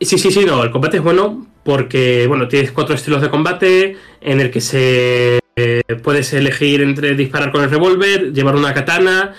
Sí, 0.00 0.16
sí, 0.16 0.30
sí, 0.30 0.44
no, 0.46 0.62
el 0.62 0.70
combate 0.70 0.96
es 0.96 1.02
bueno 1.02 1.46
porque, 1.64 2.26
bueno, 2.26 2.48
tienes 2.48 2.72
cuatro 2.72 2.94
estilos 2.94 3.20
de 3.20 3.28
combate 3.28 3.98
en 4.22 4.40
el 4.40 4.50
que 4.50 4.62
se 4.62 5.38
eh, 5.56 5.82
puedes 6.02 6.32
elegir 6.32 6.80
entre 6.80 7.14
disparar 7.14 7.52
con 7.52 7.62
el 7.62 7.70
revólver, 7.70 8.32
llevar 8.32 8.56
una 8.56 8.74
katana, 8.74 9.34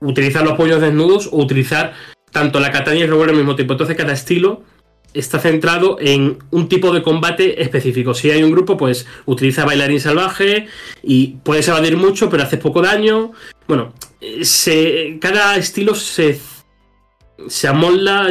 utilizar 0.00 0.44
los 0.44 0.54
puños 0.54 0.80
desnudos 0.80 1.28
o 1.32 1.38
utilizar 1.38 1.94
tanto 2.30 2.60
la 2.60 2.70
katana 2.70 2.98
y 2.98 3.02
el 3.02 3.08
revólver 3.08 3.30
al 3.30 3.36
mismo 3.36 3.56
tiempo. 3.56 3.74
Entonces 3.74 3.96
cada 3.96 4.12
estilo 4.12 4.62
está 5.14 5.38
centrado 5.38 5.96
en 6.00 6.38
un 6.50 6.68
tipo 6.68 6.92
de 6.92 7.02
combate 7.02 7.62
específico. 7.62 8.14
Si 8.14 8.30
hay 8.30 8.42
un 8.42 8.50
grupo, 8.50 8.76
pues 8.76 9.06
utiliza 9.26 9.64
bailarín 9.64 10.00
salvaje 10.00 10.66
y 11.02 11.38
puedes 11.42 11.66
evadir 11.68 11.96
mucho, 11.96 12.28
pero 12.28 12.42
hace 12.42 12.58
poco 12.58 12.82
daño. 12.82 13.32
Bueno, 13.66 13.92
cada 15.20 15.56
estilo 15.56 15.94
se, 15.94 16.40
se 17.48 17.68
amolda 17.68 18.28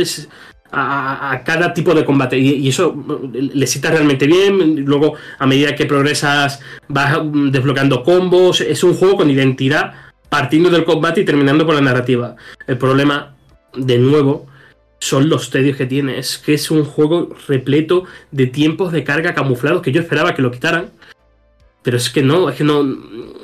a, 0.72 1.41
cada 1.45 1.74
tipo 1.74 1.93
de 1.93 2.05
combate 2.05 2.38
y, 2.38 2.68
eso 2.68 2.95
le 3.34 3.68
cita 3.68 3.89
realmente 3.89 4.28
bien. 4.28 4.86
Luego, 4.86 5.15
a 5.39 5.47
medida 5.47 5.76
que 5.76 5.86
progresas, 5.86 6.61
vas 6.88 7.18
desbloqueando 7.51 8.03
combos. 8.03 8.61
Es 8.61 8.84
un 8.84 8.93
juego 8.93 9.18
con 9.18 9.30
identidad 9.30 10.07
partiendo 10.30 10.69
del 10.69 10.86
combate 10.86 11.21
y 11.21 11.25
terminando 11.25 11.65
con 11.65 11.75
la 11.75 11.82
narrativa. 11.82 12.36
El 12.67 12.78
problema, 12.78 13.36
de 13.75 13.97
nuevo, 13.97 14.47
son 14.99 15.30
los 15.30 15.49
tedios 15.49 15.78
que 15.78 15.86
tiene. 15.86 16.17
Es 16.19 16.38
que 16.38 16.53
es 16.53 16.71
un 16.71 16.84
juego 16.84 17.36
repleto 17.47 18.05
de 18.32 18.47
tiempos 18.47 18.91
de 18.91 19.03
carga 19.03 19.34
camuflados 19.34 19.82
que 19.82 19.91
yo 19.91 20.01
esperaba 20.01 20.36
que 20.36 20.41
lo 20.41 20.51
quitaran. 20.51 20.91
Pero 21.84 21.97
es 21.97 22.09
que 22.09 22.21
no, 22.21 22.49
es 22.49 22.55
que 22.55 22.63
no. 22.63 22.86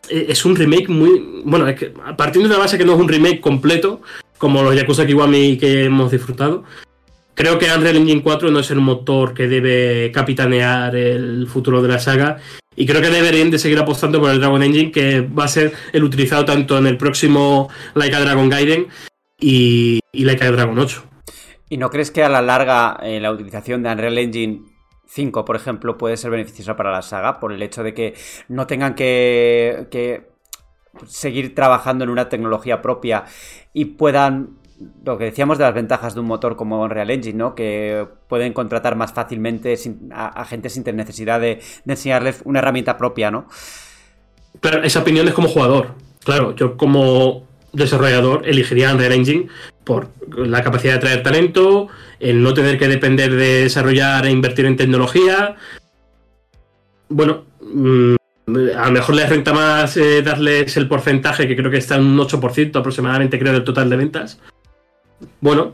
Es 0.10 0.44
un 0.46 0.56
remake 0.56 0.90
muy. 0.90 1.42
Bueno, 1.46 1.68
es 1.68 1.80
que 1.80 1.94
partiendo 2.18 2.50
de 2.50 2.56
la 2.56 2.60
base 2.60 2.78
que 2.78 2.86
no 2.86 2.94
es 2.94 3.00
un 3.00 3.08
remake 3.08 3.40
completo, 3.40 4.02
como 4.38 4.64
los 4.64 4.76
Yakuza 4.76 5.06
Kiwami 5.06 5.58
que 5.58 5.86
hemos 5.86 6.12
disfrutado, 6.12 6.66
creo 7.36 7.58
que 7.58 7.72
Unreal 7.72 7.98
Engine 7.98 8.22
4 8.22 8.52
no 8.52 8.60
es 8.60 8.70
el 8.72 8.82
motor 8.82 9.34
que 9.34 9.48
debe 9.48 10.12
capitanear 10.12 10.96
el 10.96 11.48
futuro 11.48 11.82
de 11.82 11.88
la 11.88 12.00
saga. 12.00 12.40
Y 12.76 12.86
creo 12.86 13.02
que 13.02 13.10
deberían 13.10 13.52
de 13.52 13.60
seguir 13.60 13.80
apostando 13.80 14.20
por 14.20 14.32
el 14.32 14.40
Dragon 14.40 14.64
Engine, 14.64 14.92
que 14.92 15.22
va 15.22 15.46
a 15.46 15.48
ser 15.48 15.74
el 15.92 16.04
utilizado 16.04 16.46
tanto 16.46 16.78
en 16.78 16.88
el 16.88 16.98
próximo 16.98 17.70
Laika 17.94 18.20
Dragon 18.20 18.50
Gaiden 18.50 18.88
y, 19.40 20.00
y 20.12 20.26
Laika 20.26 20.52
Dragon 20.52 20.78
8. 20.78 21.04
¿Y 21.70 21.78
no 21.78 21.90
crees 21.90 22.12
que 22.12 22.24
a 22.24 22.30
la 22.30 22.42
larga 22.42 23.00
eh, 23.02 23.20
la 23.20 23.32
utilización 23.32 23.82
de 23.82 23.92
Unreal 23.92 24.18
Engine 24.18 24.62
5, 25.08 25.46
por 25.46 25.56
ejemplo, 25.56 25.98
puede 25.98 26.18
ser 26.18 26.32
beneficiosa 26.32 26.76
para 26.76 26.92
la 26.92 27.02
saga 27.02 27.40
por 27.40 27.52
el 27.52 27.62
hecho 27.62 27.84
de 27.84 27.94
que 27.94 28.16
no 28.48 28.68
tengan 28.68 28.96
que, 28.96 30.28
seguir 31.08 31.56
trabajando 31.56 32.04
en 32.04 32.10
una 32.10 32.30
tecnología 32.30 32.82
propia 32.82 33.26
y 33.74 33.86
puedan 33.86 34.60
lo 35.06 35.18
que 35.18 35.26
decíamos 35.26 35.58
de 35.58 35.64
las 35.64 35.74
ventajas 35.74 36.14
de 36.14 36.20
un 36.20 36.28
motor 36.28 36.56
como 36.56 36.82
Unreal 36.82 37.10
Engine, 37.10 37.38
¿no? 37.38 37.56
Que 37.56 38.06
pueden 38.28 38.54
contratar 38.54 38.96
más 38.96 39.14
fácilmente 39.14 39.76
a, 40.12 40.46
gente 40.46 40.70
sin 40.70 40.84
necesidad 40.96 41.40
de, 41.40 41.60
enseñarles 41.86 42.42
una 42.46 42.60
herramienta 42.60 42.98
propia, 42.98 43.32
¿no? 43.32 43.48
Pero 44.62 44.84
esa 44.84 45.00
opinión 45.00 45.28
es 45.28 45.34
como 45.34 45.48
jugador. 45.48 45.96
Claro, 46.24 46.56
yo 46.56 46.78
como 46.78 47.44
desarrollador 47.74 48.48
elegiría 48.48 48.94
Unreal 48.94 49.14
Engine 49.14 49.48
por 49.84 50.10
la 50.38 50.64
capacidad 50.64 50.94
de 50.94 50.98
atraer 51.00 51.24
talento, 51.24 51.88
el 52.20 52.42
no 52.42 52.54
tener 52.54 52.78
que 52.78 52.88
depender 52.88 53.36
de 53.36 53.64
desarrollar 53.64 54.26
e 54.26 54.32
invertir 54.32 54.66
en 54.66 54.78
tecnología. 54.78 55.56
bueno, 57.10 57.46
mm, 57.62 58.16
a 58.48 58.86
lo 58.88 58.92
mejor 58.92 59.16
les 59.16 59.30
renta 59.30 59.54
más 59.54 59.96
eh, 59.98 60.22
darles 60.22 60.76
el 60.78 60.88
porcentaje, 60.88 61.48
que 61.48 61.56
creo 61.56 61.72
que 61.72 61.78
está 61.78 61.96
en 61.96 62.06
un 62.06 62.20
8% 62.20 62.76
aproximadamente, 62.80 63.40
creo, 63.40 63.54
del 63.54 63.64
total 63.64 63.90
de 63.90 63.98
ventas. 63.98 64.40
Bueno, 65.44 65.74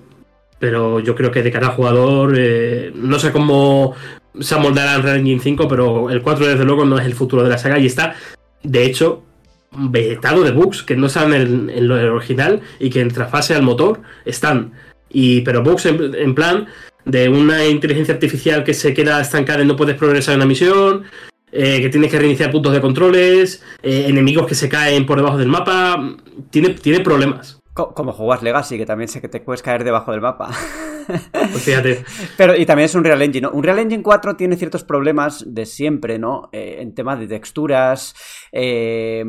pero 0.58 1.00
yo 1.00 1.14
creo 1.14 1.30
que 1.30 1.44
de 1.44 1.52
cara 1.52 1.68
al 1.68 1.74
jugador, 1.74 2.34
eh, 2.36 2.92
no 2.96 3.20
sé 3.20 3.32
cómo 3.32 3.94
se 4.40 4.56
amoldará 4.56 4.96
el 4.96 5.04
Real 5.04 5.18
Engine 5.18 5.40
5, 5.40 5.68
pero 5.68 6.10
el 6.10 6.24
4 6.24 6.48
desde 6.48 6.66
luego 6.66 6.86
no 6.86 6.98
es 6.98 7.06
el 7.06 7.14
futuro 7.14 7.44
de 7.44 7.50
la 7.50 7.60
saga 7.60 7.78
y 7.78 7.86
está, 7.86 8.16
de 8.64 8.84
hecho, 8.84 9.22
vetado 9.72 10.44
de 10.44 10.54
bugs 10.54 10.82
que 10.82 10.96
no 10.96 11.06
están 11.06 11.34
en, 11.34 11.88
lo 11.88 12.16
original 12.16 12.62
y 12.80 12.90
que 12.90 13.02
en 13.02 13.10
trasfase 13.10 13.54
al 13.54 13.62
motor 13.62 14.02
están. 14.26 14.72
Y, 15.08 15.42
pero 15.42 15.62
bugs 15.62 15.86
en, 15.86 16.34
plan 16.34 16.66
de 17.06 17.30
una 17.30 17.68
inteligencia 17.68 18.16
artificial 18.16 18.64
que 18.64 18.74
se 18.74 18.96
queda 18.96 19.22
estancada 19.22 19.62
y 19.62 19.68
no 19.68 19.76
puedes 19.76 19.98
progresar 19.98 20.34
en 20.34 20.40
la 20.40 20.48
misión, 20.48 21.04
eh, 21.52 21.80
que 21.80 21.90
tienes 21.90 22.10
que 22.10 22.18
reiniciar 22.18 22.50
puntos 22.50 22.74
de 22.74 22.82
controles, 22.82 23.64
eh, 23.84 24.06
enemigos 24.08 24.48
que 24.48 24.56
se 24.56 24.68
caen 24.68 25.06
por 25.06 25.20
debajo 25.20 25.38
del 25.38 25.48
mapa, 25.48 26.18
tiene, 26.50 26.70
tiene 26.70 27.02
problemas. 27.02 27.59
Como 27.88 28.12
jugas 28.12 28.44
Legacy, 28.44 28.78
que 28.78 28.86
también 28.86 29.08
sé 29.08 29.22
que 29.22 29.30
te 29.30 29.40
puedes 29.40 29.62
caer 29.62 29.84
debajo 29.84 30.12
del 30.12 30.22
mapa. 30.22 30.50
Pues 31.32 31.64
fíjate. 31.64 32.06
Pero, 32.38 32.56
y 32.56 32.68
también 32.68 32.86
es 32.86 32.94
un 32.94 33.04
Real 33.04 33.20
Engine, 33.24 33.48
¿no? 33.48 33.52
Un 33.52 33.64
Real 33.64 33.80
Engine 33.80 34.04
4 34.04 34.36
tiene 34.36 34.56
ciertos 34.58 34.84
problemas 34.84 35.44
de 35.48 35.66
siempre, 35.66 36.20
¿no? 36.20 36.50
Eh, 36.52 36.78
en 36.82 36.94
tema 36.94 37.16
de 37.16 37.26
texturas. 37.26 38.14
Eh, 38.52 39.26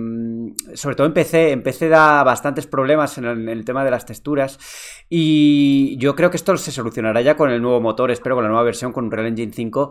sobre 0.75 0.95
todo 0.95 1.07
en 1.07 1.15
PC. 1.15 1.53
En 1.53 1.63
PC 1.63 1.89
da 1.89 2.23
bastantes 2.23 2.67
problemas 2.67 3.17
en 3.17 3.25
el, 3.25 3.41
en 3.41 3.49
el, 3.49 3.65
tema 3.65 3.83
de 3.83 3.91
las 3.93 4.05
texturas. 4.05 4.59
Y 5.09 5.97
yo 5.97 6.15
creo 6.15 6.31
que 6.31 6.37
esto 6.37 6.55
se 6.59 6.71
solucionará 6.71 7.23
ya 7.23 7.35
con 7.35 7.51
el 7.51 7.63
nuevo 7.63 7.81
motor, 7.81 8.11
espero, 8.11 8.35
con 8.35 8.45
la 8.45 8.51
nueva 8.51 8.65
versión, 8.65 8.93
con 8.93 9.07
un 9.07 9.11
Real 9.11 9.29
Engine 9.29 9.53
5. 9.55 9.91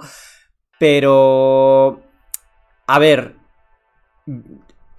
Pero. 0.78 2.02
A 2.86 3.00
ver 3.00 3.40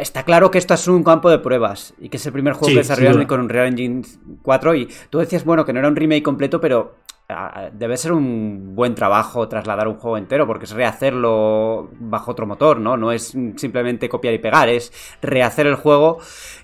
está 0.00 0.22
claro 0.24 0.50
que 0.50 0.58
esto 0.58 0.74
es 0.74 0.88
un 0.88 1.04
campo 1.04 1.30
de 1.30 1.38
pruebas 1.38 1.94
y 2.00 2.08
que 2.08 2.16
es 2.16 2.26
el 2.26 2.32
primer 2.32 2.54
juego 2.54 2.68
Sí, 2.68 2.72
que 2.74 2.80
desarrollaron 2.80 3.18
duda. 3.18 3.28
con 3.28 3.40
un 3.40 3.48
Real 3.48 3.66
Engine 3.68 4.02
4 4.42 4.74
y 4.74 4.88
tú 5.10 5.18
decías, 5.18 5.44
bueno, 5.44 5.64
que 5.64 5.72
no 5.72 5.78
era 5.78 5.88
un 5.88 5.96
remake 5.96 6.22
completo, 6.22 6.60
pero 6.60 6.96
ah, 7.28 7.68
debe 7.72 7.96
ser 7.96 8.12
un 8.12 8.74
buen 8.74 8.94
trabajo 8.94 9.48
trasladar 9.48 9.88
un 9.88 9.94
juego 9.96 10.16
entero 10.18 10.46
porque 10.46 10.64
es 10.64 10.72
rehacerlo 10.72 11.90
bajo 12.00 12.30
otro 12.32 12.46
motor, 12.46 12.80
¿no? 12.80 12.96
No 12.96 13.12
es 13.12 13.36
simplemente 13.56 14.08
copiar 14.08 14.34
y 14.34 14.38
pegar, 14.38 14.68
es 14.68 14.92
rehacer 15.22 15.66
el 15.66 15.74
juego 15.76 16.18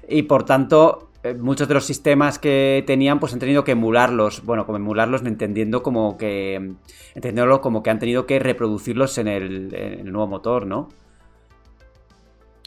y 0.08 0.22
por 0.22 0.44
tanto 0.44 1.10
eh, 1.22 1.34
muchos 1.34 1.68
de 1.68 1.74
los 1.74 1.84
sistemas 1.84 2.38
que 2.38 2.84
tenían 2.86 3.18
pues 3.20 3.32
han 3.32 3.38
tenido 3.38 3.64
que 3.64 3.72
emularlos, 3.72 4.44
bueno, 4.44 4.64
como 4.66 4.78
emularlos 4.78 5.22
entendiendo 5.22 5.82
como 5.82 6.16
que 6.16 6.74
entendiéndolo 7.14 7.60
como 7.60 7.82
que 7.82 7.90
han 7.90 7.98
tenido 7.98 8.26
que 8.26 8.38
reproducirlos 8.38 9.18
en 9.18 9.28
el, 9.28 9.74
en 9.74 10.06
el 10.06 10.12
nuevo 10.12 10.26
motor, 10.28 10.66
¿no? 10.66 10.88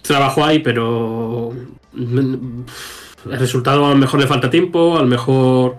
Trabajo 0.01 0.43
hay, 0.43 0.59
pero 0.59 1.53
mm, 1.93 2.61
el 3.31 3.39
resultado 3.39 3.85
a 3.85 3.89
lo 3.89 3.95
mejor 3.95 4.19
le 4.19 4.27
falta 4.27 4.49
tiempo, 4.49 4.97
a 4.97 5.01
lo 5.01 5.07
mejor... 5.07 5.77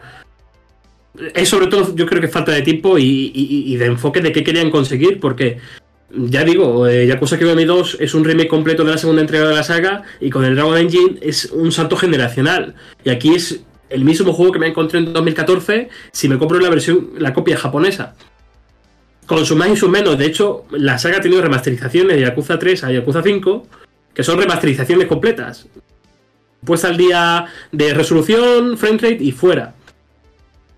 Es 1.34 1.48
sobre 1.48 1.66
todo, 1.66 1.94
yo 1.94 2.06
creo 2.06 2.20
que 2.20 2.28
falta 2.28 2.52
de 2.52 2.62
tiempo 2.62 2.96
y, 2.98 3.76
de 3.76 3.86
enfoque 3.86 4.20
de 4.20 4.32
qué 4.32 4.44
querían 4.44 4.70
conseguir, 4.70 5.20
porque 5.20 5.58
ya 6.12 6.44
digo, 6.44 6.86
eh, 6.86 7.06
Yakuza 7.06 7.38
Kiwami 7.38 7.64
2 7.64 7.98
es 8.00 8.14
un 8.14 8.24
remake 8.24 8.48
completo 8.48 8.84
de 8.84 8.92
la 8.92 8.98
segunda 8.98 9.20
entrega 9.20 9.48
de 9.48 9.54
la 9.54 9.62
saga 9.62 10.02
y 10.20 10.30
con 10.30 10.44
el 10.44 10.54
Dragon 10.54 10.76
Engine 10.76 11.18
es 11.20 11.46
un 11.46 11.72
salto 11.72 11.96
generacional. 11.96 12.74
Y 13.04 13.10
aquí 13.10 13.34
es 13.34 13.60
el 13.90 14.04
mismo 14.04 14.32
juego 14.32 14.52
que 14.52 14.58
me 14.58 14.68
encontré 14.68 15.00
en 15.00 15.12
2014 15.12 15.88
si 16.12 16.28
me 16.28 16.38
compro 16.38 16.58
la 16.58 16.70
versión, 16.70 17.10
la 17.18 17.34
copia 17.34 17.56
japonesa. 17.56 18.14
Con 19.26 19.44
sus 19.44 19.56
más 19.56 19.68
y 19.68 19.76
sus 19.76 19.90
menos. 19.90 20.16
De 20.18 20.26
hecho, 20.26 20.64
la 20.70 20.98
saga 20.98 21.18
ha 21.18 21.20
tenido 21.20 21.42
remasterizaciones 21.42 22.16
de 22.16 22.22
Yakuza 22.22 22.58
3 22.58 22.84
a 22.84 22.92
Yakuza 22.92 23.22
5 23.22 23.66
que 24.14 24.22
son 24.24 24.38
remasterizaciones 24.38 25.06
completas. 25.06 25.66
Puesta 26.64 26.88
al 26.88 26.96
día 26.96 27.46
de 27.72 27.94
resolución, 27.94 28.76
frame 28.76 28.98
rate 28.98 29.18
y 29.20 29.32
fuera. 29.32 29.74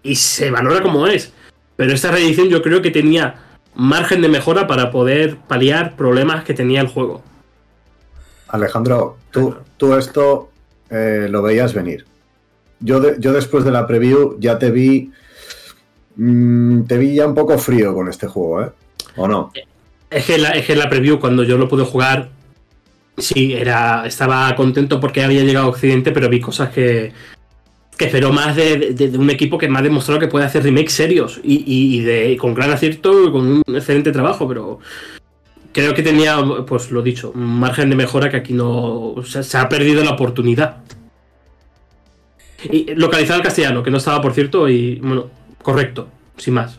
Y 0.02 0.16
se 0.16 0.50
valora 0.50 0.82
como 0.82 1.06
es. 1.06 1.32
Pero 1.76 1.92
esta 1.92 2.10
reedición 2.10 2.48
yo 2.48 2.62
creo 2.62 2.82
que 2.82 2.90
tenía 2.90 3.36
margen 3.74 4.20
de 4.22 4.28
mejora 4.28 4.66
para 4.66 4.90
poder 4.90 5.36
paliar 5.48 5.96
problemas 5.96 6.44
que 6.44 6.54
tenía 6.54 6.80
el 6.80 6.88
juego. 6.88 7.22
Alejandro, 8.48 9.16
tú, 9.30 9.56
tú 9.76 9.94
esto 9.94 10.50
eh, 10.90 11.26
lo 11.30 11.42
veías 11.42 11.72
venir. 11.74 12.04
Yo, 12.80 13.00
de- 13.00 13.16
yo 13.18 13.32
después 13.32 13.64
de 13.64 13.70
la 13.70 13.86
preview 13.86 14.36
ya 14.38 14.58
te 14.58 14.70
vi. 14.70 15.10
mm, 16.16 16.82
te 16.82 16.98
vi 16.98 17.14
ya 17.14 17.26
un 17.26 17.34
poco 17.34 17.56
frío 17.58 17.94
con 17.94 18.08
este 18.08 18.26
juego, 18.26 18.62
¿eh? 18.62 18.70
¿O 19.16 19.26
no? 19.26 19.52
Es 20.10 20.26
que, 20.26 20.36
la, 20.38 20.50
es 20.50 20.66
que 20.66 20.76
la 20.76 20.90
preview, 20.90 21.18
cuando 21.18 21.42
yo 21.44 21.56
lo 21.56 21.68
pude 21.68 21.84
jugar, 21.84 22.28
sí, 23.16 23.52
era, 23.54 24.06
estaba 24.06 24.54
contento 24.56 25.00
porque 25.00 25.22
había 25.22 25.42
llegado 25.44 25.66
a 25.66 25.70
Occidente, 25.70 26.12
pero 26.12 26.28
vi 26.28 26.40
cosas 26.40 26.70
que, 26.70 27.12
que 27.98 28.06
esperó 28.06 28.32
más 28.32 28.56
de, 28.56 29.12
un 29.18 29.30
equipo 29.30 29.58
que 29.58 29.68
me 29.68 29.78
ha 29.78 29.82
demostrado 29.82 30.20
que 30.20 30.28
puede 30.28 30.46
hacer 30.46 30.62
remakes 30.64 30.94
serios 30.94 31.40
y, 31.44 31.64
y- 31.66 32.00
de, 32.00 32.36
con 32.38 32.54
gran 32.54 32.70
acierto 32.72 33.28
y 33.28 33.32
con 33.32 33.46
un 33.46 33.62
excelente 33.76 34.12
trabajo, 34.12 34.48
pero 34.48 34.80
creo 35.72 35.94
que 35.94 36.02
tenía, 36.02 36.38
pues 36.66 36.90
lo 36.90 37.02
dicho, 37.02 37.32
un 37.34 37.60
margen 37.60 37.90
de 37.90 37.96
mejora 37.96 38.30
que 38.30 38.36
aquí 38.38 38.52
no. 38.54 39.14
Se, 39.24 39.42
se 39.42 39.58
ha 39.58 39.68
perdido 39.68 40.04
la 40.04 40.12
oportunidad. 40.12 40.78
Y 42.70 42.94
localizado 42.94 43.38
al 43.38 43.42
castellano, 43.44 43.82
que 43.82 43.90
no 43.90 43.98
estaba, 43.98 44.22
por 44.22 44.34
cierto, 44.34 44.68
y 44.68 44.96
bueno, 45.00 45.30
correcto, 45.62 46.08
sin 46.36 46.54
más. 46.54 46.78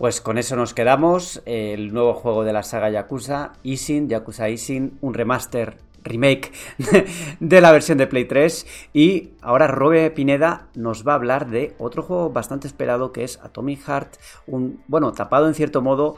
Pues 0.00 0.22
con 0.22 0.38
eso 0.38 0.56
nos 0.56 0.72
quedamos. 0.72 1.42
El 1.44 1.92
nuevo 1.92 2.14
juego 2.14 2.42
de 2.42 2.54
la 2.54 2.62
saga 2.62 2.88
Yakuza, 2.88 3.52
Isin, 3.62 4.08
Yakuza 4.08 4.48
Isin, 4.48 4.96
un 5.02 5.12
remaster, 5.12 5.76
remake 6.02 6.52
de 7.40 7.60
la 7.60 7.70
versión 7.70 7.98
de 7.98 8.06
Play 8.06 8.24
3. 8.24 8.66
Y 8.94 9.32
ahora 9.42 9.66
Robe 9.66 10.10
Pineda 10.10 10.68
nos 10.74 11.06
va 11.06 11.12
a 11.12 11.16
hablar 11.16 11.50
de 11.50 11.74
otro 11.76 12.02
juego 12.02 12.30
bastante 12.30 12.66
esperado 12.66 13.12
que 13.12 13.24
es 13.24 13.40
Atomic 13.42 13.84
Heart. 13.84 14.16
Un, 14.46 14.82
bueno, 14.86 15.12
tapado 15.12 15.46
en 15.46 15.52
cierto 15.52 15.82
modo, 15.82 16.16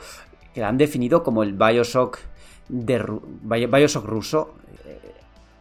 que 0.54 0.60
lo 0.60 0.68
han 0.68 0.78
definido 0.78 1.24
como 1.24 1.42
el 1.42 1.52
Bioshock, 1.52 2.20
de, 2.68 3.04
Bioshock 3.42 4.04
ruso. 4.04 4.54
Eh, 4.86 5.00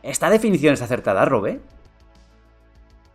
¿Esta 0.03 0.29
definición 0.29 0.75
es 0.75 0.83
acertada, 0.83 1.25
Robe? 1.25 1.59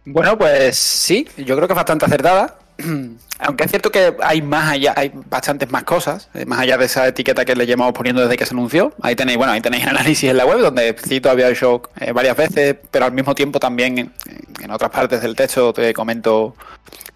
Bueno, 0.04 0.36
pues 0.36 0.76
sí, 0.76 1.28
yo 1.36 1.54
creo 1.54 1.68
que 1.68 1.74
es 1.74 1.76
bastante 1.76 2.06
acertada. 2.06 2.58
Aunque 3.38 3.64
es 3.64 3.70
cierto 3.70 3.90
que 3.90 4.14
hay 4.22 4.42
más 4.42 4.72
allá, 4.72 4.94
hay 4.96 5.12
bastantes 5.14 5.70
más 5.70 5.84
cosas, 5.84 6.28
eh, 6.34 6.44
más 6.46 6.60
allá 6.60 6.78
de 6.78 6.86
esa 6.86 7.06
etiqueta 7.06 7.44
que 7.44 7.54
le 7.54 7.66
llevamos 7.66 7.92
poniendo 7.92 8.22
desde 8.22 8.36
que 8.36 8.46
se 8.46 8.54
anunció. 8.54 8.92
Ahí 9.02 9.16
tenéis, 9.16 9.38
bueno, 9.38 9.52
ahí 9.52 9.60
tenéis 9.60 9.84
el 9.84 9.90
análisis 9.90 10.30
en 10.30 10.36
la 10.36 10.46
web 10.46 10.58
donde 10.60 10.94
cito 10.98 11.30
a 11.30 11.34
Bioshock 11.34 11.90
eh, 12.00 12.12
varias 12.12 12.36
veces, 12.36 12.76
pero 12.90 13.06
al 13.06 13.12
mismo 13.12 13.34
tiempo 13.34 13.58
también 13.60 14.12
en, 14.60 14.70
otras 14.70 14.90
partes 14.90 15.22
del 15.22 15.36
texto 15.36 15.72
te 15.72 15.94
comento 15.94 16.56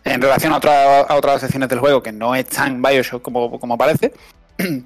en 0.05 0.23
relación 0.23 0.53
a 0.53 0.57
otras 1.15 1.41
secciones 1.41 1.69
del 1.69 1.81
juego 1.81 2.03
que 2.03 2.13
no 2.13 2.35
es 2.35 2.47
tan 2.47 2.81
Bioshock 2.81 3.23
como, 3.23 3.59
como 3.59 3.77
parece. 3.77 4.13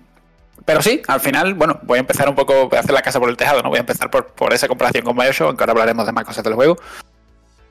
Pero 0.64 0.80
sí, 0.80 1.02
al 1.08 1.20
final, 1.20 1.52
bueno, 1.54 1.78
voy 1.82 1.98
a 1.98 2.00
empezar 2.00 2.26
un 2.26 2.34
poco, 2.34 2.68
voy 2.68 2.76
a 2.78 2.80
hacer 2.80 2.92
la 2.92 3.02
casa 3.02 3.20
por 3.20 3.28
el 3.28 3.36
tejado, 3.36 3.60
no 3.60 3.68
voy 3.68 3.76
a 3.76 3.80
empezar 3.80 4.10
por, 4.10 4.28
por 4.28 4.54
esa 4.54 4.66
comparación 4.66 5.04
con 5.04 5.14
Bioshock, 5.14 5.48
aunque 5.48 5.62
ahora 5.62 5.72
hablaremos 5.72 6.06
de 6.06 6.12
más 6.12 6.24
cosas 6.24 6.42
del 6.42 6.54
juego. 6.54 6.78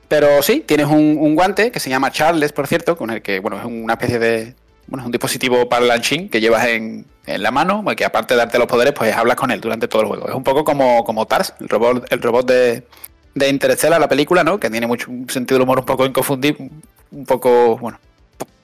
Pero 0.08 0.42
sí, 0.42 0.62
tienes 0.66 0.86
un, 0.86 1.34
guante 1.34 1.70
que 1.70 1.80
se 1.80 1.90
llama 1.90 2.10
Charles, 2.10 2.52
por 2.52 2.66
cierto, 2.66 2.96
con 2.96 3.10
el 3.10 3.22
que, 3.22 3.40
bueno, 3.40 3.58
es 3.58 3.64
una 3.64 3.94
especie 3.94 4.18
de. 4.18 4.54
Bueno, 4.86 5.02
es 5.02 5.06
un 5.06 5.12
dispositivo 5.12 5.66
parlanchín 5.68 6.28
que 6.28 6.40
llevas 6.40 6.66
en, 6.66 7.06
en 7.26 7.42
la 7.42 7.50
mano, 7.50 7.82
que 7.96 8.04
aparte 8.04 8.34
de 8.34 8.38
darte 8.38 8.58
los 8.58 8.66
poderes, 8.66 8.92
pues 8.92 9.14
hablas 9.16 9.36
con 9.36 9.50
él 9.50 9.60
durante 9.60 9.88
todo 9.88 10.02
el 10.02 10.08
juego. 10.08 10.28
Es 10.28 10.34
un 10.34 10.44
poco 10.44 10.62
como, 10.62 11.04
como 11.04 11.26
Tars, 11.26 11.54
el 11.58 11.68
robot, 11.70 12.06
el 12.12 12.20
robot 12.20 12.46
de, 12.46 12.86
de 13.34 13.48
Interstellar, 13.48 13.98
la 13.98 14.08
película, 14.08 14.44
¿no? 14.44 14.60
Que 14.60 14.68
tiene 14.68 14.86
mucho 14.86 15.10
un 15.10 15.28
sentido 15.30 15.56
del 15.56 15.62
humor 15.62 15.78
un 15.78 15.86
poco 15.86 16.04
inconfundible, 16.04 16.70
un 17.10 17.24
poco, 17.24 17.78
bueno. 17.78 17.98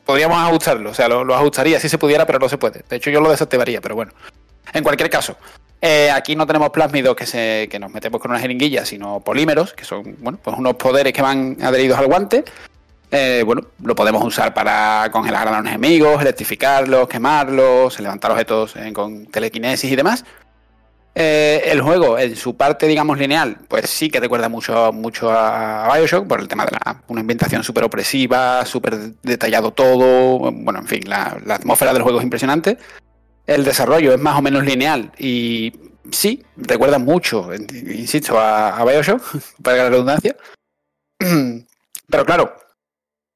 Podríamos 0.05 0.38
ajustarlo, 0.38 0.91
o 0.91 0.95
sea, 0.95 1.09
lo 1.09 1.34
ajustaría 1.34 1.78
si 1.78 1.88
se 1.88 1.97
pudiera, 1.97 2.26
pero 2.26 2.38
no 2.38 2.49
se 2.49 2.59
puede. 2.59 2.82
De 2.88 2.97
hecho, 2.97 3.11
yo 3.11 3.20
lo 3.20 3.30
desactivaría, 3.30 3.80
pero 3.80 3.95
bueno. 3.95 4.12
En 4.72 4.82
cualquier 4.82 5.10
caso, 5.10 5.36
eh, 5.80 6.10
aquí 6.10 6.36
no 6.36 6.46
tenemos 6.46 6.70
plásmidos 6.70 7.16
que, 7.16 7.26
se, 7.26 7.68
que 7.70 7.78
nos 7.78 7.90
metemos 7.90 8.20
con 8.20 8.30
una 8.30 8.40
jeringuilla, 8.40 8.84
sino 8.84 9.20
polímeros, 9.20 9.72
que 9.72 9.84
son 9.84 10.16
bueno, 10.20 10.38
pues 10.42 10.56
unos 10.58 10.74
poderes 10.74 11.12
que 11.12 11.22
van 11.22 11.56
adheridos 11.62 11.98
al 11.98 12.06
guante. 12.06 12.44
Eh, 13.10 13.42
bueno, 13.44 13.62
lo 13.82 13.94
podemos 13.96 14.22
usar 14.22 14.54
para 14.54 15.08
congelar 15.10 15.48
a 15.48 15.50
los 15.58 15.66
enemigos, 15.66 16.20
electrificarlos, 16.20 17.08
quemarlos, 17.08 17.98
levantar 17.98 18.30
objetos 18.30 18.74
con 18.92 19.26
telequinesis 19.26 19.90
y 19.90 19.96
demás. 19.96 20.24
Eh, 21.12 21.62
el 21.64 21.80
juego, 21.80 22.18
en 22.18 22.36
su 22.36 22.56
parte, 22.56 22.86
digamos, 22.86 23.18
lineal, 23.18 23.56
pues 23.66 23.90
sí 23.90 24.10
que 24.10 24.20
recuerda 24.20 24.48
mucho, 24.48 24.92
mucho 24.92 25.30
a 25.32 25.92
Bioshock 25.92 26.28
por 26.28 26.40
el 26.40 26.46
tema 26.46 26.64
de 26.66 26.72
la, 26.72 27.02
una 27.08 27.22
ambientación 27.22 27.64
súper 27.64 27.82
opresiva, 27.82 28.64
súper 28.64 28.96
detallado 29.22 29.72
todo. 29.72 30.52
Bueno, 30.52 30.78
en 30.78 30.86
fin, 30.86 31.02
la 31.06 31.40
atmósfera 31.48 31.92
del 31.92 32.02
juego 32.02 32.18
es 32.18 32.24
impresionante. 32.24 32.78
El 33.47 33.64
desarrollo 33.64 34.12
es 34.12 34.20
más 34.20 34.38
o 34.38 34.43
menos 34.43 34.64
lineal 34.64 35.12
y 35.18 35.72
sí, 36.11 36.45
recuerda 36.57 36.99
mucho, 36.99 37.51
insisto, 37.55 38.38
a, 38.38 38.84
Bioshock, 38.84 39.22
para 39.62 39.76
la 39.78 39.91
redundancia. 39.91 40.36
Pero 41.18 42.24
claro, 42.24 42.57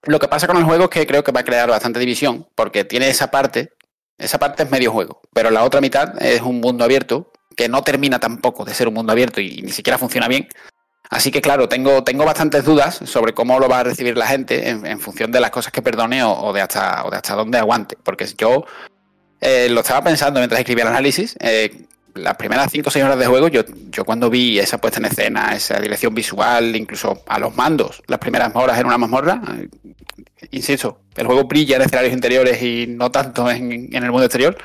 lo 0.05 0.19
que 0.19 0.29
pasa 0.29 0.47
con 0.47 0.57
el 0.57 0.65
juego 0.65 0.85
es 0.85 0.91
que 0.91 1.07
creo 1.07 1.25
que 1.25 1.33
va 1.33 1.41
a 1.41 1.45
crear 1.45 1.69
bastante 1.69 1.99
división, 1.99 2.47
porque 2.55 2.85
tiene 2.85 3.09
esa 3.09 3.31
parte 3.31 3.73
esa 4.19 4.39
parte 4.39 4.63
es 4.63 4.71
medio 4.71 4.93
juego, 4.93 5.21
pero 5.33 5.51
la 5.51 5.65
otra 5.65 5.81
mitad 5.81 6.23
es 6.23 6.41
un 6.41 6.61
mundo 6.61 6.85
abierto 6.85 7.33
que 7.57 7.69
no 7.69 7.83
termina 7.83 8.21
tampoco 8.21 8.65
de 8.65 8.75
ser 8.75 8.89
un 8.89 8.95
mundo 8.95 9.13
abierto 9.13 9.41
y, 9.41 9.63
ni 9.63 9.73
siquiera 9.73 9.99
funciona 9.99 10.29
bien. 10.29 10.49
Así 11.11 11.31
que 11.31 11.41
claro, 11.41 11.69
tengo, 11.69 12.03
tengo 12.03 12.25
bastantes 12.25 12.65
dudas 12.65 13.01
sobre 13.05 13.35
cómo 13.35 13.59
lo 13.59 13.69
va 13.69 13.81
a 13.81 13.85
recibir 13.85 14.17
la 14.17 14.27
gente 14.27 14.69
en, 14.69 15.01
función 15.01 15.31
de 15.31 15.41
las 15.41 15.51
cosas 15.51 15.73
que 15.73 15.83
perdone 15.83 16.23
o, 16.25 16.53
de 16.53 16.61
hasta, 16.61 17.05
de 17.11 17.17
hasta 17.17 17.35
dónde 17.35 17.59
aguante. 17.59 17.97
Porque 18.03 18.27
yo 18.39 18.65
eh, 19.45 19.69
lo 19.69 19.81
estaba 19.81 20.03
pensando 20.03 20.41
mientras 20.41 20.59
escribía 20.59 20.85
el 20.85 20.89
análisis. 20.89 21.37
Eh, 21.39 21.87
las 22.15 22.37
primeras 22.37 22.71
5 22.73 22.89
o 22.89 22.91
6 22.91 23.05
horas 23.05 23.19
de 23.19 23.27
juego, 23.27 23.49
yo, 23.49 23.63
yo 23.91 24.05
cuando 24.07 24.31
vi 24.31 24.59
esa 24.59 24.79
puesta 24.79 25.01
en 25.01 25.05
escena, 25.05 25.55
esa 25.55 25.79
dirección 25.81 26.15
visual, 26.15 26.75
incluso 26.75 27.23
a 27.27 27.39
los 27.39 27.55
mandos, 27.55 28.03
las 28.07 28.19
primeras 28.19 28.53
horas 28.55 28.79
en 28.79 28.87
una 28.87 28.97
mazmorra, 28.97 29.43
eh, 29.59 29.69
insisto, 30.51 31.01
el 31.15 31.27
juego 31.27 31.45
brilla 31.45 31.77
en 31.77 31.83
escenarios 31.83 32.15
interiores 32.15 32.63
y 32.63 32.87
no 32.89 33.11
tanto 33.11 33.51
en, 33.51 33.95
el 33.95 34.11
mundo 34.11 34.25
exterior. 34.25 34.57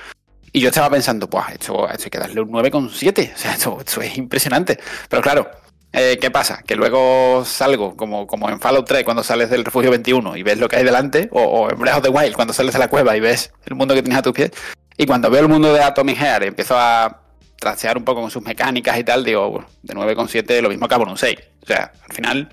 Y 0.53 0.61
yo 0.61 0.69
estaba 0.69 0.89
pensando, 0.89 1.29
pues 1.29 1.45
esto, 1.51 1.89
esto 1.89 2.05
hay 2.05 2.09
que 2.09 2.17
darle 2.19 2.41
un 2.41 2.49
9,7. 2.49 3.33
O 3.35 3.37
sea, 3.37 3.51
esto, 3.53 4.01
es 4.01 4.17
impresionante. 4.17 4.79
Pero 5.09 5.21
claro, 5.21 5.51
eh, 5.91 6.17
¿qué 6.21 6.29
pasa? 6.29 6.61
Que 6.65 6.75
luego 6.75 7.43
salgo, 7.45 7.95
como, 7.95 8.27
como 8.27 8.49
en 8.49 8.59
Fallout 8.59 8.87
3, 8.87 9.03
cuando 9.03 9.23
sales 9.23 9.49
del 9.49 9.65
refugio 9.65 9.89
21 9.89 10.37
y 10.37 10.43
ves 10.43 10.59
lo 10.59 10.67
que 10.67 10.77
hay 10.77 10.83
delante, 10.83 11.29
o, 11.31 11.67
en 11.69 11.79
Breath 11.79 11.97
of 11.97 12.03
the 12.03 12.09
Wild, 12.09 12.35
cuando 12.35 12.53
sales 12.53 12.73
de 12.73 12.79
la 12.79 12.89
cueva 12.89 13.17
y 13.17 13.19
ves 13.19 13.51
el 13.65 13.75
mundo 13.75 13.95
que 13.95 14.03
tienes 14.03 14.19
a 14.19 14.21
tus 14.21 14.33
pies. 14.33 14.51
Y 14.97 15.05
cuando 15.05 15.29
veo 15.29 15.41
el 15.41 15.47
mundo 15.47 15.73
de 15.73 15.81
Atomic 15.81 16.17
Heart 16.17 16.43
y 16.43 16.47
empiezo 16.47 16.75
a 16.77 17.21
trastear 17.55 17.97
un 17.97 18.03
poco 18.03 18.21
con 18.21 18.29
sus 18.29 18.43
mecánicas 18.43 18.97
y 18.97 19.03
tal, 19.03 19.23
digo, 19.23 19.65
de 19.81 19.93
9,7 19.93 20.61
lo 20.61 20.69
mismo 20.69 20.85
acabo 20.85 21.03
en 21.03 21.09
un 21.09 21.17
6. 21.17 21.35
O 21.63 21.65
sea, 21.65 21.91
al 22.07 22.15
final 22.15 22.49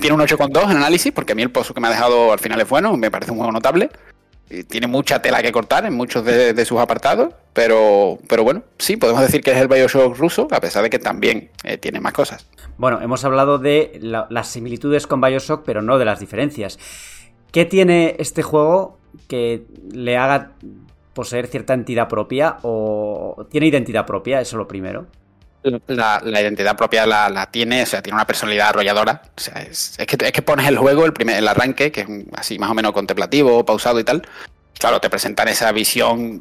tiene 0.00 0.14
un 0.14 0.20
8,2 0.20 0.70
en 0.70 0.76
análisis, 0.76 1.12
porque 1.12 1.32
a 1.32 1.34
mí 1.34 1.42
el 1.42 1.50
pozo 1.50 1.72
que 1.72 1.80
me 1.80 1.88
ha 1.88 1.90
dejado 1.90 2.32
al 2.32 2.38
final 2.38 2.60
es 2.60 2.68
bueno, 2.68 2.96
me 2.96 3.10
parece 3.10 3.30
un 3.30 3.38
juego 3.38 3.52
notable. 3.52 3.90
Tiene 4.68 4.86
mucha 4.86 5.20
tela 5.20 5.42
que 5.42 5.50
cortar 5.50 5.86
en 5.86 5.94
muchos 5.94 6.24
de, 6.24 6.64
sus 6.64 6.78
apartados, 6.78 7.34
pero, 7.52 8.18
pero 8.28 8.44
bueno, 8.44 8.62
sí, 8.78 8.96
podemos 8.96 9.22
decir 9.22 9.42
que 9.42 9.50
es 9.50 9.56
el 9.56 9.66
Bioshock 9.66 10.16
ruso, 10.16 10.46
a 10.52 10.60
pesar 10.60 10.84
de 10.84 10.90
que 10.90 11.00
también 11.00 11.50
eh, 11.64 11.78
tiene 11.78 12.00
más 12.00 12.12
cosas. 12.12 12.46
Bueno, 12.78 13.00
hemos 13.02 13.24
hablado 13.24 13.58
de 13.58 13.98
las 14.00 14.48
similitudes 14.48 15.06
con 15.08 15.20
Bioshock, 15.20 15.64
pero 15.64 15.82
no 15.82 15.98
de 15.98 16.04
las 16.04 16.20
diferencias. 16.20 16.78
¿Qué 17.50 17.64
tiene 17.64 18.16
este 18.18 18.42
juego 18.42 18.98
que 19.28 19.64
le 19.90 20.16
haga 20.16 20.52
poseer 21.12 21.48
cierta 21.48 21.74
entidad 21.74 22.08
propia 22.08 22.58
o 22.62 23.46
tiene 23.50 23.66
identidad 23.66 24.06
propia? 24.06 24.40
Eso 24.40 24.56
es 24.56 24.58
lo 24.58 24.68
primero. 24.68 25.06
La, 25.88 26.20
identidad 26.24 26.76
propia 26.76 27.06
la, 27.06 27.48
tiene, 27.50 27.82
o 27.82 27.86
sea, 27.86 28.02
tiene 28.02 28.14
una 28.14 28.26
personalidad 28.26 28.68
arrolladora. 28.68 29.22
O 29.36 29.40
sea, 29.40 29.62
es, 29.62 29.96
que, 30.06 30.16
es 30.24 30.32
que 30.32 30.42
pones 30.42 30.66
el 30.66 30.78
juego, 30.78 31.04
el, 31.04 31.12
primer, 31.12 31.36
el 31.36 31.48
arranque, 31.48 31.90
que 31.90 32.02
es 32.02 32.08
así 32.36 32.58
más 32.58 32.70
o 32.70 32.74
menos 32.74 32.92
contemplativo, 32.92 33.64
pausado 33.64 33.98
y 34.00 34.04
tal. 34.04 34.26
Claro, 34.78 35.00
te 35.00 35.10
presentan 35.10 35.48
esa 35.48 35.72
visión 35.72 36.40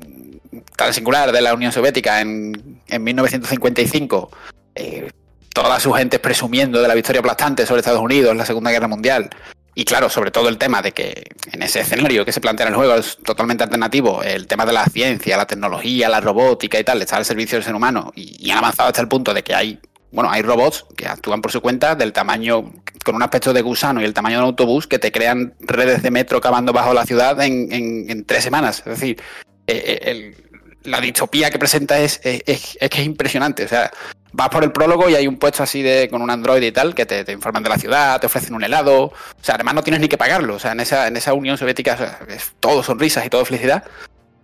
tan 0.76 0.94
singular 0.94 1.32
de 1.32 1.42
la 1.42 1.54
Unión 1.54 1.72
Soviética 1.72 2.22
en, 2.22 2.82
en 2.88 3.04
1955. 3.04 4.32
Eh, 4.76 5.10
toda 5.54 5.80
su 5.80 5.94
gente 5.94 6.20
presumiendo 6.20 6.82
de 6.82 6.88
la 6.88 6.94
victoria 6.94 7.22
aplastante 7.22 7.66
sobre 7.66 7.80
Estados 7.80 8.02
Unidos 8.02 8.32
en 8.32 8.38
la 8.38 8.46
Segunda 8.46 8.72
Guerra 8.72 8.90
Mundial. 8.90 9.30
Y 9.78 9.84
claro, 9.84 10.10
sobre 10.10 10.32
todo 10.32 10.48
el 10.48 10.58
tema 10.58 10.82
de 10.82 10.94
que 10.94 11.26
en 11.52 11.62
ese 11.62 11.82
escenario 11.82 12.24
que 12.24 12.32
se 12.32 12.40
plantea 12.40 12.66
en 12.66 12.72
el 12.74 12.78
juego 12.78 12.96
es 12.96 13.18
totalmente 13.18 13.66
alternativo, 13.66 14.24
el 14.24 14.48
tema 14.48 14.66
de 14.66 14.72
la 14.72 14.86
ciencia, 14.86 15.36
la 15.36 15.46
tecnología, 15.46 16.08
la 16.08 16.22
robótica 16.22 16.80
y 16.80 16.86
tal, 16.86 17.02
está 17.02 17.18
al 17.18 17.26
servicio 17.26 17.58
del 17.58 17.66
ser 17.66 17.76
humano 17.76 18.14
y, 18.16 18.50
han 18.50 18.60
avanzado 18.60 18.88
hasta 18.88 19.02
el 19.02 19.10
punto 19.10 19.34
de 19.34 19.44
que 19.44 19.54
hay, 19.54 19.78
bueno, 20.12 20.32
hay 20.32 20.44
robots 20.44 20.86
que 20.96 21.08
actúan 21.08 21.42
por 21.42 21.52
su 21.52 21.60
cuenta 21.60 21.94
del 21.94 22.14
tamaño, 22.14 22.72
con 23.04 23.16
un 23.16 23.24
aspecto 23.24 23.52
de 23.52 23.62
gusano 23.62 24.00
y 24.00 24.06
el 24.06 24.14
tamaño 24.14 24.38
de 24.38 24.44
un 24.44 24.50
autobús 24.50 24.88
que 24.88 24.98
te 24.98 25.12
crean 25.12 25.54
redes 25.60 26.02
de 26.02 26.10
metro 26.10 26.40
cavando 26.40 26.72
bajo 26.72 26.94
la 26.94 27.06
ciudad 27.06 27.42
en, 27.42 28.24
tres 28.26 28.46
semanas. 28.46 28.80
Es 28.80 29.00
decir, 29.00 29.22
eh, 29.68 30.00
eh, 30.02 30.38
la 30.84 31.02
distopía 31.02 31.50
que 31.50 31.60
presenta 31.60 32.00
es, 32.00 32.22
es, 32.24 32.78
es, 32.80 32.90
que 32.90 33.02
es 33.02 33.06
impresionante. 33.06 33.66
O 33.66 33.68
sea, 33.68 33.92
vas 34.36 34.50
por 34.50 34.64
el 34.64 34.72
prólogo 34.72 35.10
y 35.10 35.16
hay 35.16 35.28
un 35.28 35.38
puesto 35.38 35.64
así 35.64 35.82
de 35.82 36.10
con 36.10 36.22
un 36.22 36.30
Android 36.30 36.62
y 36.62 36.72
tal 36.72 36.94
que 36.94 37.06
te, 37.06 37.32
informan 37.32 37.64
de 37.64 37.70
la 37.70 37.78
ciudad, 37.78 38.20
te 38.20 38.28
ofrecen 38.28 38.54
un 38.54 38.64
helado. 38.64 39.06
O 39.06 39.14
sea, 39.42 39.56
además 39.56 39.76
no 39.76 39.84
tienes 39.84 40.02
ni 40.02 40.10
que 40.10 40.18
pagarlo. 40.18 40.56
O 40.56 40.60
sea, 40.60 40.74
en 40.74 40.82
esa, 40.82 41.08
en 41.08 41.16
esa 41.16 41.34
Unión 41.34 41.58
Soviética 41.58 42.18
es 42.28 42.54
todo 42.60 42.84
sonrisas 42.84 43.26
y 43.26 43.30
todo 43.30 43.46
felicidad. 43.46 43.84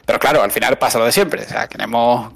Pero 0.06 0.20
claro, 0.20 0.42
al 0.42 0.52
final 0.52 0.78
pasa 0.78 0.98
lo 0.98 1.06
de 1.06 1.12
siempre. 1.12 1.44
O 1.44 1.48
sea, 1.48 1.68
queremos. 1.68 2.32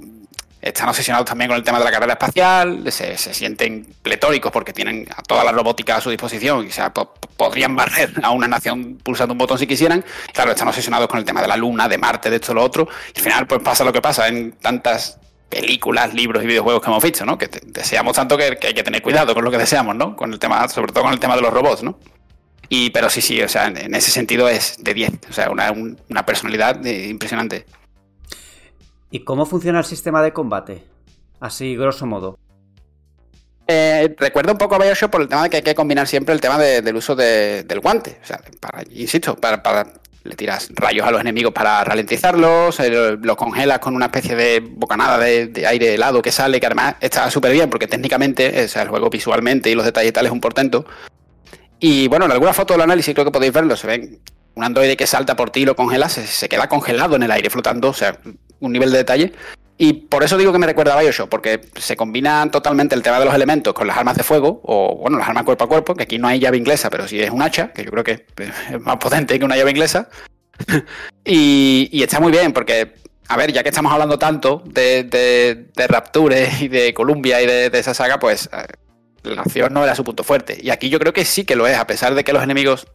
Están 0.61 0.89
obsesionados 0.89 1.27
también 1.27 1.47
con 1.47 1.57
el 1.57 1.63
tema 1.63 1.77
de 1.77 1.85
la 1.85 1.91
carrera 1.91 2.13
espacial, 2.13 2.91
se, 2.91 3.15
sienten 3.17 3.85
pletóricos 4.01 4.51
porque 4.51 4.73
tienen 4.73 5.07
a 5.15 5.21
toda 5.21 5.43
la 5.43 5.51
robótica 5.51 5.97
a 5.97 6.01
su 6.01 6.09
disposición 6.09 6.65
y 6.65 6.71
sea, 6.71 6.91
podrían 6.91 7.75
barrer 7.75 8.13
a 8.23 8.31
una 8.31 8.47
nación 8.47 8.97
pulsando 9.03 9.33
un 9.33 9.37
botón 9.37 9.59
si 9.59 9.67
quisieran. 9.67 10.03
Claro, 10.33 10.49
están 10.49 10.67
obsesionados 10.67 11.07
con 11.07 11.19
el 11.19 11.25
tema 11.25 11.39
de 11.39 11.47
la 11.47 11.55
Luna, 11.55 11.87
de 11.87 11.99
Marte, 11.99 12.31
de 12.31 12.37
esto, 12.37 12.51
lo 12.51 12.63
otro. 12.63 12.87
Y 13.13 13.19
al 13.19 13.23
final, 13.23 13.45
pues 13.45 13.61
pasa 13.61 13.83
lo 13.83 13.93
que 13.93 14.01
pasa 14.01 14.27
en 14.27 14.53
tantas 14.53 15.19
películas, 15.49 16.13
libros 16.13 16.43
y 16.43 16.47
videojuegos 16.47 16.81
que 16.81 16.89
hemos 16.89 17.03
visto, 17.03 17.25
¿no? 17.25 17.37
Que 17.37 17.49
deseamos 17.65 18.15
tanto 18.15 18.37
que, 18.37 18.57
hay 18.61 18.73
que 18.73 18.83
tener 18.83 19.01
cuidado 19.01 19.33
con 19.33 19.43
lo 19.43 19.51
que 19.51 19.57
deseamos, 19.57 19.95
¿no? 19.95 20.15
Con 20.15 20.33
el 20.33 20.39
tema, 20.39 20.67
sobre 20.67 20.91
todo 20.91 21.03
con 21.03 21.13
el 21.13 21.19
tema 21.19 21.35
de 21.35 21.41
los 21.41 21.53
robots, 21.53 21.83
¿no? 21.83 21.97
Y, 22.69 22.89
pero 22.89 23.09
sí, 23.09 23.21
sí, 23.21 23.41
o 23.41 23.47
sea, 23.47 23.67
en, 23.67 23.93
ese 23.93 24.11
sentido 24.11 24.49
es 24.49 24.77
de 24.83 24.93
10, 24.93 25.11
o 25.29 25.33
sea, 25.33 25.51
una, 25.51 25.71
una 25.71 26.25
personalidad 26.25 26.83
impresionante. 26.83 27.65
¿Y 29.11 29.19
cómo 29.23 29.45
funciona 29.45 29.79
el 29.79 29.85
sistema 29.85 30.21
de 30.21 30.33
combate? 30.33 30.83
Así, 31.39 31.75
grosso 31.75 32.05
modo. 32.05 32.37
Eh, 33.67 34.15
recuerdo 34.17 34.51
un 34.51 34.57
poco 34.57 34.75
a 34.75 34.79
Bioshock 34.79 35.09
por 35.09 35.21
el 35.21 35.27
tema 35.27 35.43
de 35.43 35.49
que 35.49 35.57
hay 35.57 35.63
que 35.63 35.73
combinar 35.73 36.07
siempre 36.07 36.33
el 36.33 36.41
tema 36.41 36.57
del 36.57 36.95
uso 36.95 37.15
del 37.15 37.79
guante. 37.79 38.19
O 38.21 38.25
sea, 38.25 38.41
para, 38.59 38.83
insisto, 38.91 39.35
para, 39.35 39.63
para 39.63 39.93
le 40.25 40.35
tiras 40.35 40.69
rayos 40.73 41.07
a 41.07 41.11
los 41.11 41.21
enemigos 41.21 41.53
para 41.53 41.83
ralentizarlos, 41.83 42.79
los 43.21 43.35
congelas 43.37 43.79
con 43.79 43.95
una 43.95 44.07
especie 44.07 44.35
de 44.35 44.59
bocanada 44.59 45.19
de, 45.19 45.65
aire 45.67 45.93
helado 45.93 46.21
que 46.21 46.31
sale, 46.31 46.59
que 46.59 46.65
además 46.65 46.95
está 46.99 47.29
súper 47.29 47.51
bien 47.51 47.69
porque 47.69 47.87
técnicamente, 47.87 48.65
o 48.65 48.67
sea, 48.67 48.81
el 48.81 48.89
juego 48.89 49.09
visualmente 49.09 49.69
y 49.69 49.75
los 49.75 49.85
detalles 49.85 50.13
tal 50.13 50.25
es 50.25 50.31
un 50.31 50.41
portento. 50.41 50.85
Y 51.79 52.07
bueno, 52.07 52.25
en 52.25 52.31
alguna 52.31 52.53
foto 52.53 52.73
del 52.73 52.81
análisis 52.81 53.13
creo 53.13 53.25
que 53.25 53.31
podéis 53.31 53.53
verlo, 53.53 53.75
se 53.75 53.85
ven 53.85 54.19
un 54.55 54.63
androide 54.63 54.97
que 54.97 55.05
salta 55.05 55.35
por 55.35 55.51
ti 55.51 55.61
y 55.61 55.65
lo 55.65 55.75
congela, 55.75 56.09
se, 56.09 56.49
queda 56.49 56.67
congelado 56.67 57.15
en 57.15 57.23
el 57.23 57.31
aire 57.31 57.49
flotando, 57.49 57.89
o 57.89 57.93
sea, 57.93 58.17
un 58.59 58.71
nivel 58.71 58.91
de 58.91 58.97
detalle. 58.97 59.33
Y 59.77 59.93
por 59.93 60.23
eso 60.23 60.37
digo 60.37 60.53
que 60.53 60.59
me 60.59 60.67
recuerda 60.67 60.97
a 60.97 61.01
Bioshock, 61.01 61.29
porque 61.29 61.59
se 61.75 61.97
combina 61.97 62.49
totalmente 62.49 62.95
el 62.95 63.01
tema 63.01 63.19
de 63.19 63.25
los 63.25 63.33
elementos 63.33 63.73
con 63.73 63.87
las 63.87 63.97
armas 63.97 64.15
de 64.15 64.23
fuego, 64.23 64.61
o 64.63 64.95
bueno, 64.95 65.17
las 65.17 65.27
armas 65.27 65.43
cuerpo 65.43 65.65
a 65.65 65.67
cuerpo, 65.67 65.95
que 65.95 66.03
aquí 66.03 66.17
no 66.17 66.27
hay 66.29 66.39
llave 66.39 66.57
inglesa, 66.57 66.89
pero 66.89 67.07
sí 67.07 67.19
es 67.19 67.29
un 67.29 67.41
hacha, 67.41 67.73
que 67.73 67.83
yo 67.83 67.91
creo 67.91 68.03
que 68.03 68.25
es 68.37 68.81
más 68.81 68.97
potente 68.97 69.37
que 69.37 69.43
una 69.43 69.57
llave 69.57 69.71
inglesa. 69.71 70.07
y, 71.25 72.01
está 72.01 72.21
muy 72.21 72.31
bien, 72.31 72.53
porque, 72.53 72.93
a 73.27 73.35
ver, 73.35 73.51
ya 73.51 73.63
que 73.63 73.69
estamos 73.69 73.91
hablando 73.91 74.17
tanto 74.17 74.63
de, 74.65 75.03
de, 75.03 75.87
Rapture 75.87 76.49
y 76.61 76.69
de 76.69 76.93
Columbia 76.93 77.41
y 77.41 77.45
de, 77.45 77.77
esa 77.77 77.93
saga, 77.93 78.17
pues 78.17 78.49
eh, 78.53 78.67
la 79.23 79.41
acción 79.41 79.73
no 79.73 79.83
era 79.83 79.93
su 79.93 80.05
punto 80.05 80.23
fuerte. 80.23 80.57
Y 80.61 80.69
aquí 80.69 80.89
yo 80.89 80.99
creo 80.99 81.11
que 81.11 81.25
sí 81.25 81.43
que 81.43 81.57
lo 81.57 81.67
es, 81.67 81.77
a 81.77 81.85
pesar 81.85 82.15
de 82.15 82.23
que 82.23 82.31
los 82.31 82.43
enemigos 82.43 82.87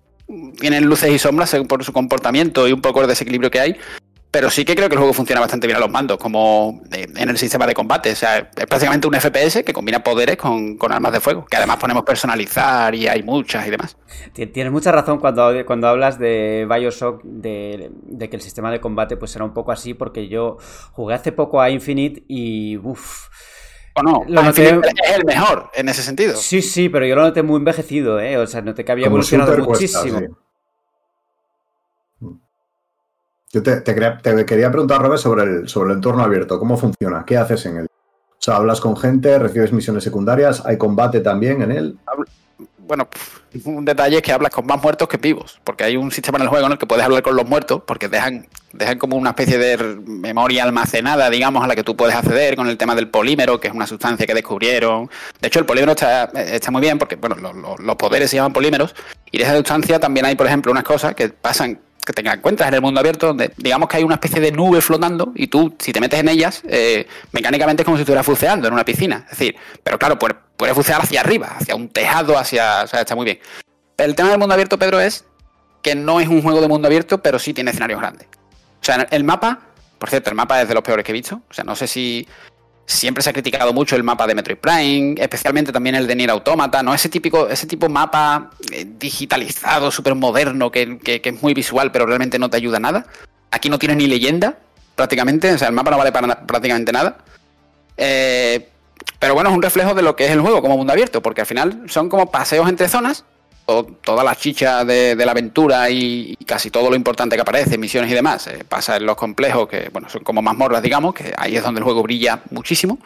tienen 0.58 0.84
luces 0.84 1.10
y 1.10 1.18
sombras 1.18 1.54
por 1.68 1.84
su 1.84 1.92
comportamiento 1.92 2.68
y 2.68 2.72
un 2.72 2.80
poco 2.80 3.00
de 3.00 3.08
desequilibrio 3.08 3.50
que 3.50 3.60
hay, 3.60 3.76
pero 4.30 4.48
sí 4.48 4.64
que 4.64 4.76
creo 4.76 4.88
que 4.88 4.94
el 4.94 4.98
juego 4.98 5.12
funciona 5.12 5.40
bastante 5.40 5.66
bien 5.66 5.76
a 5.76 5.80
los 5.80 5.90
mandos, 5.90 6.16
como 6.18 6.80
en 6.92 7.28
el 7.28 7.36
sistema 7.36 7.66
de 7.66 7.74
combate. 7.74 8.12
O 8.12 8.16
sea, 8.16 8.38
es 8.38 8.66
prácticamente 8.66 9.08
un 9.08 9.14
FPS 9.14 9.64
que 9.64 9.72
combina 9.72 10.04
poderes 10.04 10.36
con, 10.36 10.76
armas 10.88 11.12
de 11.12 11.20
fuego, 11.20 11.44
que 11.46 11.56
además 11.56 11.78
ponemos 11.78 12.04
personalizar 12.04 12.94
y 12.94 13.08
hay 13.08 13.22
muchas 13.22 13.66
y 13.66 13.70
demás. 13.70 13.96
Tienes 14.32 14.72
mucha 14.72 14.92
razón 14.92 15.18
cuando, 15.18 15.52
cuando 15.66 15.88
hablas 15.88 16.18
de 16.18 16.66
Bioshock, 16.70 17.22
de, 17.24 17.90
que 18.30 18.36
el 18.36 18.42
sistema 18.42 18.70
de 18.70 18.80
combate 18.80 19.16
pues 19.16 19.32
será 19.32 19.44
un 19.44 19.52
poco 19.52 19.72
así, 19.72 19.94
porque 19.94 20.28
yo 20.28 20.58
jugué 20.92 21.14
hace 21.14 21.32
poco 21.32 21.60
a 21.60 21.70
Infinite 21.70 22.22
y 22.28 22.76
uff. 22.76 23.28
O 23.96 24.02
no, 24.04 24.24
lo 24.28 24.48
es 24.48 24.58
el 24.58 25.24
mejor 25.26 25.70
en 25.74 25.88
ese 25.88 26.02
sentido. 26.02 26.36
Sí, 26.36 26.62
sí, 26.62 26.88
pero 26.88 27.04
yo 27.04 27.16
lo 27.16 27.22
noté 27.22 27.42
muy 27.42 27.56
envejecido, 27.56 28.20
¿eh? 28.20 28.38
O 28.38 28.46
sea, 28.46 28.62
noté 28.62 28.84
que 28.84 28.92
había 28.92 29.06
evolucionado 29.06 29.58
muchísimo. 29.58 30.20
Yo 33.52 33.62
te, 33.62 33.82
quería 33.82 34.70
preguntar, 34.70 35.02
Robert, 35.02 35.20
sobre 35.20 35.42
el, 35.42 35.68
sobre 35.68 35.90
el 35.90 35.96
entorno 35.96 36.22
abierto. 36.22 36.58
¿Cómo 36.58 36.76
funciona? 36.76 37.24
¿Qué 37.26 37.36
haces 37.36 37.66
en 37.66 37.78
él? 37.78 37.86
O 37.86 38.42
sea, 38.42 38.56
hablas 38.56 38.80
con 38.80 38.96
gente, 38.96 39.38
recibes 39.38 39.72
misiones 39.72 40.04
secundarias, 40.04 40.62
hay 40.64 40.78
combate 40.78 41.20
también 41.20 41.60
en 41.60 41.72
él. 41.72 41.98
Bueno, 42.78 43.08
un 43.64 43.84
detalle 43.84 44.16
es 44.16 44.22
que 44.22 44.32
hablas 44.32 44.50
con 44.50 44.66
más 44.66 44.82
muertos 44.82 45.08
que 45.08 45.16
vivos, 45.16 45.60
porque 45.62 45.84
hay 45.84 45.96
un 45.96 46.10
sistema 46.10 46.38
en 46.38 46.42
el 46.44 46.48
juego 46.48 46.66
en 46.66 46.72
el 46.72 46.78
que 46.78 46.86
puedes 46.86 47.04
hablar 47.04 47.22
con 47.22 47.36
los 47.36 47.46
muertos, 47.46 47.82
porque 47.86 48.08
dejan, 48.08 48.46
dejan 48.72 48.98
como 48.98 49.16
una 49.16 49.30
especie 49.30 49.58
de 49.58 49.76
memoria 50.06 50.62
almacenada, 50.62 51.28
digamos, 51.28 51.62
a 51.62 51.66
la 51.66 51.76
que 51.76 51.84
tú 51.84 51.96
puedes 51.96 52.14
acceder 52.14 52.56
con 52.56 52.68
el 52.68 52.78
tema 52.78 52.94
del 52.94 53.08
polímero, 53.08 53.60
que 53.60 53.68
es 53.68 53.74
una 53.74 53.86
sustancia 53.86 54.26
que 54.26 54.34
descubrieron. 54.34 55.10
De 55.40 55.48
hecho, 55.48 55.58
el 55.58 55.66
polímero 55.66 55.92
está, 55.92 56.24
está 56.24 56.70
muy 56.70 56.80
bien, 56.80 56.98
porque 56.98 57.16
bueno, 57.16 57.36
los 57.78 57.96
poderes 57.96 58.30
se 58.30 58.36
llaman 58.36 58.52
polímeros, 58.52 58.94
y 59.30 59.38
de 59.38 59.44
esa 59.44 59.56
sustancia 59.56 60.00
también 60.00 60.24
hay, 60.24 60.34
por 60.34 60.46
ejemplo, 60.46 60.72
unas 60.72 60.84
cosas 60.84 61.14
que 61.14 61.28
pasan 61.28 61.78
que 62.12 62.22
te 62.22 62.28
encuentras 62.28 62.68
en 62.68 62.74
el 62.74 62.80
mundo 62.80 63.00
abierto 63.00 63.28
donde 63.28 63.52
digamos 63.56 63.88
que 63.88 63.96
hay 63.96 64.04
una 64.04 64.14
especie 64.14 64.40
de 64.40 64.52
nube 64.52 64.80
flotando 64.80 65.32
y 65.34 65.46
tú 65.46 65.74
si 65.78 65.92
te 65.92 66.00
metes 66.00 66.20
en 66.20 66.28
ellas 66.28 66.62
eh, 66.68 67.06
mecánicamente 67.32 67.82
es 67.82 67.84
como 67.84 67.96
si 67.96 68.02
estuvieras 68.02 68.26
buceando 68.26 68.68
en 68.68 68.74
una 68.74 68.84
piscina. 68.84 69.24
Es 69.30 69.38
decir 69.38 69.56
pero 69.82 69.98
claro 69.98 70.18
puedes, 70.18 70.36
puedes 70.56 70.74
bucear 70.74 71.00
hacia 71.02 71.20
arriba 71.20 71.56
hacia 71.58 71.74
un 71.74 71.88
tejado 71.88 72.38
hacia 72.38 72.82
o 72.84 72.86
sea 72.86 73.00
está 73.00 73.14
muy 73.14 73.24
bien. 73.24 73.38
El 73.96 74.14
tema 74.14 74.30
del 74.30 74.38
mundo 74.38 74.54
abierto 74.54 74.78
Pedro 74.78 75.00
es 75.00 75.24
que 75.82 75.94
no 75.94 76.20
es 76.20 76.28
un 76.28 76.42
juego 76.42 76.60
de 76.60 76.68
mundo 76.68 76.86
abierto 76.86 77.22
pero 77.22 77.38
sí 77.38 77.54
tiene 77.54 77.70
escenarios 77.70 78.00
grandes. 78.00 78.26
O 78.80 78.84
sea 78.84 79.06
el 79.10 79.24
mapa 79.24 79.60
Por 79.98 80.08
cierto, 80.08 80.30
el 80.30 80.36
mapa 80.36 80.60
es 80.62 80.68
de 80.68 80.74
los 80.74 80.82
peores 80.82 81.04
que 81.04 81.12
he 81.12 81.14
visto. 81.14 81.42
O 81.50 81.52
sea, 81.52 81.64
no 81.64 81.76
sé 81.76 81.86
si 81.86 82.26
siempre 82.90 83.22
se 83.22 83.30
ha 83.30 83.32
criticado 83.32 83.72
mucho 83.72 83.96
el 83.96 84.02
mapa 84.02 84.26
de 84.26 84.34
Metroid 84.34 84.58
Prime, 84.58 85.14
especialmente 85.18 85.72
también 85.72 85.94
el 85.94 86.06
de 86.06 86.16
Nier 86.16 86.30
Automata, 86.30 86.82
¿no? 86.82 86.92
Ese 86.92 87.08
típico, 87.08 87.48
ese 87.48 87.66
tipo 87.66 87.88
mapa 87.88 88.50
eh, 88.72 88.86
digitalizado, 88.98 89.90
súper 89.90 90.14
moderno, 90.14 90.70
que, 90.70 90.98
que, 90.98 91.20
es 91.22 91.42
muy 91.42 91.54
visual, 91.54 91.92
pero 91.92 92.06
realmente 92.06 92.38
no 92.38 92.50
te 92.50 92.56
ayuda 92.56 92.78
a 92.78 92.80
nada. 92.80 93.06
Aquí 93.50 93.68
no 93.68 93.78
tiene 93.78 93.96
ni 93.96 94.06
leyenda, 94.06 94.58
prácticamente, 94.96 95.52
o 95.52 95.58
sea, 95.58 95.68
el 95.68 95.74
mapa 95.74 95.90
no 95.90 95.98
vale 95.98 96.12
para 96.12 96.46
prácticamente 96.46 96.92
nada. 96.92 97.18
Eh, 97.96 98.68
pero 99.18 99.34
bueno, 99.34 99.50
es 99.50 99.56
un 99.56 99.62
reflejo 99.62 99.94
de 99.94 100.02
lo 100.02 100.16
que 100.16 100.26
es 100.26 100.30
el 100.30 100.40
juego 100.40 100.60
como 100.62 100.76
mundo 100.76 100.92
abierto, 100.92 101.22
porque 101.22 101.42
al 101.42 101.46
final 101.46 101.84
son 101.88 102.08
como 102.08 102.30
paseos 102.30 102.68
entre 102.68 102.88
zonas, 102.88 103.24
o 103.70 103.84
toda 103.84 104.24
la 104.24 104.34
chicha 104.34 104.84
de, 104.84 105.14
la 105.14 105.30
aventura 105.30 105.88
y, 105.90 106.36
casi 106.46 106.70
todo 106.70 106.90
lo 106.90 106.96
importante 106.96 107.36
que 107.36 107.42
aparece, 107.42 107.78
misiones 107.78 108.10
y 108.10 108.14
demás, 108.14 108.46
eh, 108.48 108.64
pasa 108.68 108.96
en 108.96 109.06
los 109.06 109.16
complejos, 109.16 109.68
que 109.68 109.88
bueno, 109.92 110.08
son 110.08 110.24
como 110.24 110.42
mazmorras, 110.42 110.82
digamos, 110.82 111.14
que 111.14 111.32
ahí 111.36 111.56
es 111.56 111.62
donde 111.62 111.78
el 111.78 111.84
juego 111.84 112.02
brilla 112.02 112.40
muchísimo. 112.50 112.98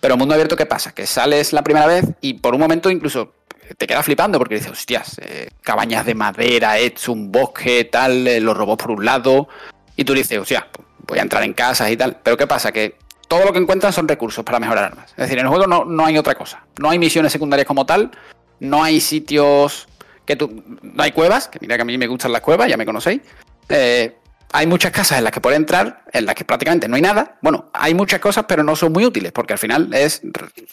Pero 0.00 0.16
mundo 0.16 0.34
abierto, 0.34 0.56
¿qué 0.56 0.66
pasa? 0.66 0.92
Que 0.94 1.06
sales 1.06 1.52
la 1.52 1.62
primera 1.62 1.86
vez 1.86 2.04
y 2.20 2.34
por 2.34 2.54
un 2.54 2.60
momento 2.60 2.90
incluso 2.90 3.32
te 3.76 3.86
quedas 3.86 4.04
flipando 4.04 4.38
porque 4.38 4.54
dices, 4.54 4.70
hostias, 4.70 5.18
eh, 5.20 5.48
cabañas 5.62 6.06
de 6.06 6.14
madera, 6.14 6.78
hecho 6.78 7.12
un 7.12 7.32
bosque, 7.32 7.84
tal, 7.84 8.24
los 8.44 8.56
robots 8.56 8.84
por 8.84 8.92
un 8.92 9.04
lado, 9.04 9.48
y 9.96 10.04
tú 10.04 10.14
dices, 10.14 10.38
hostias, 10.38 10.64
voy 11.06 11.18
a 11.18 11.22
entrar 11.22 11.42
en 11.42 11.54
casas 11.54 11.90
y 11.90 11.96
tal. 11.96 12.18
Pero 12.22 12.36
¿qué 12.36 12.46
pasa? 12.46 12.70
Que 12.70 12.96
todo 13.26 13.44
lo 13.44 13.52
que 13.52 13.58
encuentras 13.58 13.94
son 13.94 14.06
recursos 14.06 14.44
para 14.44 14.60
mejorar 14.60 14.84
armas. 14.84 15.10
Es 15.10 15.16
decir, 15.16 15.38
en 15.38 15.46
el 15.46 15.48
juego 15.48 15.66
no, 15.66 15.84
no 15.84 16.06
hay 16.06 16.16
otra 16.16 16.36
cosa. 16.36 16.62
No 16.78 16.90
hay 16.90 17.00
misiones 17.00 17.32
secundarias 17.32 17.66
como 17.66 17.84
tal, 17.84 18.12
no 18.60 18.84
hay 18.84 19.00
sitios 19.00 19.88
que 20.26 20.36
tú. 20.36 20.62
No 20.82 21.02
hay 21.02 21.12
cuevas, 21.12 21.48
que 21.48 21.58
mira 21.60 21.76
que 21.76 21.82
a 21.82 21.84
mí 21.84 21.96
me 21.96 22.06
gustan 22.06 22.32
las 22.32 22.42
cuevas, 22.42 22.68
ya 22.68 22.76
me 22.76 22.84
conocéis. 22.84 23.22
Eh, 23.68 24.16
hay 24.52 24.66
muchas 24.66 24.92
casas 24.92 25.18
en 25.18 25.24
las 25.24 25.32
que 25.32 25.40
puedes 25.40 25.56
entrar, 25.56 26.04
en 26.12 26.24
las 26.24 26.34
que 26.34 26.44
prácticamente 26.44 26.88
no 26.88 26.96
hay 26.96 27.02
nada. 27.02 27.38
Bueno, 27.42 27.70
hay 27.72 27.94
muchas 27.94 28.20
cosas, 28.20 28.44
pero 28.48 28.62
no 28.62 28.76
son 28.76 28.92
muy 28.92 29.04
útiles, 29.04 29.32
porque 29.32 29.52
al 29.52 29.58
final 29.58 29.92
es 29.92 30.22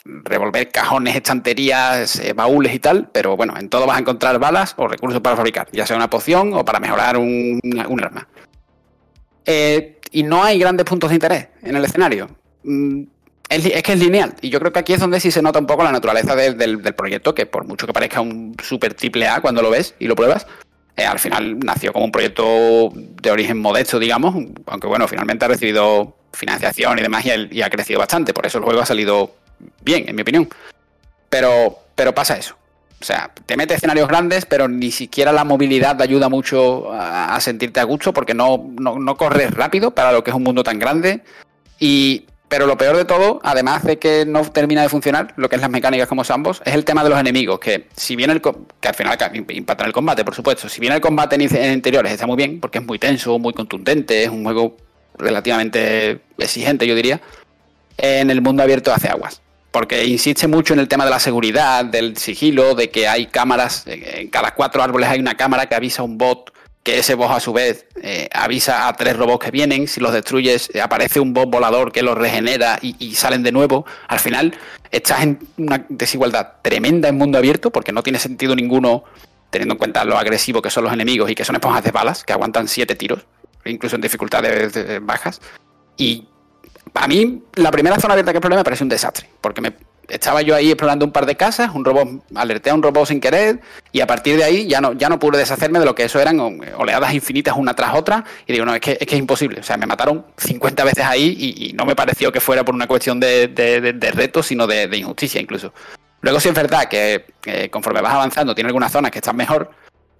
revolver 0.04 0.70
cajones, 0.70 1.16
estanterías, 1.16 2.18
eh, 2.20 2.32
baúles 2.32 2.74
y 2.74 2.78
tal. 2.78 3.10
Pero 3.12 3.36
bueno, 3.36 3.54
en 3.58 3.68
todo 3.68 3.86
vas 3.86 3.96
a 3.96 4.00
encontrar 4.00 4.38
balas 4.38 4.74
o 4.76 4.86
recursos 4.88 5.20
para 5.20 5.36
fabricar, 5.36 5.68
ya 5.72 5.86
sea 5.86 5.96
una 5.96 6.08
poción 6.08 6.54
o 6.54 6.64
para 6.64 6.80
mejorar 6.80 7.16
un, 7.16 7.60
arma. 8.02 8.28
Eh, 9.44 10.00
y 10.12 10.22
no 10.22 10.42
hay 10.42 10.58
grandes 10.58 10.86
puntos 10.86 11.10
de 11.10 11.16
interés 11.16 11.48
en 11.62 11.76
el 11.76 11.84
escenario. 11.84 12.28
Es, 13.54 13.82
que 13.82 13.92
es 13.92 13.98
lineal. 13.98 14.34
Y 14.40 14.50
yo 14.50 14.58
creo 14.58 14.72
que 14.72 14.80
aquí 14.80 14.92
es 14.92 15.00
donde 15.00 15.20
sí 15.20 15.30
se 15.30 15.42
nota 15.42 15.58
un 15.58 15.66
poco 15.66 15.84
la 15.84 15.92
naturaleza 15.92 16.34
del, 16.34 16.94
proyecto, 16.94 17.34
que 17.34 17.46
por 17.46 17.64
mucho 17.64 17.86
que 17.86 17.92
parezca 17.92 18.20
un 18.20 18.56
super 18.62 18.94
triple 18.94 19.28
A 19.28 19.40
cuando 19.40 19.62
lo 19.62 19.70
ves 19.70 19.94
y 19.98 20.06
lo 20.06 20.16
pruebas, 20.16 20.46
eh, 20.96 21.04
al 21.04 21.18
final 21.18 21.58
nació 21.60 21.92
como 21.92 22.04
un 22.04 22.12
proyecto 22.12 22.90
de 22.94 23.30
origen 23.30 23.58
modesto, 23.58 23.98
digamos, 23.98 24.34
aunque 24.66 24.86
bueno, 24.86 25.06
finalmente 25.06 25.44
ha 25.44 25.48
recibido 25.48 26.16
financiación 26.32 26.98
y 26.98 27.02
demás 27.02 27.24
y 27.24 27.62
ha, 27.62 27.70
crecido 27.70 28.00
bastante. 28.00 28.34
Por 28.34 28.46
eso 28.46 28.58
el 28.58 28.64
juego 28.64 28.80
ha 28.80 28.86
salido 28.86 29.36
bien, 29.82 30.08
en 30.08 30.16
mi 30.16 30.22
opinión. 30.22 30.48
Pero, 31.28 31.78
pero 31.94 32.14
pasa 32.14 32.36
eso. 32.36 32.56
O 33.00 33.04
sea, 33.04 33.30
te 33.46 33.56
mete 33.56 33.74
escenarios 33.74 34.08
grandes, 34.08 34.46
pero 34.46 34.66
ni 34.66 34.90
siquiera 34.90 35.30
la 35.30 35.44
movilidad 35.44 35.96
te 35.96 36.02
ayuda 36.02 36.28
mucho 36.28 36.92
a, 36.92 37.38
sentirte 37.40 37.78
a 37.78 37.84
gusto 37.84 38.12
porque 38.12 38.34
no, 38.34 38.70
no, 38.78 39.16
corres 39.16 39.52
rápido 39.52 39.90
para 39.90 40.10
lo 40.10 40.24
que 40.24 40.30
es 40.30 40.36
un 40.36 40.42
mundo 40.42 40.64
tan 40.64 40.78
grande. 40.78 41.22
Y, 41.78 42.26
pero 42.54 42.68
lo 42.68 42.78
peor 42.78 42.96
de 42.96 43.04
todo, 43.04 43.40
además 43.42 43.82
de 43.82 43.98
que 43.98 44.24
no 44.24 44.48
termina 44.48 44.80
de 44.80 44.88
funcionar, 44.88 45.34
lo 45.34 45.48
que 45.48 45.56
es 45.56 45.60
las 45.60 45.72
mecánicas 45.72 46.06
como 46.06 46.22
ambos, 46.28 46.62
es 46.64 46.72
el 46.72 46.84
tema 46.84 47.02
de 47.02 47.10
los 47.10 47.18
enemigos, 47.18 47.58
que 47.58 47.88
si 47.96 48.14
bien 48.14 48.30
el 48.30 48.40
que 48.40 48.52
al 48.86 48.94
final 48.94 49.18
impacta 49.48 49.82
en 49.82 49.88
el 49.88 49.92
combate, 49.92 50.24
por 50.24 50.36
supuesto, 50.36 50.68
si 50.68 50.80
bien 50.80 50.92
el 50.92 51.00
combate 51.00 51.34
en, 51.34 51.72
interiores 51.72 52.12
está 52.12 52.28
muy 52.28 52.36
bien, 52.36 52.60
porque 52.60 52.78
es 52.78 52.86
muy 52.86 53.00
tenso, 53.00 53.40
muy 53.40 53.52
contundente, 53.54 54.22
es 54.22 54.28
un 54.28 54.44
juego 54.44 54.76
relativamente 55.18 56.20
exigente, 56.38 56.86
yo 56.86 56.94
diría, 56.94 57.20
en 57.96 58.30
el 58.30 58.40
mundo 58.40 58.62
abierto 58.62 58.92
hace 58.92 59.08
aguas. 59.08 59.42
Porque 59.72 60.04
insiste 60.04 60.46
mucho 60.46 60.74
en 60.74 60.78
el 60.78 60.86
tema 60.86 61.04
de 61.04 61.10
la 61.10 61.18
seguridad, 61.18 61.84
del 61.84 62.16
sigilo, 62.16 62.76
de 62.76 62.88
que 62.88 63.08
hay 63.08 63.26
cámaras, 63.26 63.82
en 63.88 64.28
cada 64.28 64.54
cuatro 64.54 64.80
árboles 64.80 65.08
hay 65.08 65.18
una 65.18 65.36
cámara 65.36 65.66
que 65.66 65.74
avisa 65.74 66.02
a 66.02 66.04
un 66.04 66.18
bot, 66.18 66.52
que 66.84 66.98
ese 66.98 67.14
bot 67.14 67.30
a 67.30 67.40
su 67.40 67.54
vez 67.54 67.86
eh, 68.02 68.28
avisa 68.32 68.86
a 68.86 68.92
tres 68.92 69.16
robots 69.16 69.46
que 69.46 69.50
vienen, 69.50 69.88
si 69.88 70.00
los 70.00 70.12
destruyes 70.12 70.70
eh, 70.74 70.82
aparece 70.82 71.18
un 71.18 71.32
bot 71.32 71.50
volador 71.50 71.90
que 71.92 72.02
los 72.02 72.16
regenera 72.16 72.78
y, 72.80 73.14
salen 73.14 73.42
de 73.42 73.52
nuevo. 73.52 73.86
Al 74.06 74.20
final 74.20 74.54
estás 74.90 75.22
en 75.22 75.38
una 75.56 75.86
desigualdad 75.88 76.56
tremenda 76.60 77.08
en 77.08 77.16
mundo 77.16 77.38
abierto, 77.38 77.70
porque 77.70 77.90
no 77.90 78.02
tiene 78.02 78.18
sentido 78.18 78.54
ninguno 78.54 79.04
teniendo 79.48 79.74
en 79.74 79.78
cuenta 79.78 80.04
lo 80.04 80.18
agresivo 80.18 80.60
que 80.60 80.68
son 80.68 80.84
los 80.84 80.92
enemigos 80.92 81.30
y 81.30 81.34
que 81.34 81.44
son 81.44 81.56
esponjas 81.56 81.84
de 81.84 81.90
balas, 81.90 82.22
que 82.22 82.34
aguantan 82.34 82.68
siete 82.68 82.94
tiros, 82.96 83.24
incluso 83.64 83.96
en 83.96 84.02
dificultades 84.02 84.74
bajas. 85.02 85.40
Y 85.96 86.28
a 86.92 87.08
mí, 87.08 87.42
la 87.54 87.70
primera 87.70 87.98
zona 87.98 88.12
abierta 88.12 88.32
que 88.32 88.40
problema 88.40 88.60
me 88.60 88.64
parece 88.64 88.82
un 88.82 88.90
desastre, 88.90 89.26
porque 89.40 89.62
me 89.62 89.72
estaba 90.08 90.42
yo 90.42 90.54
ahí 90.54 90.70
explorando 90.70 91.04
un 91.04 91.12
par 91.12 91.26
de 91.26 91.36
casas, 91.36 91.70
un 91.74 91.84
robot, 91.84 92.24
alerté 92.34 92.70
a 92.70 92.74
un 92.74 92.82
robot 92.82 93.06
sin 93.06 93.20
querer, 93.20 93.60
y 93.92 94.00
a 94.00 94.06
partir 94.06 94.36
de 94.36 94.44
ahí 94.44 94.66
ya 94.66 94.80
no, 94.80 94.92
ya 94.92 95.08
no 95.08 95.18
pude 95.18 95.38
deshacerme 95.38 95.78
de 95.78 95.84
lo 95.84 95.94
que 95.94 96.04
eso 96.04 96.20
eran 96.20 96.38
oleadas 96.76 97.14
infinitas 97.14 97.56
una 97.56 97.74
tras 97.74 97.94
otra, 97.94 98.24
y 98.46 98.52
digo, 98.52 98.64
no, 98.64 98.74
es 98.74 98.80
que 98.80 98.92
es, 98.92 99.06
que 99.06 99.14
es 99.14 99.18
imposible. 99.18 99.60
O 99.60 99.62
sea, 99.62 99.76
me 99.76 99.86
mataron 99.86 100.26
50 100.36 100.84
veces 100.84 101.04
ahí 101.04 101.36
y, 101.38 101.72
no 101.74 101.84
me 101.86 101.96
pareció 101.96 102.30
que 102.30 102.40
fuera 102.40 102.64
por 102.64 102.74
una 102.74 102.86
cuestión 102.86 103.18
de, 103.18 103.48
de, 103.48 104.10
reto, 104.12 104.42
sino 104.42 104.66
de, 104.66 104.88
injusticia 104.96 105.40
incluso. 105.40 105.72
Luego 106.20 106.40
sí 106.40 106.48
es 106.48 106.54
verdad 106.54 106.88
que 106.88 107.68
conforme 107.70 108.00
vas 108.00 108.14
avanzando 108.14 108.54
tiene 108.54 108.68
algunas 108.68 108.92
zonas 108.92 109.10
que 109.10 109.18
están 109.18 109.36
mejor, 109.36 109.70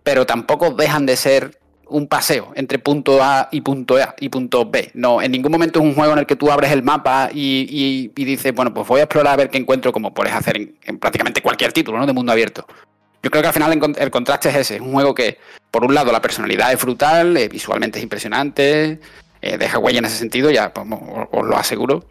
pero 0.03 0.27
tampoco 0.27 0.71
dejan 0.71 1.07
de 1.07 1.17
ser 1.17 1.59
un 1.95 2.09
paseo 2.09 2.53
entre 2.57 2.81
punto 2.81 3.23
A 3.23 3.49
y 3.53 3.61
punto 3.61 3.97
A 3.97 4.17
y 4.19 4.29
punto 4.29 4.69
B. 4.69 4.91
No, 4.95 5.23
en 5.23 5.31
ningún 5.31 5.53
momento 5.53 5.79
es 5.79 5.85
un 5.85 5.95
juego 5.95 6.13
en 6.13 6.19
el 6.19 6.27
que 6.27 6.35
tú 6.35 6.51
abres 6.51 6.73
el 6.73 6.83
mapa 6.83 7.31
y, 7.33 8.09
dices, 8.09 8.53
bueno, 8.53 8.75
pues 8.75 8.87
voy 8.89 9.01
a 9.01 9.05
explorar 9.05 9.35
a 9.35 9.37
ver 9.37 9.49
qué 9.49 9.59
encuentro, 9.59 9.93
como 9.93 10.13
puedes 10.13 10.33
hacer 10.33 10.57
en, 10.57 10.99
prácticamente 10.99 11.41
cualquier 11.41 11.73
título, 11.73 11.99
¿no? 11.99 12.07
De 12.07 12.13
mundo 12.13 12.33
abierto. 12.33 12.67
Yo 13.23 13.31
creo 13.31 13.43
que 13.43 13.49
al 13.49 13.55
final 13.55 13.95
el, 13.97 14.11
contraste 14.11 14.49
es 14.49 14.57
ese. 14.57 14.75
Es 14.77 14.81
un 14.81 14.93
juego 14.93 15.15
que, 15.15 15.39
por 15.71 15.85
un 15.85 15.95
lado, 15.95 16.11
la 16.11 16.21
personalidad 16.21 16.73
es 16.73 16.83
brutal, 16.83 17.37
eh, 17.37 17.49
visualmente 17.49 17.99
es 17.99 18.03
impresionante, 18.03 18.99
eh, 19.41 19.57
deja 19.57 19.79
huella 19.79 20.01
en 20.01 20.07
ese 20.07 20.17
sentido, 20.17 20.51
ya 20.51 20.75
pues, 20.75 20.87
os, 21.31 21.47
lo 21.47 21.57
aseguro. 21.57 22.07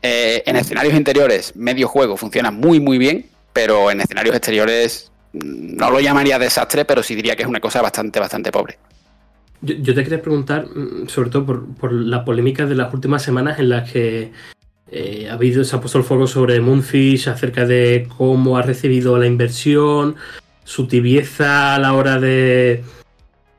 Eh, 0.00 0.42
en 0.46 0.56
escenarios 0.56 0.94
interiores, 0.94 1.54
medio 1.54 1.86
juego 1.86 2.16
funciona 2.16 2.50
muy, 2.50 2.80
muy 2.80 2.96
bien, 2.96 3.26
pero 3.52 3.90
en 3.90 4.00
escenarios 4.00 4.34
exteriores 4.34 5.12
mm, 5.34 5.76
no 5.76 5.90
lo 5.90 6.00
llamaría 6.00 6.38
desastre, 6.38 6.86
pero 6.86 7.02
sí 7.02 7.14
diría 7.14 7.36
que 7.36 7.42
es 7.42 7.48
una 7.48 7.60
cosa 7.60 7.82
bastante, 7.82 8.18
bastante 8.18 8.50
pobre. 8.50 8.78
Yo, 9.62 9.94
te 9.94 10.02
quería 10.02 10.20
preguntar, 10.20 10.66
mm, 10.66 11.08
sobre 11.08 11.30
todo 11.30 11.46
por, 11.46 11.92
la 11.92 12.24
polémica 12.24 12.66
de 12.66 12.74
las 12.74 12.92
últimas 12.92 13.22
semanas 13.22 13.60
en 13.60 13.68
las 13.68 13.90
que 13.90 14.32
eh, 14.90 15.28
ha 15.30 15.34
habido, 15.34 15.62
se 15.64 15.76
ha 15.76 15.80
puesto 15.80 15.98
el 15.98 16.04
fuego 16.04 16.26
sobre 16.26 16.60
Moonfish 16.60 17.28
acerca 17.28 17.64
de 17.64 18.08
cómo 18.18 18.58
ha 18.58 18.62
recibido 18.62 19.16
la 19.18 19.26
inversión, 19.26 20.16
su 20.64 20.86
tibieza 20.88 21.76
a 21.76 21.78
la 21.78 21.94
hora 21.94 22.18
de 22.18 22.82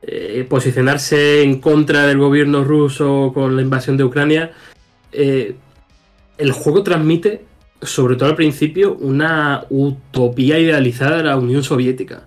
eh, 0.02 0.46
posicionarse 0.48 1.42
en 1.42 1.60
contra 1.60 2.06
del 2.06 2.18
gobierno 2.18 2.64
ruso 2.64 3.32
con 3.32 3.56
la 3.56 3.62
invasión 3.62 3.96
de 3.96 4.04
Ucrania. 4.04 4.52
Eh, 5.10 5.54
el 6.36 6.52
juego 6.52 6.82
transmite, 6.82 7.44
sobre 7.80 8.16
todo 8.16 8.28
al 8.28 8.36
principio, 8.36 8.94
una 8.96 9.64
utopía 9.70 10.58
idealizada 10.58 11.16
de 11.16 11.22
la 11.24 11.36
Unión 11.38 11.62
Soviética. 11.62 12.24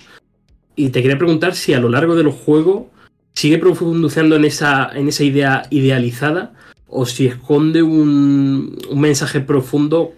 Y 0.76 0.90
te 0.90 1.02
quería 1.02 1.18
preguntar 1.18 1.56
si 1.56 1.74
a 1.74 1.80
lo 1.80 1.90
largo 1.90 2.16
del 2.16 2.30
juego 2.30 2.90
sigue 3.38 3.60
profundizando 3.60 4.36
en 4.36 4.46
esa, 4.46 4.90
en 4.96 5.10
esa 5.10 5.24
idea 5.24 5.68
idealizada 5.70 6.54
o 6.88 7.06
si 7.06 7.28
esconde 7.28 7.84
un, 7.84 8.76
mensaje 8.96 9.42
profundo 9.42 10.14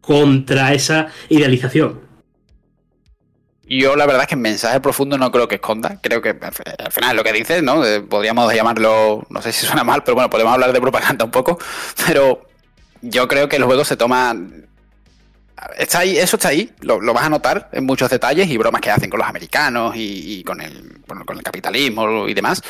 contra 0.00 0.74
esa 0.74 1.08
idealización. 1.28 1.98
Yo 3.64 3.96
la 3.96 4.06
verdad 4.06 4.22
es 4.22 4.28
que 4.28 4.36
el 4.36 4.42
mensaje 4.42 4.78
profundo 4.78 5.18
no 5.18 5.32
creo 5.32 5.48
que 5.48 5.56
esconda. 5.56 5.98
Creo 6.00 6.22
que 6.22 6.36
al 6.38 6.92
final 6.92 7.16
lo 7.16 7.24
que 7.24 7.32
dices, 7.32 7.64
¿no? 7.64 7.84
Eh, 7.84 8.00
podríamos 8.00 8.54
llamarlo, 8.54 9.26
no 9.28 9.42
sé 9.42 9.50
si 9.50 9.66
suena 9.66 9.82
mal, 9.82 10.04
pero 10.04 10.14
bueno, 10.14 10.30
podemos 10.30 10.52
hablar 10.52 10.72
de 10.72 10.80
propaganda 10.80 11.24
un 11.24 11.32
poco. 11.32 11.58
Pero 12.06 12.46
yo 13.02 13.26
creo 13.26 13.48
que 13.48 13.56
el 13.56 13.64
juego 13.64 13.84
se 13.84 13.96
toma 13.96 14.36
Está 15.78 16.00
ahí, 16.00 16.18
eso 16.18 16.36
está 16.36 16.48
ahí, 16.48 16.70
lo, 16.80 17.00
vas 17.14 17.24
a 17.24 17.30
notar 17.30 17.70
en 17.72 17.86
muchos 17.86 18.10
detalles 18.10 18.48
y 18.48 18.58
bromas 18.58 18.80
que 18.80 18.90
hacen 18.90 19.08
con 19.08 19.18
los 19.18 19.28
americanos 19.28 19.94
y, 19.96 20.44
con, 20.44 20.60
el, 20.60 21.00
con 21.06 21.36
el 21.36 21.42
capitalismo 21.42 22.28
y 22.28 22.34
demás. 22.34 22.62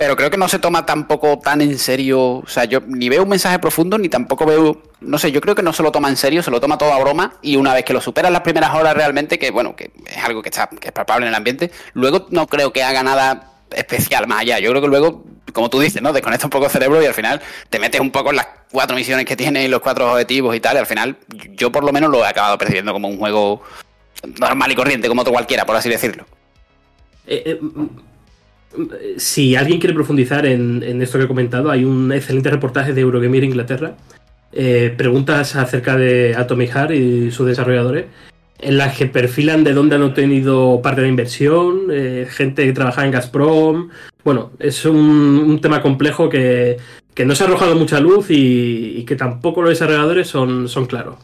Pero 0.00 0.16
creo 0.16 0.30
que 0.30 0.38
no 0.38 0.48
se 0.48 0.58
toma 0.58 0.86
tampoco 0.86 1.38
tan 1.40 1.60
en 1.60 1.78
serio. 1.78 2.36
O 2.36 2.46
sea, 2.46 2.64
yo 2.64 2.80
ni 2.86 3.10
veo 3.10 3.22
un 3.22 3.28
mensaje 3.28 3.58
profundo, 3.58 3.98
ni 3.98 4.08
tampoco 4.08 4.46
veo. 4.46 4.82
No 5.02 5.18
sé, 5.18 5.30
yo 5.30 5.42
creo 5.42 5.54
que 5.54 5.62
no 5.62 5.74
se 5.74 5.82
lo 5.82 5.92
toma 5.92 6.08
en 6.08 6.16
serio, 6.16 6.42
se 6.42 6.50
lo 6.50 6.58
toma 6.58 6.78
todo 6.78 6.90
a 6.94 6.98
broma. 6.98 7.34
Y 7.42 7.56
una 7.56 7.74
vez 7.74 7.84
que 7.84 7.92
lo 7.92 8.00
superan 8.00 8.32
las 8.32 8.40
primeras 8.40 8.74
horas 8.74 8.94
realmente, 8.94 9.38
que 9.38 9.50
bueno, 9.50 9.76
que 9.76 9.90
es 10.06 10.24
algo 10.24 10.40
que 10.40 10.48
está 10.48 10.68
que 10.68 10.88
es 10.88 10.92
palpable 10.92 11.26
en 11.26 11.28
el 11.28 11.34
ambiente, 11.34 11.70
luego 11.92 12.26
no 12.30 12.46
creo 12.46 12.72
que 12.72 12.82
haga 12.82 13.02
nada 13.02 13.52
especial 13.72 14.26
más 14.26 14.40
allá. 14.40 14.58
Yo 14.58 14.70
creo 14.70 14.80
que 14.80 14.88
luego, 14.88 15.22
como 15.52 15.68
tú 15.68 15.78
dices, 15.78 16.00
¿no? 16.00 16.14
Desconecta 16.14 16.46
un 16.46 16.50
poco 16.50 16.64
el 16.64 16.70
cerebro 16.70 17.02
y 17.02 17.04
al 17.04 17.12
final 17.12 17.42
te 17.68 17.78
metes 17.78 18.00
un 18.00 18.10
poco 18.10 18.30
en 18.30 18.36
las 18.36 18.46
cuatro 18.70 18.96
misiones 18.96 19.24
que 19.24 19.36
tiene 19.36 19.64
y 19.64 19.68
los 19.68 19.80
cuatro 19.80 20.12
objetivos 20.12 20.54
y 20.54 20.60
tal. 20.60 20.76
Al 20.76 20.86
final, 20.86 21.16
yo 21.52 21.70
por 21.72 21.84
lo 21.84 21.92
menos 21.92 22.10
lo 22.10 22.24
he 22.24 22.28
acabado 22.28 22.56
percibiendo 22.58 22.92
como 22.92 23.08
un 23.08 23.18
juego 23.18 23.62
normal 24.38 24.72
y 24.72 24.74
corriente, 24.74 25.08
como 25.08 25.22
otro 25.22 25.32
cualquiera, 25.32 25.64
por 25.64 25.76
así 25.76 25.88
decirlo. 25.88 26.24
Eh, 27.26 27.42
eh, 27.46 27.60
si 29.16 29.56
alguien 29.56 29.80
quiere 29.80 29.94
profundizar 29.94 30.46
en, 30.46 31.02
esto 31.02 31.18
que 31.18 31.24
he 31.24 31.28
comentado, 31.28 31.70
hay 31.70 31.84
un 31.84 32.12
excelente 32.12 32.50
reportaje 32.50 32.92
de 32.92 33.00
Eurogamer 33.00 33.44
Inglaterra. 33.44 33.94
Eh, 34.52 34.92
preguntas 34.96 35.54
acerca 35.56 35.96
de 35.96 36.34
Atomic 36.36 36.70
Heart 36.70 36.90
y 36.92 37.30
sus 37.30 37.46
desarrolladores, 37.46 38.06
en 38.58 38.78
las 38.78 38.96
que 38.96 39.06
perfilan 39.06 39.64
de 39.64 39.72
dónde 39.72 39.96
han 39.96 40.02
obtenido 40.02 40.80
parte 40.82 41.00
de 41.00 41.06
la 41.06 41.10
inversión, 41.10 41.86
eh, 41.90 42.26
gente 42.28 42.64
que 42.64 42.72
trabaja 42.72 43.04
en 43.04 43.12
Gazprom. 43.12 43.90
Bueno, 44.24 44.52
es 44.58 44.84
un 44.84 45.60
tema 45.62 45.82
complejo 45.82 46.28
que, 46.28 46.78
que, 47.20 47.26
no 47.26 47.34
se 47.34 47.44
ha 47.44 47.46
arrojado 47.46 47.74
mucha 47.76 48.00
luz 48.00 48.30
y, 48.30 48.98
y, 48.98 49.04
que 49.04 49.14
tampoco 49.14 49.60
los 49.60 49.70
desarrolladores 49.70 50.28
son, 50.28 50.68
son 50.68 50.86
claros. 50.86 51.16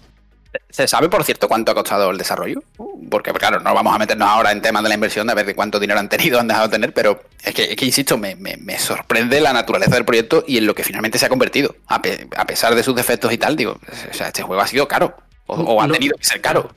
¿Se 0.68 0.86
sabe, 0.86 1.08
por 1.08 1.24
cierto, 1.24 1.48
cuánto 1.48 1.72
ha 1.72 1.74
costado 1.74 2.10
el 2.10 2.18
desarrollo? 2.18 2.62
Porque, 3.10 3.32
claro, 3.32 3.60
no 3.60 3.72
vamos 3.72 3.94
a 3.94 3.98
meternos 3.98 4.28
ahora 4.28 4.52
en 4.52 4.60
temas 4.60 4.82
de 4.82 4.90
la 4.90 4.94
inversión, 4.94 5.26
de 5.26 5.34
ver 5.34 5.46
de 5.46 5.54
cuánto 5.54 5.80
dinero 5.80 5.98
han 5.98 6.08
tenido, 6.08 6.38
han 6.40 6.48
dejado 6.48 6.68
de 6.68 6.72
tener, 6.72 6.92
pero 6.92 7.22
es 7.42 7.54
que, 7.54 7.64
es 7.64 7.76
que 7.76 7.86
insisto, 7.86 8.18
me, 8.18 8.36
me, 8.36 8.56
me, 8.58 8.78
sorprende 8.78 9.40
la 9.40 9.52
naturaleza 9.52 9.94
del 9.94 10.04
proyecto 10.04 10.44
y 10.46 10.58
en 10.58 10.66
lo 10.66 10.74
que 10.74 10.84
finalmente 10.84 11.18
se 11.18 11.26
ha 11.26 11.28
convertido. 11.30 11.76
A, 11.86 12.02
pe, 12.02 12.28
a 12.36 12.44
pesar 12.46 12.74
de 12.74 12.82
sus 12.82 12.94
defectos 12.94 13.32
y 13.32 13.38
tal, 13.38 13.56
digo, 13.56 13.78
o 14.10 14.14
sea, 14.14 14.28
este 14.28 14.42
juego 14.42 14.60
ha 14.60 14.66
sido 14.66 14.86
caro, 14.88 15.16
o, 15.46 15.54
o 15.54 15.80
ha 15.80 15.86
no, 15.86 15.94
tenido 15.94 16.16
que 16.16 16.24
ser 16.24 16.40
caro. 16.42 16.70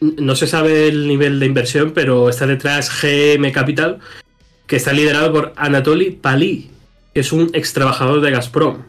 No 0.00 0.36
se 0.36 0.46
sabe 0.46 0.88
el 0.88 1.08
nivel 1.08 1.40
de 1.40 1.46
inversión, 1.46 1.92
pero 1.94 2.28
está 2.28 2.46
detrás 2.46 2.90
GM 2.90 3.50
Capital, 3.52 4.00
que 4.66 4.76
está 4.76 4.92
liderado 4.92 5.32
por 5.32 5.52
Anatoly 5.56 6.10
Pali, 6.10 6.70
es 7.20 7.32
un 7.32 7.50
ex 7.52 7.72
trabajador 7.72 8.20
de 8.20 8.30
Gazprom. 8.30 8.82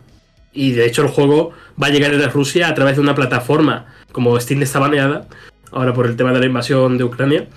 Y 0.53 0.71
de 0.71 0.85
hecho 0.85 1.03
el 1.03 1.09
juego 1.09 1.51
va 1.81 1.87
a 1.87 1.89
llegar 1.91 2.11
desde 2.11 2.29
Rusia 2.29 2.67
a 2.67 2.73
través 2.73 2.95
de 2.95 3.01
una 3.01 3.15
plataforma 3.15 3.87
como 4.11 4.39
Steam 4.39 4.61
está 4.63 4.79
baneada, 4.79 5.27
ahora 5.71 5.93
por 5.93 6.07
el 6.07 6.15
tema 6.15 6.33
de 6.33 6.39
la 6.39 6.45
invasión 6.47 6.97
de 6.97 7.03
Ucrania, 7.03 7.47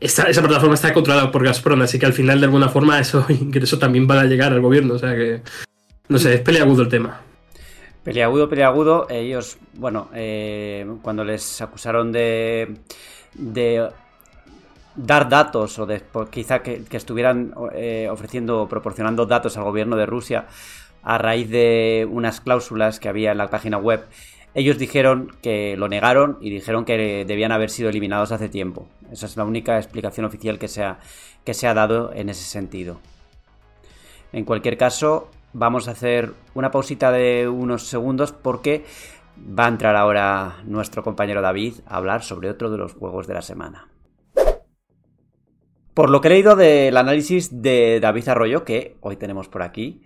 esa 0.00 0.24
plataforma 0.24 0.74
está 0.74 0.92
controlada 0.92 1.30
por 1.30 1.44
Gazprom, 1.44 1.82
así 1.82 1.98
que 1.98 2.06
al 2.06 2.12
final 2.12 2.40
de 2.40 2.46
alguna 2.46 2.68
forma 2.68 2.98
eso 2.98 3.24
ingreso 3.28 3.78
también 3.78 4.08
va 4.10 4.20
a 4.20 4.24
llegar 4.24 4.52
al 4.52 4.60
gobierno, 4.60 4.94
o 4.94 4.98
sea 4.98 5.14
que 5.14 5.42
no 6.08 6.18
sé, 6.18 6.34
es 6.34 6.40
peleagudo 6.40 6.82
el 6.82 6.88
tema. 6.88 7.20
Peleagudo, 8.02 8.48
peleagudo, 8.48 9.06
ellos, 9.10 9.58
bueno, 9.74 10.08
eh, 10.14 10.86
cuando 11.02 11.22
les 11.22 11.60
acusaron 11.60 12.10
de, 12.10 12.78
de 13.34 13.88
dar 15.04 15.28
datos 15.28 15.78
o 15.78 15.86
de 15.86 16.02
quizá 16.30 16.62
que, 16.62 16.84
estuvieran 16.90 17.54
eh, 17.74 18.08
ofreciendo 18.10 18.68
proporcionando 18.68 19.26
datos 19.26 19.56
al 19.56 19.64
gobierno 19.64 19.96
de 19.96 20.06
Rusia 20.06 20.46
a 21.02 21.18
raíz 21.18 21.48
de 21.48 22.06
unas 22.10 22.40
cláusulas 22.40 23.00
que 23.00 23.08
había 23.08 23.32
en 23.32 23.38
la 23.38 23.48
página 23.48 23.78
web, 23.78 24.04
ellos 24.54 24.78
dijeron 24.78 25.32
que 25.42 25.76
lo 25.76 25.88
negaron 25.88 26.36
y 26.40 26.50
dijeron 26.50 26.84
que 26.84 27.24
debían 27.24 27.52
haber 27.52 27.70
sido 27.70 27.88
eliminados 27.88 28.32
hace 28.32 28.48
tiempo. 28.48 28.88
Esa 29.10 29.26
es 29.26 29.36
la 29.36 29.44
única 29.44 29.78
explicación 29.78 30.26
oficial 30.26 30.58
que 30.58 30.68
se 30.68 30.84
que 31.44 31.54
se 31.54 31.66
ha 31.66 31.74
dado 31.74 32.12
en 32.12 32.28
ese 32.28 32.44
sentido. 32.44 33.00
En 34.32 34.44
cualquier 34.44 34.76
caso, 34.76 35.30
vamos 35.52 35.88
a 35.88 35.92
hacer 35.92 36.34
una 36.54 36.70
pausita 36.70 37.10
de 37.10 37.48
unos 37.48 37.84
segundos 37.84 38.32
porque 38.32 38.84
va 39.38 39.64
a 39.64 39.68
entrar 39.68 39.96
ahora 39.96 40.58
nuestro 40.64 41.02
compañero 41.02 41.40
David 41.40 41.74
a 41.86 41.96
hablar 41.96 42.22
sobre 42.22 42.50
otro 42.50 42.70
de 42.70 42.78
los 42.78 42.92
juegos 42.92 43.26
de 43.26 43.34
la 43.34 43.42
semana. 43.42 43.88
Por 45.94 46.10
lo 46.10 46.20
que 46.20 46.28
he 46.28 46.30
leído 46.30 46.56
del 46.56 46.96
análisis 46.96 47.62
de 47.62 47.98
David 48.00 48.28
Arroyo, 48.28 48.64
que 48.64 48.96
hoy 49.00 49.16
tenemos 49.16 49.48
por 49.48 49.62
aquí, 49.62 50.02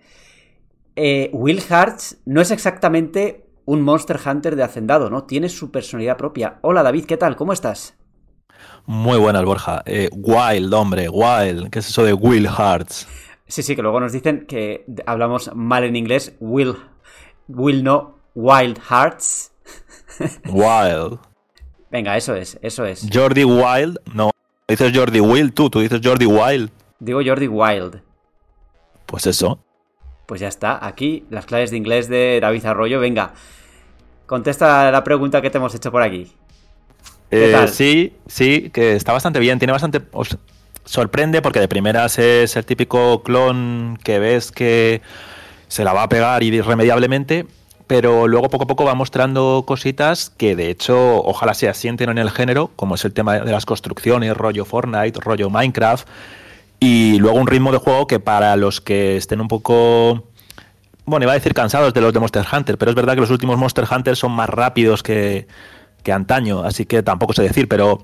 eh, 0.95 1.29
Will 1.33 1.61
Hearts 1.61 2.17
no 2.25 2.41
es 2.41 2.51
exactamente 2.51 3.45
un 3.65 3.81
Monster 3.81 4.19
Hunter 4.23 4.55
de 4.55 4.63
Hacendado, 4.63 5.09
¿no? 5.09 5.23
Tiene 5.25 5.49
su 5.49 5.71
personalidad 5.71 6.17
propia. 6.17 6.59
Hola 6.61 6.83
David, 6.83 7.05
¿qué 7.05 7.17
tal? 7.17 7.35
¿Cómo 7.35 7.53
estás? 7.53 7.95
Muy 8.85 9.17
buenas, 9.19 9.43
Borja. 9.43 9.83
Eh, 9.85 10.09
wild, 10.13 10.73
hombre, 10.73 11.09
Wild. 11.09 11.69
¿Qué 11.69 11.79
es 11.79 11.89
eso 11.89 12.03
de 12.03 12.13
Will 12.13 12.47
Hearts? 12.47 13.07
Sí, 13.47 13.61
sí, 13.61 13.75
que 13.75 13.81
luego 13.81 13.99
nos 13.99 14.11
dicen 14.11 14.45
que 14.47 14.85
hablamos 15.05 15.51
mal 15.55 15.83
en 15.83 15.95
inglés. 15.95 16.35
Will, 16.39 16.75
Will 17.47 17.83
no, 17.83 18.17
Wild 18.33 18.79
Hearts. 18.89 19.51
Wild. 20.45 21.19
Venga, 21.91 22.17
eso 22.17 22.35
es, 22.35 22.59
eso 22.61 22.85
es. 22.85 23.07
Jordi 23.11 23.43
Wild, 23.43 23.99
no. 24.13 24.31
Dices 24.67 24.91
Jordi 24.95 25.19
Will, 25.19 25.53
tú, 25.53 25.69
tú 25.69 25.79
dices 25.79 26.01
Jordi 26.03 26.25
Wild. 26.25 26.71
Digo 26.99 27.21
Jordi 27.23 27.47
Wild. 27.47 28.01
Pues 29.05 29.27
eso. 29.27 29.59
Pues 30.25 30.41
ya 30.41 30.47
está, 30.47 30.83
aquí 30.83 31.25
las 31.29 31.45
claves 31.45 31.69
de 31.69 31.77
inglés 31.77 32.09
de 32.09 32.39
David 32.41 32.65
Arroyo. 32.65 32.99
Venga, 32.99 33.33
contesta 34.25 34.91
la 34.91 35.03
pregunta 35.03 35.41
que 35.41 35.51
te 35.51 35.59
hemos 35.59 35.75
hecho 35.75 35.91
por 35.91 36.01
aquí. 36.01 36.31
Eh, 37.29 37.67
sí, 37.71 38.13
sí, 38.27 38.71
que 38.71 38.95
está 38.95 39.13
bastante 39.13 39.39
bien. 39.39 39.59
Tiene 39.59 39.71
bastante. 39.71 40.01
Os 40.11 40.37
sorprende 40.83 41.41
porque 41.41 41.59
de 41.59 41.67
primeras 41.67 42.17
es 42.17 42.55
el 42.55 42.65
típico 42.65 43.21
clon 43.23 43.99
que 44.03 44.19
ves 44.19 44.51
que 44.51 45.01
se 45.67 45.83
la 45.83 45.93
va 45.93 46.03
a 46.03 46.09
pegar 46.09 46.41
irremediablemente. 46.43 47.45
Pero 47.87 48.27
luego 48.27 48.49
poco 48.49 48.63
a 48.63 48.67
poco 48.67 48.83
va 48.83 48.95
mostrando 48.95 49.63
cositas 49.67 50.31
que 50.31 50.55
de 50.55 50.69
hecho 50.69 51.23
ojalá 51.23 51.53
se 51.53 51.69
asienten 51.69 52.09
en 52.09 52.17
el 52.17 52.31
género, 52.31 52.71
como 52.75 52.95
es 52.95 53.05
el 53.05 53.13
tema 53.13 53.39
de 53.39 53.51
las 53.51 53.65
construcciones, 53.65 54.35
rollo 54.35 54.65
Fortnite, 54.65 55.19
rollo 55.19 55.49
Minecraft 55.49 56.07
y 56.79 57.19
luego 57.19 57.37
un 57.37 57.47
ritmo 57.47 57.71
de 57.71 57.77
juego 57.77 58.07
que 58.07 58.19
para 58.19 58.55
los 58.55 58.81
que 58.81 59.17
estén 59.17 59.39
un 59.39 59.47
poco 59.47 60.23
bueno, 61.05 61.25
iba 61.25 61.33
a 61.33 61.35
decir 61.35 61.53
cansados 61.53 61.93
de 61.93 62.01
los 62.01 62.13
de 62.13 62.19
Monster 62.19 62.45
Hunter, 62.51 62.77
pero 62.77 62.91
es 62.91 62.95
verdad 62.95 63.13
que 63.13 63.21
los 63.21 63.29
últimos 63.29 63.57
Monster 63.57 63.85
Hunter 63.89 64.15
son 64.15 64.31
más 64.31 64.49
rápidos 64.49 65.03
que, 65.03 65.47
que 66.03 66.11
antaño, 66.11 66.63
así 66.63 66.85
que 66.85 67.03
tampoco 67.03 67.33
sé 67.33 67.43
decir, 67.43 67.67
pero 67.67 68.03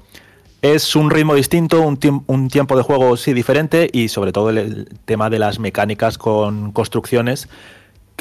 es 0.62 0.96
un 0.96 1.10
ritmo 1.10 1.34
distinto, 1.34 1.82
un, 1.82 2.24
un, 2.28 2.48
tiempo 2.50 2.78
de 2.78 2.84
juego 2.84 3.18
sí 3.18 3.34
diferente 3.34 3.90
y 3.92 4.10
sobre 4.10 4.32
todo 4.32 4.52
el, 4.52 4.88
tema 5.06 5.32
de 5.32 5.40
las 5.40 5.58
mecánicas 5.58 6.20
con 6.20 6.72
construcciones 6.72 7.50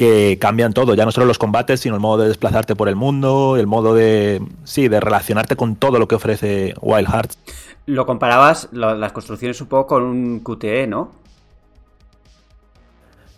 que 0.01 0.39
cambian 0.39 0.73
todo, 0.73 0.95
ya 0.95 1.05
no 1.05 1.11
solo 1.11 1.27
los 1.27 1.37
combates, 1.37 1.81
sino 1.81 1.93
el 1.93 2.01
modo 2.01 2.23
de 2.23 2.29
desplazarte 2.29 2.75
por 2.75 2.89
el 2.89 2.95
mundo, 2.95 3.55
el 3.55 3.67
modo 3.67 3.93
de 3.93 4.41
sí, 4.63 4.87
de 4.87 4.99
relacionarte 4.99 5.55
con 5.55 5.75
todo 5.75 5.99
lo 5.99 6.07
que 6.07 6.15
ofrece 6.15 6.73
Wild 6.81 7.07
Hearts. 7.07 7.37
Lo 7.85 8.07
comparabas 8.07 8.67
lo, 8.71 8.95
las 8.95 9.11
construcciones 9.11 9.61
un 9.61 9.67
poco 9.67 9.85
con 9.85 10.01
un 10.01 10.39
QTE, 10.39 10.87
¿no? 10.87 11.11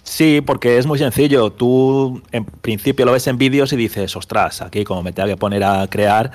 Sí, 0.03 0.39
porque 0.39 0.77
es 0.77 0.85
muy 0.85 0.99
sencillo. 0.99 1.51
Tú 1.51 2.21
en 2.31 2.45
principio 2.45 3.05
lo 3.05 3.11
ves 3.11 3.27
en 3.27 3.37
vídeos 3.37 3.73
y 3.73 3.75
dices, 3.75 4.15
ostras, 4.15 4.61
aquí 4.61 4.85
como 4.85 5.03
me 5.03 5.11
tengo 5.11 5.27
que 5.27 5.35
poner 5.35 5.65
a 5.65 5.85
crear, 5.87 6.31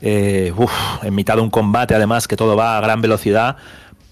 eh, 0.00 0.54
uf, 0.56 0.72
en 1.02 1.14
mitad 1.14 1.34
de 1.34 1.42
un 1.42 1.50
combate, 1.50 1.94
además 1.94 2.26
que 2.26 2.36
todo 2.36 2.56
va 2.56 2.78
a 2.78 2.80
gran 2.80 3.02
velocidad, 3.02 3.58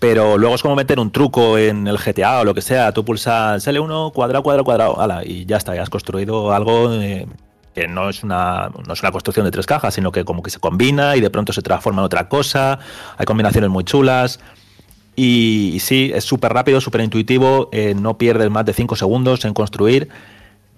pero 0.07 0.37
luego 0.37 0.55
es 0.55 0.61
como 0.61 0.77
meter 0.77 1.01
un 1.01 1.11
truco 1.11 1.57
en 1.57 1.87
el 1.87 1.97
GTA 1.97 2.41
o 2.41 2.45
lo 2.45 2.53
que 2.53 2.61
sea. 2.61 2.93
Tú 2.93 3.07
pulsas 3.07 3.67
L1, 3.67 4.13
cuadrado, 4.13 4.43
cuadrado, 4.43 4.63
cuadrado, 4.63 5.23
y 5.25 5.47
ya 5.47 5.57
está, 5.57 5.75
ya 5.75 5.81
has 5.81 5.89
construido 5.89 6.53
algo 6.53 6.93
eh, 6.93 7.27
que 7.75 7.89
no 7.89 8.11
es, 8.11 8.23
una, 8.23 8.71
construcción 9.11 9.47
de 9.47 9.51
tres 9.51 9.65
cajas, 9.65 9.95
sino 9.95 10.13
que 10.13 10.27
como 10.27 10.43
que 10.43 10.51
se 10.51 10.61
combina 10.61 11.17
y 11.17 11.23
de 11.23 11.31
pronto 11.31 11.55
se 11.55 11.63
transforma 11.63 12.03
en 12.03 12.05
otra 12.05 12.29
cosa. 12.29 12.81
Hay 13.17 13.25
combinaciones 13.25 13.71
muy 13.71 13.83
chulas. 13.85 14.41
Y, 15.17 15.79
sí, 15.81 16.13
es 16.15 16.25
súper 16.25 16.53
rápido, 16.53 16.83
súper 16.83 17.01
intuitivo, 17.01 17.71
eh, 17.73 17.95
no 17.95 18.19
pierdes 18.19 18.51
más 18.51 18.67
de 18.67 18.75
5 18.75 18.97
segundos 18.97 19.47
en 19.47 19.55
construir. 19.55 20.11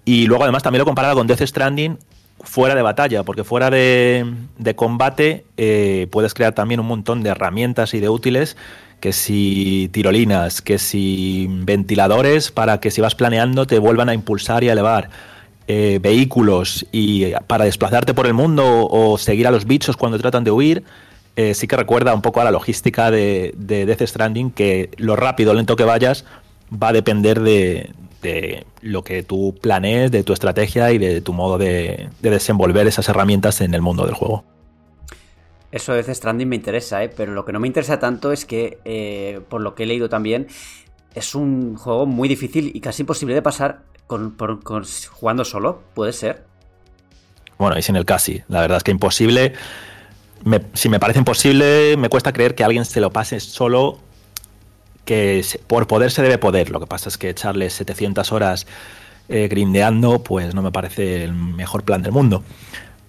Y 0.05 0.27
luego 0.27 0.43
además 0.43 0.63
también 0.63 0.79
lo 0.79 0.85
comparaba 0.85 1.15
con 1.15 1.27
Death 1.27 1.41
Stranding 1.41 1.99
fuera 2.39 2.75
de 2.75 2.81
batalla, 2.81 3.23
porque 3.23 3.43
fuera 3.43 3.69
de, 3.69 4.25
de 4.57 4.75
combate 4.77 5.43
eh, 5.57 6.07
puedes 6.11 6.33
crear 6.33 6.53
también 6.53 6.79
un 6.79 6.87
montón 6.87 7.23
de 7.23 7.31
herramientas 7.31 7.93
y 7.93 7.99
de 7.99 8.07
útiles, 8.07 8.55
que 8.99 9.13
si 9.13 9.89
tirolinas, 9.91 10.61
que 10.61 10.79
si 10.79 11.47
ventiladores, 11.49 12.51
para 12.51 12.79
que 12.79 12.91
si 12.91 13.01
vas 13.01 13.15
planeando 13.15 13.67
te 13.67 13.79
vuelvan 13.79 14.09
a 14.09 14.13
impulsar 14.13 14.63
y 14.63 14.69
a 14.69 14.73
elevar. 14.73 15.09
Eh, 15.69 15.99
vehículos 16.01 16.85
y 16.93 17.33
para 17.45 17.65
desplazarte 17.65 18.13
por 18.13 18.25
el 18.25 18.33
mundo 18.33 18.87
o 18.87 19.17
seguir 19.17 19.47
a 19.47 19.51
los 19.51 19.65
bichos 19.65 19.97
cuando 19.97 20.17
tratan 20.17 20.45
de 20.45 20.51
huir 20.51 20.85
eh, 21.37 21.53
sí 21.53 21.67
que 21.67 21.77
recuerda 21.77 22.15
un 22.15 22.23
poco 22.23 22.41
a 22.41 22.43
la 22.43 22.49
logística 22.49 23.11
de, 23.11 23.53
de 23.55 23.85
Death 23.85 24.01
Stranding, 24.01 24.49
que 24.49 24.89
lo 24.97 25.15
rápido 25.15 25.51
o 25.51 25.53
lento 25.53 25.75
que 25.75 25.83
vayas 25.83 26.25
va 26.73 26.89
a 26.89 26.93
depender 26.93 27.41
de, 27.41 27.91
de, 28.23 28.65
lo 28.81 29.03
que 29.03 29.21
tú 29.21 29.55
planees, 29.61 30.09
de 30.09 30.23
tu 30.23 30.33
estrategia 30.33 30.91
y 30.91 30.97
de 30.97 31.21
tu 31.21 31.33
modo 31.33 31.59
de, 31.59 32.09
de, 32.21 32.29
desenvolver 32.31 32.87
esas 32.87 33.07
herramientas 33.07 33.61
en 33.61 33.75
el 33.75 33.83
mundo 33.83 34.07
del 34.07 34.15
juego. 34.15 34.43
Eso 35.77 35.93
de 35.93 36.03
Death 36.03 36.15
Stranding 36.15 36.49
me 36.49 36.55
interesa, 36.55 37.03
¿eh? 37.03 37.09
pero 37.09 37.33
lo 37.33 37.45
que 37.45 37.53
no 37.53 37.59
me 37.59 37.67
interesa 37.67 37.99
tanto 37.99 38.31
es 38.31 38.45
que, 38.45 38.79
eh, 38.83 39.41
por 39.47 39.61
lo 39.61 39.75
que 39.75 39.83
he 39.83 39.85
leído 39.85 40.09
también, 40.09 40.47
es 41.15 41.35
un 41.35 41.75
juego 41.77 42.05
muy 42.05 42.27
difícil 42.27 42.71
y 42.73 42.81
casi 42.81 43.03
imposible 43.03 43.33
de 43.33 43.41
pasar 43.41 43.83
con, 44.07 44.35
jugando 45.09 45.45
solo, 45.45 45.81
¿puede 45.93 46.13
ser? 46.13 46.45
Bueno, 47.57 47.77
y 47.77 47.81
sin 47.81 47.95
el 47.95 48.05
casi, 48.05 48.43
la 48.49 48.61
verdad 48.61 48.77
es 48.77 48.83
que 48.83 48.91
imposible 48.91 49.53
si 50.73 50.89
me 50.89 50.99
parece 50.99 51.19
imposible, 51.19 51.97
me 51.97 52.09
cuesta 52.09 52.31
creer 52.33 52.55
que 52.55 52.63
alguien 52.63 52.85
se 52.85 53.01
lo 53.01 53.11
pase 53.11 53.39
solo, 53.39 53.99
que 55.05 55.43
por 55.67 55.87
poder 55.87 56.11
se 56.11 56.21
debe 56.21 56.37
poder. 56.37 56.69
Lo 56.69 56.79
que 56.79 56.87
pasa 56.87 57.09
es 57.09 57.17
que 57.17 57.29
echarle 57.29 57.69
700 57.69 58.31
horas 58.31 58.67
eh, 59.29 59.47
grindeando, 59.47 60.23
pues 60.23 60.53
no 60.53 60.61
me 60.61 60.71
parece 60.71 61.23
el 61.23 61.33
mejor 61.33 61.83
plan 61.83 62.01
del 62.01 62.11
mundo. 62.11 62.43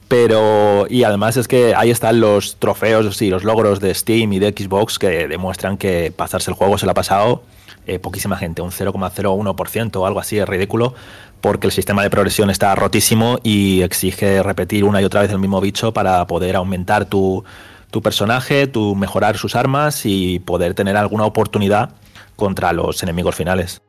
Pero, 0.09 0.87
y 0.89 1.05
además 1.05 1.37
es 1.37 1.47
que 1.47 1.75
ahí 1.75 1.91
están 1.91 2.21
los 2.21 2.57
trofeos 2.57 3.21
y 3.21 3.29
los 3.29 3.45
logros 3.45 3.79
de 3.79 3.95
Steam 3.95 4.33
y 4.33 4.39
de 4.39 4.55
Xbox 4.57 4.99
que 4.99 5.29
demuestran 5.29 5.77
que 5.77 6.13
pasarse 6.17 6.51
el 6.51 6.57
juego 6.57 6.79
se 6.79 6.87
lo 6.87 6.93
ha 6.93 6.95
pasado 6.95 7.43
eh, 7.89 7.99
poquísima 7.99 8.37
gente, 8.37 8.61
un 8.61 8.71
0,01% 8.71 9.97
o 9.97 10.07
algo 10.07 10.21
así, 10.21 10.39
es 10.39 10.47
ridículo, 10.47 10.93
porque 11.41 11.67
el 11.67 11.73
sistema 11.73 12.03
de 12.03 12.11
progresión 12.11 12.51
está 12.51 12.75
rotísimo 12.75 13.39
y 13.43 13.81
exige 13.81 14.43
repetir 14.43 14.85
una 14.85 15.01
y 15.01 15.05
otra 15.07 15.23
vez 15.23 15.31
el 15.31 15.39
mismo 15.39 15.59
bicho 15.61 15.95
para 15.95 16.27
poder 16.27 16.57
aumentar 16.57 17.07
tu, 17.07 17.45
tu 17.91 18.03
personaje, 18.03 18.67
tu 18.67 18.95
mejorar 18.95 19.39
sus 19.39 19.57
armas 19.57 20.05
y 20.05 20.39
poder 20.39 20.75
tener 20.75 20.99
alguna 20.99 21.25
oportunidad 21.25 21.91
contra 22.37 22.75
los 22.75 23.03
enemigos 23.03 23.35
finales. 23.35 23.81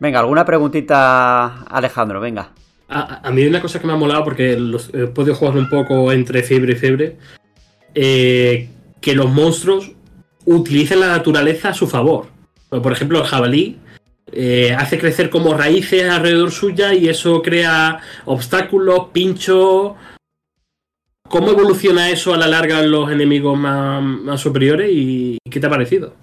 Venga, 0.00 0.18
alguna 0.18 0.44
preguntita, 0.44 1.62
Alejandro, 1.70 2.18
venga. 2.18 2.50
A, 2.94 3.30
mí 3.30 3.42
hay 3.42 3.48
una 3.48 3.62
cosa 3.62 3.80
que 3.80 3.86
me 3.86 3.94
ha 3.94 3.96
molado 3.96 4.22
porque 4.24 4.52
he 4.52 5.06
podido 5.06 5.34
jugar 5.34 5.56
un 5.56 5.68
poco 5.68 6.12
entre 6.12 6.42
fiebre 6.42 6.74
y 6.74 6.76
fiebre. 6.76 7.16
Eh, 7.94 8.68
que 9.00 9.14
los 9.14 9.30
monstruos 9.30 9.92
utilicen 10.44 11.00
la 11.00 11.08
naturaleza 11.08 11.70
a 11.70 11.74
su 11.74 11.86
favor. 11.86 12.26
Por 12.68 12.92
ejemplo, 12.92 13.18
el 13.18 13.24
jabalí 13.24 13.78
eh, 14.30 14.74
hace 14.78 14.98
crecer 14.98 15.28
como 15.28 15.54
raíces 15.54 16.08
alrededor 16.08 16.50
suya 16.52 16.94
y 16.94 17.08
eso 17.08 17.42
crea 17.42 18.00
obstáculos, 18.24 19.08
pinchos. 19.12 19.92
¿Cómo 21.28 21.50
evoluciona 21.50 22.10
eso 22.10 22.32
a 22.32 22.36
la 22.36 22.46
larga 22.46 22.80
en 22.80 22.90
los 22.90 23.10
enemigos 23.10 23.58
más 23.58 24.40
superiores 24.40 24.90
y 24.92 25.38
qué 25.50 25.60
te 25.60 25.66
ha 25.66 25.70
parecido? 25.70 26.14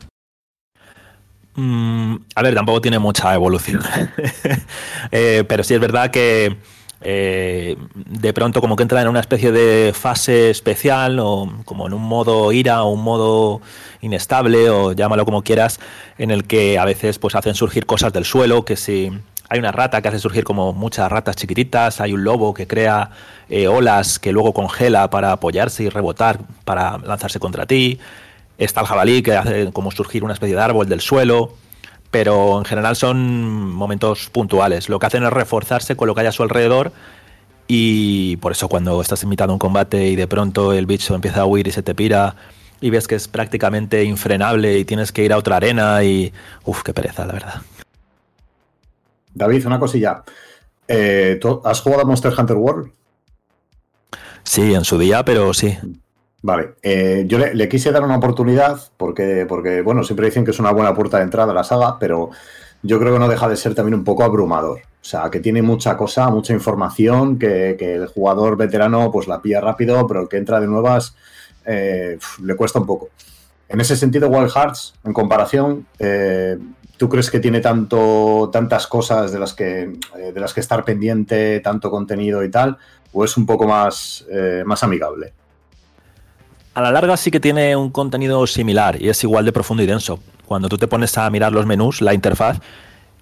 Mm, 1.60 2.16
a 2.36 2.42
ver, 2.42 2.56
tampoco 2.56 2.80
tiene 2.80 3.00
mucha 3.00 3.34
evolución. 3.34 3.82
Eh, 5.12 5.44
pero 5.48 5.64
sí 5.64 5.74
es 5.74 5.80
verdad 5.80 6.12
que 6.12 6.58
eh, 7.02 7.76
de 7.96 8.34
pronto 8.34 8.62
como 8.62 8.76
que 8.76 8.84
entra 8.84 9.02
en 9.02 9.08
una 9.08 9.20
especie 9.22 9.52
de 9.52 9.92
fase 9.94 10.52
especial 10.52 11.18
o 11.20 11.52
como 11.66 11.88
en 11.88 11.94
un 11.94 12.04
modo 12.04 12.52
ira 12.52 12.84
o 12.84 12.90
un 12.90 13.02
modo 13.02 13.62
inestable 14.02 14.70
o 14.70 14.92
llámalo 14.92 15.26
como 15.26 15.42
quieras, 15.42 15.80
en 16.18 16.32
el 16.32 16.46
que 16.46 16.78
a 16.78 16.86
veces 16.86 17.18
pues 17.18 17.36
hacen 17.36 17.56
surgir 17.56 17.86
cosas 17.86 18.14
del 18.14 18.26
suelo, 18.26 18.66
que 18.66 18.76
si 18.76 19.12
hay 19.50 19.60
una 19.60 19.72
rata 19.72 20.02
que 20.02 20.10
hace 20.10 20.20
surgir 20.20 20.44
como 20.44 20.74
muchas 20.74 21.12
ratas 21.12 21.36
chiquititas, 21.36 22.02
hay 22.02 22.14
un 22.14 22.24
lobo 22.24 22.54
que 22.54 22.68
crea 22.68 23.10
eh, 23.50 23.68
olas 23.68 24.20
que 24.20 24.32
luego 24.32 24.54
congela 24.54 25.10
para 25.10 25.32
apoyarse 25.32 25.84
y 25.84 25.90
rebotar 25.90 26.40
para 26.66 27.00
lanzarse 27.00 27.40
contra 27.40 27.66
ti. 27.66 28.00
Está 28.60 28.82
el 28.82 28.88
jabalí 28.88 29.24
que 29.24 29.36
hace 29.36 29.72
como 29.72 29.90
surgir 29.90 30.24
una 30.24 30.34
especie 30.34 30.56
de 30.56 30.62
árbol 30.62 30.88
del 30.88 31.02
suelo, 31.02 31.54
pero 32.12 32.60
en 32.60 32.66
general 32.66 32.96
son 32.96 33.72
momentos 33.72 34.30
puntuales. 34.30 34.90
Lo 34.90 35.00
que 35.00 35.08
hacen 35.08 35.24
es 35.24 35.32
reforzarse 35.32 35.96
con 35.96 36.08
lo 36.08 36.14
que 36.14 36.22
hay 36.22 36.28
a 36.28 36.32
su 36.32 36.44
alrededor 36.44 36.92
y 37.68 38.36
por 38.38 38.52
eso 38.52 38.68
cuando 38.68 39.02
estás 39.02 39.24
invitado 39.24 39.52
a 39.52 39.54
un 39.54 39.60
combate 39.60 40.08
y 40.08 40.16
de 40.16 40.28
pronto 40.28 40.74
el 40.74 40.86
bicho 40.86 41.16
empieza 41.16 41.42
a 41.42 41.46
huir 41.46 41.68
y 41.68 41.72
se 41.72 41.84
te 41.84 41.96
pira 41.96 42.36
y 42.82 42.90
ves 42.90 43.08
que 43.08 43.16
es 43.16 43.28
prácticamente 43.28 44.04
infrenable 44.04 44.78
y 44.78 44.86
tienes 44.86 45.12
que 45.12 45.24
ir 45.24 45.34
a 45.34 45.38
otra 45.38 45.58
arena 45.58 46.04
y... 46.04 46.34
Uf, 46.66 46.84
qué 46.84 46.94
pereza, 46.94 47.26
la 47.26 47.34
verdad. 47.34 47.62
David, 49.34 49.66
una 49.66 49.80
cosilla. 49.80 50.24
Eh, 50.88 51.40
¿Has 51.64 51.82
jugado 51.82 52.02
a 52.02 52.06
Monster 52.06 52.34
Hunter 52.38 52.58
World? 52.58 52.92
Sí, 54.44 54.74
en 54.74 54.84
su 54.84 54.98
día, 54.98 55.24
pero 55.24 55.54
sí. 55.54 55.78
Vale, 56.42 56.76
eh, 56.82 57.26
yo 57.28 57.38
le, 57.38 57.68
quise 57.68 57.92
dar 57.92 58.04
una 58.04 58.16
oportunidad 58.16 58.80
porque, 58.96 59.46
porque, 59.48 59.82
bueno, 59.82 60.04
siempre 60.04 60.28
dicen 60.28 60.46
que 60.46 60.52
es 60.52 60.60
una 60.60 60.72
buena 60.72 60.94
puerta 60.96 61.18
de 61.18 61.24
entrada 61.24 61.52
a 61.52 61.56
la 61.56 61.66
saga, 61.66 62.00
pero 62.00 62.30
yo 62.82 62.98
creo 62.98 63.14
que 63.14 63.20
no 63.20 63.28
deja 63.28 63.50
de 63.50 63.58
ser 63.58 63.76
también 63.76 63.96
un 63.96 64.06
poco 64.06 64.24
abrumador. 64.24 64.80
O 64.80 65.06
sea, 65.06 65.30
que 65.30 65.42
tiene 65.42 65.62
mucha 65.62 65.98
cosa, 65.98 66.30
mucha 66.30 66.54
información, 66.54 67.38
que, 67.38 67.72
el 67.72 68.08
jugador 68.08 68.56
veterano 68.56 69.12
pues 69.12 69.28
la 69.28 69.42
pilla 69.42 69.60
rápido, 69.60 70.08
pero 70.08 70.22
el 70.22 70.30
que 70.30 70.38
entra 70.38 70.62
de 70.62 70.68
nuevas 70.68 71.16
eh, 71.66 72.18
le 72.42 72.56
cuesta 72.56 72.80
un 72.80 72.86
poco. 72.86 73.10
En 73.68 73.82
ese 73.82 73.98
sentido, 73.98 74.30
Wild 74.30 74.50
Hearts, 74.50 74.94
en 75.04 75.14
comparación, 75.14 75.88
eh, 76.00 76.58
¿tú 76.98 77.10
crees 77.10 77.30
que 77.30 77.40
tiene 77.42 77.60
tanto, 77.60 78.50
tantas 78.52 78.88
cosas 78.88 79.34
de 79.34 79.40
las, 79.40 79.54
que, 79.54 79.94
de 80.16 80.40
las 80.40 80.54
que 80.54 80.62
estar 80.62 80.86
pendiente, 80.86 81.60
tanto 81.60 81.92
contenido 81.92 82.44
y 82.46 82.50
tal? 82.50 82.78
¿O 83.12 83.26
es 83.26 83.36
un 83.36 83.46
poco 83.46 83.68
más, 83.68 84.26
más 84.66 84.84
amigable? 84.84 85.34
A 86.74 86.82
la 86.82 86.92
larga 86.92 87.18
sí 87.18 87.32
que 87.32 87.40
tiene 87.40 87.76
un 87.76 87.90
contenido 87.90 88.46
similar 88.48 89.02
y 89.02 89.10
es 89.10 89.24
igual 89.24 89.46
de 89.46 89.52
profundo 89.52 89.84
y 89.84 89.86
denso. 89.86 90.20
Cuando 90.46 90.70
tú 90.70 90.78
te 90.78 90.88
pones 90.88 91.18
a 91.18 91.30
mirar 91.30 91.52
los 91.52 91.66
menús, 91.66 92.02
la 92.02 92.14
interfaz, 92.14 92.60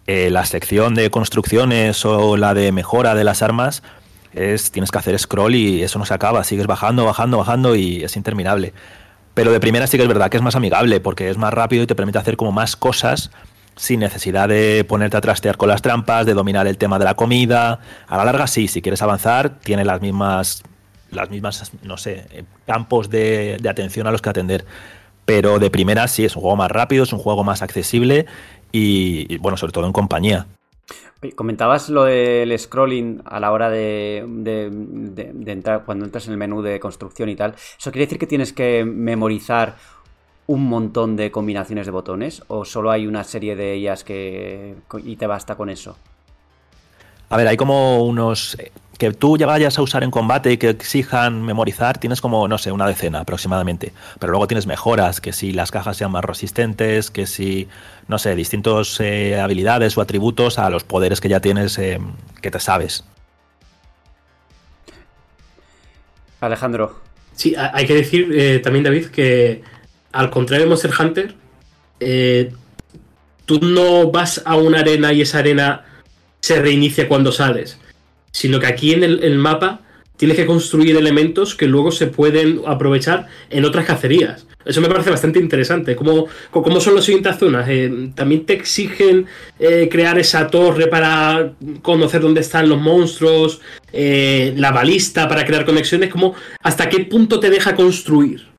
eh, 0.06 0.30
la 0.30 0.46
sección 0.46 0.96
de 0.96 1.10
construcciones 1.10 2.06
o 2.06 2.38
la 2.38 2.54
de 2.54 2.72
mejora 2.72 3.16
de 3.16 3.24
las 3.24 3.42
armas, 3.42 3.84
es, 4.34 4.72
tienes 4.72 4.92
que 4.92 4.98
hacer 4.98 5.18
scroll 5.18 5.56
y 5.56 5.84
eso 5.84 6.00
no 6.00 6.06
se 6.06 6.14
acaba, 6.14 6.44
sigues 6.44 6.68
bajando, 6.68 7.06
bajando, 7.06 7.38
bajando 7.38 7.76
y 7.76 8.04
es 8.04 8.16
interminable. 8.16 8.74
Pero 9.34 9.52
de 9.52 9.60
primera 9.60 9.88
sí 9.88 9.98
que 9.98 10.04
es 10.04 10.10
verdad 10.10 10.30
que 10.30 10.38
es 10.38 10.44
más 10.44 10.56
amigable 10.56 11.00
porque 11.00 11.30
es 11.30 11.38
más 11.38 11.54
rápido 11.54 11.84
y 11.84 11.88
te 11.88 11.96
permite 11.96 12.18
hacer 12.18 12.38
como 12.38 12.52
más 12.52 12.76
cosas 12.76 13.32
sin 13.76 14.00
necesidad 14.00 14.50
de 14.50 14.84
ponerte 14.88 15.18
a 15.18 15.22
trastear 15.22 15.58
con 15.58 15.70
las 15.70 15.82
trampas, 15.82 16.26
de 16.26 16.34
dominar 16.34 16.68
el 16.68 16.78
tema 16.78 16.98
de 17.00 17.06
la 17.06 17.14
comida. 17.14 17.80
A 18.08 18.18
la 18.18 18.26
larga 18.26 18.48
sí, 18.48 18.68
si 18.68 18.82
quieres 18.82 19.02
avanzar, 19.02 19.60
tiene 19.60 19.86
las 19.86 20.02
mismas 20.02 20.64
las 21.12 21.30
mismas, 21.30 21.72
no 21.84 21.98
sé, 21.98 22.26
eh, 22.32 22.44
campos 22.66 23.10
de, 23.10 23.58
atención 23.70 24.08
a 24.08 24.12
los 24.12 24.22
que 24.22 24.30
atender. 24.30 24.66
Pero 25.26 25.60
de 25.60 25.70
primera 25.70 26.08
sí, 26.08 26.26
es 26.26 26.36
un 26.36 26.42
juego 26.42 26.56
más 26.56 26.72
rápido, 26.72 27.04
es 27.04 27.14
un 27.14 27.20
juego 27.20 27.44
más 27.44 27.62
accesible 27.62 28.26
y, 28.72 29.38
bueno, 29.38 29.58
sobre 29.58 29.74
todo 29.74 29.86
en 29.86 29.94
compañía. 29.94 30.48
Comentabas 31.36 31.90
lo 31.90 32.04
del 32.06 32.58
scrolling 32.58 33.24
a 33.26 33.40
la 33.40 33.52
hora 33.52 33.70
de, 33.70 34.20
entrar, 35.46 35.84
cuando 35.84 36.06
entras 36.06 36.28
en 36.28 36.34
el 36.34 36.38
menú 36.38 36.62
de 36.62 36.80
construcción 36.80 37.28
y 37.28 37.36
tal. 37.36 37.56
¿Eso 37.56 37.92
quiere 37.92 38.06
decir 38.06 38.20
que 38.20 38.28
tienes 38.28 38.54
que 38.54 38.86
memorizar 38.86 39.76
un 40.46 40.70
montón 40.70 41.18
de 41.18 41.30
combinaciones 41.32 41.88
de 41.88 41.92
botones? 41.92 42.44
¿O 42.48 42.64
solo 42.64 42.92
hay 42.92 43.06
una 43.08 43.24
serie 43.26 43.56
de 43.56 43.74
ellas 43.74 44.06
que 44.06 44.76
y 45.04 45.16
te 45.18 45.28
basta 45.28 45.56
con 45.56 45.70
eso? 45.70 45.98
A 47.30 47.36
ver, 47.36 47.48
hay 47.48 47.58
como 47.58 48.06
unos 48.06 48.56
que 48.98 49.12
tú 49.12 49.38
ya 49.38 49.46
vayas 49.46 49.78
a 49.78 49.82
usar 49.82 50.04
en 50.04 50.12
combate 50.12 50.52
y 50.52 50.58
que 50.58 50.70
exijan 50.70 51.44
memorizar, 51.44 52.00
tienes 52.00 52.20
como, 52.20 52.48
no 52.48 52.58
sé, 52.58 52.72
una 52.72 52.88
decena 52.88 53.20
aproximadamente. 53.20 53.94
Pero 54.20 54.32
luego 54.32 54.48
tienes 54.48 54.66
mejoras, 54.66 55.22
que 55.22 55.34
si 55.34 55.54
las 55.54 55.72
cajas 55.72 55.98
sean 55.98 56.12
más 56.12 56.26
resistentes, 56.26 57.12
que 57.12 57.28
si, 57.28 57.68
no 58.08 58.18
sé, 58.18 58.36
distintos 58.36 59.00
eh, 59.00 59.40
habilidades 59.40 59.98
o 59.98 60.02
atributos 60.02 60.58
a 60.58 60.70
los 60.70 60.84
poderes 60.84 61.22
que 61.22 61.30
ya 61.30 61.40
tienes 61.40 61.78
eh, 61.78 62.00
que 62.42 62.52
te 62.52 62.60
sabes. 62.60 63.04
Alejandro. 66.40 67.00
Sí, 67.34 67.56
hay 67.56 67.86
que 67.86 67.94
decir 67.94 68.30
eh, 68.34 68.60
también, 68.60 68.84
David, 68.84 69.08
que 69.08 69.62
al 70.12 70.32
contrario 70.32 70.66
de 70.66 70.70
Monster 70.70 70.92
Hunter, 71.00 71.36
tú 73.46 73.60
no 73.60 74.10
vas 74.12 74.42
a 74.44 74.56
una 74.56 74.80
arena 74.80 75.14
y 75.14 75.22
esa 75.22 75.40
arena 75.40 75.86
se 76.40 76.60
reinicia 76.60 77.08
cuando 77.08 77.32
sales 77.32 77.78
sino 78.32 78.60
que 78.60 78.68
aquí 78.68 78.94
en 78.94 79.04
el, 79.04 79.38
mapa 79.38 79.82
tienes 80.18 80.38
que 80.38 80.46
construir 80.46 80.96
elementos 80.96 81.56
que 81.56 81.68
luego 81.68 81.92
se 81.92 82.08
pueden 82.08 82.62
aprovechar 82.66 83.28
en 83.50 83.66
otras 83.66 83.86
cacerías. 83.86 84.48
Eso 84.66 84.82
me 84.82 84.90
parece 84.90 85.10
bastante 85.10 85.40
interesante. 85.40 85.96
¿Cómo, 85.96 86.26
cómo 86.52 86.82
son 86.82 86.96
las 86.96 87.06
siguientes 87.06 87.38
zonas? 87.38 87.66
Eh, 87.70 88.10
¿También 88.16 88.46
te 88.46 88.54
exigen 88.54 89.26
eh, 89.60 89.88
crear 89.90 90.20
esa 90.20 90.48
torre 90.48 90.88
para 90.88 91.54
conocer 91.82 92.22
dónde 92.22 92.42
están 92.42 92.68
los 92.68 92.82
monstruos? 92.82 93.62
Eh, 93.94 94.54
¿La 94.58 94.72
balista 94.72 95.28
para 95.30 95.46
crear 95.46 95.64
conexiones? 95.64 96.10
¿Cómo, 96.10 96.36
¿Hasta 96.62 96.90
qué 96.90 97.06
punto 97.06 97.40
te 97.40 97.50
deja 97.50 97.76
construir? 97.76 98.58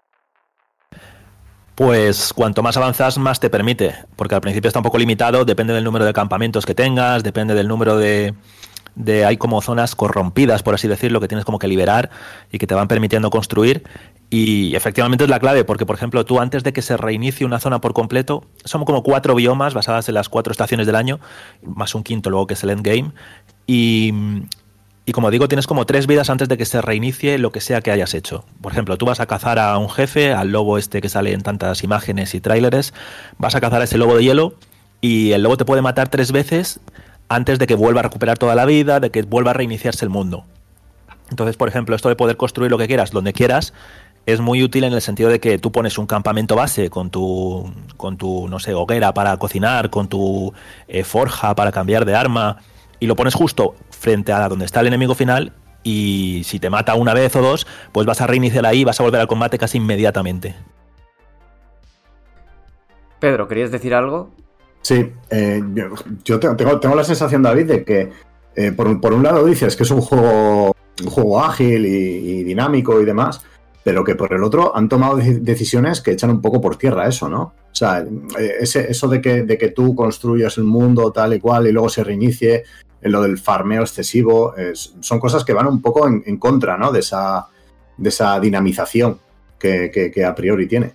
Pues 1.74 2.32
cuanto 2.32 2.60
más 2.60 2.76
avanzas, 2.76 3.18
más 3.18 3.38
te 3.38 3.50
permite. 3.50 3.94
Porque 4.16 4.34
al 4.34 4.40
principio 4.40 4.68
está 4.68 4.80
un 4.80 4.84
poco 4.84 4.98
limitado, 4.98 5.44
depende 5.44 5.74
del 5.74 5.84
número 5.84 6.04
de 6.04 6.12
campamentos 6.12 6.66
que 6.66 6.74
tengas, 6.74 7.22
depende 7.22 7.54
del 7.54 7.68
número 7.68 7.98
de, 7.98 8.34
de 8.98 9.24
hay 9.24 9.36
como 9.36 9.62
zonas 9.62 9.94
corrompidas, 9.94 10.62
por 10.62 10.74
así 10.74 10.88
decirlo, 10.88 11.20
que 11.20 11.28
tienes 11.28 11.44
como 11.44 11.58
que 11.58 11.68
liberar 11.68 12.10
y 12.50 12.58
que 12.58 12.66
te 12.66 12.74
van 12.74 12.88
permitiendo 12.88 13.30
construir. 13.30 13.84
Y 14.28 14.74
efectivamente 14.74 15.24
es 15.24 15.30
la 15.30 15.38
clave, 15.38 15.64
porque 15.64 15.86
por 15.86 15.96
ejemplo 15.96 16.26
tú 16.26 16.40
antes 16.40 16.64
de 16.64 16.72
que 16.72 16.82
se 16.82 16.96
reinicie 16.96 17.46
una 17.46 17.60
zona 17.60 17.80
por 17.80 17.94
completo, 17.94 18.44
son 18.64 18.84
como 18.84 19.02
cuatro 19.02 19.34
biomas 19.36 19.72
basadas 19.72 20.08
en 20.08 20.16
las 20.16 20.28
cuatro 20.28 20.50
estaciones 20.50 20.86
del 20.86 20.96
año, 20.96 21.20
más 21.62 21.94
un 21.94 22.02
quinto 22.02 22.28
luego 22.28 22.48
que 22.48 22.54
es 22.54 22.62
el 22.64 22.70
endgame. 22.70 23.12
Y, 23.66 24.12
y 25.06 25.12
como 25.12 25.30
digo, 25.30 25.46
tienes 25.46 25.68
como 25.68 25.86
tres 25.86 26.08
vidas 26.08 26.28
antes 26.28 26.48
de 26.48 26.58
que 26.58 26.64
se 26.64 26.82
reinicie 26.82 27.38
lo 27.38 27.52
que 27.52 27.60
sea 27.60 27.80
que 27.80 27.92
hayas 27.92 28.14
hecho. 28.14 28.44
Por 28.60 28.72
ejemplo, 28.72 28.98
tú 28.98 29.06
vas 29.06 29.20
a 29.20 29.26
cazar 29.26 29.60
a 29.60 29.78
un 29.78 29.88
jefe, 29.88 30.32
al 30.32 30.50
lobo 30.50 30.76
este 30.76 31.00
que 31.00 31.08
sale 31.08 31.32
en 31.32 31.42
tantas 31.42 31.84
imágenes 31.84 32.34
y 32.34 32.40
tráileres, 32.40 32.92
vas 33.38 33.54
a 33.54 33.60
cazar 33.60 33.80
a 33.80 33.84
ese 33.84 33.96
lobo 33.96 34.16
de 34.16 34.24
hielo 34.24 34.54
y 35.00 35.30
el 35.30 35.44
lobo 35.44 35.56
te 35.56 35.64
puede 35.64 35.82
matar 35.82 36.08
tres 36.08 36.32
veces 36.32 36.80
antes 37.28 37.58
de 37.58 37.66
que 37.66 37.74
vuelva 37.74 38.00
a 38.00 38.02
recuperar 38.04 38.38
toda 38.38 38.54
la 38.54 38.64
vida, 38.64 39.00
de 39.00 39.10
que 39.10 39.22
vuelva 39.22 39.50
a 39.50 39.54
reiniciarse 39.54 40.04
el 40.04 40.10
mundo. 40.10 40.44
Entonces, 41.30 41.56
por 41.56 41.68
ejemplo, 41.68 41.94
esto 41.94 42.08
de 42.08 42.16
poder 42.16 42.36
construir 42.36 42.70
lo 42.70 42.78
que 42.78 42.86
quieras, 42.86 43.10
donde 43.10 43.32
quieras, 43.32 43.74
es 44.26 44.40
muy 44.40 44.62
útil 44.62 44.84
en 44.84 44.92
el 44.92 45.00
sentido 45.00 45.30
de 45.30 45.40
que 45.40 45.58
tú 45.58 45.72
pones 45.72 45.98
un 45.98 46.06
campamento 46.06 46.56
base 46.56 46.90
con 46.90 47.10
tu, 47.10 47.72
con 47.96 48.16
tu 48.16 48.48
no 48.48 48.58
sé, 48.58 48.74
hoguera 48.74 49.12
para 49.14 49.36
cocinar, 49.36 49.90
con 49.90 50.08
tu 50.08 50.52
eh, 50.86 51.04
forja 51.04 51.54
para 51.54 51.72
cambiar 51.72 52.04
de 52.04 52.14
arma, 52.14 52.58
y 53.00 53.06
lo 53.06 53.16
pones 53.16 53.34
justo 53.34 53.74
frente 53.90 54.32
a 54.32 54.48
donde 54.48 54.64
está 54.64 54.80
el 54.80 54.88
enemigo 54.88 55.14
final, 55.14 55.52
y 55.82 56.42
si 56.44 56.58
te 56.58 56.70
mata 56.70 56.94
una 56.94 57.14
vez 57.14 57.34
o 57.36 57.42
dos, 57.42 57.66
pues 57.92 58.06
vas 58.06 58.20
a 58.20 58.26
reiniciar 58.26 58.66
ahí 58.66 58.80
y 58.80 58.84
vas 58.84 59.00
a 59.00 59.02
volver 59.02 59.20
al 59.20 59.28
combate 59.28 59.58
casi 59.58 59.78
inmediatamente. 59.78 60.54
Pedro, 63.18 63.48
¿querías 63.48 63.70
decir 63.70 63.94
algo? 63.94 64.30
Sí, 64.88 65.12
eh, 65.28 65.62
yo, 66.24 66.40
tengo, 66.40 66.94
la 66.94 67.04
sensación, 67.04 67.42
David, 67.42 67.66
de 67.66 67.84
que 67.84 68.10
eh, 68.56 68.72
por, 68.72 68.98
por, 69.02 69.12
un 69.12 69.22
lado 69.22 69.44
dices 69.44 69.76
que 69.76 69.82
es 69.82 69.90
un 69.90 70.00
juego, 70.00 70.74
un 71.04 71.10
juego 71.10 71.44
ágil 71.44 71.84
y, 71.84 72.42
dinámico 72.42 72.98
y 72.98 73.04
demás, 73.04 73.42
pero 73.84 74.02
que 74.02 74.14
por 74.14 74.32
el 74.32 74.42
otro 74.42 74.74
han 74.74 74.88
tomado 74.88 75.16
decisiones 75.16 76.00
que 76.00 76.12
echan 76.12 76.30
un 76.30 76.40
poco 76.40 76.62
por 76.62 76.76
tierra 76.76 77.06
eso, 77.06 77.28
¿no? 77.28 77.52
O 77.70 77.74
sea, 77.74 77.98
eh, 78.38 78.52
ese, 78.60 78.90
eso 78.90 79.08
de 79.08 79.20
que, 79.20 79.42
de 79.42 79.58
que 79.58 79.72
tú 79.72 79.94
construyas 79.94 80.56
el 80.56 80.64
mundo 80.64 81.12
tal 81.12 81.34
y 81.34 81.38
cual 81.38 81.66
y 81.66 81.72
luego 81.72 81.90
se 81.90 82.02
reinicie, 82.02 82.64
en 83.02 83.12
lo 83.12 83.20
del 83.20 83.36
farmeo 83.36 83.82
excesivo, 83.82 84.56
es, 84.56 84.94
son 85.00 85.20
cosas 85.20 85.44
que 85.44 85.52
van 85.52 85.66
un 85.66 85.82
poco 85.82 86.08
en, 86.08 86.22
en 86.24 86.38
contra, 86.38 86.78
¿no? 86.78 86.92
De 86.92 87.00
esa, 87.00 87.46
de 87.98 88.08
esa 88.08 88.40
dinamización 88.40 89.18
que 89.58 90.24
a 90.26 90.34
priori 90.34 90.66
tiene. 90.66 90.94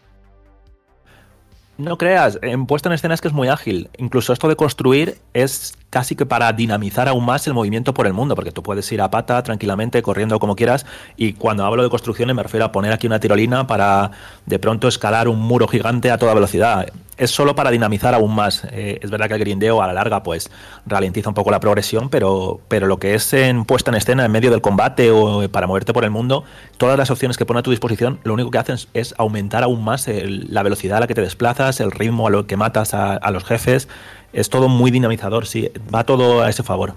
No 1.78 1.98
creas, 1.98 2.38
en 2.42 2.66
puesta 2.66 2.90
en 2.90 2.94
escena 2.94 3.14
es 3.14 3.22
que 3.22 3.28
es 3.28 3.34
muy 3.34 3.48
ágil. 3.48 3.90
Incluso 3.98 4.32
esto 4.34 4.48
de 4.48 4.56
construir 4.56 5.18
es 5.34 5.74
casi 5.94 6.16
que 6.16 6.26
para 6.26 6.52
dinamizar 6.54 7.08
aún 7.08 7.24
más 7.24 7.46
el 7.46 7.54
movimiento 7.54 7.94
por 7.94 8.08
el 8.08 8.14
mundo, 8.14 8.34
porque 8.34 8.52
tú 8.52 8.64
puedes 8.64 8.92
ir 8.92 9.00
a 9.00 9.12
pata 9.12 9.44
tranquilamente, 9.44 10.02
corriendo 10.02 10.40
como 10.40 10.56
quieras, 10.56 10.88
y 11.18 11.34
cuando 11.34 11.66
hablo 11.66 11.84
de 11.84 11.90
construcciones 11.92 12.36
me 12.36 12.42
refiero 12.42 12.66
a 12.66 12.72
poner 12.72 12.92
aquí 12.92 13.06
una 13.06 13.20
tirolina 13.20 13.68
para 13.68 14.10
de 14.48 14.58
pronto 14.58 14.88
escalar 14.88 15.28
un 15.28 15.40
muro 15.40 15.68
gigante 15.68 16.10
a 16.10 16.18
toda 16.18 16.34
velocidad 16.34 16.88
es 17.16 17.30
solo 17.30 17.54
para 17.54 17.70
dinamizar 17.70 18.16
aún 18.16 18.34
más. 18.34 18.66
Eh, 18.72 18.98
es 19.04 19.12
verdad 19.12 19.28
que 19.28 19.36
el 19.36 19.40
grindeo 19.40 19.84
a 19.84 19.88
la 19.88 19.94
larga 19.94 20.24
pues 20.24 20.50
ralentiza 20.88 21.30
un 21.30 21.36
poco 21.36 21.52
la 21.52 21.60
progresión, 21.60 22.10
pero, 22.10 22.60
pero 22.68 22.88
lo 22.88 22.98
que 22.98 23.14
es 23.14 23.32
en 23.34 23.66
puesta 23.66 23.92
en 23.92 23.96
escena 23.98 24.26
en 24.26 24.32
medio 24.32 24.50
del 24.50 24.62
combate 24.62 25.12
o 25.12 25.48
para 25.50 25.68
moverte 25.68 25.94
por 25.94 26.04
el 26.06 26.10
mundo, 26.10 26.44
todas 26.78 26.98
las 26.98 27.12
opciones 27.12 27.38
que 27.38 27.46
pone 27.46 27.60
a 27.60 27.64
tu 27.64 27.70
disposición, 27.70 28.20
lo 28.24 28.34
único 28.34 28.50
que 28.50 28.58
hacen 28.58 28.78
es 28.96 29.14
aumentar 29.20 29.62
aún 29.62 29.84
más 29.84 30.08
la 30.08 30.64
velocidad 30.64 30.98
a 30.98 31.02
la 31.02 31.08
que 31.08 31.14
te 31.14 31.22
desplazas, 31.22 31.80
el 31.80 31.92
ritmo 31.92 32.26
a 32.26 32.32
lo 32.32 32.48
que 32.48 32.58
matas 32.58 32.96
a 32.96 33.30
los 33.32 33.44
jefes. 33.44 33.88
Es 34.34 34.50
todo 34.50 34.68
muy 34.68 34.92
dinamizador, 34.92 35.46
sí, 35.46 35.70
va 35.94 36.04
todo 36.04 36.42
a 36.42 36.50
ese 36.50 36.64
favor. 36.64 36.96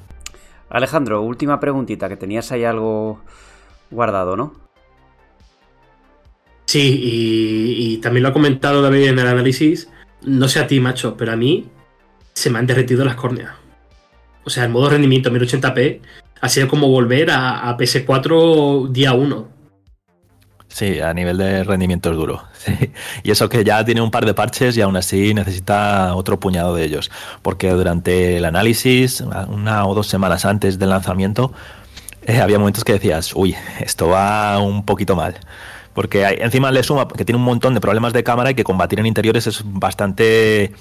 Alejandro, 0.68 1.22
última 1.22 1.60
preguntita, 1.60 2.08
que 2.08 2.16
tenías 2.16 2.50
ahí 2.50 2.64
algo 2.64 3.20
guardado, 3.90 4.36
¿no? 4.36 4.54
Sí, 6.64 7.00
y, 7.00 7.92
y, 7.92 7.96
también 7.98 8.24
lo 8.24 8.30
ha 8.30 8.32
comentado 8.32 8.82
David 8.82 9.06
en 9.08 9.18
el 9.20 9.26
análisis 9.28 9.88
no 10.26 10.48
sé 10.48 10.60
a 10.60 10.66
ti, 10.66 10.80
macho, 10.80 11.16
pero 11.16 11.32
a 11.32 11.36
mí 11.36 11.68
se 12.32 12.50
me 12.50 12.58
han 12.58 12.66
derretido 12.66 13.04
las 13.04 13.16
córneas. 13.16 13.54
O 14.44 14.50
sea, 14.50 14.64
el 14.64 14.70
modo 14.70 14.90
rendimiento 14.90 15.30
1080p 15.30 16.00
ha 16.40 16.48
sido 16.48 16.68
como 16.68 16.88
volver 16.88 17.30
a, 17.30 17.68
a 17.68 17.76
PS4 17.76 18.88
día 18.90 19.12
1. 19.12 19.48
Sí, 20.76 21.00
a 21.00 21.14
nivel 21.14 21.38
de 21.38 21.64
rendimiento 21.64 22.10
es 22.10 22.16
duro. 22.16 22.44
Sí. 22.66 22.90
Y 23.22 23.30
eso 23.30 23.48
que 23.48 23.62
ya 23.64 23.84
tiene 23.84 24.00
un 24.00 24.10
par 24.10 24.26
de 24.26 24.34
parches 24.34 24.76
y 24.76 24.80
aún 24.80 24.96
así 24.96 25.32
necesita 25.32 26.14
otro 26.16 26.38
puñado 26.40 26.74
de 26.74 26.84
ellos. 26.84 27.10
Porque 27.40 27.70
durante 27.70 28.36
el 28.36 28.44
análisis, 28.44 29.20
una 29.20 29.86
o 29.86 29.94
dos 29.94 30.08
semanas 30.08 30.44
antes 30.44 30.78
del 30.78 30.90
lanzamiento, 30.90 31.52
eh, 32.22 32.40
había 32.40 32.58
momentos 32.58 32.82
que 32.82 32.92
decías, 32.94 33.34
uy, 33.34 33.54
esto 33.78 34.08
va 34.08 34.58
un 34.58 34.84
poquito 34.84 35.14
mal. 35.14 35.36
Porque 35.94 36.24
encima 36.40 36.70
le 36.72 36.82
suma 36.82 37.06
que 37.08 37.24
tiene 37.24 37.38
un 37.38 37.44
montón 37.44 37.72
de 37.72 37.80
problemas 37.80 38.12
de 38.12 38.24
cámara 38.24 38.50
y 38.50 38.54
que 38.54 38.64
combatir 38.64 38.98
en 38.98 39.06
interiores 39.06 39.46
es 39.46 39.62
bastante. 39.64 40.72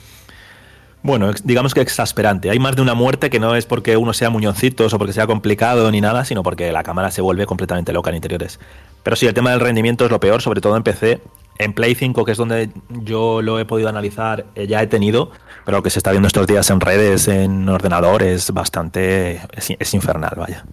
Bueno, 1.06 1.32
digamos 1.44 1.76
que 1.76 1.82
exasperante. 1.82 2.50
Hay 2.50 2.58
más 2.58 2.76
de 2.76 2.82
una 2.82 2.96
muerte 2.96 3.30
que 3.30 3.40
no 3.40 3.54
es 3.54 3.68
porque 3.68 3.96
uno 3.96 4.12
sea 4.12 4.32
muñoncitos 4.32 4.92
o 4.92 4.98
porque 4.98 5.14
sea 5.14 5.28
complicado 5.28 5.92
ni 5.92 6.02
nada, 6.02 6.26
sino 6.26 6.42
porque 6.42 6.72
la 6.72 6.82
cámara 6.82 7.12
se 7.12 7.22
vuelve 7.22 7.46
completamente 7.46 7.94
loca 7.94 8.10
en 8.10 8.16
interiores. 8.16 8.60
Pero 9.04 9.16
sí, 9.16 9.28
el 9.28 9.36
tema 9.36 9.52
del 9.52 9.60
rendimiento 9.60 10.06
es 10.06 10.10
lo 10.10 10.20
peor, 10.20 10.42
sobre 10.42 10.62
todo 10.62 10.76
en 10.76 10.82
PC. 10.82 11.22
En 11.60 11.74
Play 11.74 11.94
5, 11.94 12.26
que 12.26 12.32
es 12.32 12.40
donde 12.40 12.72
yo 12.90 13.44
lo 13.44 13.60
he 13.60 13.66
podido 13.66 13.88
analizar, 13.88 14.48
eh, 14.56 14.66
ya 14.66 14.82
he 14.82 14.88
tenido, 14.88 15.30
pero 15.64 15.78
lo 15.78 15.84
que 15.84 15.92
se 15.92 16.00
está 16.00 16.10
viendo 16.10 16.26
estos 16.26 16.48
días 16.48 16.68
en 16.72 16.82
redes, 16.82 17.28
en 17.28 17.70
ordenador, 17.70 18.24
es 18.24 18.50
bastante. 18.50 19.42
es, 19.56 19.74
es 19.78 19.94
infernal, 19.94 20.34
vaya. 20.36 20.66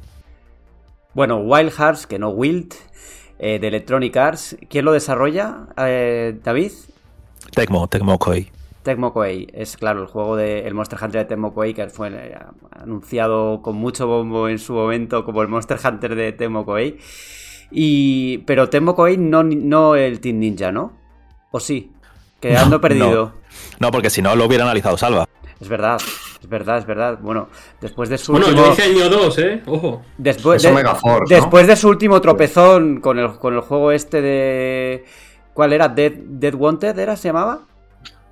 Bueno, 1.13 1.41
Wild 1.41 1.73
Hearts, 1.73 2.07
que 2.07 2.19
no 2.19 2.31
Wild, 2.31 2.73
eh, 3.39 3.59
de 3.59 3.69
Electronic 3.69 4.17
Arts. 4.17 4.57
¿Quién 4.71 4.87
lo 4.87 4.93
desarrolla, 4.93 5.67
eh, 5.77 6.39
David? 6.43 6.73
Tecmo, 7.55 7.87
Tecmo 7.87 8.19
Koei. 8.19 8.51
Tecmo 8.83 9.13
Koei, 9.13 9.49
es 9.53 9.77
claro, 9.77 10.03
el 10.03 10.09
juego 10.09 10.37
de 10.37 10.67
el 10.67 10.75
Monster 10.75 10.99
Hunter 11.01 11.21
de 11.21 11.25
Tecmo 11.27 11.55
Koei 11.55 11.73
que 11.73 11.89
fue 11.89 12.09
eh, 12.13 12.37
anunciado 12.71 13.63
con 13.63 13.77
mucho 13.77 14.07
bombo 14.07 14.49
en 14.49 14.59
su 14.59 14.73
momento 14.73 15.25
como 15.25 15.43
el 15.43 15.49
Monster 15.49 15.79
Hunter 15.83 16.15
de 16.15 16.33
Tecmo 16.33 16.65
Koei. 16.65 16.99
Y, 17.71 18.39
pero 18.39 18.69
Tecmo 18.69 18.95
Koei 18.95 19.17
no, 19.17 19.43
no 19.45 19.95
el 19.95 20.21
Team 20.21 20.39
Ninja, 20.39 20.73
¿no? 20.73 20.93
¿O 21.51 21.61
sí? 21.61 21.93
Quedando 22.41 22.77
no, 22.77 22.81
perdido. 22.81 23.25
No. 23.25 23.33
no, 23.87 23.91
porque 23.93 24.11
si 24.11 24.21
no 24.21 24.35
lo 24.35 24.47
hubiera 24.47 24.65
analizado 24.65 24.99
Salva. 24.99 25.29
Es 25.61 25.69
verdad, 25.69 26.01
es 26.41 26.49
verdad, 26.49 26.79
es 26.79 26.87
verdad. 26.87 27.19
Bueno, 27.23 27.49
después 27.81 28.09
de 28.09 28.19
su 28.19 28.33
bueno, 28.33 28.49
último... 28.49 28.67
yo 28.67 28.71
dije 28.73 28.83
año 28.83 29.09
2, 29.09 29.39
¿eh? 29.39 29.63
Ojo. 29.67 30.03
Después, 30.19 30.61
de... 30.61 30.69
Force, 30.97 31.33
después 31.33 31.63
¿no? 31.65 31.69
de 31.69 31.77
su 31.77 31.89
último 31.89 32.21
tropezón 32.21 33.01
con 33.01 33.21
el, 33.21 33.39
con 33.39 33.55
el 33.55 33.61
juego 33.61 33.93
este 33.93 34.21
de... 34.21 35.05
¿Cuál 35.55 35.73
era? 35.73 35.89
Dead, 35.89 36.13
Dead 36.13 36.55
Wanted, 36.55 36.99
¿era? 36.99 37.17
¿Se 37.17 37.29
llamaba? 37.29 37.61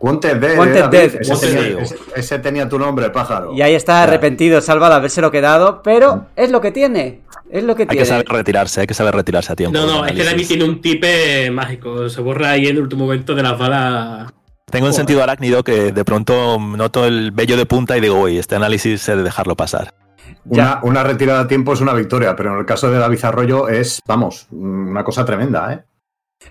Wanted 0.00 0.36
Dead. 0.38 0.58
Wanted 0.58 0.84
Dead. 0.86 1.14
Ese, 1.20 1.32
Wanted 1.32 1.48
tenía, 1.48 1.62
Dead. 1.62 1.82
ese, 1.82 1.96
ese, 2.16 2.38
tenía, 2.38 2.68
tu 2.68 2.78
nombre, 2.78 3.10
pájaro. 3.10 3.52
Y 3.54 3.62
ahí 3.62 3.74
está 3.74 4.02
arrepentido, 4.02 4.60
Salva 4.60 4.88
de 4.88 4.94
habérselo 4.96 5.30
quedado, 5.30 5.82
pero 5.82 6.26
es 6.36 6.50
lo 6.50 6.60
que 6.60 6.72
tiene. 6.72 7.20
Es 7.50 7.64
lo 7.64 7.74
que 7.76 7.82
hay 7.82 7.88
tiene. 7.88 8.02
que 8.02 8.08
saber 8.08 8.26
retirarse, 8.26 8.80
hay 8.80 8.86
que 8.86 8.94
saber 8.94 9.14
retirarse 9.14 9.52
a 9.52 9.56
tiempo. 9.56 9.78
No, 9.78 9.86
no, 9.86 10.06
es 10.06 10.12
que 10.12 10.24
David 10.24 10.46
tiene 10.46 10.64
un 10.64 10.80
tipe 10.80 11.50
mágico. 11.50 12.08
Se 12.08 12.20
borra 12.20 12.52
ahí 12.52 12.66
en 12.66 12.76
el 12.76 12.82
último 12.82 13.04
momento 13.04 13.34
de 13.34 13.42
las 13.42 13.58
balas. 13.58 14.32
Tengo 14.70 14.86
un 14.86 14.94
sentido 14.94 15.22
arácnido 15.22 15.64
que 15.64 15.92
de 15.92 16.04
pronto 16.04 16.58
noto 16.58 17.04
el 17.04 17.32
vello 17.32 17.56
de 17.56 17.66
punta 17.66 17.98
y 17.98 18.00
digo, 18.00 18.20
uy, 18.20 18.38
este 18.38 18.54
análisis 18.54 19.08
he 19.08 19.16
de 19.16 19.24
dejarlo 19.24 19.56
pasar. 19.56 19.92
Una, 20.44 20.80
una, 20.84 21.02
retirada 21.02 21.40
a 21.40 21.48
tiempo 21.48 21.72
es 21.72 21.80
una 21.80 21.92
victoria, 21.92 22.34
pero 22.36 22.52
en 22.54 22.60
el 22.60 22.66
caso 22.66 22.90
de 22.90 22.98
David 22.98 23.18
Arroyo 23.24 23.68
es, 23.68 24.00
vamos, 24.06 24.46
una 24.52 25.04
cosa 25.04 25.24
tremenda, 25.24 25.72
¿eh? 25.72 25.84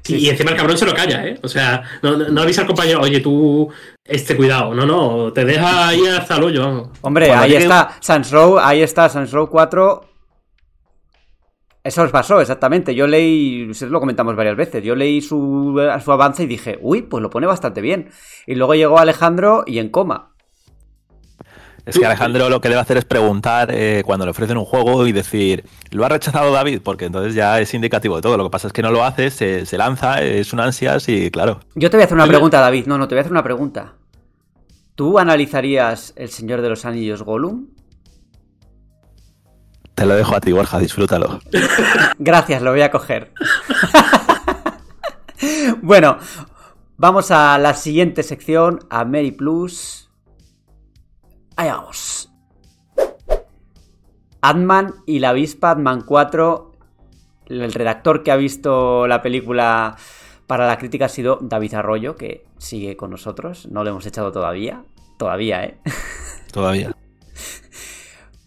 Sí, 0.03 0.17
y 0.17 0.29
encima 0.29 0.51
el 0.51 0.57
cabrón 0.57 0.77
se 0.77 0.85
lo 0.85 0.93
calla, 0.93 1.25
¿eh? 1.25 1.39
O 1.43 1.47
sea, 1.47 1.83
no, 2.01 2.15
no 2.15 2.41
avisa 2.41 2.61
al 2.61 2.67
compañero, 2.67 3.01
oye, 3.01 3.19
tú, 3.19 3.69
este 4.03 4.35
cuidado, 4.37 4.73
no, 4.73 4.85
no, 4.85 5.33
te 5.33 5.45
deja 5.45 5.87
ahí 5.87 6.05
hasta 6.05 6.37
el 6.37 6.43
hoyo. 6.43 6.61
Vamos. 6.61 6.89
Hombre, 7.01 7.27
Cuando 7.27 7.43
ahí 7.43 7.51
llegue... 7.51 7.63
está 7.63 7.97
Sans 7.99 8.31
Row, 8.31 8.59
ahí 8.59 8.81
está 8.81 9.09
Sans 9.09 9.31
Row 9.31 9.49
4. 9.49 10.05
Eso 11.83 12.03
os 12.03 12.11
pasó, 12.11 12.41
exactamente. 12.41 12.93
Yo 12.93 13.07
leí, 13.07 13.71
lo 13.81 13.99
comentamos 13.99 14.35
varias 14.35 14.55
veces, 14.55 14.83
yo 14.83 14.95
leí 14.95 15.21
su, 15.21 15.73
su 16.03 16.11
avance 16.11 16.43
y 16.43 16.47
dije, 16.47 16.77
uy, 16.81 17.03
pues 17.03 17.21
lo 17.21 17.29
pone 17.29 17.47
bastante 17.47 17.81
bien. 17.81 18.09
Y 18.45 18.55
luego 18.55 18.75
llegó 18.75 18.99
Alejandro 18.99 19.63
y 19.65 19.79
en 19.79 19.89
coma. 19.89 20.33
Es 21.89 21.99
que 21.99 22.05
Alejandro 22.05 22.49
lo 22.49 22.61
que 22.61 22.69
debe 22.69 22.81
hacer 22.81 22.97
es 22.97 23.05
preguntar 23.05 23.69
eh, 23.71 24.03
cuando 24.05 24.25
le 24.25 24.31
ofrecen 24.31 24.57
un 24.57 24.65
juego 24.65 25.07
y 25.07 25.11
decir, 25.11 25.65
¿lo 25.91 26.05
ha 26.05 26.09
rechazado 26.09 26.51
David? 26.51 26.81
Porque 26.83 27.05
entonces 27.05 27.33
ya 27.33 27.59
es 27.59 27.73
indicativo 27.73 28.15
de 28.15 28.21
todo. 28.21 28.37
Lo 28.37 28.43
que 28.45 28.49
pasa 28.51 28.67
es 28.67 28.73
que 28.73 28.81
no 28.81 28.91
lo 28.91 29.03
hace, 29.03 29.31
se, 29.31 29.65
se 29.65 29.77
lanza, 29.77 30.21
es 30.21 30.53
un 30.53 30.59
ansias 30.59 31.09
y 31.09 31.31
claro. 31.31 31.59
Yo 31.75 31.89
te 31.89 31.97
voy 31.97 32.03
a 32.03 32.05
hacer 32.05 32.15
una 32.15 32.27
pregunta, 32.27 32.59
David. 32.59 32.85
No, 32.85 32.97
no, 32.97 33.07
te 33.07 33.15
voy 33.15 33.19
a 33.19 33.21
hacer 33.21 33.31
una 33.31 33.43
pregunta. 33.43 33.95
¿Tú 34.95 35.17
analizarías 35.17 36.13
El 36.15 36.29
Señor 36.29 36.61
de 36.61 36.69
los 36.69 36.85
Anillos 36.85 37.23
Gollum? 37.23 37.67
Te 39.95 40.05
lo 40.05 40.15
dejo 40.15 40.33
a 40.33 40.39
ti, 40.39 40.53
Borja, 40.53 40.79
disfrútalo. 40.79 41.41
Gracias, 42.19 42.61
lo 42.61 42.71
voy 42.71 42.81
a 42.81 42.89
coger. 42.89 43.33
bueno, 45.81 46.17
vamos 46.95 47.31
a 47.31 47.57
la 47.57 47.73
siguiente 47.73 48.23
sección, 48.23 48.79
a 48.89 49.03
Mary 49.03 49.31
Plus. 49.31 49.98
Ahí 51.59 51.67
vamos. 51.67 52.31
Ant-Man 54.39 54.95
y 55.05 55.19
la 55.19 55.31
avispa 55.31 55.71
Ant-Man 55.71 56.03
4. 56.03 56.71
El 57.47 57.73
redactor 57.73 58.23
que 58.23 58.31
ha 58.31 58.37
visto 58.37 59.07
la 59.07 59.21
película 59.21 59.97
para 60.47 60.67
la 60.67 60.77
crítica 60.77 61.07
ha 61.07 61.09
sido 61.09 61.37
David 61.41 61.73
Arroyo, 61.73 62.15
que 62.15 62.45
sigue 62.59 62.95
con 62.95 63.11
nosotros. 63.11 63.67
No 63.69 63.83
lo 63.83 63.89
hemos 63.89 64.05
echado 64.05 64.31
todavía. 64.31 64.85
Todavía, 65.17 65.65
¿eh? 65.65 65.77
Todavía. 66.53 66.95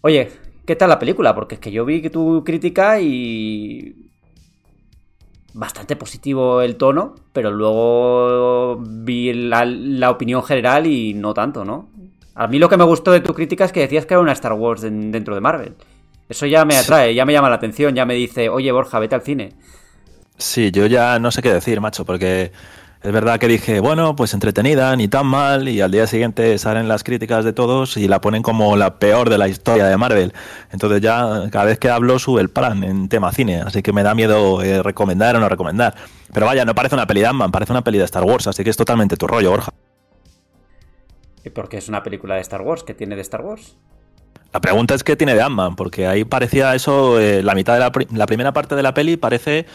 Oye, 0.01 0.31
¿qué 0.65 0.75
tal 0.75 0.89
la 0.89 0.97
película? 0.97 1.35
Porque 1.35 1.53
es 1.53 1.61
que 1.61 1.71
yo 1.71 1.85
vi 1.85 2.01
que 2.01 2.09
tu 2.09 2.43
crítica 2.43 2.99
y. 2.99 4.09
Bastante 5.53 5.95
positivo 5.95 6.63
el 6.63 6.77
tono, 6.77 7.13
pero 7.31 7.51
luego 7.51 8.81
vi 8.81 9.33
la, 9.33 9.65
la 9.65 10.09
opinión 10.09 10.41
general 10.41 10.87
y 10.87 11.13
no 11.13 11.35
tanto, 11.35 11.63
¿no? 11.63 11.92
A 12.35 12.47
mí 12.47 12.57
lo 12.59 12.67
que 12.69 12.77
me 12.77 12.83
gustó 12.83 13.11
de 13.11 13.19
tu 13.19 13.33
crítica 13.33 13.65
es 13.65 13.71
que 13.71 13.81
decías 13.81 14.05
que 14.05 14.15
era 14.15 14.21
una 14.21 14.31
Star 14.31 14.53
Wars 14.53 14.81
dentro 14.81 15.35
de 15.35 15.41
Marvel. 15.41 15.75
Eso 16.27 16.45
ya 16.45 16.65
me 16.65 16.75
atrae, 16.75 17.13
ya 17.13 17.25
me 17.25 17.33
llama 17.33 17.49
la 17.49 17.55
atención, 17.55 17.93
ya 17.93 18.05
me 18.05 18.15
dice, 18.15 18.49
oye 18.49 18.71
Borja, 18.71 18.97
vete 18.99 19.15
al 19.15 19.21
cine. 19.21 19.53
Sí, 20.37 20.71
yo 20.71 20.87
ya 20.87 21.19
no 21.19 21.31
sé 21.31 21.41
qué 21.41 21.53
decir, 21.53 21.79
macho, 21.79 22.05
porque 22.05 22.51
es 23.03 23.11
verdad 23.11 23.37
que 23.37 23.47
dije, 23.47 23.81
bueno, 23.81 24.15
pues 24.15 24.33
entretenida, 24.33 24.95
ni 24.95 25.07
tan 25.07 25.27
mal, 25.27 25.67
y 25.67 25.81
al 25.81 25.91
día 25.91 26.07
siguiente 26.07 26.57
salen 26.57 26.87
las 26.87 27.03
críticas 27.03 27.45
de 27.45 27.53
todos 27.53 27.97
y 27.97 28.07
la 28.07 28.19
ponen 28.21 28.41
como 28.41 28.75
la 28.77 28.97
peor 28.97 29.29
de 29.29 29.37
la 29.37 29.47
historia 29.47 29.85
de 29.85 29.97
Marvel. 29.97 30.33
Entonces 30.71 31.01
ya 31.01 31.49
cada 31.51 31.65
vez 31.65 31.77
que 31.77 31.89
hablo 31.89 32.17
sube 32.17 32.41
el 32.41 32.49
plan 32.49 32.83
en 32.83 33.09
tema 33.09 33.31
cine, 33.31 33.61
así 33.61 33.83
que 33.83 33.93
me 33.93 34.03
da 34.03 34.15
miedo 34.15 34.63
eh, 34.63 34.81
recomendar 34.81 35.35
o 35.35 35.39
no 35.39 35.49
recomendar. 35.49 35.93
Pero 36.33 36.45
vaya, 36.45 36.65
no 36.65 36.73
parece 36.73 36.95
una 36.95 37.05
peli 37.05 37.21
de 37.21 37.27
Ant-Man, 37.27 37.51
parece 37.51 37.73
una 37.73 37.83
peli 37.83 37.99
de 37.99 38.05
Star 38.05 38.23
Wars, 38.23 38.47
así 38.47 38.63
que 38.63 38.69
es 38.69 38.77
totalmente 38.77 39.17
tu 39.17 39.27
rollo, 39.27 39.51
Borja. 39.51 39.71
¿Y 41.45 41.49
por 41.49 41.69
qué 41.69 41.77
es 41.77 41.89
una 41.89 42.03
película 42.03 42.35
de 42.35 42.41
Star 42.41 42.61
Wars? 42.61 42.83
¿Qué 42.83 42.93
tiene 42.93 43.15
de 43.15 43.21
Star 43.21 43.41
Wars? 43.41 43.75
La 44.53 44.61
pregunta 44.61 44.93
es 44.93 45.03
qué 45.03 45.15
tiene 45.15 45.33
de 45.33 45.41
Ant-Man, 45.41 45.75
porque 45.75 46.05
ahí 46.07 46.25
parecía 46.25 46.75
eso, 46.75 47.19
eh, 47.19 47.41
la 47.41 47.55
mitad 47.55 47.73
de 47.73 48.07
la 48.15 48.25
primera 48.25 48.53
parte 48.53 48.75
de 48.75 48.83
la 48.83 48.93
peli 48.93 49.17
parece 49.17 49.65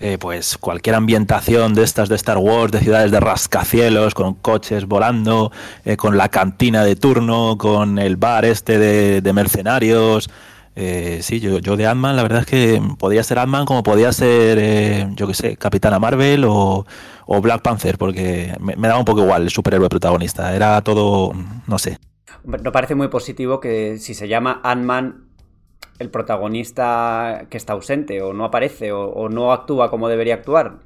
eh, 0.00 0.18
pues 0.18 0.58
cualquier 0.58 0.96
ambientación 0.96 1.72
de 1.74 1.84
estas 1.84 2.08
de 2.08 2.16
Star 2.16 2.38
Wars, 2.38 2.72
de 2.72 2.80
ciudades 2.80 3.12
de 3.12 3.20
rascacielos, 3.20 4.12
con 4.14 4.34
coches 4.34 4.86
volando, 4.86 5.52
eh, 5.84 5.96
con 5.96 6.16
la 6.16 6.28
cantina 6.28 6.84
de 6.84 6.96
turno, 6.96 7.56
con 7.56 7.98
el 7.98 8.16
bar 8.16 8.44
este 8.44 8.78
de, 8.78 9.20
de 9.20 9.32
mercenarios. 9.32 10.28
Eh, 10.76 11.20
sí, 11.22 11.38
yo, 11.38 11.58
yo 11.58 11.76
de 11.76 11.86
Ant-Man, 11.86 12.16
la 12.16 12.22
verdad 12.22 12.40
es 12.40 12.46
que 12.46 12.82
podía 12.98 13.22
ser 13.22 13.38
Ant-Man 13.38 13.64
como 13.64 13.82
podía 13.82 14.12
ser, 14.12 14.58
eh, 14.60 15.08
yo 15.14 15.26
qué 15.28 15.34
sé, 15.34 15.56
Capitana 15.56 15.98
Marvel 15.98 16.44
o, 16.44 16.84
o 17.26 17.40
Black 17.40 17.62
Panther, 17.62 17.96
porque 17.96 18.54
me, 18.60 18.74
me 18.76 18.88
daba 18.88 18.98
un 18.98 19.04
poco 19.04 19.22
igual 19.22 19.42
el 19.42 19.50
superhéroe 19.50 19.88
protagonista. 19.88 20.54
Era 20.54 20.80
todo, 20.82 21.32
no 21.66 21.78
sé. 21.78 21.98
No 22.44 22.72
parece 22.72 22.94
muy 22.94 23.08
positivo 23.08 23.60
que 23.60 23.98
si 23.98 24.14
se 24.14 24.28
llama 24.28 24.60
Ant-Man, 24.64 25.28
el 26.00 26.10
protagonista 26.10 27.46
que 27.48 27.56
está 27.56 27.74
ausente 27.74 28.20
o 28.20 28.32
no 28.32 28.44
aparece 28.44 28.90
o, 28.90 29.06
o 29.10 29.28
no 29.28 29.52
actúa 29.52 29.90
como 29.90 30.08
debería 30.08 30.34
actuar. 30.34 30.80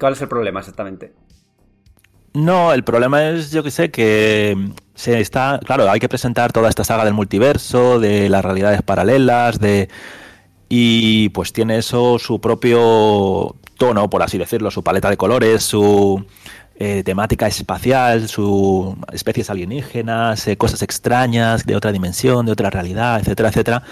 ¿Cuál 0.00 0.14
es 0.14 0.22
el 0.22 0.28
problema 0.28 0.60
exactamente? 0.60 1.12
No, 2.36 2.74
el 2.74 2.84
problema 2.84 3.30
es, 3.30 3.50
yo 3.50 3.62
que 3.62 3.70
sé, 3.70 3.90
que 3.90 4.72
se 4.94 5.18
está, 5.20 5.58
claro, 5.64 5.90
hay 5.90 5.98
que 5.98 6.08
presentar 6.08 6.52
toda 6.52 6.68
esta 6.68 6.84
saga 6.84 7.06
del 7.06 7.14
multiverso, 7.14 7.98
de 7.98 8.28
las 8.28 8.44
realidades 8.44 8.82
paralelas, 8.82 9.58
de 9.58 9.88
y 10.68 11.30
pues 11.30 11.54
tiene 11.54 11.78
eso 11.78 12.18
su 12.18 12.38
propio 12.38 13.56
tono, 13.78 14.10
por 14.10 14.22
así 14.22 14.36
decirlo, 14.36 14.70
su 14.70 14.84
paleta 14.84 15.08
de 15.08 15.16
colores, 15.16 15.62
su 15.62 16.26
eh, 16.78 17.02
temática 17.04 17.46
espacial, 17.46 18.28
sus 18.28 18.94
especies 19.12 19.48
alienígenas, 19.48 20.46
eh, 20.46 20.58
cosas 20.58 20.82
extrañas 20.82 21.64
de 21.64 21.74
otra 21.74 21.90
dimensión, 21.90 22.44
de 22.44 22.52
otra 22.52 22.68
realidad, 22.68 23.18
etcétera, 23.18 23.48
etcétera. 23.48 23.82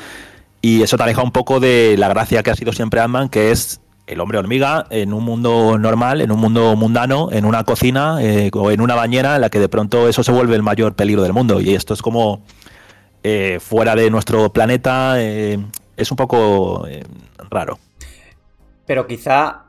Y 0.61 0.83
eso 0.83 0.99
te 0.99 1.03
aleja 1.03 1.23
un 1.23 1.33
poco 1.33 1.61
de 1.61 1.97
la 1.97 2.09
gracia 2.09 2.43
que 2.43 2.51
ha 2.51 2.57
sido 2.57 2.73
siempre 2.73 3.01
Ant-Man, 3.01 3.31
que 3.31 3.53
es 3.53 3.81
el 4.07 4.21
hombre 4.21 4.39
hormiga 4.39 4.87
en 4.91 5.13
un 5.13 5.25
mundo 5.25 5.79
normal, 5.79 6.21
en 6.21 6.31
un 6.31 6.39
mundo 6.39 6.77
mundano, 6.77 7.31
en 7.33 7.45
una 7.45 7.65
cocina 7.65 8.19
eh, 8.21 8.51
o 8.53 8.71
en 8.71 8.81
una 8.81 8.95
bañera 8.95 9.37
en 9.37 9.41
la 9.41 9.51
que 9.51 9.59
de 9.59 9.69
pronto 9.69 10.09
eso 10.09 10.23
se 10.23 10.33
vuelve 10.33 10.57
el 10.57 10.63
mayor 10.63 10.95
peligro 10.95 11.23
del 11.23 11.33
mundo. 11.33 11.61
Y 11.61 11.75
esto 11.75 11.95
es 11.95 12.03
como 12.03 12.43
eh, 13.23 13.59
fuera 13.61 13.95
de 13.95 14.11
nuestro 14.11 14.53
planeta, 14.53 15.15
eh, 15.21 15.59
es 15.97 16.11
un 16.11 16.17
poco 16.17 16.87
raro. 17.51 17.79
Pero 18.87 19.07
quizá 19.07 19.64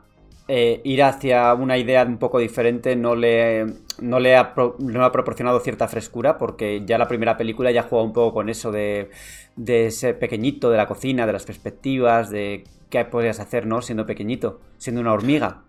eh, 0.48 0.80
ir 0.84 1.02
hacia 1.02 1.54
una 1.54 1.76
idea 1.78 2.04
un 2.04 2.18
poco 2.18 2.38
diferente 2.38 2.96
no 2.96 3.14
le, 3.16 3.66
no 4.00 4.20
le 4.20 4.36
ha, 4.36 4.54
pro- 4.54 4.76
no 4.78 5.04
ha 5.04 5.12
proporcionado 5.12 5.60
cierta 5.60 5.88
frescura, 5.88 6.38
porque 6.38 6.82
ya 6.86 6.98
la 6.98 7.08
primera 7.08 7.36
película 7.36 7.70
ya 7.70 7.82
juega 7.84 8.04
un 8.04 8.12
poco 8.12 8.34
con 8.34 8.48
eso 8.48 8.70
de, 8.72 9.10
de 9.56 9.86
ese 9.86 10.14
pequeñito, 10.14 10.70
de 10.70 10.76
la 10.76 10.86
cocina, 10.86 11.26
de 11.26 11.32
las 11.32 11.44
perspectivas, 11.46 12.30
de 12.30 12.64
qué 12.90 13.04
podrías 13.04 13.40
hacer, 13.40 13.66
¿no? 13.66 13.82
Siendo 13.82 14.06
pequeñito, 14.06 14.60
siendo 14.78 15.00
una 15.00 15.12
hormiga. 15.12 15.62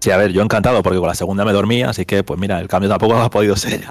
Sí, 0.00 0.10
a 0.10 0.16
ver, 0.16 0.32
yo 0.32 0.40
encantado 0.42 0.82
porque 0.82 0.98
con 0.98 1.08
la 1.08 1.14
segunda 1.14 1.44
me 1.44 1.52
dormí, 1.52 1.82
así 1.82 2.06
que 2.06 2.24
pues 2.24 2.40
mira, 2.40 2.58
el 2.60 2.68
cambio 2.68 2.88
tampoco 2.88 3.16
ha 3.20 3.28
podido 3.30 3.54
ser 3.56 3.82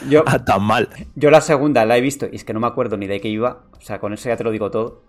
Yo, 0.00 0.24
tan 0.46 0.62
mal. 0.62 0.88
yo 1.14 1.30
la 1.30 1.40
segunda 1.40 1.84
la 1.84 1.96
he 1.98 2.00
visto 2.00 2.26
y 2.30 2.36
es 2.36 2.44
que 2.44 2.52
no 2.54 2.60
me 2.60 2.66
acuerdo 2.66 2.96
ni 2.96 3.06
de 3.06 3.20
qué 3.20 3.28
iba, 3.28 3.64
o 3.78 3.80
sea, 3.80 4.00
con 4.00 4.12
eso 4.14 4.28
ya 4.28 4.36
te 4.36 4.44
lo 4.44 4.50
digo 4.50 4.70
todo. 4.70 5.02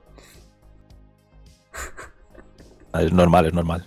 Es 2.93 3.11
normal, 3.13 3.47
es 3.47 3.53
normal. 3.53 3.83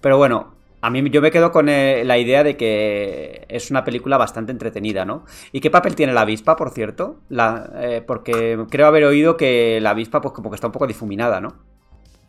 Pero 0.00 0.16
bueno, 0.16 0.54
a 0.80 0.90
mí 0.90 1.08
yo 1.10 1.20
me 1.20 1.30
quedo 1.30 1.50
con 1.50 1.68
eh, 1.68 2.04
la 2.04 2.18
idea 2.18 2.44
de 2.44 2.56
que 2.56 3.46
es 3.48 3.70
una 3.70 3.84
película 3.84 4.16
bastante 4.16 4.52
entretenida, 4.52 5.04
¿no? 5.04 5.24
¿Y 5.52 5.60
qué 5.60 5.70
papel 5.70 5.94
tiene 5.94 6.12
la 6.12 6.20
avispa, 6.22 6.56
por 6.56 6.70
cierto? 6.70 7.16
La, 7.28 7.70
eh, 7.76 8.02
porque 8.06 8.58
creo 8.70 8.86
haber 8.86 9.04
oído 9.04 9.36
que 9.36 9.80
la 9.80 9.90
avispa 9.90 10.20
pues 10.20 10.32
como 10.34 10.50
que 10.50 10.54
está 10.54 10.68
un 10.68 10.72
poco 10.72 10.86
difuminada, 10.86 11.40
¿no? 11.40 11.54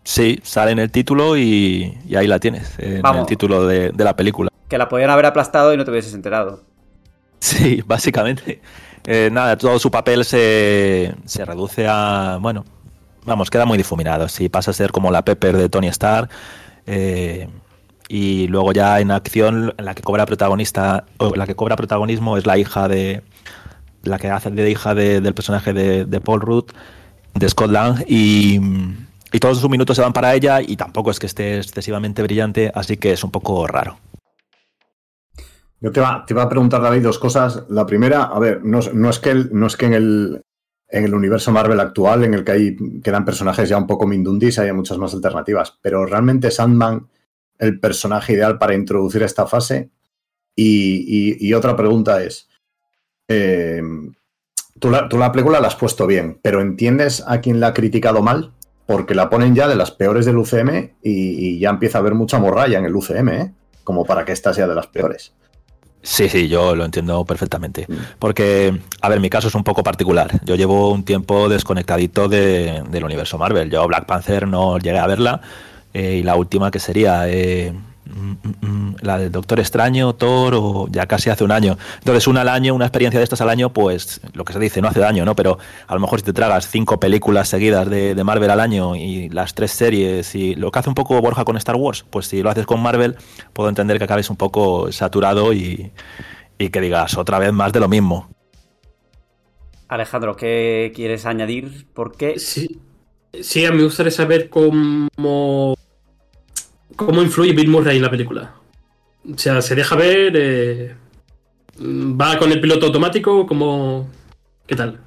Sí, 0.03 0.39
sale 0.43 0.71
en 0.71 0.79
el 0.79 0.91
título 0.91 1.37
y, 1.37 1.97
y 2.07 2.15
ahí 2.15 2.25
la 2.25 2.39
tienes, 2.39 2.79
en 2.79 3.01
Vamos. 3.01 3.21
el 3.21 3.25
título 3.27 3.67
de, 3.67 3.91
de 3.91 4.03
la 4.03 4.15
película. 4.15 4.49
Que 4.67 4.77
la 4.77 4.89
podían 4.89 5.09
haber 5.11 5.25
aplastado 5.27 5.73
y 5.73 5.77
no 5.77 5.85
te 5.85 5.91
hubieses 5.91 6.13
enterado. 6.13 6.63
Sí, 7.39 7.83
básicamente. 7.85 8.61
Eh, 9.05 9.29
nada, 9.31 9.57
todo 9.57 9.79
su 9.79 9.91
papel 9.91 10.25
se, 10.25 11.13
se 11.25 11.45
reduce 11.45 11.85
a. 11.87 12.37
Bueno, 12.41 12.65
vamos, 13.25 13.49
queda 13.49 13.65
muy 13.65 13.77
difuminado. 13.77 14.27
Si 14.27 14.49
pasa 14.49 14.71
a 14.71 14.73
ser 14.73 14.91
como 14.91 15.11
la 15.11 15.23
Pepper 15.23 15.57
de 15.57 15.69
Tony 15.69 15.87
Stark. 15.87 16.29
Eh, 16.89 17.47
y 18.07 18.47
luego 18.47 18.73
ya 18.73 18.99
en 18.99 19.11
acción, 19.11 19.73
la 19.77 19.93
que 19.93 20.01
cobra 20.01 20.25
protagonista, 20.25 21.05
o 21.17 21.35
la 21.35 21.45
que 21.45 21.55
cobra 21.55 21.75
protagonismo 21.75 22.37
es 22.37 22.45
la 22.45 22.57
hija 22.57 22.87
de. 22.87 23.21
La 24.01 24.17
que 24.17 24.29
hace 24.29 24.49
de 24.49 24.71
hija 24.71 24.95
de- 24.95 25.21
del 25.21 25.33
personaje 25.33 25.73
de, 25.73 26.21
Paul 26.21 26.41
Rudd, 26.41 26.65
de 27.35 27.49
Scott 27.49 27.69
Lang. 27.69 28.03
Y, 28.07 28.59
y 29.31 29.39
todos 29.39 29.59
sus 29.59 29.69
minutos 29.69 29.95
se 29.95 30.01
van 30.01 30.13
para 30.13 30.33
ella. 30.33 30.61
Y 30.61 30.75
tampoco 30.77 31.11
es 31.11 31.19
que 31.19 31.27
esté 31.27 31.57
excesivamente 31.57 32.23
brillante, 32.23 32.71
así 32.73 32.97
que 32.97 33.11
es 33.11 33.23
un 33.23 33.31
poco 33.31 33.67
raro. 33.67 33.97
Yo 35.81 35.91
te 35.91 35.99
iba, 35.99 36.23
te 36.25 36.33
iba 36.33 36.43
a 36.43 36.49
preguntar, 36.49 36.81
David, 36.81 37.03
dos 37.03 37.19
cosas. 37.19 37.63
La 37.69 37.85
primera, 37.85 38.23
a 38.23 38.39
ver, 38.39 38.63
no, 38.63 38.79
no 38.93 39.09
es 39.09 39.19
que, 39.19 39.35
no 39.51 39.67
es 39.67 39.77
que 39.77 39.85
en, 39.85 39.93
el, 39.93 40.41
en 40.89 41.03
el 41.05 41.13
universo 41.13 41.51
Marvel 41.51 41.79
actual, 41.79 42.23
en 42.23 42.33
el 42.33 42.43
que 42.43 42.51
hay, 42.51 42.77
quedan 43.03 43.25
personajes 43.25 43.69
ya 43.69 43.77
un 43.77 43.87
poco 43.87 44.07
mindundis, 44.07 44.59
haya 44.59 44.73
muchas 44.73 44.97
más 44.97 45.13
alternativas, 45.13 45.77
pero 45.81 46.05
realmente 46.05 46.47
es 46.47 46.59
Ant-Man 46.59 47.07
el 47.59 47.79
personaje 47.79 48.33
ideal 48.33 48.57
para 48.57 48.73
introducir 48.73 49.21
esta 49.21 49.45
fase. 49.45 49.91
Y, 50.55 51.53
otra 51.53 51.75
pregunta 51.75 52.21
es, 52.21 52.49
eh, 53.29 53.81
tú, 54.79 54.89
la, 54.89 55.07
tú 55.07 55.17
la 55.17 55.31
película 55.31 55.61
la 55.61 55.67
has 55.67 55.75
puesto 55.75 56.05
bien, 56.05 56.39
pero 56.41 56.59
¿entiendes 56.59 57.23
a 57.25 57.39
quién 57.39 57.59
la 57.59 57.67
ha 57.67 57.73
criticado 57.73 58.21
mal? 58.21 58.51
Porque 58.85 59.15
la 59.15 59.29
ponen 59.29 59.55
ya 59.55 59.67
de 59.67 59.75
las 59.75 59.91
peores 59.91 60.25
del 60.25 60.37
UCM 60.37 60.95
y, 61.01 61.11
y 61.11 61.59
ya 61.59 61.69
empieza 61.69 61.99
a 61.99 62.01
haber 62.01 62.15
mucha 62.15 62.39
morralla 62.39 62.77
en 62.77 62.85
el 62.85 62.95
UCM, 62.95 63.29
¿eh? 63.29 63.53
como 63.85 64.03
para 64.03 64.25
que 64.25 64.33
esta 64.33 64.53
sea 64.53 64.67
de 64.67 64.75
las 64.75 64.87
peores. 64.87 65.33
Sí, 66.01 66.29
sí, 66.29 66.47
yo 66.47 66.75
lo 66.75 66.85
entiendo 66.85 67.25
perfectamente. 67.25 67.85
Porque, 68.19 68.79
a 69.01 69.09
ver, 69.09 69.19
mi 69.19 69.29
caso 69.29 69.49
es 69.49 69.55
un 69.55 69.63
poco 69.65 69.83
particular. 69.83 70.39
Yo 70.45 70.55
llevo 70.55 70.91
un 70.91 71.03
tiempo 71.03 71.49
desconectadito 71.49 72.29
de- 72.29 72.83
del 72.89 73.03
universo 73.03 73.37
Marvel. 73.37 73.69
Yo 73.69 73.85
Black 73.87 74.05
Panther 74.05 74.47
no 74.47 74.77
llegué 74.79 74.97
a 74.99 75.07
verla. 75.07 75.41
eh, 75.93 76.17
y 76.21 76.23
la 76.23 76.35
última 76.35 76.69
que 76.69 76.77
sería 76.79 77.27
eh, 77.27 77.71
mm, 77.73 77.77
mm, 77.77 77.79
mm, 77.79 77.88
la 79.01 79.17
del 79.17 79.31
Doctor 79.31 79.59
Extraño, 79.59 80.13
Thor, 80.13 80.53
o 80.55 80.87
ya 80.89 81.05
casi 81.05 81.29
hace 81.29 81.43
un 81.43 81.51
año. 81.51 81.77
Entonces, 81.99 82.27
una 82.27 82.41
al 82.41 82.49
año, 82.49 82.73
una 82.73 82.85
experiencia 82.85 83.19
de 83.19 83.23
estas 83.23 83.41
al 83.41 83.49
año, 83.49 83.71
pues 83.71 84.21
lo 84.33 84.43
que 84.45 84.53
se 84.53 84.59
dice, 84.59 84.81
no 84.81 84.87
hace 84.87 84.99
daño, 84.99 85.25
¿no? 85.25 85.35
Pero 85.35 85.57
a 85.87 85.93
lo 85.93 85.99
mejor 85.99 86.19
si 86.19 86.25
te 86.25 86.33
tragas 86.33 86.69
cinco 86.69 86.99
películas 86.99 87.49
seguidas 87.49 87.89
de, 87.89 88.15
de 88.15 88.23
Marvel 88.23 88.49
al 88.49 88.59
año 88.59 88.95
y 88.95 89.29
las 89.29 89.53
tres 89.53 89.71
series 89.71 90.35
y 90.35 90.55
lo 90.55 90.71
que 90.71 90.79
hace 90.79 90.89
un 90.89 90.95
poco 90.95 91.19
Borja 91.21 91.45
con 91.45 91.57
Star 91.57 91.75
Wars, 91.75 92.05
pues 92.09 92.27
si 92.27 92.41
lo 92.41 92.49
haces 92.49 92.65
con 92.65 92.81
Marvel, 92.81 93.17
puedo 93.53 93.69
entender 93.69 93.97
que 93.97 94.03
acabes 94.03 94.29
un 94.29 94.37
poco 94.37 94.91
saturado 94.91 95.53
y, 95.53 95.91
y 96.57 96.69
que 96.69 96.81
digas 96.81 97.17
otra 97.17 97.39
vez 97.39 97.53
más 97.53 97.71
de 97.73 97.79
lo 97.79 97.87
mismo. 97.87 98.29
Alejandro, 99.87 100.35
¿qué 100.35 100.91
quieres 100.93 101.25
añadir? 101.25 101.87
¿Por 101.93 102.15
qué? 102.15 102.37
Sí, 102.37 102.79
sí, 103.41 103.65
a 103.65 103.71
mí 103.71 103.77
me 103.77 103.83
gustaría 103.85 104.11
saber 104.11 104.47
cómo, 104.49 105.75
cómo 107.05 107.21
influye 107.21 107.53
Bill 107.53 107.69
Murray 107.69 107.97
en 107.97 108.03
la 108.03 108.09
película. 108.09 108.53
O 109.33 109.37
sea, 109.37 109.61
se 109.61 109.75
deja 109.75 109.95
ver, 109.95 110.33
eh, 110.35 110.95
va 111.79 112.37
con 112.37 112.51
el 112.51 112.59
piloto 112.59 112.87
automático, 112.87 113.47
como, 113.47 114.09
¿qué 114.67 114.75
tal? 114.75 114.99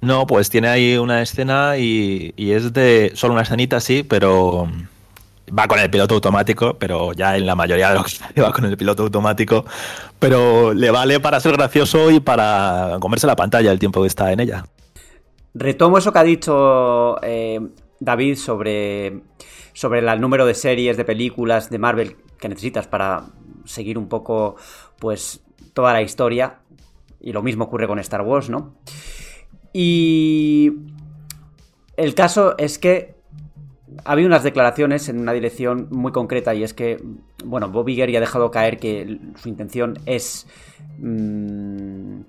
No, 0.00 0.26
pues 0.26 0.50
tiene 0.50 0.68
ahí 0.68 0.98
una 0.98 1.22
escena 1.22 1.78
y, 1.78 2.34
y 2.36 2.52
es 2.52 2.72
de 2.72 3.12
solo 3.14 3.32
una 3.32 3.42
escenita, 3.42 3.80
sí, 3.80 4.02
pero 4.02 4.68
va 5.56 5.66
con 5.66 5.78
el 5.78 5.90
piloto 5.90 6.16
automático, 6.16 6.76
pero 6.78 7.14
ya 7.14 7.36
en 7.36 7.46
la 7.46 7.54
mayoría 7.54 7.88
de 7.88 7.94
los 7.94 8.20
que 8.34 8.40
va 8.42 8.52
con 8.52 8.66
el 8.66 8.76
piloto 8.76 9.04
automático, 9.04 9.64
pero 10.18 10.74
le 10.74 10.90
vale 10.90 11.18
para 11.20 11.40
ser 11.40 11.52
gracioso 11.52 12.10
y 12.10 12.20
para 12.20 12.98
comerse 13.00 13.26
la 13.26 13.36
pantalla 13.36 13.72
el 13.72 13.78
tiempo 13.78 14.02
que 14.02 14.08
está 14.08 14.32
en 14.32 14.40
ella. 14.40 14.66
Retomo 15.54 15.96
eso 15.96 16.12
que 16.12 16.18
ha 16.18 16.24
dicho 16.24 17.16
eh, 17.22 17.60
David 18.00 18.36
sobre, 18.36 19.22
sobre 19.74 19.98
el 19.98 20.20
número 20.20 20.46
de 20.46 20.54
series, 20.54 20.96
de 20.96 21.04
películas 21.04 21.68
de 21.68 21.78
Marvel 21.78 22.16
que 22.38 22.48
necesitas 22.48 22.86
para 22.86 23.26
seguir 23.66 23.98
un 23.98 24.08
poco, 24.08 24.56
pues, 24.98 25.42
toda 25.74 25.92
la 25.92 26.00
historia. 26.00 26.60
Y 27.20 27.32
lo 27.32 27.42
mismo 27.42 27.64
ocurre 27.64 27.86
con 27.86 27.98
Star 27.98 28.22
Wars, 28.22 28.48
¿no? 28.48 28.74
Y 29.72 30.72
el 31.96 32.14
caso 32.14 32.54
es 32.58 32.78
que 32.78 33.14
había 34.04 34.26
unas 34.26 34.42
declaraciones 34.42 35.08
en 35.08 35.20
una 35.20 35.32
dirección 35.32 35.88
muy 35.90 36.12
concreta 36.12 36.54
y 36.54 36.62
es 36.62 36.74
que, 36.74 37.02
bueno, 37.44 37.68
Bob 37.70 37.88
Iger 37.88 38.16
ha 38.16 38.20
dejado 38.20 38.50
caer 38.50 38.78
que 38.78 39.18
su 39.36 39.48
intención 39.48 39.98
es 40.06 40.46
mm, 40.98 42.20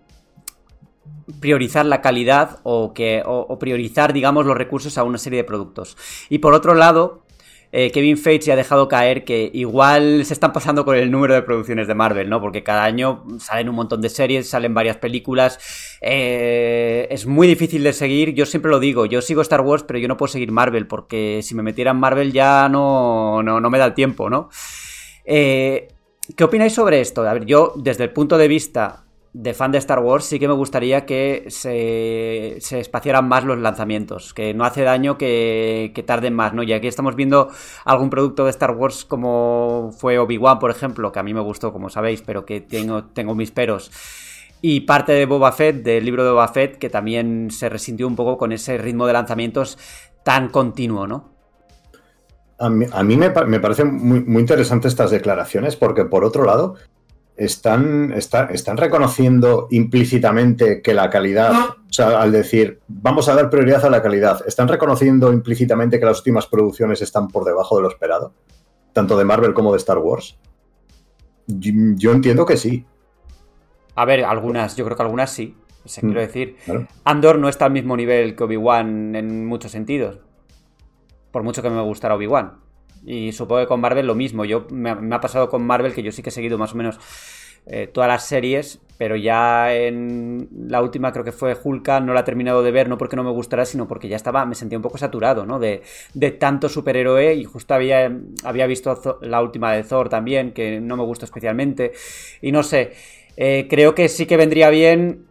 priorizar 1.40 1.86
la 1.86 2.02
calidad 2.02 2.60
o, 2.64 2.94
que, 2.94 3.22
o 3.26 3.60
priorizar, 3.60 4.14
digamos, 4.14 4.46
los 4.46 4.58
recursos 4.58 4.98
a 4.98 5.04
una 5.04 5.18
serie 5.18 5.38
de 5.38 5.44
productos. 5.44 5.98
Y 6.30 6.40
por 6.40 6.54
otro 6.54 6.74
lado, 6.74 7.25
eh, 7.78 7.92
Kevin 7.92 8.18
Feige 8.18 8.54
ha 8.54 8.56
dejado 8.56 8.88
caer 8.88 9.26
que 9.26 9.52
igual 9.54 10.24
se 10.24 10.34
están 10.34 10.54
pasando 10.54 10.86
con 10.86 10.96
el 10.96 11.12
número 11.12 11.34
de 11.34 11.42
producciones 11.42 11.90
de 11.90 11.94
Marvel, 11.94 12.30
¿no? 12.30 12.40
Porque 12.40 12.64
cada 12.64 12.86
año 12.86 13.26
salen 13.38 13.68
un 13.68 13.76
montón 13.76 14.00
de 14.00 14.08
series, 14.08 14.50
salen 14.50 14.74
varias 14.74 14.96
películas. 14.96 15.60
Eh, 16.00 17.06
es 17.12 17.26
muy 17.26 17.50
difícil 17.50 17.84
de 17.84 17.92
seguir. 17.92 18.34
Yo 18.34 18.46
siempre 18.46 18.72
lo 18.72 18.80
digo, 18.80 19.06
yo 19.06 19.22
sigo 19.22 19.42
Star 19.42 19.60
Wars, 19.60 19.84
pero 19.84 20.00
yo 20.00 20.08
no 20.08 20.16
puedo 20.16 20.32
seguir 20.32 20.54
Marvel, 20.54 20.88
porque 20.88 21.42
si 21.44 21.54
me 21.54 21.64
metiera 21.64 21.92
en 21.92 21.98
Marvel 21.98 22.32
ya 22.32 22.70
no, 22.70 23.44
no, 23.44 23.60
no 23.60 23.70
me 23.70 23.78
da 23.78 23.88
el 23.88 23.94
tiempo, 23.94 24.30
¿no? 24.30 24.48
Eh, 25.26 25.90
¿Qué 26.34 26.44
opináis 26.46 26.72
sobre 26.72 27.02
esto? 27.02 27.28
A 27.28 27.34
ver, 27.34 27.46
yo 27.46 27.74
desde 27.76 28.06
el 28.06 28.12
punto 28.12 28.38
de 28.38 28.48
vista 28.48 29.05
de 29.38 29.54
fan 29.54 29.74
de 29.74 29.80
Star 29.80 30.00
Wars, 30.00 30.24
sí 30.24 30.40
que 30.40 30.48
me 30.48 30.54
gustaría 30.54 31.06
que 31.06 31.48
se, 31.50 32.56
se 32.62 32.80
espaciaran 32.80 33.28
más 33.28 33.44
los 33.44 33.60
lanzamientos, 33.60 34.34
que 34.34 34.54
no 34.54 34.64
hace 34.64 34.84
daño 34.84 35.18
que, 35.18 35.92
que, 35.94 36.04
tarden 36.04 36.34
más, 36.34 36.54
¿no? 36.54 36.64
Y 36.64 36.72
aquí 36.72 36.88
estamos 36.88 37.18
viendo 37.18 37.50
algún 37.84 38.10
producto 38.10 38.46
de 38.46 38.52
Star 38.52 38.72
Wars 38.72 39.04
como 39.04 39.92
fue 39.98 40.20
Obi-Wan, 40.20 40.58
por 40.58 40.72
ejemplo, 40.72 41.12
que 41.12 41.20
a 41.20 41.24
mí 41.24 41.34
me 41.34 41.42
gustó, 41.42 41.74
como 41.74 41.90
sabéis, 41.90 42.22
pero 42.22 42.46
que 42.46 42.62
tengo, 42.62 43.08
tengo 43.08 43.36
mis 43.36 43.52
peros. 43.52 43.92
Y 44.62 44.82
parte 44.82 45.12
de 45.12 45.26
Boba 45.26 45.52
Fett, 45.52 45.84
del 45.84 46.06
libro 46.06 46.24
de 46.24 46.32
Boba 46.32 46.48
Fett, 46.48 46.78
que 46.78 46.90
también 46.90 47.52
se 47.52 47.68
resintió 47.68 48.08
un 48.08 48.16
poco 48.16 48.38
con 48.38 48.54
ese 48.54 48.78
ritmo 48.78 49.06
de 49.06 49.14
lanzamientos 49.14 49.78
tan 50.24 50.48
continuo, 50.48 51.08
¿no? 51.08 51.36
A 52.58 52.70
mí, 52.70 52.86
a 52.90 53.04
mí 53.04 53.18
me, 53.18 53.32
me, 53.48 53.60
parecen 53.60 53.96
muy, 53.96 54.22
muy 54.22 54.40
interesantes 54.40 54.94
estas 54.94 55.12
declaraciones, 55.12 55.76
porque 55.76 56.06
por 56.06 56.24
otro 56.24 56.46
lado, 56.46 56.76
están, 57.38 58.14
está, 58.14 58.46
están 58.46 58.78
reconociendo 58.78 59.68
implícitamente 59.72 60.82
que 60.82 60.94
la 60.94 61.10
calidad, 61.10 61.52
o 61.54 61.94
sea, 61.94 62.22
al 62.22 62.32
decir, 62.32 62.80
vamos 62.88 63.28
a 63.28 63.36
dar 63.36 63.50
prioridad 63.50 63.86
a 63.86 63.90
la 63.90 64.02
calidad, 64.02 64.42
¿están 64.48 64.68
reconociendo 64.68 65.34
implícitamente 65.34 66.00
que 66.00 66.06
las 66.06 66.20
últimas 66.20 66.48
producciones 66.48 67.02
están 67.02 67.28
por 67.28 67.44
debajo 67.44 67.76
de 67.76 67.84
lo 67.84 67.90
esperado? 67.90 68.34
Tanto 68.94 69.18
de 69.18 69.26
Marvel 69.26 69.54
como 69.54 69.72
de 69.72 69.78
Star 69.78 69.98
Wars. 69.98 70.38
Yo, 71.48 71.72
yo 71.96 72.12
entiendo 72.12 72.46
que 72.46 72.58
sí. 72.58 72.86
A 73.96 74.06
ver, 74.06 74.24
algunas, 74.24 74.76
yo 74.76 74.86
creo 74.86 74.96
que 74.96 75.04
algunas 75.04 75.30
sí. 75.30 75.56
O 75.84 75.90
sea, 75.90 76.02
mm, 76.04 76.08
quiero 76.08 76.22
decir, 76.22 76.56
claro. 76.66 76.88
Andor 77.04 77.38
no 77.38 77.50
está 77.50 77.66
al 77.66 77.72
mismo 77.72 77.96
nivel 77.96 78.36
que 78.36 78.44
Obi-Wan 78.44 79.16
en 79.16 79.46
muchos 79.46 79.72
sentidos. 79.72 80.20
Por 81.32 81.44
mucho 81.44 81.62
que 81.62 81.70
me 81.70 81.82
gustara 81.82 82.16
Obi-Wan. 82.16 82.65
Y 83.06 83.32
supongo 83.32 83.62
que 83.62 83.68
con 83.68 83.82
Marvel 83.82 84.08
lo 84.08 84.16
mismo. 84.16 84.46
Yo 84.46 84.66
me, 84.72 84.90
ha 84.90 85.22
pasado 85.22 85.50
con 85.50 85.64
Marvel 85.66 85.94
que 85.94 86.04
yo 86.04 86.12
sí 86.12 86.24
que 86.24 86.30
he 86.30 86.32
seguido 86.32 86.58
más 86.58 86.74
o 86.74 86.78
menos 86.78 87.00
eh, 87.68 87.88
todas 87.88 88.08
las 88.08 88.26
series, 88.28 88.80
pero 88.98 89.16
ya 89.16 89.74
en 89.76 90.50
la 90.68 90.82
última 90.82 91.12
creo 91.12 91.24
que 91.24 91.32
fue 91.32 91.58
Hulka, 91.62 92.00
no 92.00 92.14
la 92.14 92.22
he 92.22 92.24
terminado 92.24 92.64
de 92.64 92.72
ver, 92.72 92.90
no 92.90 92.98
porque 92.98 93.16
no 93.16 93.24
me 93.24 93.32
gustara, 93.32 93.66
sino 93.66 93.88
porque 93.88 94.08
ya 94.08 94.16
estaba, 94.16 94.46
me 94.46 94.56
sentía 94.56 94.78
un 94.78 94.84
poco 94.84 94.98
saturado, 94.98 95.46
¿no? 95.46 95.60
De, 95.60 95.82
de 96.14 96.32
tanto 96.32 96.70
superhéroe 96.70 97.34
y 97.36 97.44
justo 97.44 97.74
había, 97.74 98.12
había 98.44 98.68
visto 98.68 99.20
la 99.22 99.42
última 99.42 99.74
de 99.74 99.84
Thor 99.84 100.10
también, 100.10 100.52
que 100.52 100.80
no 100.80 100.98
me 100.98 101.04
gustó 101.04 101.26
especialmente. 101.26 101.94
Y 102.42 102.52
no 102.52 102.64
sé, 102.64 102.94
eh, 103.38 103.68
creo 103.70 103.96
que 103.96 104.10
sí 104.10 104.26
que 104.26 104.38
vendría 104.38 104.70
bien 104.70 105.26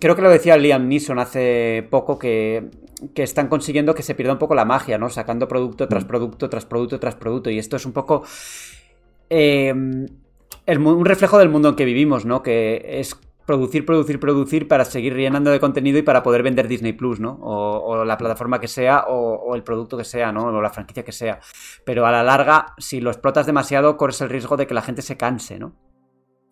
creo 0.00 0.16
que 0.16 0.22
lo 0.22 0.30
decía 0.30 0.56
Liam 0.56 0.88
Neeson 0.88 1.18
hace 1.18 1.86
poco 1.90 2.18
que, 2.18 2.64
que, 3.14 3.22
están 3.22 3.48
consiguiendo 3.48 3.94
que 3.94 4.02
se 4.02 4.14
pierda 4.14 4.32
un 4.32 4.38
poco 4.38 4.54
la 4.54 4.64
magia, 4.64 4.98
¿no? 4.98 5.08
Sacando 5.08 5.48
producto 5.48 5.88
tras 5.88 6.04
producto, 6.04 6.48
tras 6.48 6.64
producto, 6.64 7.00
tras 7.00 7.14
producto. 7.14 7.50
Y 7.50 7.58
esto 7.58 7.76
es 7.76 7.86
un 7.86 7.92
poco 7.92 8.24
eh, 9.30 9.74
el, 10.66 10.78
un 10.78 11.04
reflejo 11.04 11.38
del 11.38 11.48
mundo 11.48 11.70
en 11.70 11.76
que 11.76 11.84
vivimos, 11.84 12.24
¿no? 12.24 12.42
Que 12.42 13.00
es 13.00 13.16
producir, 13.46 13.86
producir, 13.86 14.20
producir 14.20 14.68
para 14.68 14.84
seguir 14.84 15.14
llenando 15.14 15.50
de 15.50 15.58
contenido 15.58 15.98
y 15.98 16.02
para 16.02 16.22
poder 16.22 16.42
vender 16.42 16.68
Disney 16.68 16.92
Plus, 16.92 17.18
¿no? 17.18 17.38
O, 17.40 17.78
o 17.78 18.04
la 18.04 18.18
plataforma 18.18 18.60
que 18.60 18.68
sea 18.68 19.04
o, 19.08 19.36
o, 19.36 19.54
el 19.54 19.62
producto 19.62 19.96
que 19.96 20.04
sea, 20.04 20.32
¿no? 20.32 20.48
O 20.48 20.60
la 20.60 20.68
franquicia 20.68 21.02
que 21.02 21.12
sea. 21.12 21.40
Pero 21.84 22.04
a 22.06 22.12
la 22.12 22.22
larga, 22.22 22.74
si 22.76 23.00
lo 23.00 23.10
explotas 23.10 23.46
demasiado, 23.46 23.96
corres 23.96 24.20
el 24.20 24.28
riesgo 24.28 24.58
de 24.58 24.66
que 24.66 24.74
la 24.74 24.82
gente 24.82 25.00
se 25.00 25.16
canse, 25.16 25.58
¿no? 25.58 25.72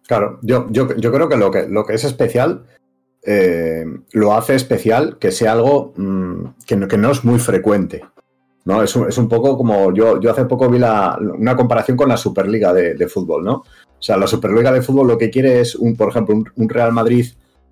Claro, 0.06 0.39
yo, 0.43 0.66
yo, 0.70 0.94
yo 0.97 1.12
creo 1.12 1.28
que 1.28 1.36
lo, 1.36 1.51
que 1.51 1.68
lo 1.68 1.85
que 1.85 1.94
es 1.94 2.05
especial 2.05 2.64
eh, 3.28 3.85
lo 4.12 4.35
hace 4.35 4.55
especial 4.55 5.19
que 5.19 5.32
sea 5.32 5.53
algo 5.53 5.93
mmm, 5.97 6.44
que, 6.65 6.77
no, 6.77 7.11
es 7.11 7.24
muy 7.24 7.40
frecuente. 7.40 8.05
¿no? 8.65 8.82
Es, 8.82 8.94
un, 8.94 9.09
es 9.09 9.19
un 9.19 9.28
poco 9.28 9.57
como 9.57 9.93
yo, 9.93 10.20
yo 10.20 10.31
hace 10.31 10.44
poco 10.44 10.69
vi 10.69 10.78
la, 10.78 11.19
una 11.20 11.57
comparación 11.57 11.97
con 11.97 12.09
la 12.09 12.16
Superliga 12.16 12.73
de, 12.73 12.94
de, 12.94 13.09
fútbol. 13.09 13.44
¿no? 13.44 13.55
O 13.55 14.03
sea, 14.03 14.16
la 14.16 14.28
Superliga 14.28 14.70
de 14.70 14.81
fútbol 14.81 15.09
lo 15.09 15.19
que 15.19 15.31
quiere 15.31 15.61
es, 15.61 15.74
un, 15.74 15.97
por 15.97 16.11
ejemplo, 16.11 16.36
un, 16.55 16.69
Real 16.69 16.93
Madrid, 16.93 17.27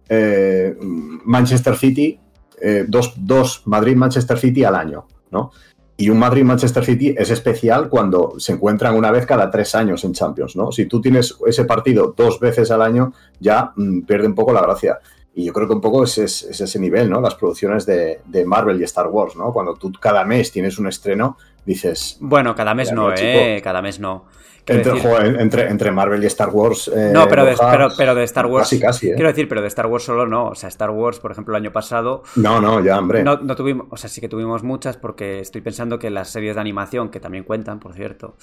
eh, 0.09 0.77
Manchester 1.25 1.77
City, 1.77 2.19
eh, 2.61 2.85
dos, 2.89 3.15
dos 3.17 3.63
Madrid-Manchester 3.67 4.39
City 4.39 4.65
al 4.65 4.75
año. 4.75 5.07
¿no? 5.31 5.53
Y 5.97 6.11
un 6.11 6.19
Madrid-Manchester 6.19 6.85
City 6.85 7.15
es 7.17 7.31
especial 7.31 7.89
cuando 7.89 8.35
se 8.39 8.53
encuentran 8.53 8.97
una 8.97 9.13
vez 9.13 9.27
cada 9.27 9.51
tres 9.51 9.77
años 9.77 10.03
en 10.05 10.13
Champions, 10.13 10.57
¿no? 10.57 10.73
Si 10.73 10.87
tú 10.87 11.01
tienes 11.01 11.37
ese 11.47 11.65
partido 11.65 12.13
dos 12.17 12.41
veces 12.41 12.73
al 12.73 12.83
año, 12.83 13.13
ya 13.39 13.73
mmm, 13.77 14.01
pierde 14.01 14.27
un 14.27 14.35
poco 14.35 14.53
la 14.53 14.63
gracia. 14.63 14.99
Y 15.35 15.45
yo 15.45 15.53
creo 15.53 15.67
que 15.67 15.75
un 15.75 15.81
poco 15.81 16.05
es, 16.05 16.17
es, 16.19 16.43
es 16.45 16.61
ese 16.61 16.79
nivel, 16.79 17.11
¿no? 17.11 17.21
Las 17.21 17.35
producciones 17.35 17.85
de, 17.87 18.21
de, 18.25 18.45
Marvel 18.45 18.81
y 18.81 18.85
Star 18.85 19.09
Wars, 19.09 19.35
¿no? 19.35 19.53
Cuando 19.53 19.75
tú 19.75 19.93
cada 19.93 20.25
mes 20.25 20.53
tienes 20.53 20.79
un 20.79 20.87
estreno, 20.87 21.37
dices... 21.67 22.17
Bueno, 22.21 22.55
cada 22.55 22.75
mes 22.75 22.93
no, 22.93 23.13
¿eh? 23.13 23.61
Cada 23.63 23.83
mes 23.83 23.99
no. 23.99 24.27
Entre, 24.67 24.99
joder, 24.99 25.41
entre, 25.41 25.69
entre, 25.69 25.91
Marvel 25.91 26.23
y 26.23 26.27
Star 26.27 26.49
Wars. 26.49 26.89
Eh, 26.89 27.11
no, 27.13 27.29
pero 27.29 27.45
de, 27.45 27.55
pero, 27.71 27.89
pero 27.97 28.15
de, 28.15 28.25
Star 28.25 28.47
Wars. 28.47 28.65
Casi, 28.71 28.81
casi. 28.81 29.11
¿eh? 29.11 29.15
Quiero 29.15 29.29
decir, 29.29 29.47
pero 29.47 29.61
de 29.61 29.69
Star 29.69 29.87
Wars 29.87 30.05
solo 30.05 30.27
no. 30.27 30.49
O 30.49 30.55
sea, 30.55 30.71
Star 30.71 30.91
Wars, 30.91 31.21
por 31.21 31.33
ejemplo, 31.33 31.55
el 31.55 31.63
año 31.63 31.73
pasado. 31.73 32.23
No, 32.37 32.63
no, 32.63 32.83
ya, 32.83 32.99
hombre. 32.99 33.23
No, 33.23 33.37
no 33.37 33.57
tuvimos. 33.57 33.89
O 33.91 33.99
sea, 33.99 34.09
sí 34.09 34.23
que 34.23 34.29
tuvimos 34.29 34.63
muchas, 34.63 34.97
porque 34.97 35.41
estoy 35.41 35.61
pensando 35.61 35.99
que 35.99 36.09
las 36.09 36.31
series 36.31 36.55
de 36.55 36.63
animación, 36.63 37.11
que 37.11 37.21
también 37.21 37.45
cuentan, 37.45 37.79
por 37.79 37.93
cierto, 37.93 38.37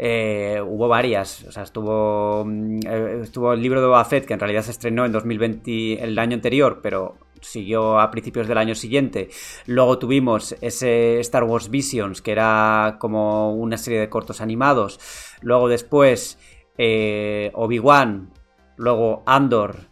eh, 0.00 0.62
hubo 0.64 0.86
varias. 0.86 1.44
O 1.44 1.52
sea, 1.52 1.64
estuvo. 1.64 2.46
Eh, 2.48 3.20
estuvo 3.24 3.52
el 3.52 3.60
libro 3.60 3.80
de 3.80 3.88
Boba 3.88 4.08
que 4.08 4.32
en 4.32 4.38
realidad 4.38 4.62
se 4.62 4.70
estrenó 4.70 5.04
en 5.04 5.10
2020, 5.10 6.04
el 6.04 6.16
año 6.20 6.36
anterior, 6.36 6.78
pero 6.80 7.16
siguió 7.40 7.98
a 7.98 8.10
principios 8.12 8.46
del 8.46 8.58
año 8.58 8.76
siguiente. 8.76 9.28
Luego 9.66 9.98
tuvimos 9.98 10.54
ese 10.60 11.18
Star 11.18 11.42
Wars 11.42 11.68
Visions, 11.68 12.22
que 12.22 12.30
era 12.30 12.96
como 13.00 13.54
una 13.54 13.76
serie 13.76 13.98
de 13.98 14.08
cortos 14.08 14.40
animados. 14.40 15.00
Luego 15.42 15.68
después 15.68 16.38
eh, 16.78 17.50
Obi-Wan. 17.54 18.30
Luego 18.76 19.24
Andor. 19.26 19.88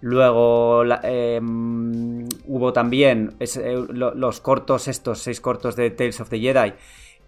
Luego 0.00 0.84
eh, 1.02 1.38
hubo 1.42 2.72
también 2.72 3.36
ese, 3.40 3.74
los 3.74 4.40
cortos, 4.40 4.88
estos 4.88 5.18
seis 5.18 5.40
cortos 5.40 5.76
de 5.76 5.90
Tales 5.90 6.20
of 6.20 6.30
the 6.30 6.40
Jedi. 6.40 6.72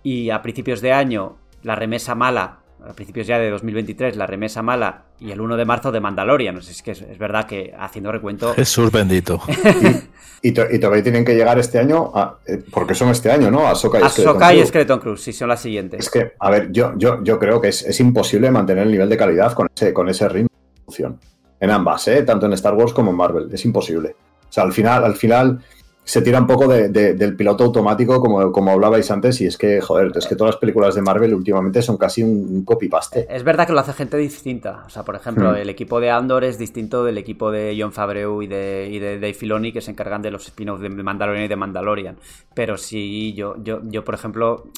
Y 0.02 0.30
a 0.30 0.40
principios 0.40 0.80
de 0.80 0.93
año, 0.93 1.38
la 1.66 1.74
remesa 1.74 2.14
mala 2.14 2.60
a 2.88 2.93
principios 2.93 3.26
ya 3.26 3.40
de 3.40 3.51
2023, 3.51 4.16
la 4.16 4.26
remesa 4.26 4.62
mala 4.62 5.06
y 5.18 5.32
el 5.32 5.40
1 5.40 5.56
de 5.56 5.64
marzo 5.64 5.90
de 5.90 5.98
Mandalorian. 5.98 6.55
No 6.55 6.62
sé, 6.62 6.70
es 6.70 6.82
que 6.82 6.93
es, 6.93 7.02
es 7.02 7.18
verdad 7.18 7.44
que 7.44 7.74
haciendo 7.76 8.12
recuento. 8.12 8.55
Jesús 8.55 8.93
bendito. 8.93 9.40
y, 10.43 10.48
y, 10.48 10.55
y, 10.70 10.78
todavía 10.78 11.02
tienen 11.02 11.24
que 11.24 11.34
llegar 11.34 11.59
este 11.59 11.80
año, 11.80 12.12
a, 12.14 12.38
eh, 12.47 12.62
porque 12.70 12.94
son 12.94 13.09
este 13.09 13.32
año, 13.32 13.51
¿no? 13.51 13.66
Ahsoka 13.66 13.98
y 13.98 14.02
Ahsoka 14.02 14.55
y 14.55 14.64
Skeleton 14.64 15.01
Cruz, 15.01 15.22
sí, 15.22 15.32
son 15.32 15.48
las 15.48 15.60
siguientes. 15.60 15.98
Es 15.98 16.10
que, 16.10 16.34
a 16.38 16.51
ver, 16.51 16.70
yo, 16.70 16.93
yo, 16.97 17.24
yo 17.24 17.40
creo 17.40 17.60
que 17.60 17.68
es, 17.68 17.82
es 17.82 17.98
imposible 17.98 18.52
mantener 18.52 18.84
el 18.84 18.93
nivel 18.93 19.09
de 19.09 19.16
calidad 19.16 19.52
con 19.52 19.66
ese, 19.74 19.93
con 19.93 20.09
ese 20.09 20.28
ritmo 20.28 20.51
de 20.52 20.80
producción. 20.82 21.18
En 21.59 21.70
ambas, 21.70 22.06
¿eh? 22.06 22.22
Tanto 22.22 22.47
en 22.47 22.52
Star 22.52 22.74
Wars 22.74 22.93
como 22.93 23.10
en 23.10 23.16
Marvel. 23.16 23.48
Es 23.52 23.64
imposible. 23.64 24.14
O 24.48 24.52
sea, 24.52 24.62
al 24.62 24.72
final, 24.72 25.02
al 25.02 25.16
final 25.16 25.60
se 26.06 26.22
tira 26.22 26.38
un 26.38 26.46
poco 26.46 26.68
de, 26.68 26.88
de, 26.88 27.14
del 27.14 27.34
piloto 27.34 27.64
automático, 27.64 28.20
como, 28.20 28.52
como 28.52 28.70
hablabais 28.70 29.10
antes, 29.10 29.40
y 29.40 29.46
es 29.46 29.58
que, 29.58 29.80
joder, 29.80 30.12
es 30.14 30.28
que 30.28 30.36
todas 30.36 30.54
las 30.54 30.60
películas 30.60 30.94
de 30.94 31.02
Marvel 31.02 31.34
últimamente 31.34 31.82
son 31.82 31.96
casi 31.96 32.22
un, 32.22 32.46
un 32.48 32.64
copy-paste. 32.64 33.26
Es 33.28 33.42
verdad 33.42 33.66
que 33.66 33.72
lo 33.72 33.80
hace 33.80 33.92
gente 33.92 34.16
distinta. 34.16 34.84
O 34.86 34.88
sea, 34.88 35.02
por 35.02 35.16
ejemplo, 35.16 35.50
hmm. 35.50 35.56
el 35.56 35.68
equipo 35.68 35.98
de 35.98 36.12
Andor 36.12 36.44
es 36.44 36.58
distinto 36.58 37.02
del 37.02 37.18
equipo 37.18 37.50
de 37.50 37.76
John 37.76 37.92
Favreau 37.92 38.40
y 38.40 38.46
de, 38.46 38.88
y 38.88 39.00
de 39.00 39.18
Dave 39.18 39.34
Filoni, 39.34 39.72
que 39.72 39.80
se 39.80 39.90
encargan 39.90 40.22
de 40.22 40.30
los 40.30 40.46
spin-offs 40.46 40.80
de 40.80 40.90
Mandalorian 40.90 41.44
y 41.44 41.48
de 41.48 41.56
Mandalorian. 41.56 42.18
Pero 42.54 42.76
sí, 42.76 43.34
yo, 43.34 43.56
yo, 43.64 43.80
yo 43.82 44.04
por 44.04 44.14
ejemplo, 44.14 44.68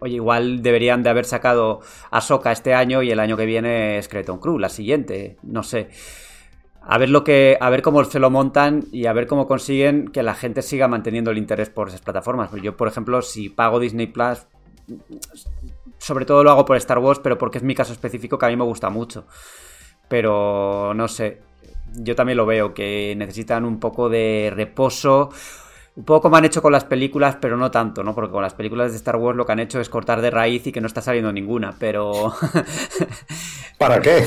Oye, 0.00 0.16
igual 0.16 0.62
deberían 0.62 1.02
de 1.02 1.10
haber 1.10 1.24
sacado 1.24 1.80
a 2.10 2.20
Soka 2.20 2.52
este 2.52 2.72
año 2.72 3.02
y 3.02 3.10
el 3.10 3.18
año 3.18 3.36
que 3.36 3.46
viene 3.46 4.00
Skeleton 4.00 4.38
Crew, 4.38 4.58
la 4.58 4.68
siguiente, 4.68 5.38
no 5.42 5.64
sé 5.64 5.88
a 6.90 6.96
ver 6.96 7.10
lo 7.10 7.22
que 7.22 7.58
a 7.60 7.68
ver 7.68 7.82
cómo 7.82 8.02
se 8.04 8.18
lo 8.18 8.30
montan 8.30 8.86
y 8.90 9.04
a 9.06 9.12
ver 9.12 9.26
cómo 9.26 9.46
consiguen 9.46 10.08
que 10.08 10.22
la 10.22 10.34
gente 10.34 10.62
siga 10.62 10.88
manteniendo 10.88 11.30
el 11.30 11.36
interés 11.36 11.68
por 11.68 11.88
esas 11.88 12.00
plataformas. 12.00 12.50
Yo, 12.62 12.78
por 12.78 12.88
ejemplo, 12.88 13.20
si 13.20 13.50
pago 13.50 13.78
Disney 13.78 14.06
Plus, 14.06 14.46
sobre 15.98 16.24
todo 16.24 16.42
lo 16.42 16.50
hago 16.50 16.64
por 16.64 16.78
Star 16.78 16.98
Wars, 16.98 17.20
pero 17.22 17.36
porque 17.36 17.58
es 17.58 17.64
mi 17.64 17.74
caso 17.74 17.92
específico 17.92 18.38
que 18.38 18.46
a 18.46 18.48
mí 18.48 18.56
me 18.56 18.64
gusta 18.64 18.88
mucho. 18.88 19.26
Pero 20.08 20.94
no 20.94 21.08
sé, 21.08 21.42
yo 21.92 22.16
también 22.16 22.38
lo 22.38 22.46
veo 22.46 22.72
que 22.72 23.14
necesitan 23.18 23.66
un 23.66 23.78
poco 23.78 24.08
de 24.08 24.50
reposo. 24.54 25.28
Un 25.94 26.04
poco 26.04 26.22
como 26.22 26.36
han 26.36 26.46
hecho 26.46 26.62
con 26.62 26.72
las 26.72 26.84
películas, 26.84 27.36
pero 27.38 27.58
no 27.58 27.70
tanto, 27.70 28.02
¿no? 28.02 28.14
Porque 28.14 28.32
con 28.32 28.40
las 28.42 28.54
películas 28.54 28.92
de 28.92 28.96
Star 28.96 29.16
Wars 29.16 29.36
lo 29.36 29.44
que 29.44 29.52
han 29.52 29.60
hecho 29.60 29.78
es 29.78 29.90
cortar 29.90 30.22
de 30.22 30.30
raíz 30.30 30.66
y 30.66 30.72
que 30.72 30.80
no 30.80 30.86
está 30.86 31.02
saliendo 31.02 31.32
ninguna, 31.34 31.74
pero... 31.78 32.32
¿Para 33.78 34.00
qué? 34.00 34.26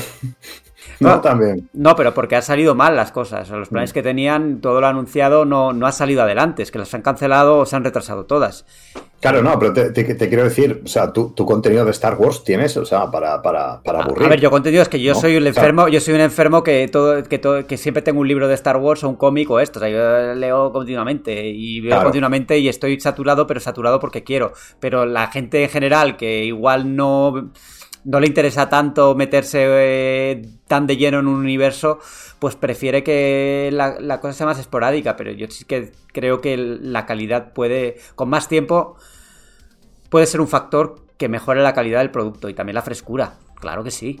No, 1.00 1.20
también. 1.20 1.68
No, 1.72 1.96
pero 1.96 2.14
porque 2.14 2.36
han 2.36 2.42
salido 2.42 2.74
mal 2.74 2.94
las 2.96 3.12
cosas. 3.12 3.48
Los 3.50 3.68
planes 3.68 3.90
Mm. 3.90 3.94
que 3.94 4.02
tenían, 4.02 4.60
todo 4.60 4.80
lo 4.80 4.86
anunciado 4.86 5.44
no, 5.44 5.72
no 5.72 5.86
ha 5.86 5.92
salido 5.92 6.22
adelante. 6.22 6.62
Es 6.62 6.70
que 6.70 6.78
las 6.78 6.92
han 6.94 7.02
cancelado 7.02 7.58
o 7.58 7.66
se 7.66 7.76
han 7.76 7.84
retrasado 7.84 8.24
todas. 8.26 8.64
Claro, 9.20 9.40
no, 9.40 9.56
pero 9.56 9.72
te, 9.72 9.90
te- 9.90 10.14
te 10.16 10.28
quiero 10.28 10.42
decir, 10.42 10.82
o 10.84 10.88
sea, 10.88 11.12
tu, 11.12 11.30
tu 11.30 11.46
contenido 11.46 11.84
de 11.84 11.92
Star 11.92 12.16
Wars 12.16 12.42
tienes, 12.42 12.76
o 12.76 12.84
sea, 12.84 13.08
para, 13.08 13.40
para, 13.40 13.80
para 13.82 14.00
aburrir. 14.02 14.26
A 14.26 14.28
ver, 14.28 14.40
yo 14.40 14.50
contenido 14.50 14.82
es 14.82 14.88
que 14.88 15.00
yo 15.00 15.12
¿no? 15.14 15.20
soy 15.20 15.36
un 15.36 15.42
O 15.46 15.52
sea, 15.52 15.62
enfermo, 15.62 15.86
yo 15.86 16.00
soy 16.00 16.14
un 16.14 16.20
enfermo 16.22 16.64
que 16.64 16.88
todo, 16.88 17.22
que 17.22 17.38
todo, 17.38 17.64
que 17.64 17.76
siempre 17.76 18.02
tengo 18.02 18.20
un 18.20 18.26
libro 18.26 18.48
de 18.48 18.54
Star 18.54 18.78
Wars 18.78 19.04
o 19.04 19.08
un 19.08 19.14
cómic 19.14 19.48
o 19.48 19.60
esto. 19.60 19.78
O 19.78 19.82
sea, 19.82 19.88
yo 19.90 20.34
leo 20.34 20.72
continuamente 20.72 21.46
y 21.50 21.80
veo 21.80 21.90
Claro. 21.90 22.02
continuamente 22.04 22.58
y 22.58 22.68
estoy 22.68 22.98
saturado, 23.00 23.46
pero 23.46 23.60
saturado 23.60 24.00
porque 24.00 24.24
quiero. 24.24 24.54
Pero 24.80 25.06
la 25.06 25.28
gente 25.28 25.62
en 25.62 25.70
general 25.70 26.16
que 26.16 26.44
igual 26.44 26.96
no, 26.96 27.52
no 28.04 28.18
le 28.20 28.26
interesa 28.26 28.68
tanto 28.68 29.14
meterse 29.14 29.60
eh, 29.64 30.42
tan 30.66 30.86
de 30.86 30.96
lleno 30.96 31.20
en 31.20 31.26
un 31.28 31.36
universo, 31.36 31.98
pues 32.38 32.56
prefiere 32.56 33.02
que 33.04 33.70
la, 33.72 34.00
la 34.00 34.20
cosa 34.20 34.32
sea 34.34 34.46
más 34.46 34.58
esporádica. 34.58 35.16
Pero 35.16 35.30
yo 35.32 35.46
sí 35.48 35.64
que 35.64 35.92
creo 36.12 36.40
que 36.40 36.56
la 36.56 37.06
calidad 37.06 37.52
puede, 37.52 37.96
con 38.14 38.28
más 38.28 38.48
tiempo, 38.48 38.96
puede 40.08 40.26
ser 40.26 40.40
un 40.40 40.48
factor 40.48 40.96
que 41.16 41.28
mejore 41.28 41.62
la 41.62 41.74
calidad 41.74 42.00
del 42.00 42.10
producto 42.10 42.48
y 42.48 42.54
también 42.54 42.74
la 42.74 42.82
frescura. 42.82 43.34
Claro 43.60 43.84
que 43.84 43.90
sí. 43.92 44.20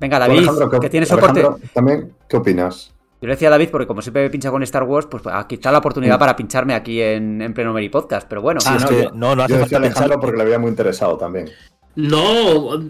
Venga, 0.00 0.18
David, 0.18 0.38
Alejandro, 0.38 0.70
¿qué- 0.70 0.80
que 0.80 0.90
tienes 0.90 1.08
soporte. 1.08 1.40
Alejandro, 1.40 1.68
también, 1.72 2.12
¿qué 2.28 2.36
opinas? 2.38 2.92
Yo 3.20 3.26
le 3.28 3.34
decía 3.34 3.48
a 3.48 3.50
David, 3.50 3.68
porque 3.70 3.86
como 3.86 4.00
siempre 4.00 4.22
me 4.22 4.30
pincha 4.30 4.50
con 4.50 4.62
Star 4.62 4.84
Wars, 4.84 5.06
pues 5.10 5.22
aquí 5.30 5.56
está 5.56 5.70
la 5.70 5.78
oportunidad 5.78 6.16
Mm. 6.16 6.20
para 6.20 6.36
pincharme 6.36 6.74
aquí 6.74 7.00
en, 7.02 7.42
en 7.42 7.52
pleno 7.52 7.72
Meri 7.72 7.88
Podcast. 7.90 8.26
Pero 8.28 8.40
bueno, 8.40 8.60
Sí, 8.60 8.70
es 8.76 8.84
que 8.86 9.02
yo, 9.04 9.10
no, 9.12 9.36
no 9.36 9.42
hace 9.42 9.58
yo 9.58 9.66
falta 9.90 10.18
porque 10.18 10.36
le 10.38 10.42
había 10.44 10.58
muy 10.58 10.70
interesado 10.70 11.16
también. 11.18 11.50
No, 11.96 12.80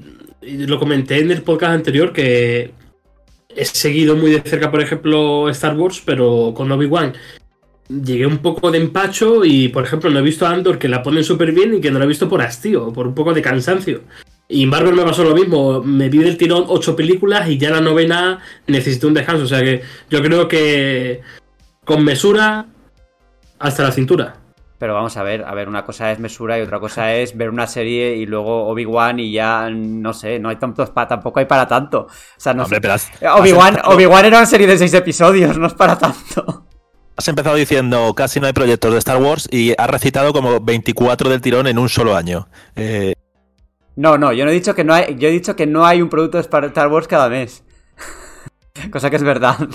lo 0.43 0.79
comenté 0.79 1.19
en 1.19 1.31
el 1.33 1.43
podcast 1.43 1.73
anterior 1.73 2.13
que 2.13 2.73
he 3.57 3.65
seguido 3.65 4.15
muy 4.17 4.31
de 4.31 4.41
cerca, 4.43 4.71
por 4.71 4.81
ejemplo, 4.81 5.49
Star 5.49 5.77
Wars, 5.77 6.01
pero 6.05 6.53
con 6.55 6.71
Obi-Wan 6.71 7.13
llegué 7.89 8.25
un 8.27 8.39
poco 8.39 8.71
de 8.71 8.79
empacho 8.79 9.45
y, 9.45 9.69
por 9.69 9.83
ejemplo, 9.83 10.11
no 10.11 10.21
he 10.21 10.23
visto 10.23 10.47
a 10.47 10.51
Andor 10.51 10.79
que 10.79 10.89
la 10.89 11.03
ponen 11.03 11.25
súper 11.25 11.51
bien 11.51 11.75
y 11.75 11.81
que 11.81 11.91
no 11.91 11.99
la 11.99 12.05
he 12.05 12.09
visto 12.09 12.29
por 12.29 12.41
hastío, 12.41 12.93
por 12.93 13.09
un 13.09 13.15
poco 13.17 13.35
de 13.35 13.43
cansancio. 13.43 14.03
Y 14.53 14.67
Marvel 14.67 14.95
me 14.95 15.05
pasó 15.05 15.23
lo 15.23 15.35
mismo, 15.35 15.81
me 15.83 16.09
vi 16.09 16.19
del 16.19 16.37
tirón 16.37 16.65
ocho 16.67 16.97
películas 16.97 17.49
y 17.49 17.57
ya 17.57 17.71
la 17.71 17.81
novena 17.81 18.41
necesité 18.67 19.07
un 19.07 19.15
descanso, 19.15 19.45
o 19.45 19.47
sea 19.47 19.61
que 19.61 19.83
yo 20.11 20.21
creo 20.23 20.49
que 20.49 21.21
con 21.85 22.03
mesura 22.05 22.67
hasta 23.61 23.83
la 23.85 23.93
cintura. 23.93 24.37
pero 24.79 24.95
vamos 24.95 25.15
a 25.19 25.23
ver, 25.23 25.45
a 25.45 25.55
ver, 25.55 25.69
una 25.69 25.85
cosa 25.85 26.11
es 26.11 26.19
mesura 26.19 26.59
y 26.59 26.63
otra 26.63 26.81
cosa 26.81 27.13
es 27.15 27.37
ver 27.37 27.51
una 27.51 27.67
serie 27.67 28.17
y 28.17 28.25
luego 28.25 28.67
Obi-Wan 28.69 29.21
y 29.21 29.31
ya, 29.31 29.69
no 29.71 30.15
sé, 30.15 30.39
no 30.39 30.49
hay 30.49 30.57
tantos 30.57 30.89
pa- 30.89 31.07
tampoco 31.07 31.39
hay 31.39 31.45
para 31.45 31.69
tanto. 31.69 32.07
O 32.09 32.09
sea, 32.39 32.55
no 32.55 32.63
Hombre, 32.63 32.77
sé. 32.77 32.81
pero 32.81 32.95
has- 32.95 33.11
Obi-Wan, 33.21 33.61
has 33.61 33.69
empezado- 33.77 33.95
Obi-Wan 33.95 34.25
era 34.25 34.39
una 34.39 34.47
serie 34.47 34.67
de 34.67 34.79
seis 34.79 34.95
episodios, 34.95 35.59
no 35.59 35.67
es 35.67 35.75
para 35.75 35.99
tanto. 35.99 36.65
Has 37.15 37.29
empezado 37.29 37.57
diciendo 37.57 38.15
casi 38.17 38.41
no 38.41 38.47
hay 38.47 38.55
proyectos 38.55 38.93
de 38.95 38.99
Star 39.01 39.19
Wars 39.19 39.47
y 39.53 39.75
has 39.77 39.91
recitado 39.91 40.33
como 40.33 40.59
24 40.61 41.29
del 41.29 41.43
tirón 41.43 41.67
en 41.67 41.79
un 41.79 41.91
solo 41.91 42.17
año. 42.17 42.49
Eh, 42.75 43.13
No, 43.97 44.19
no, 44.19 44.33
yo 44.33 44.45
no 44.45 44.51
he 44.51 44.55
dicho 44.55 44.75
que 44.75 44.85
no 44.85 44.95
hay, 44.95 45.17
yo 45.17 45.29
he 45.29 45.33
dicho 45.33 45.57
que 45.57 45.67
no 45.67 45.85
hay 45.85 46.01
un 46.01 46.09
producto 46.09 46.39
de 46.39 46.43
Star 46.43 46.89
Wars 46.89 47.09
cada 47.09 47.29
mes. 47.29 47.65
Cosa 48.91 49.11
que 49.11 49.17
es 49.17 49.23
verdad. 49.23 49.57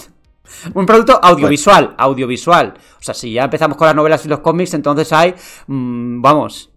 Un 0.74 0.86
producto 0.86 1.20
audiovisual, 1.22 1.96
audiovisual. 1.98 2.76
O 3.00 3.02
sea, 3.02 3.14
si 3.14 3.34
ya 3.34 3.46
empezamos 3.46 3.78
con 3.78 3.88
las 3.88 3.96
novelas 3.96 4.26
y 4.26 4.30
los 4.30 4.40
cómics, 4.40 4.74
entonces 4.76 5.12
hay, 5.12 5.34
mm, 5.68 6.22
vamos, 6.22 6.72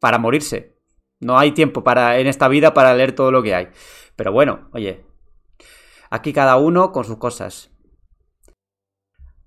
para 0.00 0.18
morirse. 0.18 0.76
No 1.20 1.38
hay 1.38 1.52
tiempo 1.52 1.82
para 1.82 2.18
en 2.18 2.26
esta 2.26 2.48
vida 2.48 2.74
para 2.74 2.94
leer 2.94 3.12
todo 3.12 3.32
lo 3.32 3.42
que 3.42 3.54
hay. 3.54 3.68
Pero 4.16 4.32
bueno, 4.32 4.68
oye, 4.72 5.04
aquí 6.10 6.32
cada 6.32 6.56
uno 6.56 6.92
con 6.92 7.04
sus 7.04 7.18
cosas. 7.18 7.70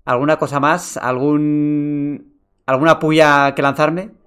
¿Alguna 0.04 0.38
cosa 0.38 0.60
más? 0.60 0.96
¿Algún 0.96 2.40
alguna 2.66 2.98
puya 2.98 3.54
que 3.54 3.62
lanzarme? 3.62 4.17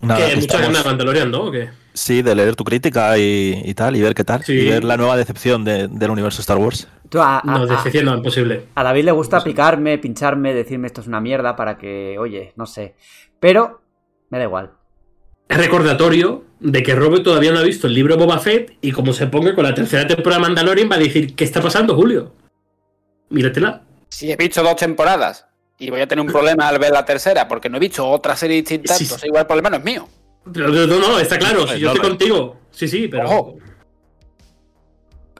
Nada, 0.00 0.20
que 0.20 0.26
que 0.30 0.34
mucha 0.36 0.46
estamos- 0.46 0.66
ganas 0.68 0.82
de 0.84 0.88
Mandalorian, 0.90 1.30
¿no? 1.30 1.44
¿O 1.44 1.50
qué? 1.50 1.70
Sí, 1.92 2.22
de 2.22 2.34
leer 2.34 2.54
tu 2.56 2.64
crítica 2.64 3.18
y, 3.18 3.62
y 3.64 3.74
tal, 3.74 3.96
y 3.96 4.00
ver 4.02 4.14
qué 4.14 4.24
tal. 4.24 4.42
Sí. 4.44 4.52
Y 4.52 4.68
ver 4.70 4.84
la 4.84 4.96
nueva 4.96 5.16
decepción 5.16 5.64
de- 5.64 5.88
del 5.88 6.10
universo 6.10 6.40
Star 6.40 6.56
Wars. 6.58 6.88
Tú, 7.08 7.20
a- 7.20 7.40
a- 7.40 7.42
No, 7.44 7.66
decepción 7.66 8.04
no, 8.04 8.16
imposible. 8.16 8.66
A 8.74 8.84
David 8.84 9.04
le 9.04 9.10
gusta 9.12 9.42
picarme, 9.42 9.98
pincharme, 9.98 10.54
decirme 10.54 10.86
esto 10.86 11.00
es 11.00 11.06
una 11.08 11.20
mierda 11.20 11.56
para 11.56 11.76
que, 11.78 12.16
oye, 12.18 12.52
no 12.56 12.66
sé. 12.66 12.94
Pero 13.40 13.82
me 14.30 14.38
da 14.38 14.44
igual. 14.44 14.70
Es 15.48 15.58
recordatorio 15.58 16.44
de 16.60 16.82
que 16.84 16.94
Robert 16.94 17.24
todavía 17.24 17.50
no 17.50 17.58
ha 17.58 17.62
visto 17.62 17.88
el 17.88 17.94
libro 17.94 18.16
Boba 18.16 18.38
Fett 18.38 18.76
y 18.80 18.92
como 18.92 19.12
se 19.12 19.26
ponga 19.26 19.54
con 19.56 19.64
la 19.64 19.74
tercera 19.74 20.06
temporada 20.06 20.40
de 20.40 20.46
Mandalorian 20.46 20.88
va 20.88 20.94
a 20.94 20.98
decir 21.00 21.34
¿qué 21.34 21.42
está 21.42 21.60
pasando, 21.60 21.96
Julio? 21.96 22.32
Míratela. 23.30 23.82
Si 24.08 24.30
he 24.30 24.36
visto 24.36 24.62
dos 24.62 24.76
temporadas 24.76 25.46
y 25.80 25.90
voy 25.90 26.00
a 26.00 26.06
tener 26.06 26.24
un 26.24 26.30
problema 26.30 26.68
al 26.68 26.78
ver 26.78 26.92
la 26.92 27.04
tercera 27.04 27.48
porque 27.48 27.68
no 27.68 27.78
he 27.78 27.80
visto 27.80 28.08
otra 28.08 28.36
serie 28.36 28.56
distinta, 28.56 28.94
Sí, 28.94 29.04
entonces 29.04 29.26
igual 29.26 29.40
el 29.40 29.46
problema 29.46 29.70
no 29.70 29.76
es 29.78 29.84
mío. 29.84 30.08
No, 30.44 30.68
no, 30.68 30.86
no, 30.86 31.18
está 31.18 31.38
claro, 31.38 31.66
si 31.66 31.80
yo 31.80 31.92
estoy 31.92 32.08
contigo. 32.08 32.56
Sí, 32.70 32.86
sí, 32.86 33.08
pero... 33.08 33.26
Ojo. 33.26 33.56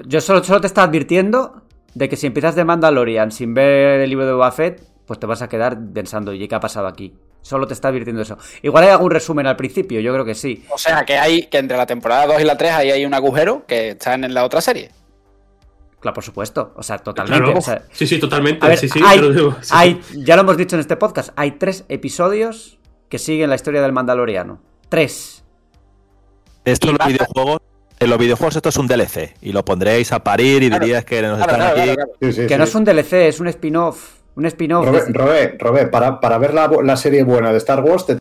Yo 0.06 0.20
solo, 0.20 0.42
solo 0.42 0.60
te 0.60 0.66
estaba 0.66 0.88
advirtiendo 0.88 1.62
de 1.94 2.08
que 2.08 2.16
si 2.16 2.26
empiezas 2.26 2.54
de 2.54 2.64
Mandalorian 2.64 3.30
sin 3.30 3.54
ver 3.54 4.00
el 4.00 4.08
libro 4.08 4.26
de 4.26 4.32
Boba 4.32 4.50
Fett, 4.50 4.82
pues 5.06 5.20
te 5.20 5.26
vas 5.26 5.42
a 5.42 5.48
quedar 5.48 5.78
pensando, 5.92 6.32
¿y 6.32 6.48
qué 6.48 6.54
ha 6.54 6.60
pasado 6.60 6.86
aquí? 6.86 7.14
Solo 7.42 7.66
te 7.66 7.74
está 7.74 7.88
advirtiendo 7.88 8.22
eso. 8.22 8.38
Igual 8.62 8.84
hay 8.84 8.90
algún 8.90 9.10
resumen 9.10 9.46
al 9.46 9.56
principio, 9.56 10.00
yo 10.00 10.12
creo 10.12 10.24
que 10.24 10.34
sí. 10.34 10.64
O 10.70 10.78
sea 10.78 11.04
que 11.04 11.18
hay 11.18 11.46
que 11.48 11.58
entre 11.58 11.76
la 11.76 11.86
temporada 11.86 12.26
2 12.26 12.40
y 12.40 12.44
la 12.44 12.56
3 12.56 12.72
ahí 12.72 12.90
hay 12.90 13.04
un 13.04 13.14
agujero 13.14 13.64
que 13.66 13.90
está 13.90 14.14
en 14.14 14.32
la 14.32 14.44
otra 14.44 14.60
serie. 14.60 14.90
Claro, 16.00 16.14
por 16.14 16.24
supuesto. 16.24 16.72
O 16.76 16.82
sea, 16.82 16.98
totalmente. 16.98 17.44
Claro. 17.44 17.58
o 17.58 17.62
sea, 17.62 17.84
sí, 17.92 18.06
sí, 18.06 18.18
totalmente. 18.18 18.64
a 18.64 18.70
ver, 18.70 18.78
sí, 18.78 18.88
sí, 18.88 19.00
hay, 19.04 19.18
te 19.18 19.22
lo 19.26 19.32
digo. 19.32 19.56
Sí, 19.60 19.70
hay- 19.74 20.00
ya 20.16 20.34
lo 20.36 20.42
hemos 20.42 20.56
dicho 20.56 20.76
en 20.76 20.80
este 20.80 20.96
podcast, 20.96 21.30
hay 21.36 21.52
tres 21.52 21.84
episodios 21.88 22.78
que 23.08 23.18
siguen 23.18 23.50
la 23.50 23.56
historia 23.56 23.82
del 23.82 23.92
Mandaloriano. 23.92 24.60
Tres. 24.88 25.44
Esto 26.64 26.88
en 26.90 26.96
los 26.98 27.06
videojuegos. 27.06 27.60
En 27.98 28.08
los 28.08 28.18
videojuegos 28.18 28.56
esto 28.56 28.70
es 28.70 28.76
un 28.78 28.86
DLC 28.86 29.34
y 29.42 29.52
lo 29.52 29.62
pondréis 29.62 30.10
a 30.12 30.24
parir 30.24 30.62
y 30.62 30.68
Claro. 30.68 30.84
dirías 30.84 31.04
que 31.04 31.20
nos 31.20 31.36
Claro, 31.36 31.52
están 31.52 31.56
claro, 31.60 31.70
aquí. 31.76 31.82
claro, 31.82 31.94
claro. 31.96 32.12
Sí, 32.22 32.32
sí, 32.32 32.46
que 32.46 32.54
sí. 32.54 32.58
no 32.58 32.64
es 32.64 32.74
un 32.74 32.84
DLC, 32.84 33.12
es 33.28 33.40
un 33.40 33.46
spin-off. 33.48 34.14
Un 34.36 34.46
spin-off. 34.46 34.86
Robé, 34.86 35.00
de- 35.04 35.12
Robé, 35.12 35.56
Robé, 35.58 35.86
para, 35.88 36.18
para 36.18 36.38
ver 36.38 36.54
la, 36.54 36.70
la 36.82 36.96
serie 36.96 37.24
buena 37.24 37.50
de 37.52 37.58
Star 37.58 37.80
Wars, 37.84 38.06
te... 38.06 38.18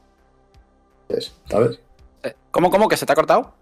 ¿sabes? 1.49 1.79
Eh, 2.23 2.33
¿Cómo, 2.51 2.69
cómo? 2.69 2.89
¿Que 2.89 2.97
se 2.97 3.05
te 3.05 3.13
ha 3.13 3.15
cortado? 3.15 3.53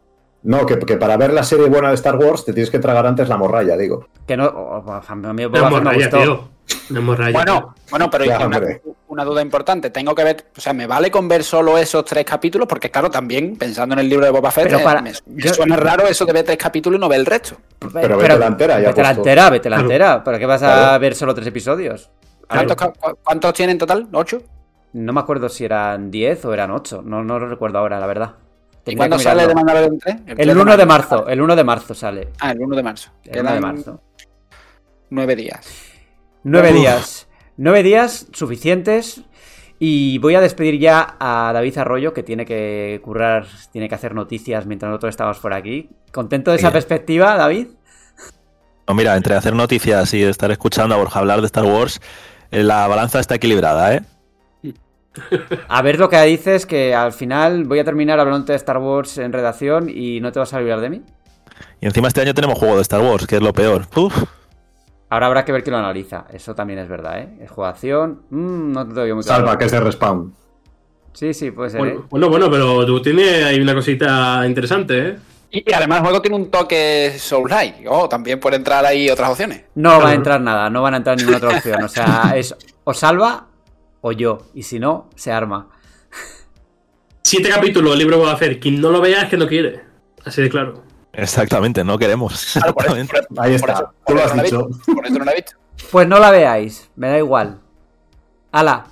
No, 0.44 0.66
que, 0.66 0.78
que 0.80 0.98
para 0.98 1.18
ver 1.18 1.34
la 1.34 1.44
serie 1.44 1.68
buena 1.68 1.90
de 1.90 1.96
Star 1.96 2.16
Wars 2.16 2.46
te 2.46 2.54
tienes 2.54 2.70
que 2.70 2.80
tragar 2.80 3.06
antes 3.06 3.28
la 3.28 3.38
morralla, 3.38 3.76
digo. 3.76 4.08
Que 4.26 4.38
no. 4.38 4.46
oh, 4.46 4.92
a 5.08 5.16
mí 5.16 5.34
me 5.34 5.44
hemorragia, 5.44 5.94
gustó. 6.10 6.18
tío. 6.22 6.50
No 6.90 7.00
hemorragia, 7.00 7.34
Bueno, 7.34 7.54
tío. 7.60 7.74
bueno, 7.90 8.10
pero 8.10 8.26
Ya, 8.26 8.40
una, 9.08 9.24
duda 9.24 9.42
importante. 9.42 9.90
Tengo 9.90 10.14
que 10.14 10.24
ver, 10.24 10.46
o 10.56 10.62
sea, 10.62 10.74
¿me 10.74 10.86
vale 10.86 11.10
con 11.10 11.28
ver 11.28 11.44
solo 11.44 11.78
esos 11.78 12.04
tres 12.06 12.24
capítulos? 12.26 12.68
Porque 12.68 12.92
claro, 12.92 13.10
también, 13.10 13.56
pensando 13.58 13.94
en 13.94 14.00
el 14.00 14.10
libro 14.10 14.26
de 14.26 14.32
Boba 14.32 14.52
Fett, 14.52 14.66
Pero 14.66 14.80
eh, 14.80 14.84
para- 14.84 15.02
me, 15.02 15.12
me 15.26 15.44
yo- 15.44 15.54
suena 15.54 15.76
raro 15.78 16.06
eso 16.08 16.26
de 16.26 16.34
ver 16.34 16.44
tres 16.46 16.58
capítulos 16.58 16.98
y 16.98 17.02
no 17.02 17.10
ver 17.10 17.20
el 17.22 17.26
resto. 17.26 17.56
Pero 17.94 18.18
vete 18.18 18.38
la 18.38 18.48
entera, 18.48 18.80
ya 18.80 18.90
Vete 18.90 19.02
la 19.02 19.08
puesto. 19.10 19.22
entera, 19.22 19.50
vete 19.50 19.70
la 19.70 19.80
entera. 19.80 20.24
¿Para 20.24 20.38
qué 20.40 20.46
vas 20.46 20.62
a 20.64 20.66
Claro. 20.74 21.00
ver 21.00 21.16
solo 21.16 21.34
tres 21.34 21.48
episodios? 21.48 22.10
Claro. 22.48 22.68
¿Cuántos, 22.68 22.94
cu- 23.00 23.18
¿Cuántos 23.24 23.54
tiene 23.54 23.72
en 23.74 23.78
total? 23.78 24.08
¿Ocho? 24.14 24.42
No 24.94 25.14
me 25.14 25.20
acuerdo 25.20 25.50
si 25.50 25.66
eran 25.66 26.12
10 26.12 26.46
o 26.46 26.54
eran 26.54 26.72
8. 26.72 27.02
No, 27.04 27.24
no 27.24 27.40
lo 27.40 27.48
recuerdo 27.48 27.80
ahora, 27.80 28.00
la 28.00 28.08
verdad. 28.08 28.34
¿Y 28.92 28.96
Tendría 28.96 29.10
cuándo 29.10 29.20
sale 29.20 29.48
de. 29.48 29.54
Mandalorian 29.56 30.00
3? 30.00 30.16
El 30.38 30.58
1 30.58 30.78
de 30.78 30.86
marzo. 30.86 31.28
El 31.28 31.42
1 31.42 31.56
de 31.56 31.64
marzo 31.64 31.94
sale. 31.94 32.30
Ah, 32.40 32.52
el 32.52 32.60
1 32.62 32.76
de 32.76 32.84
marzo. 32.84 33.10
El 33.26 33.42
1 33.42 33.54
de 33.54 33.60
marzo. 33.60 34.02
nueve 35.10 35.36
días. 35.36 35.68
Nueve 36.44 36.70
Uf. 36.72 36.76
días. 36.78 37.28
Nueve 37.58 37.84
días 37.84 38.28
suficientes. 38.34 39.22
Y 39.80 40.18
voy 40.20 40.34
a 40.36 40.42
despedir 40.42 40.80
ya 40.80 41.16
a 41.20 41.52
David 41.54 41.78
Arroyo, 41.78 42.14
que 42.14 42.24
tiene 42.24 42.46
que 42.46 43.00
currar, 43.04 43.46
tiene 43.72 43.88
que 43.88 43.94
hacer 43.96 44.16
noticias 44.16 44.66
mientras 44.66 44.90
nosotros 44.90 45.12
estamos 45.12 45.38
por 45.40 45.54
aquí. 45.54 45.90
¿Contento 46.12 46.50
de 46.52 46.58
esa 46.58 46.68
Bien. 46.70 46.74
perspectiva, 46.74 47.36
David? 47.38 47.68
No, 48.88 48.96
mira, 48.96 49.16
entre 49.16 49.36
hacer 49.36 49.54
noticias 49.54 50.14
y 50.14 50.24
estar 50.24 50.50
escuchando 50.50 50.96
a 50.96 50.98
Borja 50.98 51.20
hablar 51.20 51.42
de 51.42 51.46
Star 51.48 51.66
Wars, 51.66 52.00
eh, 52.52 52.64
la 52.64 52.88
balanza 52.88 53.20
está 53.20 53.36
equilibrada, 53.36 53.94
¿eh? 53.94 54.02
A 55.68 55.82
ver 55.82 56.00
lo 56.00 56.10
que 56.10 56.22
dices, 56.24 56.66
que 56.66 56.94
al 56.96 57.12
final 57.12 57.66
voy 57.66 57.80
a 57.80 57.84
terminar 57.84 58.20
hablando 58.20 58.46
de 58.46 58.56
Star 58.56 58.78
Wars 58.78 59.18
en 59.18 59.34
redacción 59.34 59.90
y 59.90 60.20
no 60.20 60.32
te 60.32 60.40
vas 60.40 60.54
a 60.54 60.58
olvidar 60.58 60.82
de 60.82 60.90
mí. 60.90 61.04
Y 61.82 61.86
encima 61.86 62.08
este 62.08 62.22
año 62.22 62.34
tenemos 62.34 62.58
juego 62.58 62.76
de 62.76 62.82
Star 62.82 63.02
Wars, 63.02 63.28
que 63.28 63.38
es 63.38 63.42
lo 63.42 63.54
peor. 63.54 63.86
Uf. 63.96 64.24
Ahora 65.10 65.28
habrá 65.28 65.46
que 65.46 65.52
ver 65.52 65.64
quién 65.64 65.74
lo 65.74 65.80
analiza. 65.80 66.26
Eso 66.34 66.54
también 66.54 66.80
es 66.80 66.90
verdad, 66.90 67.20
¿eh? 67.20 67.38
Es 67.42 67.50
jugación. 67.50 68.24
mm, 68.30 68.72
no 68.72 68.88
te 68.88 68.94
doy 68.94 69.14
muy 69.14 69.24
claro. 69.24 69.46
Salva, 69.46 69.58
que 69.58 69.66
es 69.66 69.72
de 69.72 69.80
respawn. 69.80 70.34
Sí, 71.14 71.34
sí, 71.34 71.52
puede 71.52 71.70
ser, 71.70 71.80
¿eh? 71.80 71.84
Bueno, 71.84 72.08
bueno, 72.10 72.30
bueno, 72.30 72.52
pero 72.52 72.86
tú 72.86 73.02
tienes 73.02 73.44
ahí 73.44 73.60
una 73.60 73.74
cosita 73.74 74.46
interesante, 74.46 75.08
¿eh? 75.08 75.18
Y, 75.50 75.74
además 75.74 76.00
el 76.00 76.04
juego 76.04 76.22
tiene 76.22 76.36
un 76.36 76.52
toque 76.52 77.16
Soul-like. 77.18 77.88
Oh, 77.88 78.10
también 78.10 78.40
puede 78.40 78.58
entrar 78.58 78.86
ahí 78.86 79.10
otras 79.10 79.30
opciones. 79.30 79.64
No 79.76 80.02
va 80.02 80.10
a 80.10 80.14
entrar 80.14 80.42
nada, 80.42 80.70
no 80.70 80.82
van 80.82 80.96
a 80.96 80.98
entrar 80.98 81.18
ninguna 81.18 81.38
otra 81.38 81.58
opción. 81.58 81.84
O 81.84 81.88
sea, 81.88 82.34
es 82.36 82.56
o 82.84 82.94
salva 82.94 83.48
o 84.02 84.12
yo. 84.12 84.40
Y 84.54 84.64
si 84.64 84.80
no, 84.80 85.10
se 85.16 85.32
arma. 85.32 85.70
Siete 87.24 87.50
capítulos 87.50 87.92
del 87.92 88.00
libro 88.00 88.18
Boba 88.20 88.38
Fett. 88.38 88.62
Quien 88.62 88.80
no 88.80 88.90
lo 88.90 89.02
vea 89.02 89.24
es 89.24 89.30
que 89.30 89.38
no 89.38 89.48
quiere. 89.48 89.82
Así 90.24 90.42
de 90.42 90.50
claro. 90.50 90.84
Exactamente, 91.14 91.84
no 91.84 91.98
queremos. 91.98 92.52
Claro, 92.54 92.74
por 92.74 92.86
eso- 92.86 92.96
Exactamente. 92.96 93.28
por- 93.36 93.44
Ahí 93.46 93.58
por 93.60 93.70
está, 93.70 93.74
eso- 93.74 93.94
tú 94.06 94.14
lo 94.16 94.24
has 94.24 94.44
dicho. 94.44 94.68
Pues 95.92 96.08
no 96.08 96.20
la 96.20 96.32
veáis, 96.32 96.90
me 96.96 97.08
da 97.10 97.18
igual. 97.18 97.60
Hala, 98.52 98.88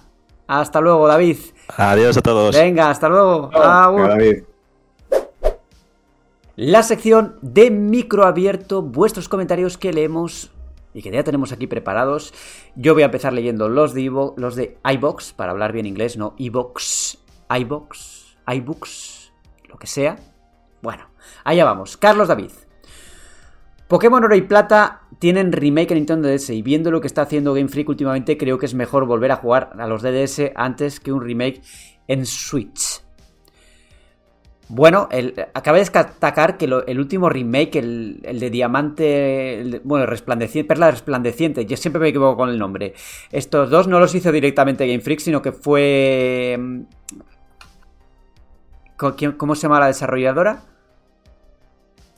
hasta 0.47 0.81
luego, 0.81 1.07
David. 1.07 1.37
Adiós 1.77 2.17
a 2.17 2.21
todos. 2.21 2.55
Venga, 2.55 2.89
hasta 2.89 3.09
luego. 3.09 3.49
David. 3.53 4.43
La 6.57 6.83
sección 6.83 7.35
de 7.41 7.69
micro 7.71 8.25
abierto, 8.25 8.81
vuestros 8.81 9.27
comentarios 9.27 9.77
que 9.77 9.91
leemos 9.91 10.51
y 10.95 11.01
que 11.01 11.11
ya 11.11 11.23
tenemos 11.23 11.51
aquí 11.51 11.67
preparados. 11.67 12.33
Yo 12.75 12.93
voy 12.93 13.03
a 13.03 13.07
empezar 13.07 13.33
leyendo 13.33 13.69
los 13.69 13.93
de, 13.93 14.09
los 14.37 14.55
de 14.55 14.77
iBox, 14.83 15.33
para 15.33 15.51
hablar 15.51 15.73
bien 15.73 15.85
inglés, 15.85 16.17
no 16.17 16.33
iBox, 16.37 17.19
iBox, 17.49 18.37
iBooks, 18.47 19.33
lo 19.67 19.77
que 19.77 19.87
sea. 19.87 20.15
Bueno, 20.81 21.09
allá 21.43 21.65
vamos. 21.65 21.97
Carlos 21.97 22.29
David. 22.29 22.51
Pokémon 23.87 24.23
Oro 24.23 24.35
y 24.35 24.41
Plata 24.41 25.01
tienen 25.19 25.51
remake 25.51 25.91
en 25.91 25.97
Nintendo 25.97 26.27
DS 26.27 26.49
y 26.49 26.63
viendo 26.63 26.89
lo 26.89 27.01
que 27.01 27.07
está 27.07 27.21
haciendo 27.21 27.53
Game 27.53 27.69
Freak 27.69 27.89
últimamente 27.89 28.37
creo 28.37 28.57
que 28.57 28.65
es 28.65 28.73
mejor 28.73 29.05
volver 29.05 29.31
a 29.31 29.35
jugar 29.35 29.73
a 29.77 29.87
los 29.87 30.01
DDS 30.01 30.53
antes 30.55 30.99
que 30.99 31.11
un 31.11 31.21
remake 31.21 31.61
en 32.07 32.25
Switch. 32.25 33.04
Bueno, 34.67 35.07
el, 35.11 35.35
acabé 35.53 35.77
de 35.79 35.85
destacar 35.85 36.57
que 36.57 36.65
lo- 36.67 36.85
el 36.87 36.99
último 36.99 37.29
remake, 37.29 37.75
el, 37.77 38.19
el 38.23 38.39
de 38.39 38.49
Diamante, 38.49 39.59
el 39.61 39.81
bueno, 39.83 40.07
resplandeciente, 40.07 40.67
Perla 40.67 40.89
Resplandeciente, 40.89 41.65
yo 41.67 41.77
siempre 41.77 41.99
me 42.01 42.07
equivoco 42.09 42.35
con 42.37 42.49
el 42.49 42.57
nombre. 42.57 42.93
Estos 43.31 43.69
dos 43.69 43.87
no 43.87 43.99
los 43.99 44.15
hizo 44.15 44.31
directamente 44.31 44.87
Game 44.87 45.01
Freak, 45.01 45.19
sino 45.19 45.41
que 45.41 45.51
fue... 45.51 46.57
mm, 46.59 46.79
¿con 48.97 49.13
quién- 49.13 49.33
¿Cómo 49.33 49.55
se 49.55 49.63
llama 49.63 49.79
la 49.79 49.87
desarrolladora? 49.87 50.63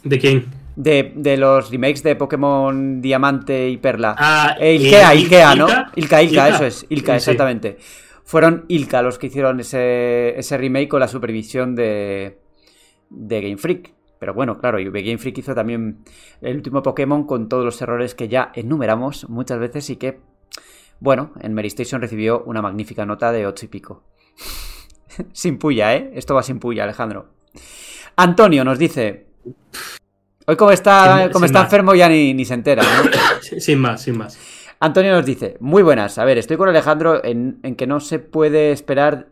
¿De 0.03 0.19
quién? 0.19 0.45
De, 0.75 1.11
de 1.15 1.37
los 1.37 1.71
remakes 1.71 2.03
de 2.03 2.15
Pokémon 2.15 3.01
Diamante 3.01 3.67
y 3.69 3.77
Perla. 3.77 4.15
Ah, 4.17 4.55
Eh, 4.59 4.75
Ilkea, 4.75 5.13
eh, 5.13 5.17
Ilkea, 5.17 5.55
¿no? 5.55 5.67
Ilka. 5.95 6.21
Ilka, 6.21 6.49
eso 6.49 6.65
es. 6.65 6.85
Ilka, 6.89 7.19
Sí. 7.19 7.31
Fueron 8.27 8.65
Ilka 8.67 9.01
los 9.01 9.17
que 9.17 9.27
hicieron 9.27 9.61
ese, 9.61 10.37
ese 10.37 10.57
remake 10.57 10.89
con 10.89 10.99
la 10.99 11.07
supervisión 11.07 11.75
de, 11.75 12.37
de 13.09 13.41
Game 13.41 13.55
Freak. 13.55 13.93
Pero 14.19 14.33
bueno, 14.33 14.57
claro, 14.59 14.81
y 14.81 14.83
Game 14.83 15.17
Freak 15.17 15.37
hizo 15.37 15.55
también 15.55 15.99
el 16.41 16.57
último 16.57 16.83
Pokémon 16.83 17.25
con 17.25 17.47
todos 17.47 17.63
los 17.63 17.81
errores 17.81 18.15
que 18.15 18.27
ya 18.27 18.51
enumeramos 18.53 19.29
muchas 19.29 19.59
veces 19.59 19.89
y 19.91 19.95
que, 19.95 20.19
bueno, 20.99 21.31
en 21.39 21.53
Mary 21.53 21.69
Station 21.69 22.01
recibió 22.01 22.43
una 22.43 22.61
magnífica 22.61 23.05
nota 23.05 23.31
de 23.31 23.47
8 23.47 23.65
y 23.65 23.69
pico. 23.69 24.03
sin 25.31 25.57
puya, 25.57 25.95
¿eh? 25.95 26.11
Esto 26.13 26.35
va 26.35 26.43
sin 26.43 26.59
puya, 26.59 26.83
Alejandro. 26.83 27.29
Antonio 28.17 28.65
nos 28.65 28.77
dice... 28.77 29.27
Hoy 30.47 30.57
como 30.57 30.71
está, 30.71 31.23
Sin- 31.23 31.31
como 31.31 31.45
sin 31.45 31.55
está 31.55 31.61
enfermo 31.63 31.95
ya 31.95 32.09
ni, 32.09 32.33
ni 32.33 32.43
se 32.43 32.55
entera, 32.55 32.83
¿no? 32.83 33.09
Sin 33.61 33.79
más, 33.79 34.01
sin 34.01 34.17
más. 34.17 34.37
Antonio 34.79 35.11
nos 35.11 35.25
dice, 35.25 35.57
muy 35.59 35.81
buenas, 35.81 36.17
a 36.17 36.25
ver, 36.25 36.37
estoy 36.37 36.57
con 36.57 36.69
Alejandro 36.69 37.23
en, 37.23 37.59
en 37.63 37.75
que 37.75 37.87
no 37.87 37.99
se 37.99 38.19
puede 38.19 38.71
esperar 38.71 39.27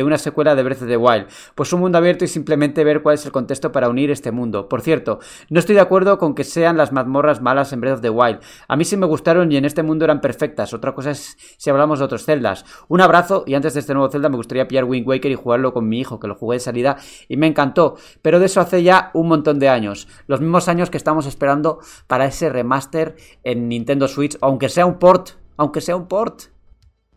de 0.00 0.04
una 0.04 0.18
secuela 0.18 0.54
de 0.54 0.62
Breath 0.62 0.82
of 0.82 0.88
the 0.88 0.96
Wild, 0.96 1.26
pues 1.54 1.72
un 1.72 1.80
mundo 1.80 1.98
abierto 1.98 2.24
y 2.24 2.28
simplemente 2.28 2.84
ver 2.84 3.02
cuál 3.02 3.16
es 3.16 3.26
el 3.26 3.32
contexto 3.32 3.70
para 3.70 3.88
unir 3.88 4.10
este 4.10 4.32
mundo. 4.32 4.68
Por 4.68 4.80
cierto, 4.80 5.20
no 5.50 5.60
estoy 5.60 5.74
de 5.74 5.82
acuerdo 5.82 6.18
con 6.18 6.34
que 6.34 6.44
sean 6.44 6.76
las 6.76 6.92
mazmorras 6.92 7.42
malas 7.42 7.72
en 7.72 7.80
Breath 7.80 7.96
of 7.96 8.00
the 8.00 8.10
Wild. 8.10 8.40
A 8.66 8.76
mí 8.76 8.84
sí 8.84 8.96
me 8.96 9.06
gustaron 9.06 9.52
y 9.52 9.56
en 9.56 9.64
este 9.64 9.82
mundo 9.82 10.04
eran 10.04 10.20
perfectas. 10.20 10.72
Otra 10.72 10.94
cosa 10.94 11.10
es 11.10 11.36
si 11.58 11.68
hablamos 11.68 11.98
de 11.98 12.06
otros 12.06 12.24
Zeldas. 12.24 12.64
Un 12.88 13.00
abrazo 13.00 13.44
y 13.46 13.54
antes 13.54 13.74
de 13.74 13.80
este 13.80 13.92
nuevo 13.92 14.10
Zelda 14.10 14.28
me 14.28 14.36
gustaría 14.36 14.66
pillar 14.66 14.84
Wind 14.84 15.06
Waker 15.06 15.30
y 15.30 15.34
jugarlo 15.34 15.74
con 15.74 15.88
mi 15.88 16.00
hijo, 16.00 16.18
que 16.18 16.28
lo 16.28 16.34
jugué 16.34 16.56
de 16.56 16.60
salida 16.60 16.96
y 17.28 17.36
me 17.36 17.46
encantó. 17.46 17.96
Pero 18.22 18.40
de 18.40 18.46
eso 18.46 18.60
hace 18.60 18.82
ya 18.82 19.10
un 19.12 19.28
montón 19.28 19.58
de 19.58 19.68
años. 19.68 20.08
Los 20.26 20.40
mismos 20.40 20.68
años 20.68 20.88
que 20.88 20.96
estamos 20.96 21.26
esperando 21.26 21.80
para 22.06 22.24
ese 22.24 22.48
remaster 22.48 23.16
en 23.44 23.68
Nintendo 23.68 24.08
Switch, 24.08 24.38
aunque 24.40 24.70
sea 24.70 24.86
un 24.86 24.98
port. 24.98 25.32
Aunque 25.56 25.82
sea 25.82 25.94
un 25.94 26.06
port. 26.06 26.44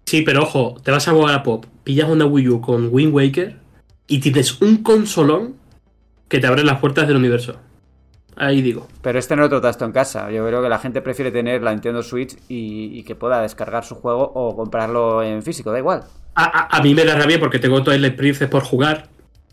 Sí, 0.05 0.21
pero 0.21 0.43
ojo, 0.43 0.75
te 0.84 0.91
vas 0.91 1.07
a 1.07 1.11
jugar 1.11 1.34
a 1.35 1.43
Pop, 1.43 1.65
pillas 1.84 2.09
una 2.09 2.25
Wii 2.25 2.49
U 2.49 2.61
con 2.61 2.89
Wind 2.91 3.13
Waker 3.13 3.55
y 4.07 4.19
tienes 4.19 4.61
un 4.61 4.84
consolón 4.84 5.55
que 6.27 6.39
te 6.39 6.47
abre 6.47 6.63
las 6.63 6.80
puertas 6.80 7.07
del 7.07 7.17
universo. 7.17 7.55
Ahí 8.35 8.61
digo. 8.61 8.88
Pero 9.01 9.19
este 9.19 9.35
no 9.35 9.47
lo 9.47 9.61
tasto 9.61 9.85
en 9.85 9.91
casa. 9.91 10.31
Yo 10.31 10.45
creo 10.47 10.61
que 10.61 10.69
la 10.69 10.80
gente 10.80 11.01
prefiere 11.01 11.31
tener 11.31 11.61
la 11.61 11.71
Nintendo 11.71 12.01
Switch 12.01 12.35
y, 12.49 12.97
y 12.99 13.03
que 13.03 13.15
pueda 13.15 13.41
descargar 13.41 13.85
su 13.85 13.95
juego 13.95 14.31
o 14.34 14.55
comprarlo 14.55 15.21
en 15.23 15.43
físico, 15.43 15.71
da 15.71 15.77
igual. 15.77 16.03
A, 16.35 16.43
a- 16.43 16.77
a 16.77 16.81
mí 16.81 16.95
me 16.95 17.05
da 17.05 17.15
rabia 17.15 17.39
porque 17.39 17.59
tengo 17.59 17.84
Twilight 17.84 18.15
Princess 18.15 18.49
por 18.49 18.63
jugar 18.63 19.07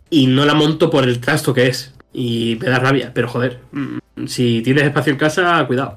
y 0.08 0.26
no 0.26 0.46
la 0.46 0.54
monto 0.54 0.88
por 0.90 1.04
el 1.04 1.20
trasto 1.20 1.52
que 1.52 1.66
es. 1.68 1.94
Y 2.12 2.58
me 2.60 2.68
da 2.70 2.78
rabia, 2.78 3.12
pero 3.14 3.28
joder, 3.28 3.60
mm, 3.70 4.24
si 4.26 4.62
tienes 4.62 4.84
espacio 4.84 5.12
en 5.12 5.18
casa, 5.18 5.62
cuidado. 5.66 5.96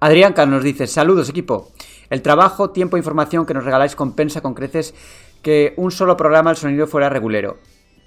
Adrián 0.00 0.32
Can 0.32 0.50
nos 0.50 0.62
dice, 0.62 0.86
saludos 0.86 1.28
equipo. 1.28 1.72
El 2.10 2.22
trabajo, 2.22 2.70
tiempo 2.70 2.96
e 2.96 3.00
información 3.00 3.44
que 3.44 3.54
nos 3.54 3.64
regaláis 3.64 3.96
compensa 3.96 4.40
con 4.40 4.54
creces 4.54 4.94
que 5.42 5.74
un 5.76 5.90
solo 5.90 6.16
programa 6.16 6.50
el 6.50 6.56
sonido 6.56 6.86
fuera 6.86 7.08
regulero. 7.08 7.58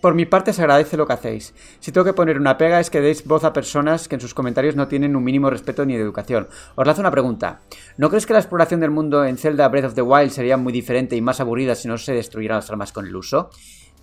Por 0.02 0.16
mi 0.16 0.26
parte 0.26 0.52
se 0.52 0.64
agradece 0.64 0.98
lo 0.98 1.06
que 1.06 1.14
hacéis. 1.14 1.54
Si 1.80 1.92
tengo 1.92 2.06
que 2.06 2.14
poner 2.14 2.40
una 2.40 2.58
pega 2.58 2.80
es 2.80 2.90
que 2.90 3.02
deis 3.02 3.24
voz 3.24 3.44
a 3.44 3.54
personas 3.54 4.08
que 4.08 4.16
en 4.16 4.22
sus 4.22 4.34
comentarios 4.34 4.76
no 4.76 4.88
tienen 4.88 5.16
un 5.16 5.24
mínimo 5.24 5.52
respeto 5.52 5.86
ni 5.86 5.96
de 5.96 6.02
educación. 6.02 6.48
Os 6.76 6.88
lanzo 6.88 7.02
una 7.02 7.12
pregunta. 7.12 7.62
¿No 7.98 8.10
crees 8.10 8.26
que 8.26 8.34
la 8.34 8.40
exploración 8.40 8.80
del 8.80 8.90
mundo 8.90 9.24
en 9.24 9.38
Zelda 9.38 9.68
Breath 9.68 9.86
of 9.86 9.94
the 9.94 10.02
Wild 10.02 10.32
sería 10.32 10.58
muy 10.58 10.74
diferente 10.74 11.16
y 11.16 11.22
más 11.22 11.40
aburrida 11.40 11.76
si 11.76 11.88
no 11.88 12.00
se 12.00 12.14
destruyeran 12.14 12.58
las 12.58 12.72
armas 12.72 12.92
con 12.92 13.06
el 13.06 13.16
uso? 13.16 13.52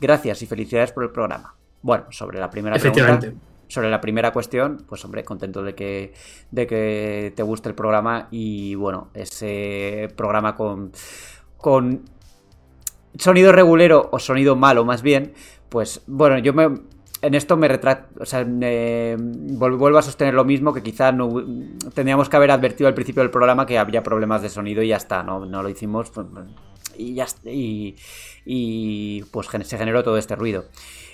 Gracias 0.00 0.40
y 0.42 0.46
felicidades 0.46 0.92
por 0.92 1.02
el 1.02 1.10
programa. 1.10 1.56
Bueno, 1.82 2.04
sobre 2.10 2.38
la 2.38 2.48
primera 2.48 2.76
pregunta, 2.76 3.00
Efectivamente. 3.00 3.47
Sobre 3.68 3.90
la 3.90 4.00
primera 4.00 4.32
cuestión, 4.32 4.84
pues 4.88 5.04
hombre, 5.04 5.24
contento 5.24 5.62
de 5.62 5.74
que, 5.74 6.12
de 6.50 6.66
que 6.66 7.32
te 7.36 7.42
guste 7.42 7.68
el 7.68 7.74
programa 7.74 8.28
y 8.30 8.74
bueno, 8.74 9.08
ese 9.14 10.08
programa 10.16 10.56
con, 10.56 10.90
con 11.56 12.02
sonido 13.18 13.52
regulero 13.52 14.08
o 14.12 14.18
sonido 14.18 14.56
malo 14.56 14.84
más 14.84 15.02
bien, 15.02 15.32
pues 15.68 16.02
bueno, 16.06 16.38
yo 16.38 16.52
me, 16.54 16.64
en 17.22 17.34
esto 17.34 17.56
me 17.56 17.68
retracto, 17.68 18.22
o 18.22 18.26
sea, 18.26 18.44
me- 18.44 19.16
vuelvo 19.18 19.98
a 19.98 20.02
sostener 20.02 20.34
lo 20.34 20.44
mismo 20.44 20.72
que 20.72 20.82
quizá 20.82 21.12
no 21.12 21.28
tendríamos 21.94 22.28
que 22.28 22.36
haber 22.36 22.50
advertido 22.50 22.88
al 22.88 22.94
principio 22.94 23.22
del 23.22 23.30
programa 23.30 23.66
que 23.66 23.78
había 23.78 24.02
problemas 24.02 24.42
de 24.42 24.48
sonido 24.48 24.82
y 24.82 24.88
ya 24.88 24.96
está, 24.96 25.22
no, 25.22 25.44
no 25.44 25.62
lo 25.62 25.68
hicimos 25.68 26.10
pues, 26.10 26.26
y 26.96 27.14
ya 27.14 27.26
y, 27.44 27.96
y 28.44 29.22
pues 29.32 29.48
se 29.64 29.78
generó 29.78 30.02
todo 30.02 30.16
este 30.16 30.36
ruido. 30.36 30.64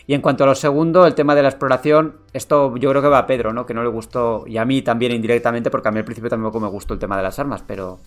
Y 0.07 0.15
en 0.15 0.21
cuanto 0.21 0.45
a 0.45 0.47
lo 0.47 0.55
segundo, 0.55 1.07
el 1.07 1.15
tema 1.15 1.35
de 1.35 1.43
la 1.43 1.49
exploración, 1.49 2.17
esto 2.33 2.77
yo 2.77 2.91
creo 2.91 3.01
que 3.01 3.09
va 3.09 3.19
a 3.19 3.27
Pedro, 3.27 3.53
¿no? 3.53 3.65
Que 3.65 3.73
no 3.73 3.83
le 3.83 3.89
gustó, 3.89 4.45
y 4.47 4.59
a 4.59 4.65
mí 4.65 4.83
también 4.83 5.13
indirectamente, 5.13 5.71
porque 5.71 5.89
a 5.89 5.93
mí 5.93 5.99
al 5.99 6.05
principio 6.05 6.29
tampoco 6.29 6.61
me 6.61 6.69
gustó 6.69 6.95
el 6.95 7.01
tema 7.01 7.17
de 7.17 7.23
las 7.23 7.39
armas, 7.39 7.65
pero... 7.67 8.01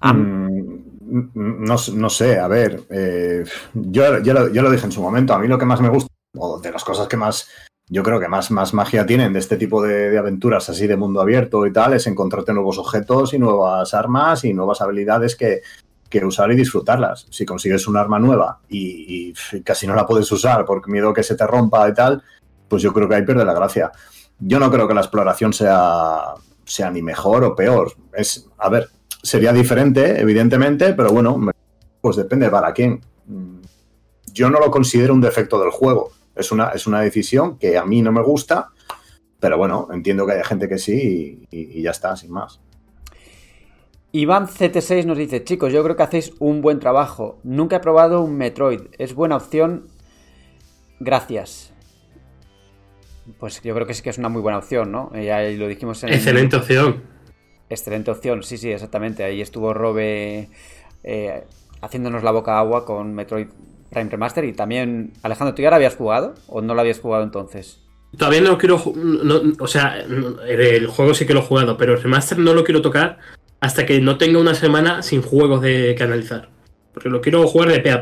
Mm, 0.00 1.64
no, 1.64 1.76
no 1.94 2.10
sé, 2.10 2.38
a 2.38 2.46
ver, 2.46 2.84
eh, 2.90 3.44
yo, 3.74 4.18
yo, 4.22 4.32
lo, 4.34 4.70
dije 4.70 4.86
en 4.86 4.92
su 4.92 5.02
momento, 5.02 5.34
a 5.34 5.38
mí 5.40 5.48
lo 5.48 5.58
que 5.58 5.64
más 5.64 5.80
me 5.80 5.88
gusta, 5.88 6.08
o 6.36 6.60
de 6.60 6.70
las 6.70 6.84
cosas 6.84 7.08
que 7.08 7.16
más, 7.16 7.48
yo 7.88 8.04
creo 8.04 8.20
que 8.20 8.28
más, 8.28 8.52
más 8.52 8.72
magia 8.74 9.04
tienen 9.04 9.32
de 9.32 9.40
este 9.40 9.56
tipo 9.56 9.82
de 9.82 10.16
aventuras 10.16 10.68
así 10.68 10.86
de 10.86 10.96
mundo 10.96 11.20
abierto 11.20 11.66
y 11.66 11.72
tal, 11.72 11.94
es 11.94 12.06
encontrarte 12.06 12.52
nuevos 12.52 12.78
objetos 12.78 13.34
y 13.34 13.40
nuevas 13.40 13.92
armas 13.94 14.44
y 14.44 14.54
nuevas 14.54 14.80
habilidades 14.80 15.34
que, 15.34 15.62
que 16.08 16.24
usar 16.24 16.50
y 16.52 16.56
disfrutarlas. 16.56 17.26
Si 17.30 17.44
consigues 17.44 17.86
un 17.86 17.96
arma 17.96 18.18
nueva 18.18 18.60
y, 18.68 19.32
casi 19.64 19.86
no 19.86 19.94
la 19.94 20.06
puedes 20.06 20.30
usar 20.32 20.64
por 20.64 20.86
miedo 20.88 21.12
que 21.12 21.22
se 21.22 21.34
te 21.34 21.46
rompa 21.46 21.88
y 21.88 21.94
tal, 21.94 22.22
pues 22.68 22.82
yo 22.82 22.92
creo 22.92 23.08
que 23.08 23.16
ahí 23.16 23.22
pierde 23.22 23.44
la 23.44 23.54
gracia. 23.54 23.92
Yo 24.38 24.58
no 24.58 24.70
creo 24.70 24.88
que 24.88 24.94
la 24.94 25.00
exploración 25.00 25.52
sea, 25.52 26.34
sea 26.64 26.90
ni 26.90 27.02
mejor 27.02 27.44
o 27.44 27.54
peor. 27.54 27.92
Es, 28.12 28.48
a 28.58 28.68
ver, 28.68 28.88
sería 29.22 29.52
diferente, 29.52 30.20
evidentemente, 30.20 30.94
pero 30.94 31.10
bueno, 31.10 31.50
pues 32.00 32.16
depende 32.16 32.48
para 32.50 32.72
quién. 32.72 33.00
Yo 34.32 34.50
no 34.50 34.60
lo 34.60 34.70
considero 34.70 35.14
un 35.14 35.20
defecto 35.20 35.60
del 35.60 35.70
juego. 35.70 36.12
Es 36.34 36.52
una, 36.52 36.68
es 36.68 36.86
una 36.86 37.00
decisión 37.00 37.58
que 37.58 37.76
a 37.76 37.84
mí 37.84 38.00
no 38.00 38.12
me 38.12 38.22
gusta, 38.22 38.70
pero 39.40 39.58
bueno, 39.58 39.88
entiendo 39.92 40.24
que 40.24 40.32
hay 40.32 40.44
gente 40.44 40.68
que 40.68 40.78
sí 40.78 41.46
y 41.50 41.82
ya 41.82 41.90
está, 41.90 42.16
sin 42.16 42.30
más. 42.30 42.60
Iván 44.12 44.46
CT6 44.46 45.04
nos 45.04 45.18
dice, 45.18 45.44
chicos, 45.44 45.72
yo 45.72 45.82
creo 45.84 45.96
que 45.96 46.02
hacéis 46.02 46.32
un 46.38 46.62
buen 46.62 46.80
trabajo. 46.80 47.38
Nunca 47.44 47.76
he 47.76 47.80
probado 47.80 48.22
un 48.22 48.36
Metroid. 48.36 48.80
Es 48.98 49.14
buena 49.14 49.36
opción. 49.36 49.88
Gracias. 50.98 51.72
Pues 53.38 53.60
yo 53.62 53.74
creo 53.74 53.86
que 53.86 53.92
sí 53.92 54.02
que 54.02 54.08
es 54.10 54.16
una 54.18 54.30
muy 54.30 54.40
buena 54.40 54.58
opción, 54.58 54.90
¿no? 54.90 55.12
Ya 55.14 55.42
lo 55.42 55.68
dijimos 55.68 56.02
en... 56.04 56.14
Excelente 56.14 56.56
opción. 56.56 57.02
Excelente 57.68 58.10
opción, 58.10 58.42
sí, 58.42 58.56
sí, 58.56 58.70
exactamente. 58.72 59.22
Ahí 59.24 59.42
estuvo 59.42 59.74
Robe 59.74 60.48
eh, 61.04 61.44
haciéndonos 61.82 62.22
la 62.22 62.30
boca 62.30 62.58
agua 62.58 62.86
con 62.86 63.12
Metroid 63.14 63.48
Prime 63.90 64.08
Remaster. 64.08 64.44
Y 64.46 64.54
también, 64.54 65.12
Alejandro, 65.22 65.54
¿tú 65.54 65.60
ya 65.60 65.68
lo 65.68 65.76
habías 65.76 65.96
jugado? 65.96 66.34
¿O 66.46 66.62
no 66.62 66.74
lo 66.74 66.80
habías 66.80 66.98
jugado 66.98 67.24
entonces? 67.24 67.82
Todavía 68.16 68.40
no 68.40 68.52
lo 68.52 68.58
quiero. 68.58 68.82
no- 68.96 69.42
o 69.60 69.66
sea, 69.66 69.98
el 70.00 70.86
juego 70.86 71.12
sí 71.12 71.26
que 71.26 71.34
lo 71.34 71.40
he 71.40 71.46
jugado, 71.46 71.76
pero 71.76 71.92
el 71.92 72.02
remaster 72.02 72.38
no 72.38 72.54
lo 72.54 72.64
quiero 72.64 72.80
tocar 72.80 73.18
hasta 73.60 73.86
que 73.86 74.00
no 74.00 74.18
tenga 74.18 74.38
una 74.38 74.54
semana 74.54 75.02
sin 75.02 75.22
juegos 75.22 75.60
de 75.60 75.94
que 75.96 76.02
analizar. 76.02 76.48
Porque 76.92 77.08
lo 77.08 77.20
quiero 77.20 77.46
jugar 77.46 77.70
de 77.70 77.80
pe. 77.80 77.98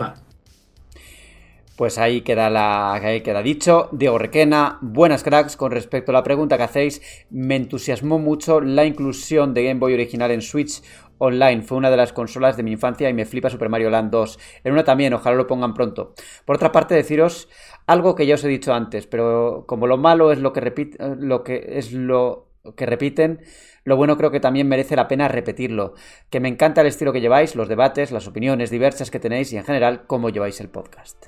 Pues 1.77 1.99
ahí 1.99 2.23
queda, 2.23 2.49
la, 2.49 2.95
ahí 2.95 3.21
queda 3.21 3.43
dicho. 3.43 3.91
Diego 3.93 4.17
Requena, 4.17 4.79
buenas 4.81 5.23
cracks. 5.23 5.57
Con 5.57 5.73
respecto 5.73 6.11
a 6.11 6.15
la 6.15 6.23
pregunta 6.23 6.57
que 6.57 6.63
hacéis, 6.63 7.03
me 7.29 7.57
entusiasmó 7.57 8.19
mucho 8.19 8.63
la 8.63 8.87
inclusión 8.87 9.53
de 9.53 9.65
Game 9.65 9.79
Boy 9.79 9.93
original 9.93 10.31
en 10.31 10.41
Switch 10.41 10.83
Online. 11.19 11.63
Fue 11.63 11.77
una 11.77 11.91
de 11.91 11.99
las 11.99 12.15
consolas 12.15 12.57
de 12.57 12.63
mi 12.63 12.73
infancia 12.73 13.11
y 13.11 13.15
me 13.15 13.27
flipa 13.27 13.51
Super 13.51 13.69
Mario 13.69 13.91
Land 13.91 14.11
2. 14.11 14.39
En 14.65 14.73
una 14.73 14.85
también, 14.85 15.13
ojalá 15.13 15.37
lo 15.37 15.47
pongan 15.47 15.75
pronto. 15.75 16.15
Por 16.47 16.57
otra 16.57 16.73
parte, 16.73 16.95
deciros 16.95 17.49
algo 17.87 18.15
que 18.15 18.27
ya 18.27 18.37
os 18.37 18.45
he 18.45 18.49
dicho 18.49 18.73
antes, 18.73 19.07
pero 19.07 19.65
como 19.67 19.87
lo 19.87 19.99
malo 19.99 20.33
es 20.33 20.39
lo 20.39 20.55
que, 20.55 20.61
repite, 20.61 20.97
lo 21.19 21.45
que 21.45 21.63
es 21.73 21.93
lo 21.93 22.49
que 22.75 22.87
repiten, 22.87 23.43
lo 23.87 23.97
bueno 23.97 24.17
creo 24.17 24.33
que 24.33 24.41
también 24.41 24.69
merece 24.69 24.97
la 24.97 25.07
pena 25.07 25.29
repetirlo. 25.29 25.95
Que 26.29 26.41
me 26.41 26.49
encanta 26.49 26.81
el 26.81 26.89
estilo 26.89 27.13
que 27.13 27.21
lleváis, 27.21 27.55
los 27.55 27.69
debates, 27.69 28.11
las 28.11 28.27
opiniones 28.27 28.69
diversas 28.69 29.13
que 29.13 29.21
tenéis 29.21 29.53
y 29.53 29.57
en 29.57 29.65
general 29.65 30.07
cómo 30.09 30.29
lleváis 30.29 30.61
el 30.61 30.69
podcast. 30.69 31.27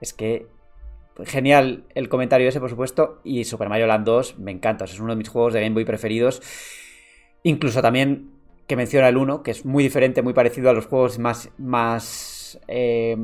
Es 0.00 0.12
que 0.12 0.46
genial 1.24 1.84
el 1.96 2.08
comentario 2.08 2.48
ese, 2.48 2.60
por 2.60 2.70
supuesto, 2.70 3.20
y 3.24 3.44
Super 3.44 3.68
Mario 3.68 3.88
Land 3.88 4.06
2 4.06 4.38
me 4.38 4.52
encanta, 4.52 4.84
es 4.84 4.98
uno 5.00 5.12
de 5.12 5.16
mis 5.16 5.28
juegos 5.28 5.54
de 5.54 5.60
Game 5.60 5.74
Boy 5.74 5.84
preferidos. 5.84 6.40
Incluso 7.42 7.82
también 7.82 8.30
que 8.68 8.76
menciona 8.76 9.08
el 9.08 9.16
1, 9.16 9.42
que 9.42 9.50
es 9.50 9.66
muy 9.66 9.82
diferente, 9.82 10.22
muy 10.22 10.34
parecido 10.34 10.70
a 10.70 10.74
los 10.74 10.86
juegos 10.86 11.18
más, 11.18 11.50
más 11.58 12.60
eh, 12.68 13.16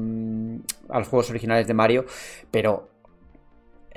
a 0.89 0.99
los 0.99 1.07
juegos 1.07 1.31
originales 1.31 1.69
de 1.69 1.75
Mario, 1.75 2.07
pero 2.51 2.91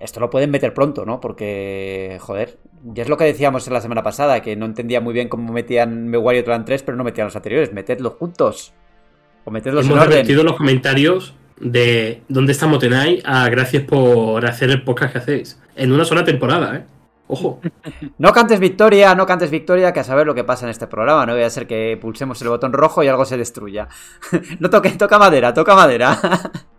esto 0.01 0.19
lo 0.19 0.29
pueden 0.29 0.51
meter 0.51 0.73
pronto, 0.73 1.05
¿no? 1.05 1.19
Porque, 1.19 2.17
joder, 2.19 2.57
ya 2.83 3.03
es 3.03 3.09
lo 3.09 3.17
que 3.17 3.25
decíamos 3.25 3.67
en 3.67 3.73
la 3.73 3.81
semana 3.81 4.03
pasada, 4.03 4.41
que 4.41 4.55
no 4.55 4.65
entendía 4.65 5.01
muy 5.01 5.13
bien 5.13 5.29
cómo 5.29 5.53
metían 5.53 6.13
Wario 6.13 6.43
Land 6.45 6.65
3, 6.65 6.83
pero 6.83 6.97
no 6.97 7.03
metían 7.03 7.25
los 7.27 7.35
anteriores. 7.35 7.71
Metedlos 7.73 8.13
juntos. 8.13 8.73
O 9.45 9.51
metedlos 9.51 9.85
Hemos 9.85 9.97
en 9.97 10.01
orden. 10.03 10.17
repetido 10.17 10.43
los 10.43 10.55
comentarios 10.55 11.35
de 11.59 12.23
dónde 12.27 12.51
está 12.51 12.67
Motenai 12.67 13.21
a 13.23 13.47
gracias 13.49 13.83
por 13.83 14.45
hacer 14.45 14.69
el 14.71 14.83
podcast 14.83 15.13
que 15.13 15.19
hacéis. 15.19 15.59
En 15.75 15.91
una 15.91 16.05
sola 16.05 16.25
temporada, 16.25 16.77
¿eh? 16.77 16.85
Ojo. 17.27 17.61
No 18.17 18.33
cantes 18.33 18.59
victoria, 18.59 19.15
no 19.15 19.25
cantes 19.25 19.49
victoria, 19.49 19.93
que 19.93 19.99
a 19.99 20.03
saber 20.03 20.27
lo 20.27 20.35
que 20.35 20.43
pasa 20.43 20.65
en 20.65 20.71
este 20.71 20.87
programa. 20.87 21.25
No 21.25 21.33
voy 21.33 21.43
a 21.43 21.49
ser 21.49 21.65
que 21.65 21.97
pulsemos 21.99 22.41
el 22.41 22.49
botón 22.49 22.73
rojo 22.73 23.03
y 23.03 23.07
algo 23.07 23.25
se 23.25 23.37
destruya. 23.37 23.87
no 24.59 24.69
toque, 24.69 24.89
toca 24.91 25.17
madera, 25.17 25.53
toca 25.53 25.75
madera. 25.75 26.19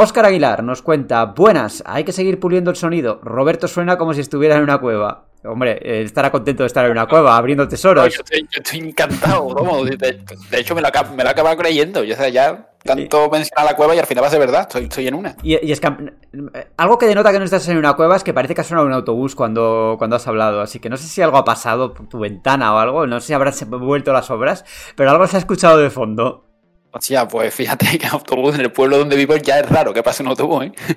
Óscar 0.00 0.26
Aguilar 0.26 0.62
nos 0.62 0.80
cuenta, 0.80 1.24
buenas, 1.24 1.82
hay 1.84 2.04
que 2.04 2.12
seguir 2.12 2.38
puliendo 2.38 2.70
el 2.70 2.76
sonido. 2.76 3.18
Roberto 3.20 3.66
suena 3.66 3.98
como 3.98 4.14
si 4.14 4.20
estuviera 4.20 4.54
en 4.54 4.62
una 4.62 4.78
cueva. 4.78 5.24
Hombre, 5.42 5.72
eh, 5.82 6.02
estará 6.02 6.30
contento 6.30 6.62
de 6.62 6.68
estar 6.68 6.84
en 6.84 6.92
una 6.92 7.06
cueva, 7.06 7.36
abriendo 7.36 7.64
No, 7.64 7.68
tesoros. 7.68 8.14
yo, 8.14 8.20
estoy, 8.20 8.42
yo 8.42 8.62
estoy 8.62 8.78
encantado, 8.78 9.52
vamos, 9.52 9.90
de, 9.90 10.20
hecho 10.52 10.76
me 10.76 10.82
lo, 10.82 10.88
me 11.16 11.24
lo 11.24 11.30
acabado 11.30 11.56
creyendo. 11.56 12.04
Yo, 12.04 12.14
ya 12.28 12.68
tanto 12.84 13.28
mencionar 13.28 13.64
la 13.64 13.74
cueva 13.74 13.96
y 13.96 13.98
al 13.98 14.06
final 14.06 14.22
va 14.22 14.28
a 14.28 14.30
ser 14.30 14.38
verdad, 14.38 14.60
estoy, 14.60 14.84
estoy 14.84 15.08
en 15.08 15.14
una. 15.14 15.34
Y, 15.42 15.66
y 15.66 15.72
es 15.72 15.80
que 15.80 15.88
eh, 15.88 16.68
algo 16.76 16.96
que 16.96 17.06
denota 17.06 17.32
que 17.32 17.40
no 17.40 17.44
estás 17.44 17.66
en 17.66 17.76
una 17.76 17.94
cueva 17.94 18.14
es 18.14 18.22
que 18.22 18.32
parece 18.32 18.54
que 18.54 18.60
ha 18.60 18.64
sonado 18.64 18.86
un 18.86 18.92
autobús 18.92 19.34
cuando, 19.34 19.96
cuando 19.98 20.14
has 20.14 20.28
hablado. 20.28 20.60
Así 20.60 20.78
que 20.78 20.90
no 20.90 20.96
sé 20.96 21.08
si 21.08 21.22
algo 21.22 21.38
ha 21.38 21.44
pasado 21.44 21.92
por 21.92 22.08
tu 22.08 22.20
ventana 22.20 22.72
o 22.72 22.78
algo. 22.78 23.08
No 23.08 23.18
sé 23.18 23.26
si 23.26 23.32
habrás 23.32 23.68
vuelto 23.68 24.12
las 24.12 24.30
obras, 24.30 24.64
pero 24.94 25.10
algo 25.10 25.26
se 25.26 25.38
ha 25.38 25.40
escuchado 25.40 25.78
de 25.78 25.90
fondo. 25.90 26.47
Hostia, 26.90 27.28
pues 27.28 27.54
fíjate 27.54 27.98
que 27.98 28.06
autobús 28.06 28.54
en 28.54 28.62
el 28.62 28.72
pueblo 28.72 28.98
donde 28.98 29.16
vivo 29.16 29.36
ya 29.36 29.58
es 29.60 29.68
raro 29.68 29.92
que 29.92 30.02
pase 30.02 30.22
un 30.22 30.28
autobús, 30.30 30.64
¿eh? 30.66 30.72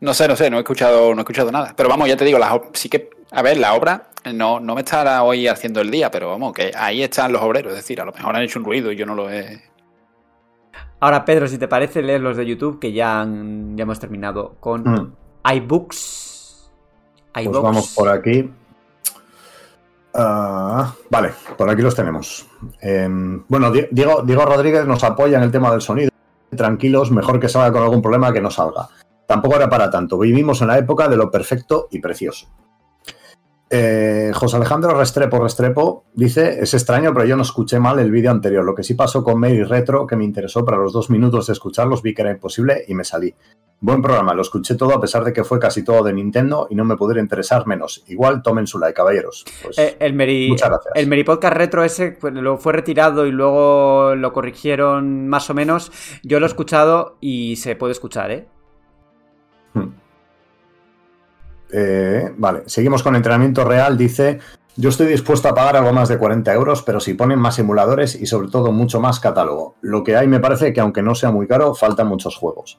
No 0.00 0.12
sé, 0.14 0.26
no 0.26 0.34
sé, 0.34 0.50
no 0.50 0.56
he 0.56 0.60
escuchado, 0.60 1.14
no 1.14 1.20
he 1.20 1.22
escuchado 1.22 1.52
nada. 1.52 1.74
Pero 1.76 1.88
vamos, 1.88 2.08
ya 2.08 2.16
te 2.16 2.24
digo, 2.24 2.36
las 2.36 2.52
sí 2.72 2.88
que, 2.88 3.08
a 3.30 3.40
ver, 3.40 3.56
la 3.58 3.74
obra 3.74 4.08
no, 4.34 4.58
no 4.58 4.74
me 4.74 4.80
estará 4.80 5.22
hoy 5.22 5.46
haciendo 5.46 5.80
el 5.80 5.92
día, 5.92 6.10
pero 6.10 6.28
vamos, 6.30 6.52
que 6.52 6.72
ahí 6.76 7.04
están 7.04 7.30
los 7.32 7.40
obreros, 7.40 7.70
es 7.72 7.78
decir, 7.78 8.00
a 8.00 8.04
lo 8.04 8.10
mejor 8.12 8.34
han 8.34 8.42
hecho 8.42 8.58
un 8.58 8.64
ruido 8.64 8.90
y 8.90 8.96
yo 8.96 9.06
no 9.06 9.14
lo 9.14 9.30
he. 9.30 9.62
Ahora, 10.98 11.24
Pedro, 11.24 11.46
si 11.46 11.56
te 11.56 11.68
parece, 11.68 12.02
leer 12.02 12.20
los 12.20 12.36
de 12.36 12.44
YouTube, 12.46 12.80
que 12.80 12.92
ya, 12.92 13.20
han- 13.20 13.76
ya 13.76 13.82
hemos 13.82 14.00
terminado 14.00 14.56
con 14.58 14.82
Mm. 14.82 15.12
iBooks. 15.54 16.72
Pues 17.32 17.46
vamos 17.48 17.94
por 17.94 18.08
aquí. 18.08 18.50
Ah, 20.14 20.92
vale, 21.10 21.30
por 21.56 21.68
aquí 21.70 21.80
los 21.82 21.94
tenemos. 21.94 22.46
Em, 22.80 23.42
bueno, 23.48 23.70
Di- 23.70 23.88
Diego, 23.90 24.22
Diego 24.22 24.44
Rodríguez 24.44 24.86
nos 24.86 25.02
apoya 25.04 25.38
en 25.38 25.44
el 25.44 25.50
tema 25.50 25.70
del 25.70 25.80
sonido. 25.80 26.10
Tranquilos, 26.54 27.10
mejor 27.10 27.40
que 27.40 27.48
salga 27.48 27.72
con 27.72 27.82
algún 27.82 28.02
problema 28.02 28.32
que 28.32 28.40
no 28.40 28.50
salga. 28.50 28.88
Tampoco 29.26 29.56
era 29.56 29.70
para 29.70 29.90
tanto. 29.90 30.18
Vivimos 30.18 30.60
en 30.60 30.68
la 30.68 30.78
época 30.78 31.08
de 31.08 31.16
lo 31.16 31.30
perfecto 31.30 31.88
y 31.90 31.98
precioso. 32.00 32.46
Eh, 33.74 34.32
José 34.34 34.56
Alejandro 34.56 34.94
Restrepo 34.94 35.42
Restrepo 35.42 36.04
dice: 36.12 36.60
Es 36.60 36.74
extraño, 36.74 37.14
pero 37.14 37.24
yo 37.24 37.36
no 37.36 37.42
escuché 37.42 37.80
mal 37.80 37.98
el 37.98 38.10
vídeo 38.10 38.30
anterior. 38.30 38.62
Lo 38.62 38.74
que 38.74 38.82
sí 38.82 38.92
pasó 38.92 39.24
con 39.24 39.40
Mary 39.40 39.64
Retro, 39.64 40.06
que 40.06 40.14
me 40.14 40.24
interesó 40.24 40.62
para 40.62 40.76
los 40.76 40.92
dos 40.92 41.08
minutos 41.08 41.46
de 41.46 41.54
escucharlos, 41.54 42.02
vi 42.02 42.12
que 42.12 42.20
era 42.20 42.30
imposible 42.30 42.84
y 42.86 42.94
me 42.94 43.02
salí. 43.02 43.34
Buen 43.80 44.02
programa, 44.02 44.34
lo 44.34 44.42
escuché 44.42 44.74
todo 44.74 44.94
a 44.94 45.00
pesar 45.00 45.24
de 45.24 45.32
que 45.32 45.42
fue 45.42 45.58
casi 45.58 45.82
todo 45.82 46.04
de 46.04 46.12
Nintendo 46.12 46.66
y 46.68 46.74
no 46.74 46.84
me 46.84 46.96
pudiera 46.96 47.22
interesar 47.22 47.66
menos. 47.66 48.04
Igual 48.08 48.42
tomen 48.42 48.66
su 48.66 48.78
like, 48.78 48.92
caballeros. 48.92 49.42
Pues, 49.62 49.78
Eh, 49.78 49.96
el 49.98 50.12
Meri, 50.12 50.50
Muchas 50.50 50.68
gracias. 50.68 50.92
El 50.94 51.06
Meri 51.06 51.24
Podcast 51.24 51.56
Retro 51.56 51.82
ese 51.82 52.12
pues, 52.12 52.34
lo 52.34 52.58
fue 52.58 52.74
retirado 52.74 53.26
y 53.26 53.32
luego 53.32 54.14
lo 54.16 54.34
corrigieron 54.34 55.28
más 55.28 55.48
o 55.48 55.54
menos. 55.54 55.90
Yo 56.22 56.40
lo 56.40 56.46
he 56.46 56.48
escuchado 56.48 57.16
y 57.22 57.56
se 57.56 57.74
puede 57.74 57.92
escuchar, 57.92 58.30
¿eh? 58.32 58.46
hmm. 59.72 60.01
Eh, 61.72 62.32
vale, 62.36 62.62
seguimos 62.66 63.02
con 63.02 63.16
entrenamiento 63.16 63.64
real. 63.64 63.96
Dice: 63.96 64.38
Yo 64.76 64.90
estoy 64.90 65.06
dispuesto 65.06 65.48
a 65.48 65.54
pagar 65.54 65.76
algo 65.76 65.92
más 65.92 66.08
de 66.08 66.18
40 66.18 66.52
euros, 66.52 66.82
pero 66.82 67.00
si 67.00 67.14
ponen 67.14 67.38
más 67.38 67.56
simuladores 67.56 68.14
y 68.14 68.26
sobre 68.26 68.48
todo 68.48 68.72
mucho 68.72 69.00
más 69.00 69.18
catálogo. 69.20 69.76
Lo 69.80 70.04
que 70.04 70.16
hay 70.16 70.28
me 70.28 70.40
parece 70.40 70.72
que, 70.72 70.80
aunque 70.80 71.02
no 71.02 71.14
sea 71.14 71.30
muy 71.30 71.46
caro, 71.46 71.74
faltan 71.74 72.08
muchos 72.08 72.36
juegos. 72.36 72.78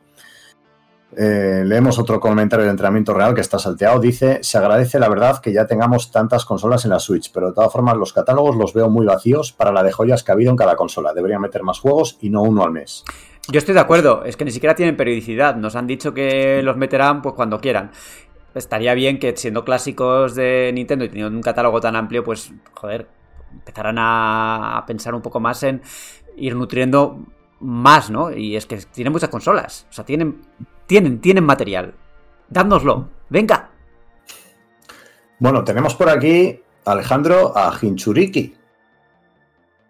Eh, 1.16 1.64
leemos 1.66 2.00
otro 2.00 2.20
comentario 2.20 2.66
de 2.66 2.72
entrenamiento 2.72 3.14
real 3.14 3.34
que 3.34 3.42
está 3.42 3.58
salteado. 3.58 4.00
Dice: 4.00 4.40
Se 4.44 4.60
agradece 4.60 5.00
la 5.00 5.10
verdad 5.10 5.40
que 5.40 5.52
ya 5.52 5.66
tengamos 5.66 6.12
tantas 6.12 6.46
consolas 6.46 6.86
en 6.86 6.92
la 6.92 7.00
Switch, 7.00 7.32
pero 7.34 7.48
de 7.48 7.54
todas 7.54 7.72
formas, 7.72 7.98
los 7.98 8.14
catálogos 8.14 8.56
los 8.56 8.74
veo 8.74 8.90
muy 8.90 9.08
vacíos 9.08 9.52
para 9.52 9.72
la 9.72 9.82
de 9.82 9.92
joyas 9.92 10.24
que 10.24 10.32
ha 10.32 10.36
habido 10.36 10.52
en 10.52 10.58
cada 10.58 10.76
consola. 10.76 11.14
Deberían 11.14 11.42
meter 11.42 11.64
más 11.64 11.80
juegos 11.80 12.18
y 12.22 12.30
no 12.30 12.44
uno 12.44 12.64
al 12.64 12.72
mes. 12.72 13.04
Yo 13.50 13.58
estoy 13.58 13.74
de 13.74 13.82
acuerdo, 13.82 14.24
es 14.24 14.38
que 14.38 14.46
ni 14.46 14.52
siquiera 14.52 14.74
tienen 14.74 14.96
periodicidad. 14.96 15.58
Nos 15.58 15.76
han 15.76 15.86
dicho 15.86 16.14
que 16.14 16.62
los 16.64 16.78
meterán 16.78 17.22
pues 17.22 17.36
cuando 17.36 17.60
quieran. 17.60 17.92
Estaría 18.56 18.94
bien 18.94 19.18
que 19.20 19.36
siendo 19.36 19.66
clásicos 19.66 20.36
de 20.36 20.72
Nintendo 20.74 21.06
y 21.06 21.10
teniendo 21.10 21.36
un 21.36 21.42
catálogo 21.42 21.82
tan 21.82 21.96
amplio, 21.96 22.24
pues, 22.24 22.54
joder, 22.74 23.08
empezaran 23.52 23.98
a, 23.98 24.78
a 24.78 24.86
pensar 24.86 25.16
un 25.16 25.22
poco 25.22 25.40
más 25.40 25.64
en 25.64 25.82
ir 26.38 26.56
nutriendo 26.56 27.20
más, 27.60 28.10
¿no? 28.12 28.32
Y 28.32 28.56
es 28.56 28.66
que 28.66 28.78
tienen 28.78 29.12
muchas 29.14 29.30
consolas. 29.30 29.88
O 29.90 29.94
sea, 29.94 30.06
tienen, 30.06 30.42
tienen, 30.86 31.20
tienen 31.20 31.44
material. 31.46 31.94
Dádnoslo. 32.50 33.10
Venga. 33.30 33.70
Bueno, 35.40 35.64
tenemos 35.64 35.96
por 35.96 36.10
aquí, 36.10 36.60
Alejandro, 36.86 37.58
a 37.58 37.74
Hinchuriki. 37.82 38.56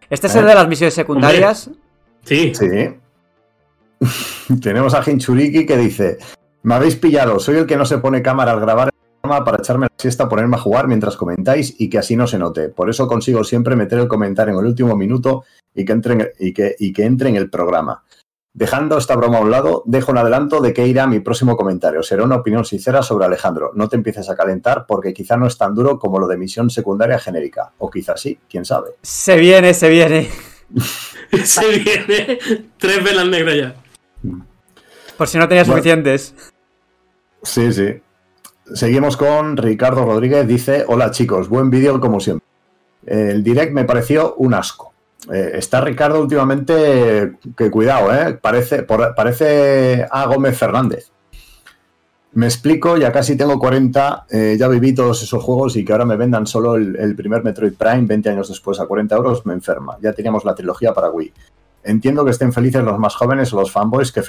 Este 0.10 0.28
es 0.28 0.36
Eh. 0.36 0.40
el 0.40 0.46
de 0.46 0.56
las 0.56 0.68
misiones 0.68 0.94
secundarias. 0.94 1.70
Sí. 2.24 2.54
Sí. 2.56 2.70
Tenemos 4.62 4.94
a 4.94 5.04
Hinchuriki 5.10 5.66
que 5.66 5.78
dice: 5.78 6.18
Me 6.64 6.76
habéis 6.76 6.96
pillado, 6.96 7.40
soy 7.40 7.58
el 7.58 7.66
que 7.68 7.76
no 7.78 7.86
se 7.86 7.98
pone 7.98 8.22
cámara 8.22 8.52
al 8.52 8.60
grabar 8.62 8.88
el 8.90 9.20
programa 9.22 9.44
para 9.46 9.58
echarme 9.58 9.88
la 9.88 9.92
siesta, 9.98 10.30
ponerme 10.30 10.56
a 10.56 10.60
jugar 10.60 10.88
mientras 10.88 11.18
comentáis 11.18 11.76
y 11.78 11.90
que 11.90 11.98
así 11.98 12.16
no 12.16 12.26
se 12.28 12.38
note. 12.40 12.70
Por 12.70 12.90
eso 12.90 13.08
consigo 13.08 13.44
siempre 13.44 13.76
meter 13.76 14.00
el 14.00 14.08
comentario 14.08 14.54
en 14.54 14.60
el 14.60 14.66
último 14.66 14.96
minuto 14.96 15.44
y 15.76 15.84
que 15.86 15.92
entre 15.92 16.14
en, 16.14 16.30
y 16.40 16.54
que, 16.54 16.76
y 16.80 16.94
que 16.94 17.04
entre 17.06 17.30
en 17.30 17.36
el 17.36 17.50
programa. 17.50 18.04
Dejando 18.56 18.98
esta 19.00 19.16
broma 19.16 19.40
a 19.40 19.42
un 19.42 19.50
lado, 19.50 19.82
dejo 19.88 20.12
un 20.12 20.20
adelanto 20.20 20.62
de 20.62 20.74
que 20.74 20.86
irá 20.88 21.08
mi 21.08 21.20
próximo 21.20 21.58
comentario. 21.58 22.04
Será 22.04 22.24
una 22.24 22.36
opinión 22.36 22.64
sincera 22.64 23.02
sobre 23.02 23.26
Alejandro. 23.26 23.72
No 23.74 23.90
te 23.90 23.96
empieces 23.96 24.30
a 24.30 24.36
calentar 24.36 24.86
porque 24.88 25.12
quizá 25.12 25.38
no 25.38 25.48
es 25.48 25.58
tan 25.58 25.74
duro 25.74 25.98
como 25.98 26.20
lo 26.20 26.28
de 26.28 26.38
misión 26.38 26.70
secundaria 26.70 27.18
genérica. 27.18 27.72
O 27.80 27.90
quizá 27.90 28.16
sí, 28.16 28.38
quién 28.48 28.64
sabe. 28.64 28.92
Se 29.02 29.38
viene, 29.38 29.74
se 29.74 29.90
viene. 29.90 30.30
Se 31.44 31.68
viene 31.68 32.38
tres 32.78 33.04
velas 33.04 33.28
negras 33.28 33.56
ya. 33.56 33.76
Por 35.18 35.28
si 35.28 35.38
no 35.40 35.48
tenía 35.48 35.64
Bueno. 35.64 35.78
suficientes. 35.78 36.36
Sí, 37.44 37.74
sí. 37.74 38.02
Seguimos 38.74 39.18
con 39.18 39.58
Ricardo 39.58 40.06
Rodríguez. 40.06 40.48
Dice: 40.48 40.86
Hola 40.88 41.12
chicos, 41.12 41.50
buen 41.50 41.70
vídeo 41.70 42.00
como 42.00 42.20
siempre. 42.20 42.48
El 43.06 43.44
direct 43.44 43.74
me 43.74 43.84
pareció 43.84 44.36
un 44.36 44.54
asco. 44.54 44.94
Eh, 45.32 45.52
está 45.56 45.82
Ricardo 45.82 46.22
últimamente, 46.22 47.34
que 47.56 47.70
cuidado, 47.70 48.14
¿eh? 48.14 48.34
Parece, 48.42 48.84
parece 48.84 50.08
a 50.10 50.26
Gómez 50.26 50.58
Fernández. 50.58 51.12
Me 52.34 52.48
explico, 52.48 52.98
ya 52.98 53.12
casi 53.12 53.38
tengo 53.38 53.60
40, 53.60 54.26
eh, 54.30 54.56
ya 54.58 54.68
viví 54.68 54.96
todos 54.96 55.22
esos 55.22 55.44
juegos 55.44 55.76
y 55.76 55.86
que 55.86 55.92
ahora 55.92 56.06
me 56.06 56.18
vendan 56.18 56.48
solo 56.48 56.76
el 56.76 57.16
primer 57.16 57.44
Metroid 57.44 57.74
Prime 57.74 58.06
20 58.08 58.30
años 58.30 58.50
después 58.50 58.80
a 58.80 58.88
40 58.88 59.16
euros 59.16 59.46
me 59.46 59.54
enferma. 59.54 59.98
Ya 60.02 60.14
teníamos 60.14 60.44
la 60.44 60.56
trilogía 60.56 60.94
para 60.94 61.12
Wii. 61.12 61.32
Entiendo 61.86 62.24
que 62.24 62.32
estén 62.32 62.54
felices 62.54 62.82
los 62.84 62.98
más 62.98 63.14
jóvenes 63.16 63.52
o 63.54 63.58
los 63.58 63.72
fanboys 63.72 64.12
que, 64.14 64.22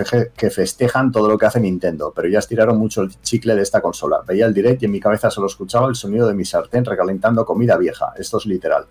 festejan 0.51 1.13
todo 1.13 1.29
lo 1.29 1.39
que 1.39 1.47
hace 1.47 1.61
Nintendo, 1.61 2.13
pero 2.15 2.29
ya 2.29 2.41
estiraron 2.41 2.77
mucho 2.79 3.03
el 3.03 3.11
chicle 3.23 3.55
de 3.55 3.63
esta 3.63 3.81
consola. 3.81 4.23
Veía 4.27 4.47
el 4.47 4.53
direct 4.55 4.83
y 4.83 4.87
en 4.87 4.91
mi 4.91 4.99
cabeza 4.99 5.31
solo 5.31 5.47
escuchaba 5.47 5.87
el 5.89 5.95
sonido 5.95 6.27
de 6.27 6.35
mi 6.35 6.45
sartén 6.45 6.85
recalentando 6.85 7.45
comida 7.47 7.77
vieja. 7.77 8.13
Esto 8.19 8.39
es 8.39 8.47
literal. 8.47 8.87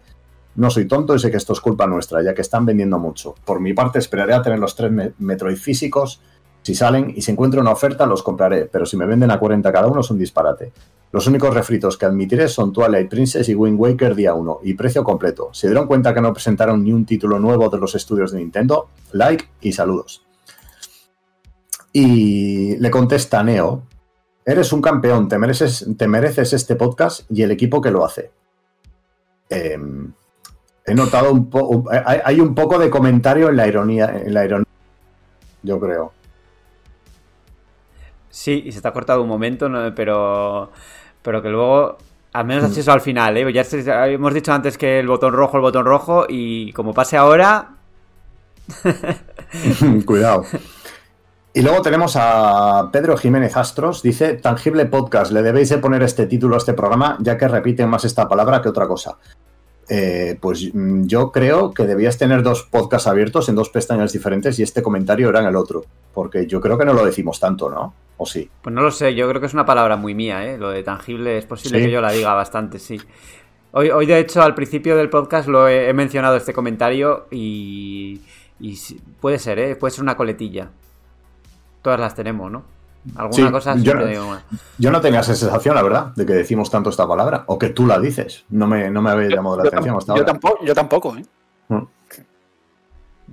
No 0.55 0.69
soy 0.69 0.85
tonto 0.87 1.13
y 1.15 1.19
sé 1.19 1.29
que 1.29 1.37
esto 1.37 1.51
es 1.51 1.59
culpa 1.59 1.87
nuestra, 1.87 2.23
ya 2.23 2.33
que 2.33 2.41
están 2.41 2.65
vendiendo 2.65 2.99
mucho. 2.99 3.35
Por 3.43 3.59
mi 3.59 3.73
parte, 3.73 3.99
esperaré 3.99 4.33
a 4.33 4.41
tener 4.41 4.59
los 4.59 4.75
tres 4.75 4.91
me- 4.91 5.13
Metroid 5.19 5.57
físicos 5.57 6.21
Si 6.61 6.73
salen 6.75 7.11
y 7.13 7.21
se 7.21 7.33
encuentra 7.33 7.59
una 7.59 7.71
oferta, 7.71 8.05
los 8.05 8.23
compraré, 8.23 8.69
pero 8.71 8.85
si 8.85 8.95
me 8.95 9.05
venden 9.05 9.29
a 9.31 9.37
40 9.39 9.69
cada 9.73 9.87
uno, 9.87 9.99
es 9.99 10.09
un 10.09 10.17
disparate. 10.17 10.71
Los 11.13 11.27
únicos 11.27 11.53
refritos 11.53 11.95
que 11.95 12.07
admitiré 12.07 12.47
son 12.47 12.73
Twilight 12.73 13.07
Princess 13.07 13.47
y 13.47 13.53
Wind 13.53 13.79
Waker 13.79 14.15
día 14.15 14.33
1, 14.33 14.61
y 14.63 14.73
precio 14.73 15.03
completo. 15.03 15.49
¿Se 15.53 15.67
dieron 15.67 15.85
cuenta 15.85 16.11
que 16.11 16.21
no 16.21 16.33
presentaron 16.33 16.83
ni 16.83 16.91
un 16.91 17.05
título 17.05 17.37
nuevo 17.37 17.69
de 17.69 17.77
los 17.77 17.93
estudios 17.93 18.31
de 18.31 18.39
Nintendo? 18.39 18.89
Like 19.11 19.47
y 19.61 19.73
saludos. 19.73 20.25
Y 21.91 22.77
le 22.77 22.89
contesta 22.89 23.43
Neo, 23.43 23.83
eres 24.43 24.73
un 24.73 24.81
campeón, 24.81 25.27
te 25.29 25.37
mereces, 25.37 25.87
te 25.95 26.07
mereces 26.07 26.51
este 26.51 26.75
podcast 26.75 27.29
y 27.29 27.43
el 27.43 27.51
equipo 27.51 27.79
que 27.79 27.91
lo 27.91 28.03
hace. 28.03 28.31
Em, 29.49 30.11
he 30.83 30.95
notado 30.95 31.31
un 31.31 31.47
poco, 31.47 31.91
hay, 31.91 32.39
un 32.39 32.55
poco 32.55 32.79
de 32.79 32.89
comentario 32.89 33.49
en 33.49 33.57
la 33.57 33.67
ironía, 33.67 34.19
en 34.25 34.33
la 34.33 34.45
ironía, 34.45 34.67
yo 35.61 35.79
creo. 35.79 36.11
Sí, 38.31 38.63
y 38.65 38.71
se 38.71 38.81
te 38.81 38.87
ha 38.87 38.93
cortado 38.93 39.21
un 39.21 39.29
momento, 39.29 39.69
pero, 39.95 40.71
pero 41.23 41.41
que 41.41 41.49
luego, 41.49 41.97
al 42.33 42.45
menos 42.45 42.65
has 42.65 42.77
eso 42.77 42.91
al 42.91 43.01
final, 43.01 43.35
¿eh? 43.37 43.51
Ya 43.51 43.65
hemos 44.07 44.33
dicho 44.33 44.53
antes 44.53 44.77
que 44.77 44.99
el 44.99 45.07
botón 45.07 45.33
rojo, 45.33 45.57
el 45.57 45.61
botón 45.61 45.85
rojo, 45.85 46.25
y 46.29 46.71
como 46.73 46.93
pase 46.93 47.17
ahora, 47.17 47.73
Cuidado. 50.05 50.45
Y 51.53 51.61
luego 51.61 51.81
tenemos 51.81 52.15
a 52.15 52.89
Pedro 52.91 53.15
Jiménez 53.15 53.55
Astros, 53.55 54.01
dice, 54.01 54.33
tangible 54.33 54.85
podcast, 54.87 55.31
le 55.31 55.43
debéis 55.43 55.69
de 55.69 55.77
poner 55.77 56.01
este 56.01 56.25
título 56.25 56.55
a 56.55 56.57
este 56.57 56.73
programa, 56.73 57.17
ya 57.19 57.37
que 57.37 57.47
repiten 57.47 57.89
más 57.89 58.05
esta 58.05 58.27
palabra 58.27 58.61
que 58.61 58.69
otra 58.69 58.87
cosa. 58.87 59.17
Eh, 59.87 60.37
pues 60.41 60.73
mm, 60.73 61.03
yo 61.05 61.31
creo 61.31 61.73
que 61.73 61.85
debías 61.85 62.17
tener 62.17 62.41
dos 62.41 62.63
podcasts 62.63 63.07
abiertos 63.07 63.49
en 63.49 63.55
dos 63.55 63.69
pestañas 63.69 64.13
diferentes 64.13 64.57
y 64.57 64.63
este 64.63 64.81
comentario 64.81 65.29
era 65.29 65.41
en 65.41 65.47
el 65.47 65.55
otro, 65.55 65.85
porque 66.13 66.47
yo 66.47 66.59
creo 66.59 66.77
que 66.77 66.85
no 66.85 66.93
lo 66.93 67.05
decimos 67.05 67.39
tanto, 67.39 67.69
¿no? 67.69 67.93
¿O 68.23 68.25
sí? 68.25 68.49
pues 68.61 68.73
no 68.73 68.81
lo 68.81 68.89
sé, 68.91 69.13
yo 69.15 69.27
creo 69.29 69.39
que 69.41 69.47
es 69.47 69.53
una 69.53 69.65
palabra 69.65 69.95
muy 69.97 70.15
mía, 70.15 70.45
¿eh? 70.45 70.57
Lo 70.57 70.69
de 70.69 70.81
tangible 70.83 71.37
es 71.37 71.45
posible 71.45 71.79
Sí. 71.79 71.85
que 71.85 71.91
yo 71.91 72.01
la 72.01 72.11
diga 72.11 72.33
bastante, 72.33 72.79
sí. 72.79 72.99
Hoy, 73.71 73.89
hoy 73.89 74.05
de 74.05 74.19
hecho, 74.19 74.41
al 74.41 74.55
principio 74.55 74.95
del 74.95 75.09
podcast 75.09 75.47
lo 75.47 75.67
he, 75.67 75.89
he 75.89 75.93
mencionado 75.93 76.35
este 76.35 76.53
comentario 76.53 77.27
y, 77.31 78.21
puede 79.19 79.39
ser, 79.39 79.59
¿eh? 79.59 79.75
Puede 79.75 79.91
ser 79.91 80.03
una 80.03 80.15
coletilla. 80.15 80.69
Todas 81.81 81.99
las 81.99 82.15
tenemos, 82.15 82.49
¿no? 82.51 82.63
Alguna 83.15 83.47
Sí, 83.47 83.51
cosa 83.51 83.75
yo 83.75 83.93
no- 83.95 84.05
digo 84.05 84.25
una. 84.27 84.43
Yo 84.77 84.89
no 84.89 85.01
tenía 85.01 85.19
esa 85.19 85.35
sensación, 85.35 85.75
la 85.75 85.83
verdad, 85.83 86.13
de 86.15 86.25
que 86.25 86.31
decimos 86.33 86.69
tanto 86.71 86.89
esta 86.89 87.05
palabra, 87.05 87.43
o 87.47 87.59
que 87.59 87.69
tú 87.69 87.85
la 87.85 87.99
dices. 87.99 88.45
No 88.49 88.65
me, 88.67 88.89
no 88.89 89.01
me 89.01 89.09
había 89.11 89.27
llamado 89.27 89.57
la 89.57 89.63
Yo, 89.63 89.69
atención 89.69 89.97
hasta 89.97 90.13
yo 90.13 90.21
ahora. 90.21 90.25
tampoco, 90.25 90.63
yo 90.65 90.73
tampoco, 90.73 91.17
¿eh? 91.17 91.25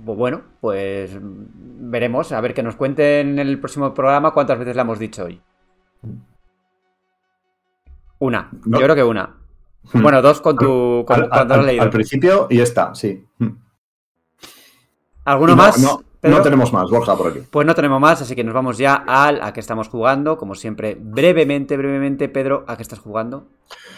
Pues 0.05 0.17
bueno, 0.17 0.41
pues 0.61 1.11
veremos. 1.21 2.31
A 2.31 2.41
ver 2.41 2.53
que 2.53 2.63
nos 2.63 2.75
cuenten 2.75 3.39
en 3.39 3.47
el 3.47 3.59
próximo 3.59 3.93
programa 3.93 4.31
cuántas 4.31 4.57
veces 4.59 4.75
la 4.75 4.81
hemos 4.83 4.99
dicho 4.99 5.25
hoy. 5.25 5.41
Una. 8.19 8.49
No. 8.65 8.79
Yo 8.79 8.83
creo 8.85 8.95
que 8.95 9.03
una. 9.03 9.35
Hmm. 9.93 10.01
Bueno, 10.03 10.21
dos 10.21 10.41
con 10.41 10.55
tu. 10.57 11.03
Con, 11.07 11.23
Al, 11.23 11.29
cuando 11.29 11.53
al- 11.55 11.59
has 11.61 11.65
leído. 11.65 11.83
al 11.83 11.89
principio 11.89 12.47
y 12.49 12.59
esta, 12.59 12.93
sí. 12.93 13.25
Mm. 13.39 13.47
¿Alguno 15.25 15.55
no- 15.55 15.57
más? 15.57 15.79
No, 15.79 16.03
no 16.23 16.41
tenemos 16.43 16.71
más, 16.71 16.89
Borja, 16.89 17.15
por 17.15 17.31
aquí. 17.31 17.39
Pues 17.49 17.65
no 17.65 17.73
tenemos 17.73 17.99
más, 17.99 18.21
así 18.21 18.35
que 18.35 18.43
nos 18.43 18.53
vamos 18.53 18.77
ya 18.77 18.93
al 19.07 19.41
a 19.41 19.53
qué 19.53 19.59
estamos 19.59 19.87
jugando. 19.87 20.37
Como 20.37 20.53
siempre, 20.55 20.95
brevemente, 20.99 21.77
brevemente, 21.77 22.29
Pedro, 22.29 22.63
¿a 22.67 22.75
qué 22.77 22.83
estás 22.83 22.99
jugando? 22.99 23.47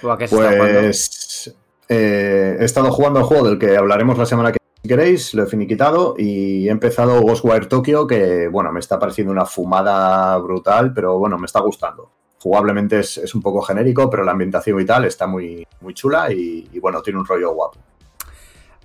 ¿O 0.01 0.09
a 0.11 0.17
qué 0.17 0.27
se 0.27 0.35
está 0.35 0.51
jugando? 0.51 0.79
Pues 0.79 1.55
eh, 1.89 2.57
he 2.59 2.63
estado 2.65 2.91
jugando 2.93 3.19
el 3.19 3.25
juego 3.25 3.47
del 3.49 3.59
que 3.59 3.75
hablaremos 3.75 4.17
la 4.17 4.25
semana 4.25 4.51
que 4.53 4.59
queréis, 4.87 5.33
lo 5.33 5.43
he 5.43 5.47
finiquitado 5.47 6.15
y 6.17 6.67
he 6.67 6.71
empezado 6.71 7.21
Ghostwire 7.21 7.67
Tokyo, 7.67 8.05
que 8.05 8.47
bueno, 8.49 8.71
me 8.71 8.79
está 8.79 8.99
pareciendo 8.99 9.31
una 9.31 9.45
fumada 9.45 10.37
brutal, 10.37 10.93
pero 10.93 11.17
bueno, 11.17 11.37
me 11.37 11.45
está 11.45 11.61
gustando. 11.61 12.11
Jugablemente 12.39 12.99
es, 12.99 13.17
es 13.17 13.33
un 13.33 13.41
poco 13.41 13.61
genérico, 13.61 14.09
pero 14.09 14.23
la 14.23 14.33
ambientación 14.33 14.79
y 14.81 14.85
tal 14.85 15.05
está 15.05 15.25
muy, 15.27 15.65
muy 15.79 15.93
chula 15.93 16.31
y, 16.33 16.67
y, 16.73 16.79
bueno, 16.79 17.01
tiene 17.01 17.19
un 17.19 17.25
rollo 17.25 17.53
guapo. 17.53 17.79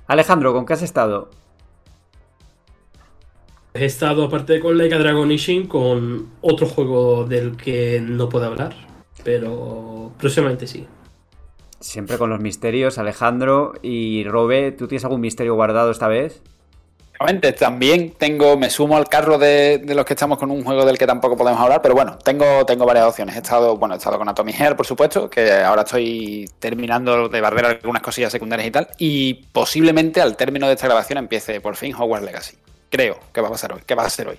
Alejandro, 0.07 0.53
¿con 0.53 0.65
qué 0.65 0.75
has 0.75 0.83
estado? 0.83 1.31
He 3.75 3.85
estado, 3.85 4.25
aparte 4.25 4.61
con 4.61 4.79
Like 4.79 4.95
a 4.95 4.99
Dragon 4.99 5.31
Ishin, 5.31 5.67
con 5.67 6.31
otro 6.41 6.67
juego 6.67 7.25
del 7.25 7.57
que 7.57 8.01
no 8.01 8.29
puedo 8.29 8.47
hablar, 8.47 8.75
pero 9.25 10.13
próximamente 10.19 10.67
sí. 10.67 10.87
Siempre 11.81 12.19
con 12.19 12.31
los 12.31 12.41
misterios, 12.41 12.99
Alejandro 12.99 13.75
y 13.83 14.25
Robe. 14.25 14.73
¿Tú 14.73 14.89
tienes 14.89 15.05
algún 15.05 15.21
misterio 15.21 15.55
guardado 15.55 15.91
esta 15.91 16.09
vez? 16.09 16.43
Obviamente, 17.21 17.53
también 17.53 18.13
tengo, 18.13 18.57
me 18.57 18.71
sumo 18.71 18.97
al 18.97 19.09
carro 19.09 19.39
de, 19.39 19.79
de 19.79 19.95
los 19.97 20.05
que 20.05 20.13
estamos 20.15 20.39
con 20.39 20.53
un 20.53 20.63
juego 20.63 20.85
del 20.85 20.97
que 20.97 21.07
tampoco 21.07 21.37
podemos 21.37 21.61
hablar, 21.61 21.83
pero 21.83 21.95
bueno, 21.95 22.17
tengo, 22.19 22.65
tengo 22.65 22.87
varias 22.87 23.07
opciones. 23.07 23.35
He 23.35 23.39
estado, 23.39 23.77
bueno, 23.77 23.95
he 23.95 23.99
estado 23.99 24.19
con 24.19 24.29
Atomic 24.29 24.55
Heart, 24.55 24.77
por 24.77 24.87
supuesto, 24.87 25.29
que 25.29 25.53
ahora 25.53 25.83
estoy 25.83 26.49
terminando 26.61 27.29
de 27.29 27.41
barrer 27.41 27.67
algunas 27.67 28.03
cosillas 28.03 28.31
secundarias 28.31 28.69
y 28.69 28.71
tal, 28.71 28.89
y 28.99 29.35
posiblemente 29.53 30.21
al 30.21 30.37
término 30.37 30.69
de 30.69 30.75
esta 30.75 30.87
grabación 30.87 31.19
empiece 31.19 31.61
por 31.61 31.75
fin 31.75 31.93
Hogwarts 31.93 32.25
Legacy. 32.25 32.57
Creo 32.89 33.19
que 33.33 33.41
va 33.41 33.49
a 33.49 33.51
pasar 33.51 33.73
hoy, 33.73 33.81
que 33.85 33.97
va 33.97 34.05
a 34.05 34.11
ser 34.11 34.29
hoy. 34.29 34.39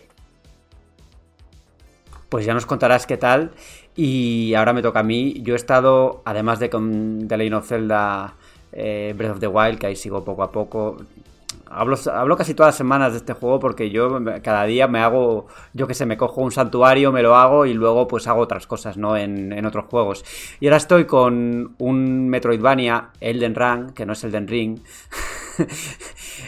Pues 2.29 2.45
ya 2.45 2.53
nos 2.53 2.65
contarás 2.65 3.05
qué 3.05 3.17
tal. 3.17 3.51
Y 4.01 4.53
ahora 4.53 4.71
me 4.71 4.81
toca 4.81 5.01
a 5.01 5.03
mí. 5.03 5.41
Yo 5.41 5.55
he 5.55 5.57
estado, 5.57 6.21
además 6.23 6.59
de 6.59 6.69
con 6.69 7.27
The 7.27 7.35
Legend 7.35 7.55
of 7.55 7.67
Zelda 7.67 8.33
eh, 8.71 9.13
Breath 9.17 9.31
of 9.33 9.39
the 9.41 9.47
Wild, 9.47 9.77
que 9.77 9.87
ahí 9.87 9.97
sigo 9.97 10.23
poco 10.23 10.41
a 10.41 10.53
poco. 10.53 10.95
Hablo, 11.69 11.97
hablo 12.13 12.37
casi 12.37 12.53
todas 12.53 12.69
las 12.69 12.77
semanas 12.77 13.11
de 13.11 13.17
este 13.17 13.33
juego 13.33 13.59
porque 13.59 13.89
yo 13.89 14.21
cada 14.41 14.63
día 14.63 14.87
me 14.87 14.99
hago, 14.99 15.47
yo 15.73 15.85
que 15.85 15.93
sé, 15.95 16.05
me 16.05 16.15
cojo 16.15 16.39
un 16.39 16.53
santuario, 16.53 17.11
me 17.11 17.21
lo 17.21 17.35
hago 17.35 17.65
y 17.65 17.73
luego 17.73 18.07
pues 18.07 18.25
hago 18.27 18.39
otras 18.39 18.67
cosas, 18.67 18.95
¿no? 18.95 19.17
En, 19.17 19.51
en 19.51 19.65
otros 19.65 19.87
juegos. 19.89 20.23
Y 20.61 20.67
ahora 20.67 20.77
estoy 20.77 21.03
con 21.03 21.75
un 21.77 22.29
Metroidvania, 22.29 23.09
Elden 23.19 23.53
Ring, 23.53 23.91
que 23.93 24.05
no 24.05 24.13
es 24.13 24.23
Elden 24.23 24.47
Ring. 24.47 24.79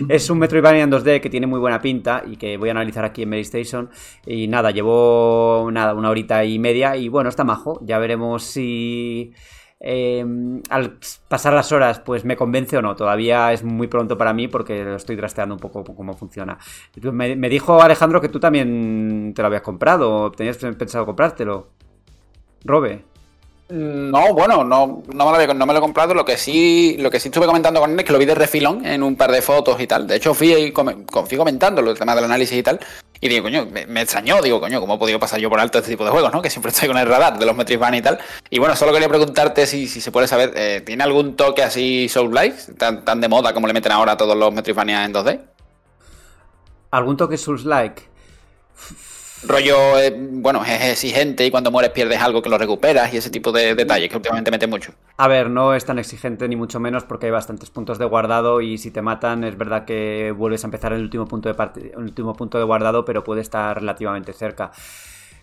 es 0.09 0.29
un 0.29 0.39
Metroidvania 0.39 0.83
en 0.83 0.91
2D 0.91 1.21
que 1.21 1.29
tiene 1.29 1.47
muy 1.47 1.59
buena 1.59 1.81
pinta 1.81 2.23
y 2.25 2.37
que 2.37 2.57
voy 2.57 2.69
a 2.69 2.71
analizar 2.71 3.05
aquí 3.05 3.23
en 3.23 3.29
Medistation. 3.29 3.89
Y 4.25 4.47
nada, 4.47 4.71
llevo 4.71 5.69
nada, 5.71 5.93
una 5.93 6.09
horita 6.09 6.43
y 6.43 6.59
media 6.59 6.95
y 6.95 7.07
bueno, 7.09 7.29
está 7.29 7.43
majo. 7.43 7.79
Ya 7.83 7.99
veremos 7.99 8.43
si 8.43 9.33
eh, 9.79 10.23
al 10.69 10.99
pasar 11.27 11.53
las 11.53 11.71
horas 11.71 11.99
pues 11.99 12.23
me 12.23 12.35
convence 12.35 12.77
o 12.77 12.81
no. 12.81 12.95
Todavía 12.95 13.51
es 13.53 13.63
muy 13.63 13.87
pronto 13.87 14.17
para 14.17 14.33
mí 14.33 14.47
porque 14.47 14.83
lo 14.83 14.95
estoy 14.95 15.17
trasteando 15.17 15.55
un 15.55 15.61
poco 15.61 15.83
cómo 15.83 16.13
funciona. 16.13 16.57
Me, 17.01 17.35
me 17.35 17.49
dijo 17.49 17.81
Alejandro 17.81 18.21
que 18.21 18.29
tú 18.29 18.39
también 18.39 19.33
te 19.35 19.41
lo 19.41 19.47
habías 19.47 19.63
comprado. 19.63 20.31
¿Tenías 20.31 20.57
pensado 20.57 21.05
comprártelo? 21.05 21.69
Robe. 22.63 23.10
No, 23.73 24.33
bueno, 24.33 24.65
no, 24.65 25.01
no, 25.13 25.31
me 25.31 25.47
lo, 25.47 25.77
he 25.77 25.79
comprado. 25.79 26.13
Lo 26.13 26.25
que 26.25 26.35
sí, 26.35 26.97
lo 26.99 27.09
que 27.09 27.21
sí 27.21 27.29
estuve 27.29 27.45
comentando 27.45 27.79
con 27.79 27.91
él 27.91 27.99
es 27.99 28.05
que 28.05 28.11
lo 28.11 28.19
vi 28.19 28.25
de 28.25 28.35
refilón 28.35 28.85
en 28.85 29.01
un 29.01 29.15
par 29.15 29.31
de 29.31 29.41
fotos 29.41 29.79
y 29.79 29.87
tal. 29.87 30.07
De 30.07 30.17
hecho, 30.17 30.33
fui, 30.33 30.73
con- 30.73 31.05
fui 31.07 31.37
comentando 31.37 31.79
el 31.81 31.97
tema 31.97 32.13
del 32.13 32.25
análisis 32.25 32.57
y 32.57 32.63
tal. 32.63 32.81
Y 33.21 33.29
digo, 33.29 33.43
coño, 33.43 33.67
me, 33.71 33.85
me 33.85 34.01
extrañó, 34.01 34.41
digo, 34.41 34.59
coño, 34.59 34.81
¿cómo 34.81 34.95
he 34.95 34.97
podido 34.97 35.19
pasar 35.19 35.39
yo 35.39 35.49
por 35.49 35.59
alto 35.61 35.77
este 35.77 35.91
tipo 35.91 36.03
de 36.03 36.11
juegos, 36.11 36.33
no? 36.33 36.41
Que 36.41 36.49
siempre 36.49 36.71
estoy 36.71 36.89
con 36.89 36.97
el 36.97 37.07
radar 37.07 37.39
de 37.39 37.45
los 37.45 37.55
Metroidvania 37.55 37.99
y 37.99 38.01
tal. 38.01 38.19
Y 38.49 38.59
bueno, 38.59 38.75
solo 38.75 38.91
quería 38.91 39.07
preguntarte 39.07 39.65
si, 39.65 39.87
si 39.87 40.01
se 40.01 40.11
puede 40.11 40.27
saber, 40.27 40.51
eh, 40.55 40.81
¿tiene 40.85 41.03
algún 41.05 41.37
toque 41.37 41.63
así 41.63 42.09
Soul-like? 42.09 42.73
Tan, 42.77 43.05
tan 43.05 43.21
de 43.21 43.29
moda 43.29 43.53
como 43.53 43.67
le 43.67 43.73
meten 43.73 43.93
ahora 43.93 44.13
a 44.13 44.17
todos 44.17 44.35
los 44.35 44.51
Metroidvania 44.53 45.05
en 45.05 45.13
2D. 45.13 45.39
¿Algún 46.91 47.15
toque 47.15 47.37
Souls-like? 47.37 48.01
Rollo, 49.43 49.99
eh, 49.99 50.15
bueno, 50.15 50.63
es 50.63 50.83
exigente 50.83 51.45
y 51.45 51.51
cuando 51.51 51.71
mueres 51.71 51.91
pierdes 51.91 52.21
algo 52.21 52.41
que 52.41 52.49
lo 52.49 52.59
recuperas 52.59 53.11
y 53.13 53.17
ese 53.17 53.31
tipo 53.31 53.51
de 53.51 53.73
detalles 53.73 54.09
que 54.09 54.15
últimamente 54.15 54.51
meten 54.51 54.69
mucho. 54.69 54.93
A 55.17 55.27
ver, 55.27 55.49
no 55.49 55.73
es 55.73 55.83
tan 55.83 55.97
exigente 55.97 56.47
ni 56.47 56.55
mucho 56.55 56.79
menos 56.79 57.03
porque 57.05 57.25
hay 57.25 57.31
bastantes 57.31 57.71
puntos 57.71 57.97
de 57.97 58.05
guardado 58.05 58.61
y 58.61 58.77
si 58.77 58.91
te 58.91 59.01
matan 59.01 59.43
es 59.43 59.57
verdad 59.57 59.85
que 59.85 60.31
vuelves 60.37 60.63
a 60.63 60.67
empezar 60.67 60.93
el 60.93 61.01
último 61.01 61.25
punto 61.25 61.51
de, 61.51 61.93
último 61.97 62.33
punto 62.33 62.59
de 62.59 62.63
guardado, 62.65 63.03
pero 63.03 63.23
puede 63.23 63.41
estar 63.41 63.79
relativamente 63.79 64.31
cerca. 64.33 64.71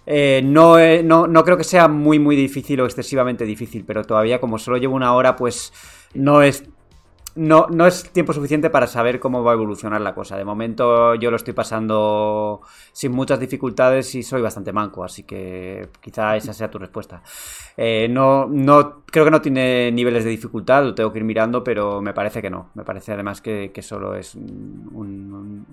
Eh, 0.07 0.43
no, 0.45 0.79
eh, 0.79 1.03
no, 1.03 1.27
no 1.27 1.45
creo 1.45 1.57
que 1.57 1.65
sea 1.65 1.89
muy 1.89 2.19
muy 2.19 2.37
difícil 2.37 2.81
o 2.81 2.87
excesivamente 2.87 3.45
difícil, 3.45 3.85
pero 3.85 4.05
todavía 4.05 4.41
como 4.41 4.59
solo 4.59 4.77
llevo 4.77 4.95
una 4.95 5.12
hora, 5.12 5.35
pues 5.35 5.73
no 6.15 6.43
es 6.43 6.65
no, 7.39 7.66
no 7.70 7.86
es 7.86 8.10
tiempo 8.10 8.32
suficiente 8.32 8.69
para 8.69 8.86
saber 8.89 9.20
cómo 9.20 9.44
va 9.44 9.52
a 9.52 9.55
evolucionar 9.55 10.01
la 10.01 10.15
cosa. 10.15 10.36
De 10.36 10.44
momento 10.44 11.15
yo 11.15 11.31
lo 11.31 11.36
estoy 11.36 11.55
pasando 11.55 12.60
sin 12.93 13.12
muchas 13.12 13.39
dificultades 13.39 14.12
y 14.16 14.23
soy 14.24 14.43
bastante 14.43 14.73
manco, 14.73 15.05
así 15.05 15.23
que 15.23 15.89
quizá 16.01 16.36
esa 16.36 16.52
sea 16.52 16.70
tu 16.70 16.78
respuesta. 16.78 17.23
Eh, 17.77 18.09
no, 18.10 18.47
no, 18.47 19.02
creo 19.06 19.24
que 19.24 19.31
no 19.31 19.40
tiene 19.40 19.93
niveles 19.93 20.24
de 20.24 20.31
dificultad, 20.31 20.82
lo 20.82 20.94
tengo 20.94 21.12
que 21.12 21.19
ir 21.20 21.24
mirando, 21.24 21.62
pero 21.62 22.02
me 22.02 22.12
parece 22.12 22.43
que 22.43 22.51
no. 22.51 22.70
Me 22.74 22.82
parece 22.82 23.12
además 23.12 23.40
que, 23.40 23.70
solo 23.81 24.16
es 24.16 24.35
un- 24.35 25.66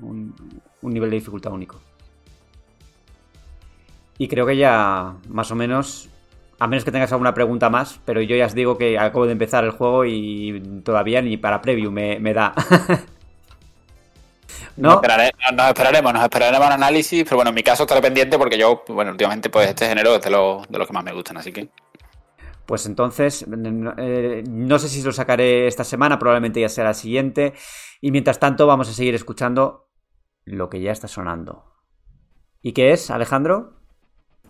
un 0.81 0.93
nivel 0.93 1.09
de 1.09 1.15
dificultad 1.15 1.51
único. 1.51 1.77
Y 4.17 4.27
creo 4.27 4.45
que 4.45 4.55
ya 4.55 5.15
más 5.29 5.51
o 5.51 5.55
menos 5.55 6.09
a 6.59 6.67
menos 6.67 6.83
que 6.85 6.91
tengas 6.91 7.11
alguna 7.11 7.33
pregunta 7.33 7.69
más, 7.69 7.99
pero 8.05 8.21
yo 8.21 8.35
ya 8.35 8.45
os 8.45 8.53
digo 8.55 8.77
que 8.77 8.97
acabo 8.97 9.25
de 9.25 9.33
empezar 9.33 9.63
el 9.63 9.71
juego 9.71 10.05
y 10.05 10.81
todavía 10.83 11.21
ni 11.21 11.37
para 11.37 11.61
preview 11.61 11.91
me, 11.91 12.19
me 12.19 12.33
da. 12.33 12.53
¿no? 14.77 14.89
Nos, 14.89 14.95
esperare- 15.01 15.31
nos 15.55 15.67
esperaremos, 15.67 16.13
nos 16.13 16.23
esperaremos 16.23 16.67
al 16.67 16.73
análisis, 16.73 17.23
pero 17.23 17.37
bueno, 17.37 17.49
en 17.49 17.55
mi 17.55 17.63
caso 17.63 17.83
estaré 17.83 18.01
pendiente 18.01 18.37
porque 18.37 18.57
yo, 18.57 18.83
bueno, 18.89 19.11
últimamente 19.11 19.49
pues 19.49 19.69
este 19.69 19.87
género 19.87 20.15
es 20.15 20.21
de 20.21 20.29
los, 20.29 20.67
de 20.67 20.77
los 20.77 20.87
que 20.87 20.93
más 20.93 21.03
me 21.03 21.13
gustan, 21.13 21.37
así 21.37 21.51
que... 21.51 21.69
Pues 22.65 22.87
entonces, 22.87 23.45
eh, 23.97 24.43
no 24.47 24.79
sé 24.79 24.89
si 24.89 25.03
lo 25.03 25.11
sacaré 25.11 25.67
esta 25.67 25.83
semana, 25.83 26.17
probablemente 26.17 26.59
ya 26.59 26.67
sea 26.67 26.83
la 26.85 26.95
siguiente. 26.95 27.53
Y 28.01 28.09
mientras 28.09 28.39
tanto, 28.39 28.65
vamos 28.65 28.89
a 28.89 28.93
seguir 28.93 29.13
escuchando 29.13 29.87
lo 30.45 30.67
que 30.67 30.81
ya 30.81 30.91
está 30.91 31.07
sonando. 31.07 31.75
¿Y 32.63 32.73
qué 32.73 32.91
es, 32.91 33.11
Alejandro? 33.11 33.73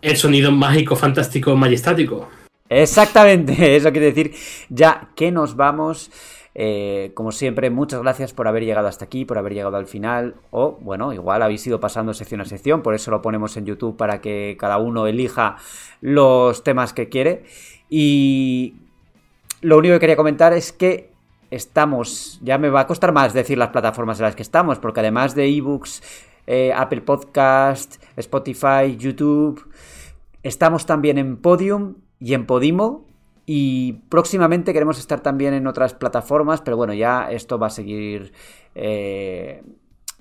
El 0.06 0.16
sonido 0.16 0.52
mágico, 0.52 0.94
fantástico, 0.94 1.56
majestático. 1.56 2.28
Exactamente, 2.68 3.74
eso 3.76 3.90
quiere 3.90 4.12
decir 4.12 4.36
ya 4.68 5.08
que 5.16 5.32
nos 5.32 5.56
vamos. 5.56 6.12
Eh, 6.54 7.10
como 7.14 7.32
siempre, 7.32 7.70
muchas 7.70 8.02
gracias 8.02 8.32
por 8.32 8.46
haber 8.46 8.64
llegado 8.64 8.86
hasta 8.86 9.06
aquí, 9.06 9.24
por 9.24 9.36
haber 9.36 9.54
llegado 9.54 9.76
al 9.76 9.86
final. 9.86 10.36
O, 10.52 10.78
bueno, 10.80 11.12
igual 11.12 11.42
habéis 11.42 11.66
ido 11.66 11.80
pasando 11.80 12.14
sección 12.14 12.40
a 12.40 12.44
sección, 12.44 12.82
por 12.82 12.94
eso 12.94 13.10
lo 13.10 13.20
ponemos 13.20 13.56
en 13.56 13.66
YouTube 13.66 13.96
para 13.96 14.20
que 14.20 14.56
cada 14.60 14.78
uno 14.78 15.08
elija 15.08 15.56
los 16.00 16.62
temas 16.62 16.92
que 16.92 17.08
quiere. 17.08 17.42
Y 17.90 18.76
lo 19.60 19.76
único 19.76 19.94
que 19.94 20.00
quería 20.00 20.16
comentar 20.16 20.52
es 20.52 20.70
que 20.72 21.10
estamos, 21.50 22.38
ya 22.44 22.58
me 22.58 22.70
va 22.70 22.82
a 22.82 22.86
costar 22.86 23.10
más 23.10 23.34
decir 23.34 23.58
las 23.58 23.70
plataformas 23.70 24.20
en 24.20 24.26
las 24.26 24.36
que 24.36 24.42
estamos, 24.42 24.78
porque 24.78 25.00
además 25.00 25.34
de 25.34 25.48
ebooks, 25.48 26.00
eh, 26.46 26.72
Apple 26.72 27.00
Podcast, 27.00 28.00
Spotify, 28.16 28.96
YouTube, 28.96 29.66
estamos 30.46 30.86
también 30.86 31.18
en 31.18 31.36
Podium 31.36 31.96
y 32.20 32.34
en 32.34 32.46
Podimo. 32.46 33.06
Y 33.48 33.92
próximamente 34.08 34.72
queremos 34.72 34.98
estar 34.98 35.20
también 35.20 35.54
en 35.54 35.66
otras 35.68 35.94
plataformas, 35.94 36.60
pero 36.62 36.76
bueno, 36.76 36.94
ya 36.94 37.30
esto 37.30 37.58
va 37.58 37.68
a 37.68 37.70
seguir. 37.70 38.32
eh, 38.74 39.62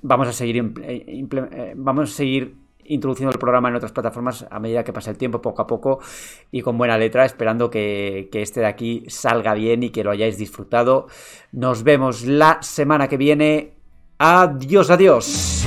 vamos 0.02 0.27
a 0.27 0.34
seguir. 0.34 0.57
imple- 0.64 1.49
eh, 1.52 1.73
vamos 1.76 2.11
a 2.11 2.14
seguir 2.14 2.56
introduciendo 2.88 3.31
el 3.31 3.39
programa 3.39 3.69
en 3.69 3.76
otras 3.76 3.91
plataformas 3.91 4.45
a 4.52 4.60
medida 4.60 4.84
que 4.84 4.93
pasa 4.93 5.10
el 5.10 5.18
tiempo, 5.18 5.41
poco 5.41 5.64
a 5.64 5.65
poco 5.65 5.99
y 6.52 6.61
con 6.61 6.77
buena 6.77 6.99
letra, 6.99 7.26
esperando 7.26 7.72
que 7.72 8.30
este 8.31 8.60
de 8.60 8.68
aquí 8.68 9.03
salga 9.07 9.56
bien 9.56 9.81
y 9.81 9.89
que 9.89 10.03
lo 10.03 10.11
hayáis 10.11 10.38
disfrutado. 10.38 11.07
Nos 11.52 11.81
vemos 11.84 12.26
la 12.26 12.60
semana 12.61 13.07
que 13.07 13.18
viene. 13.18 13.73
Adiós, 14.19 14.91
adiós. 14.91 15.65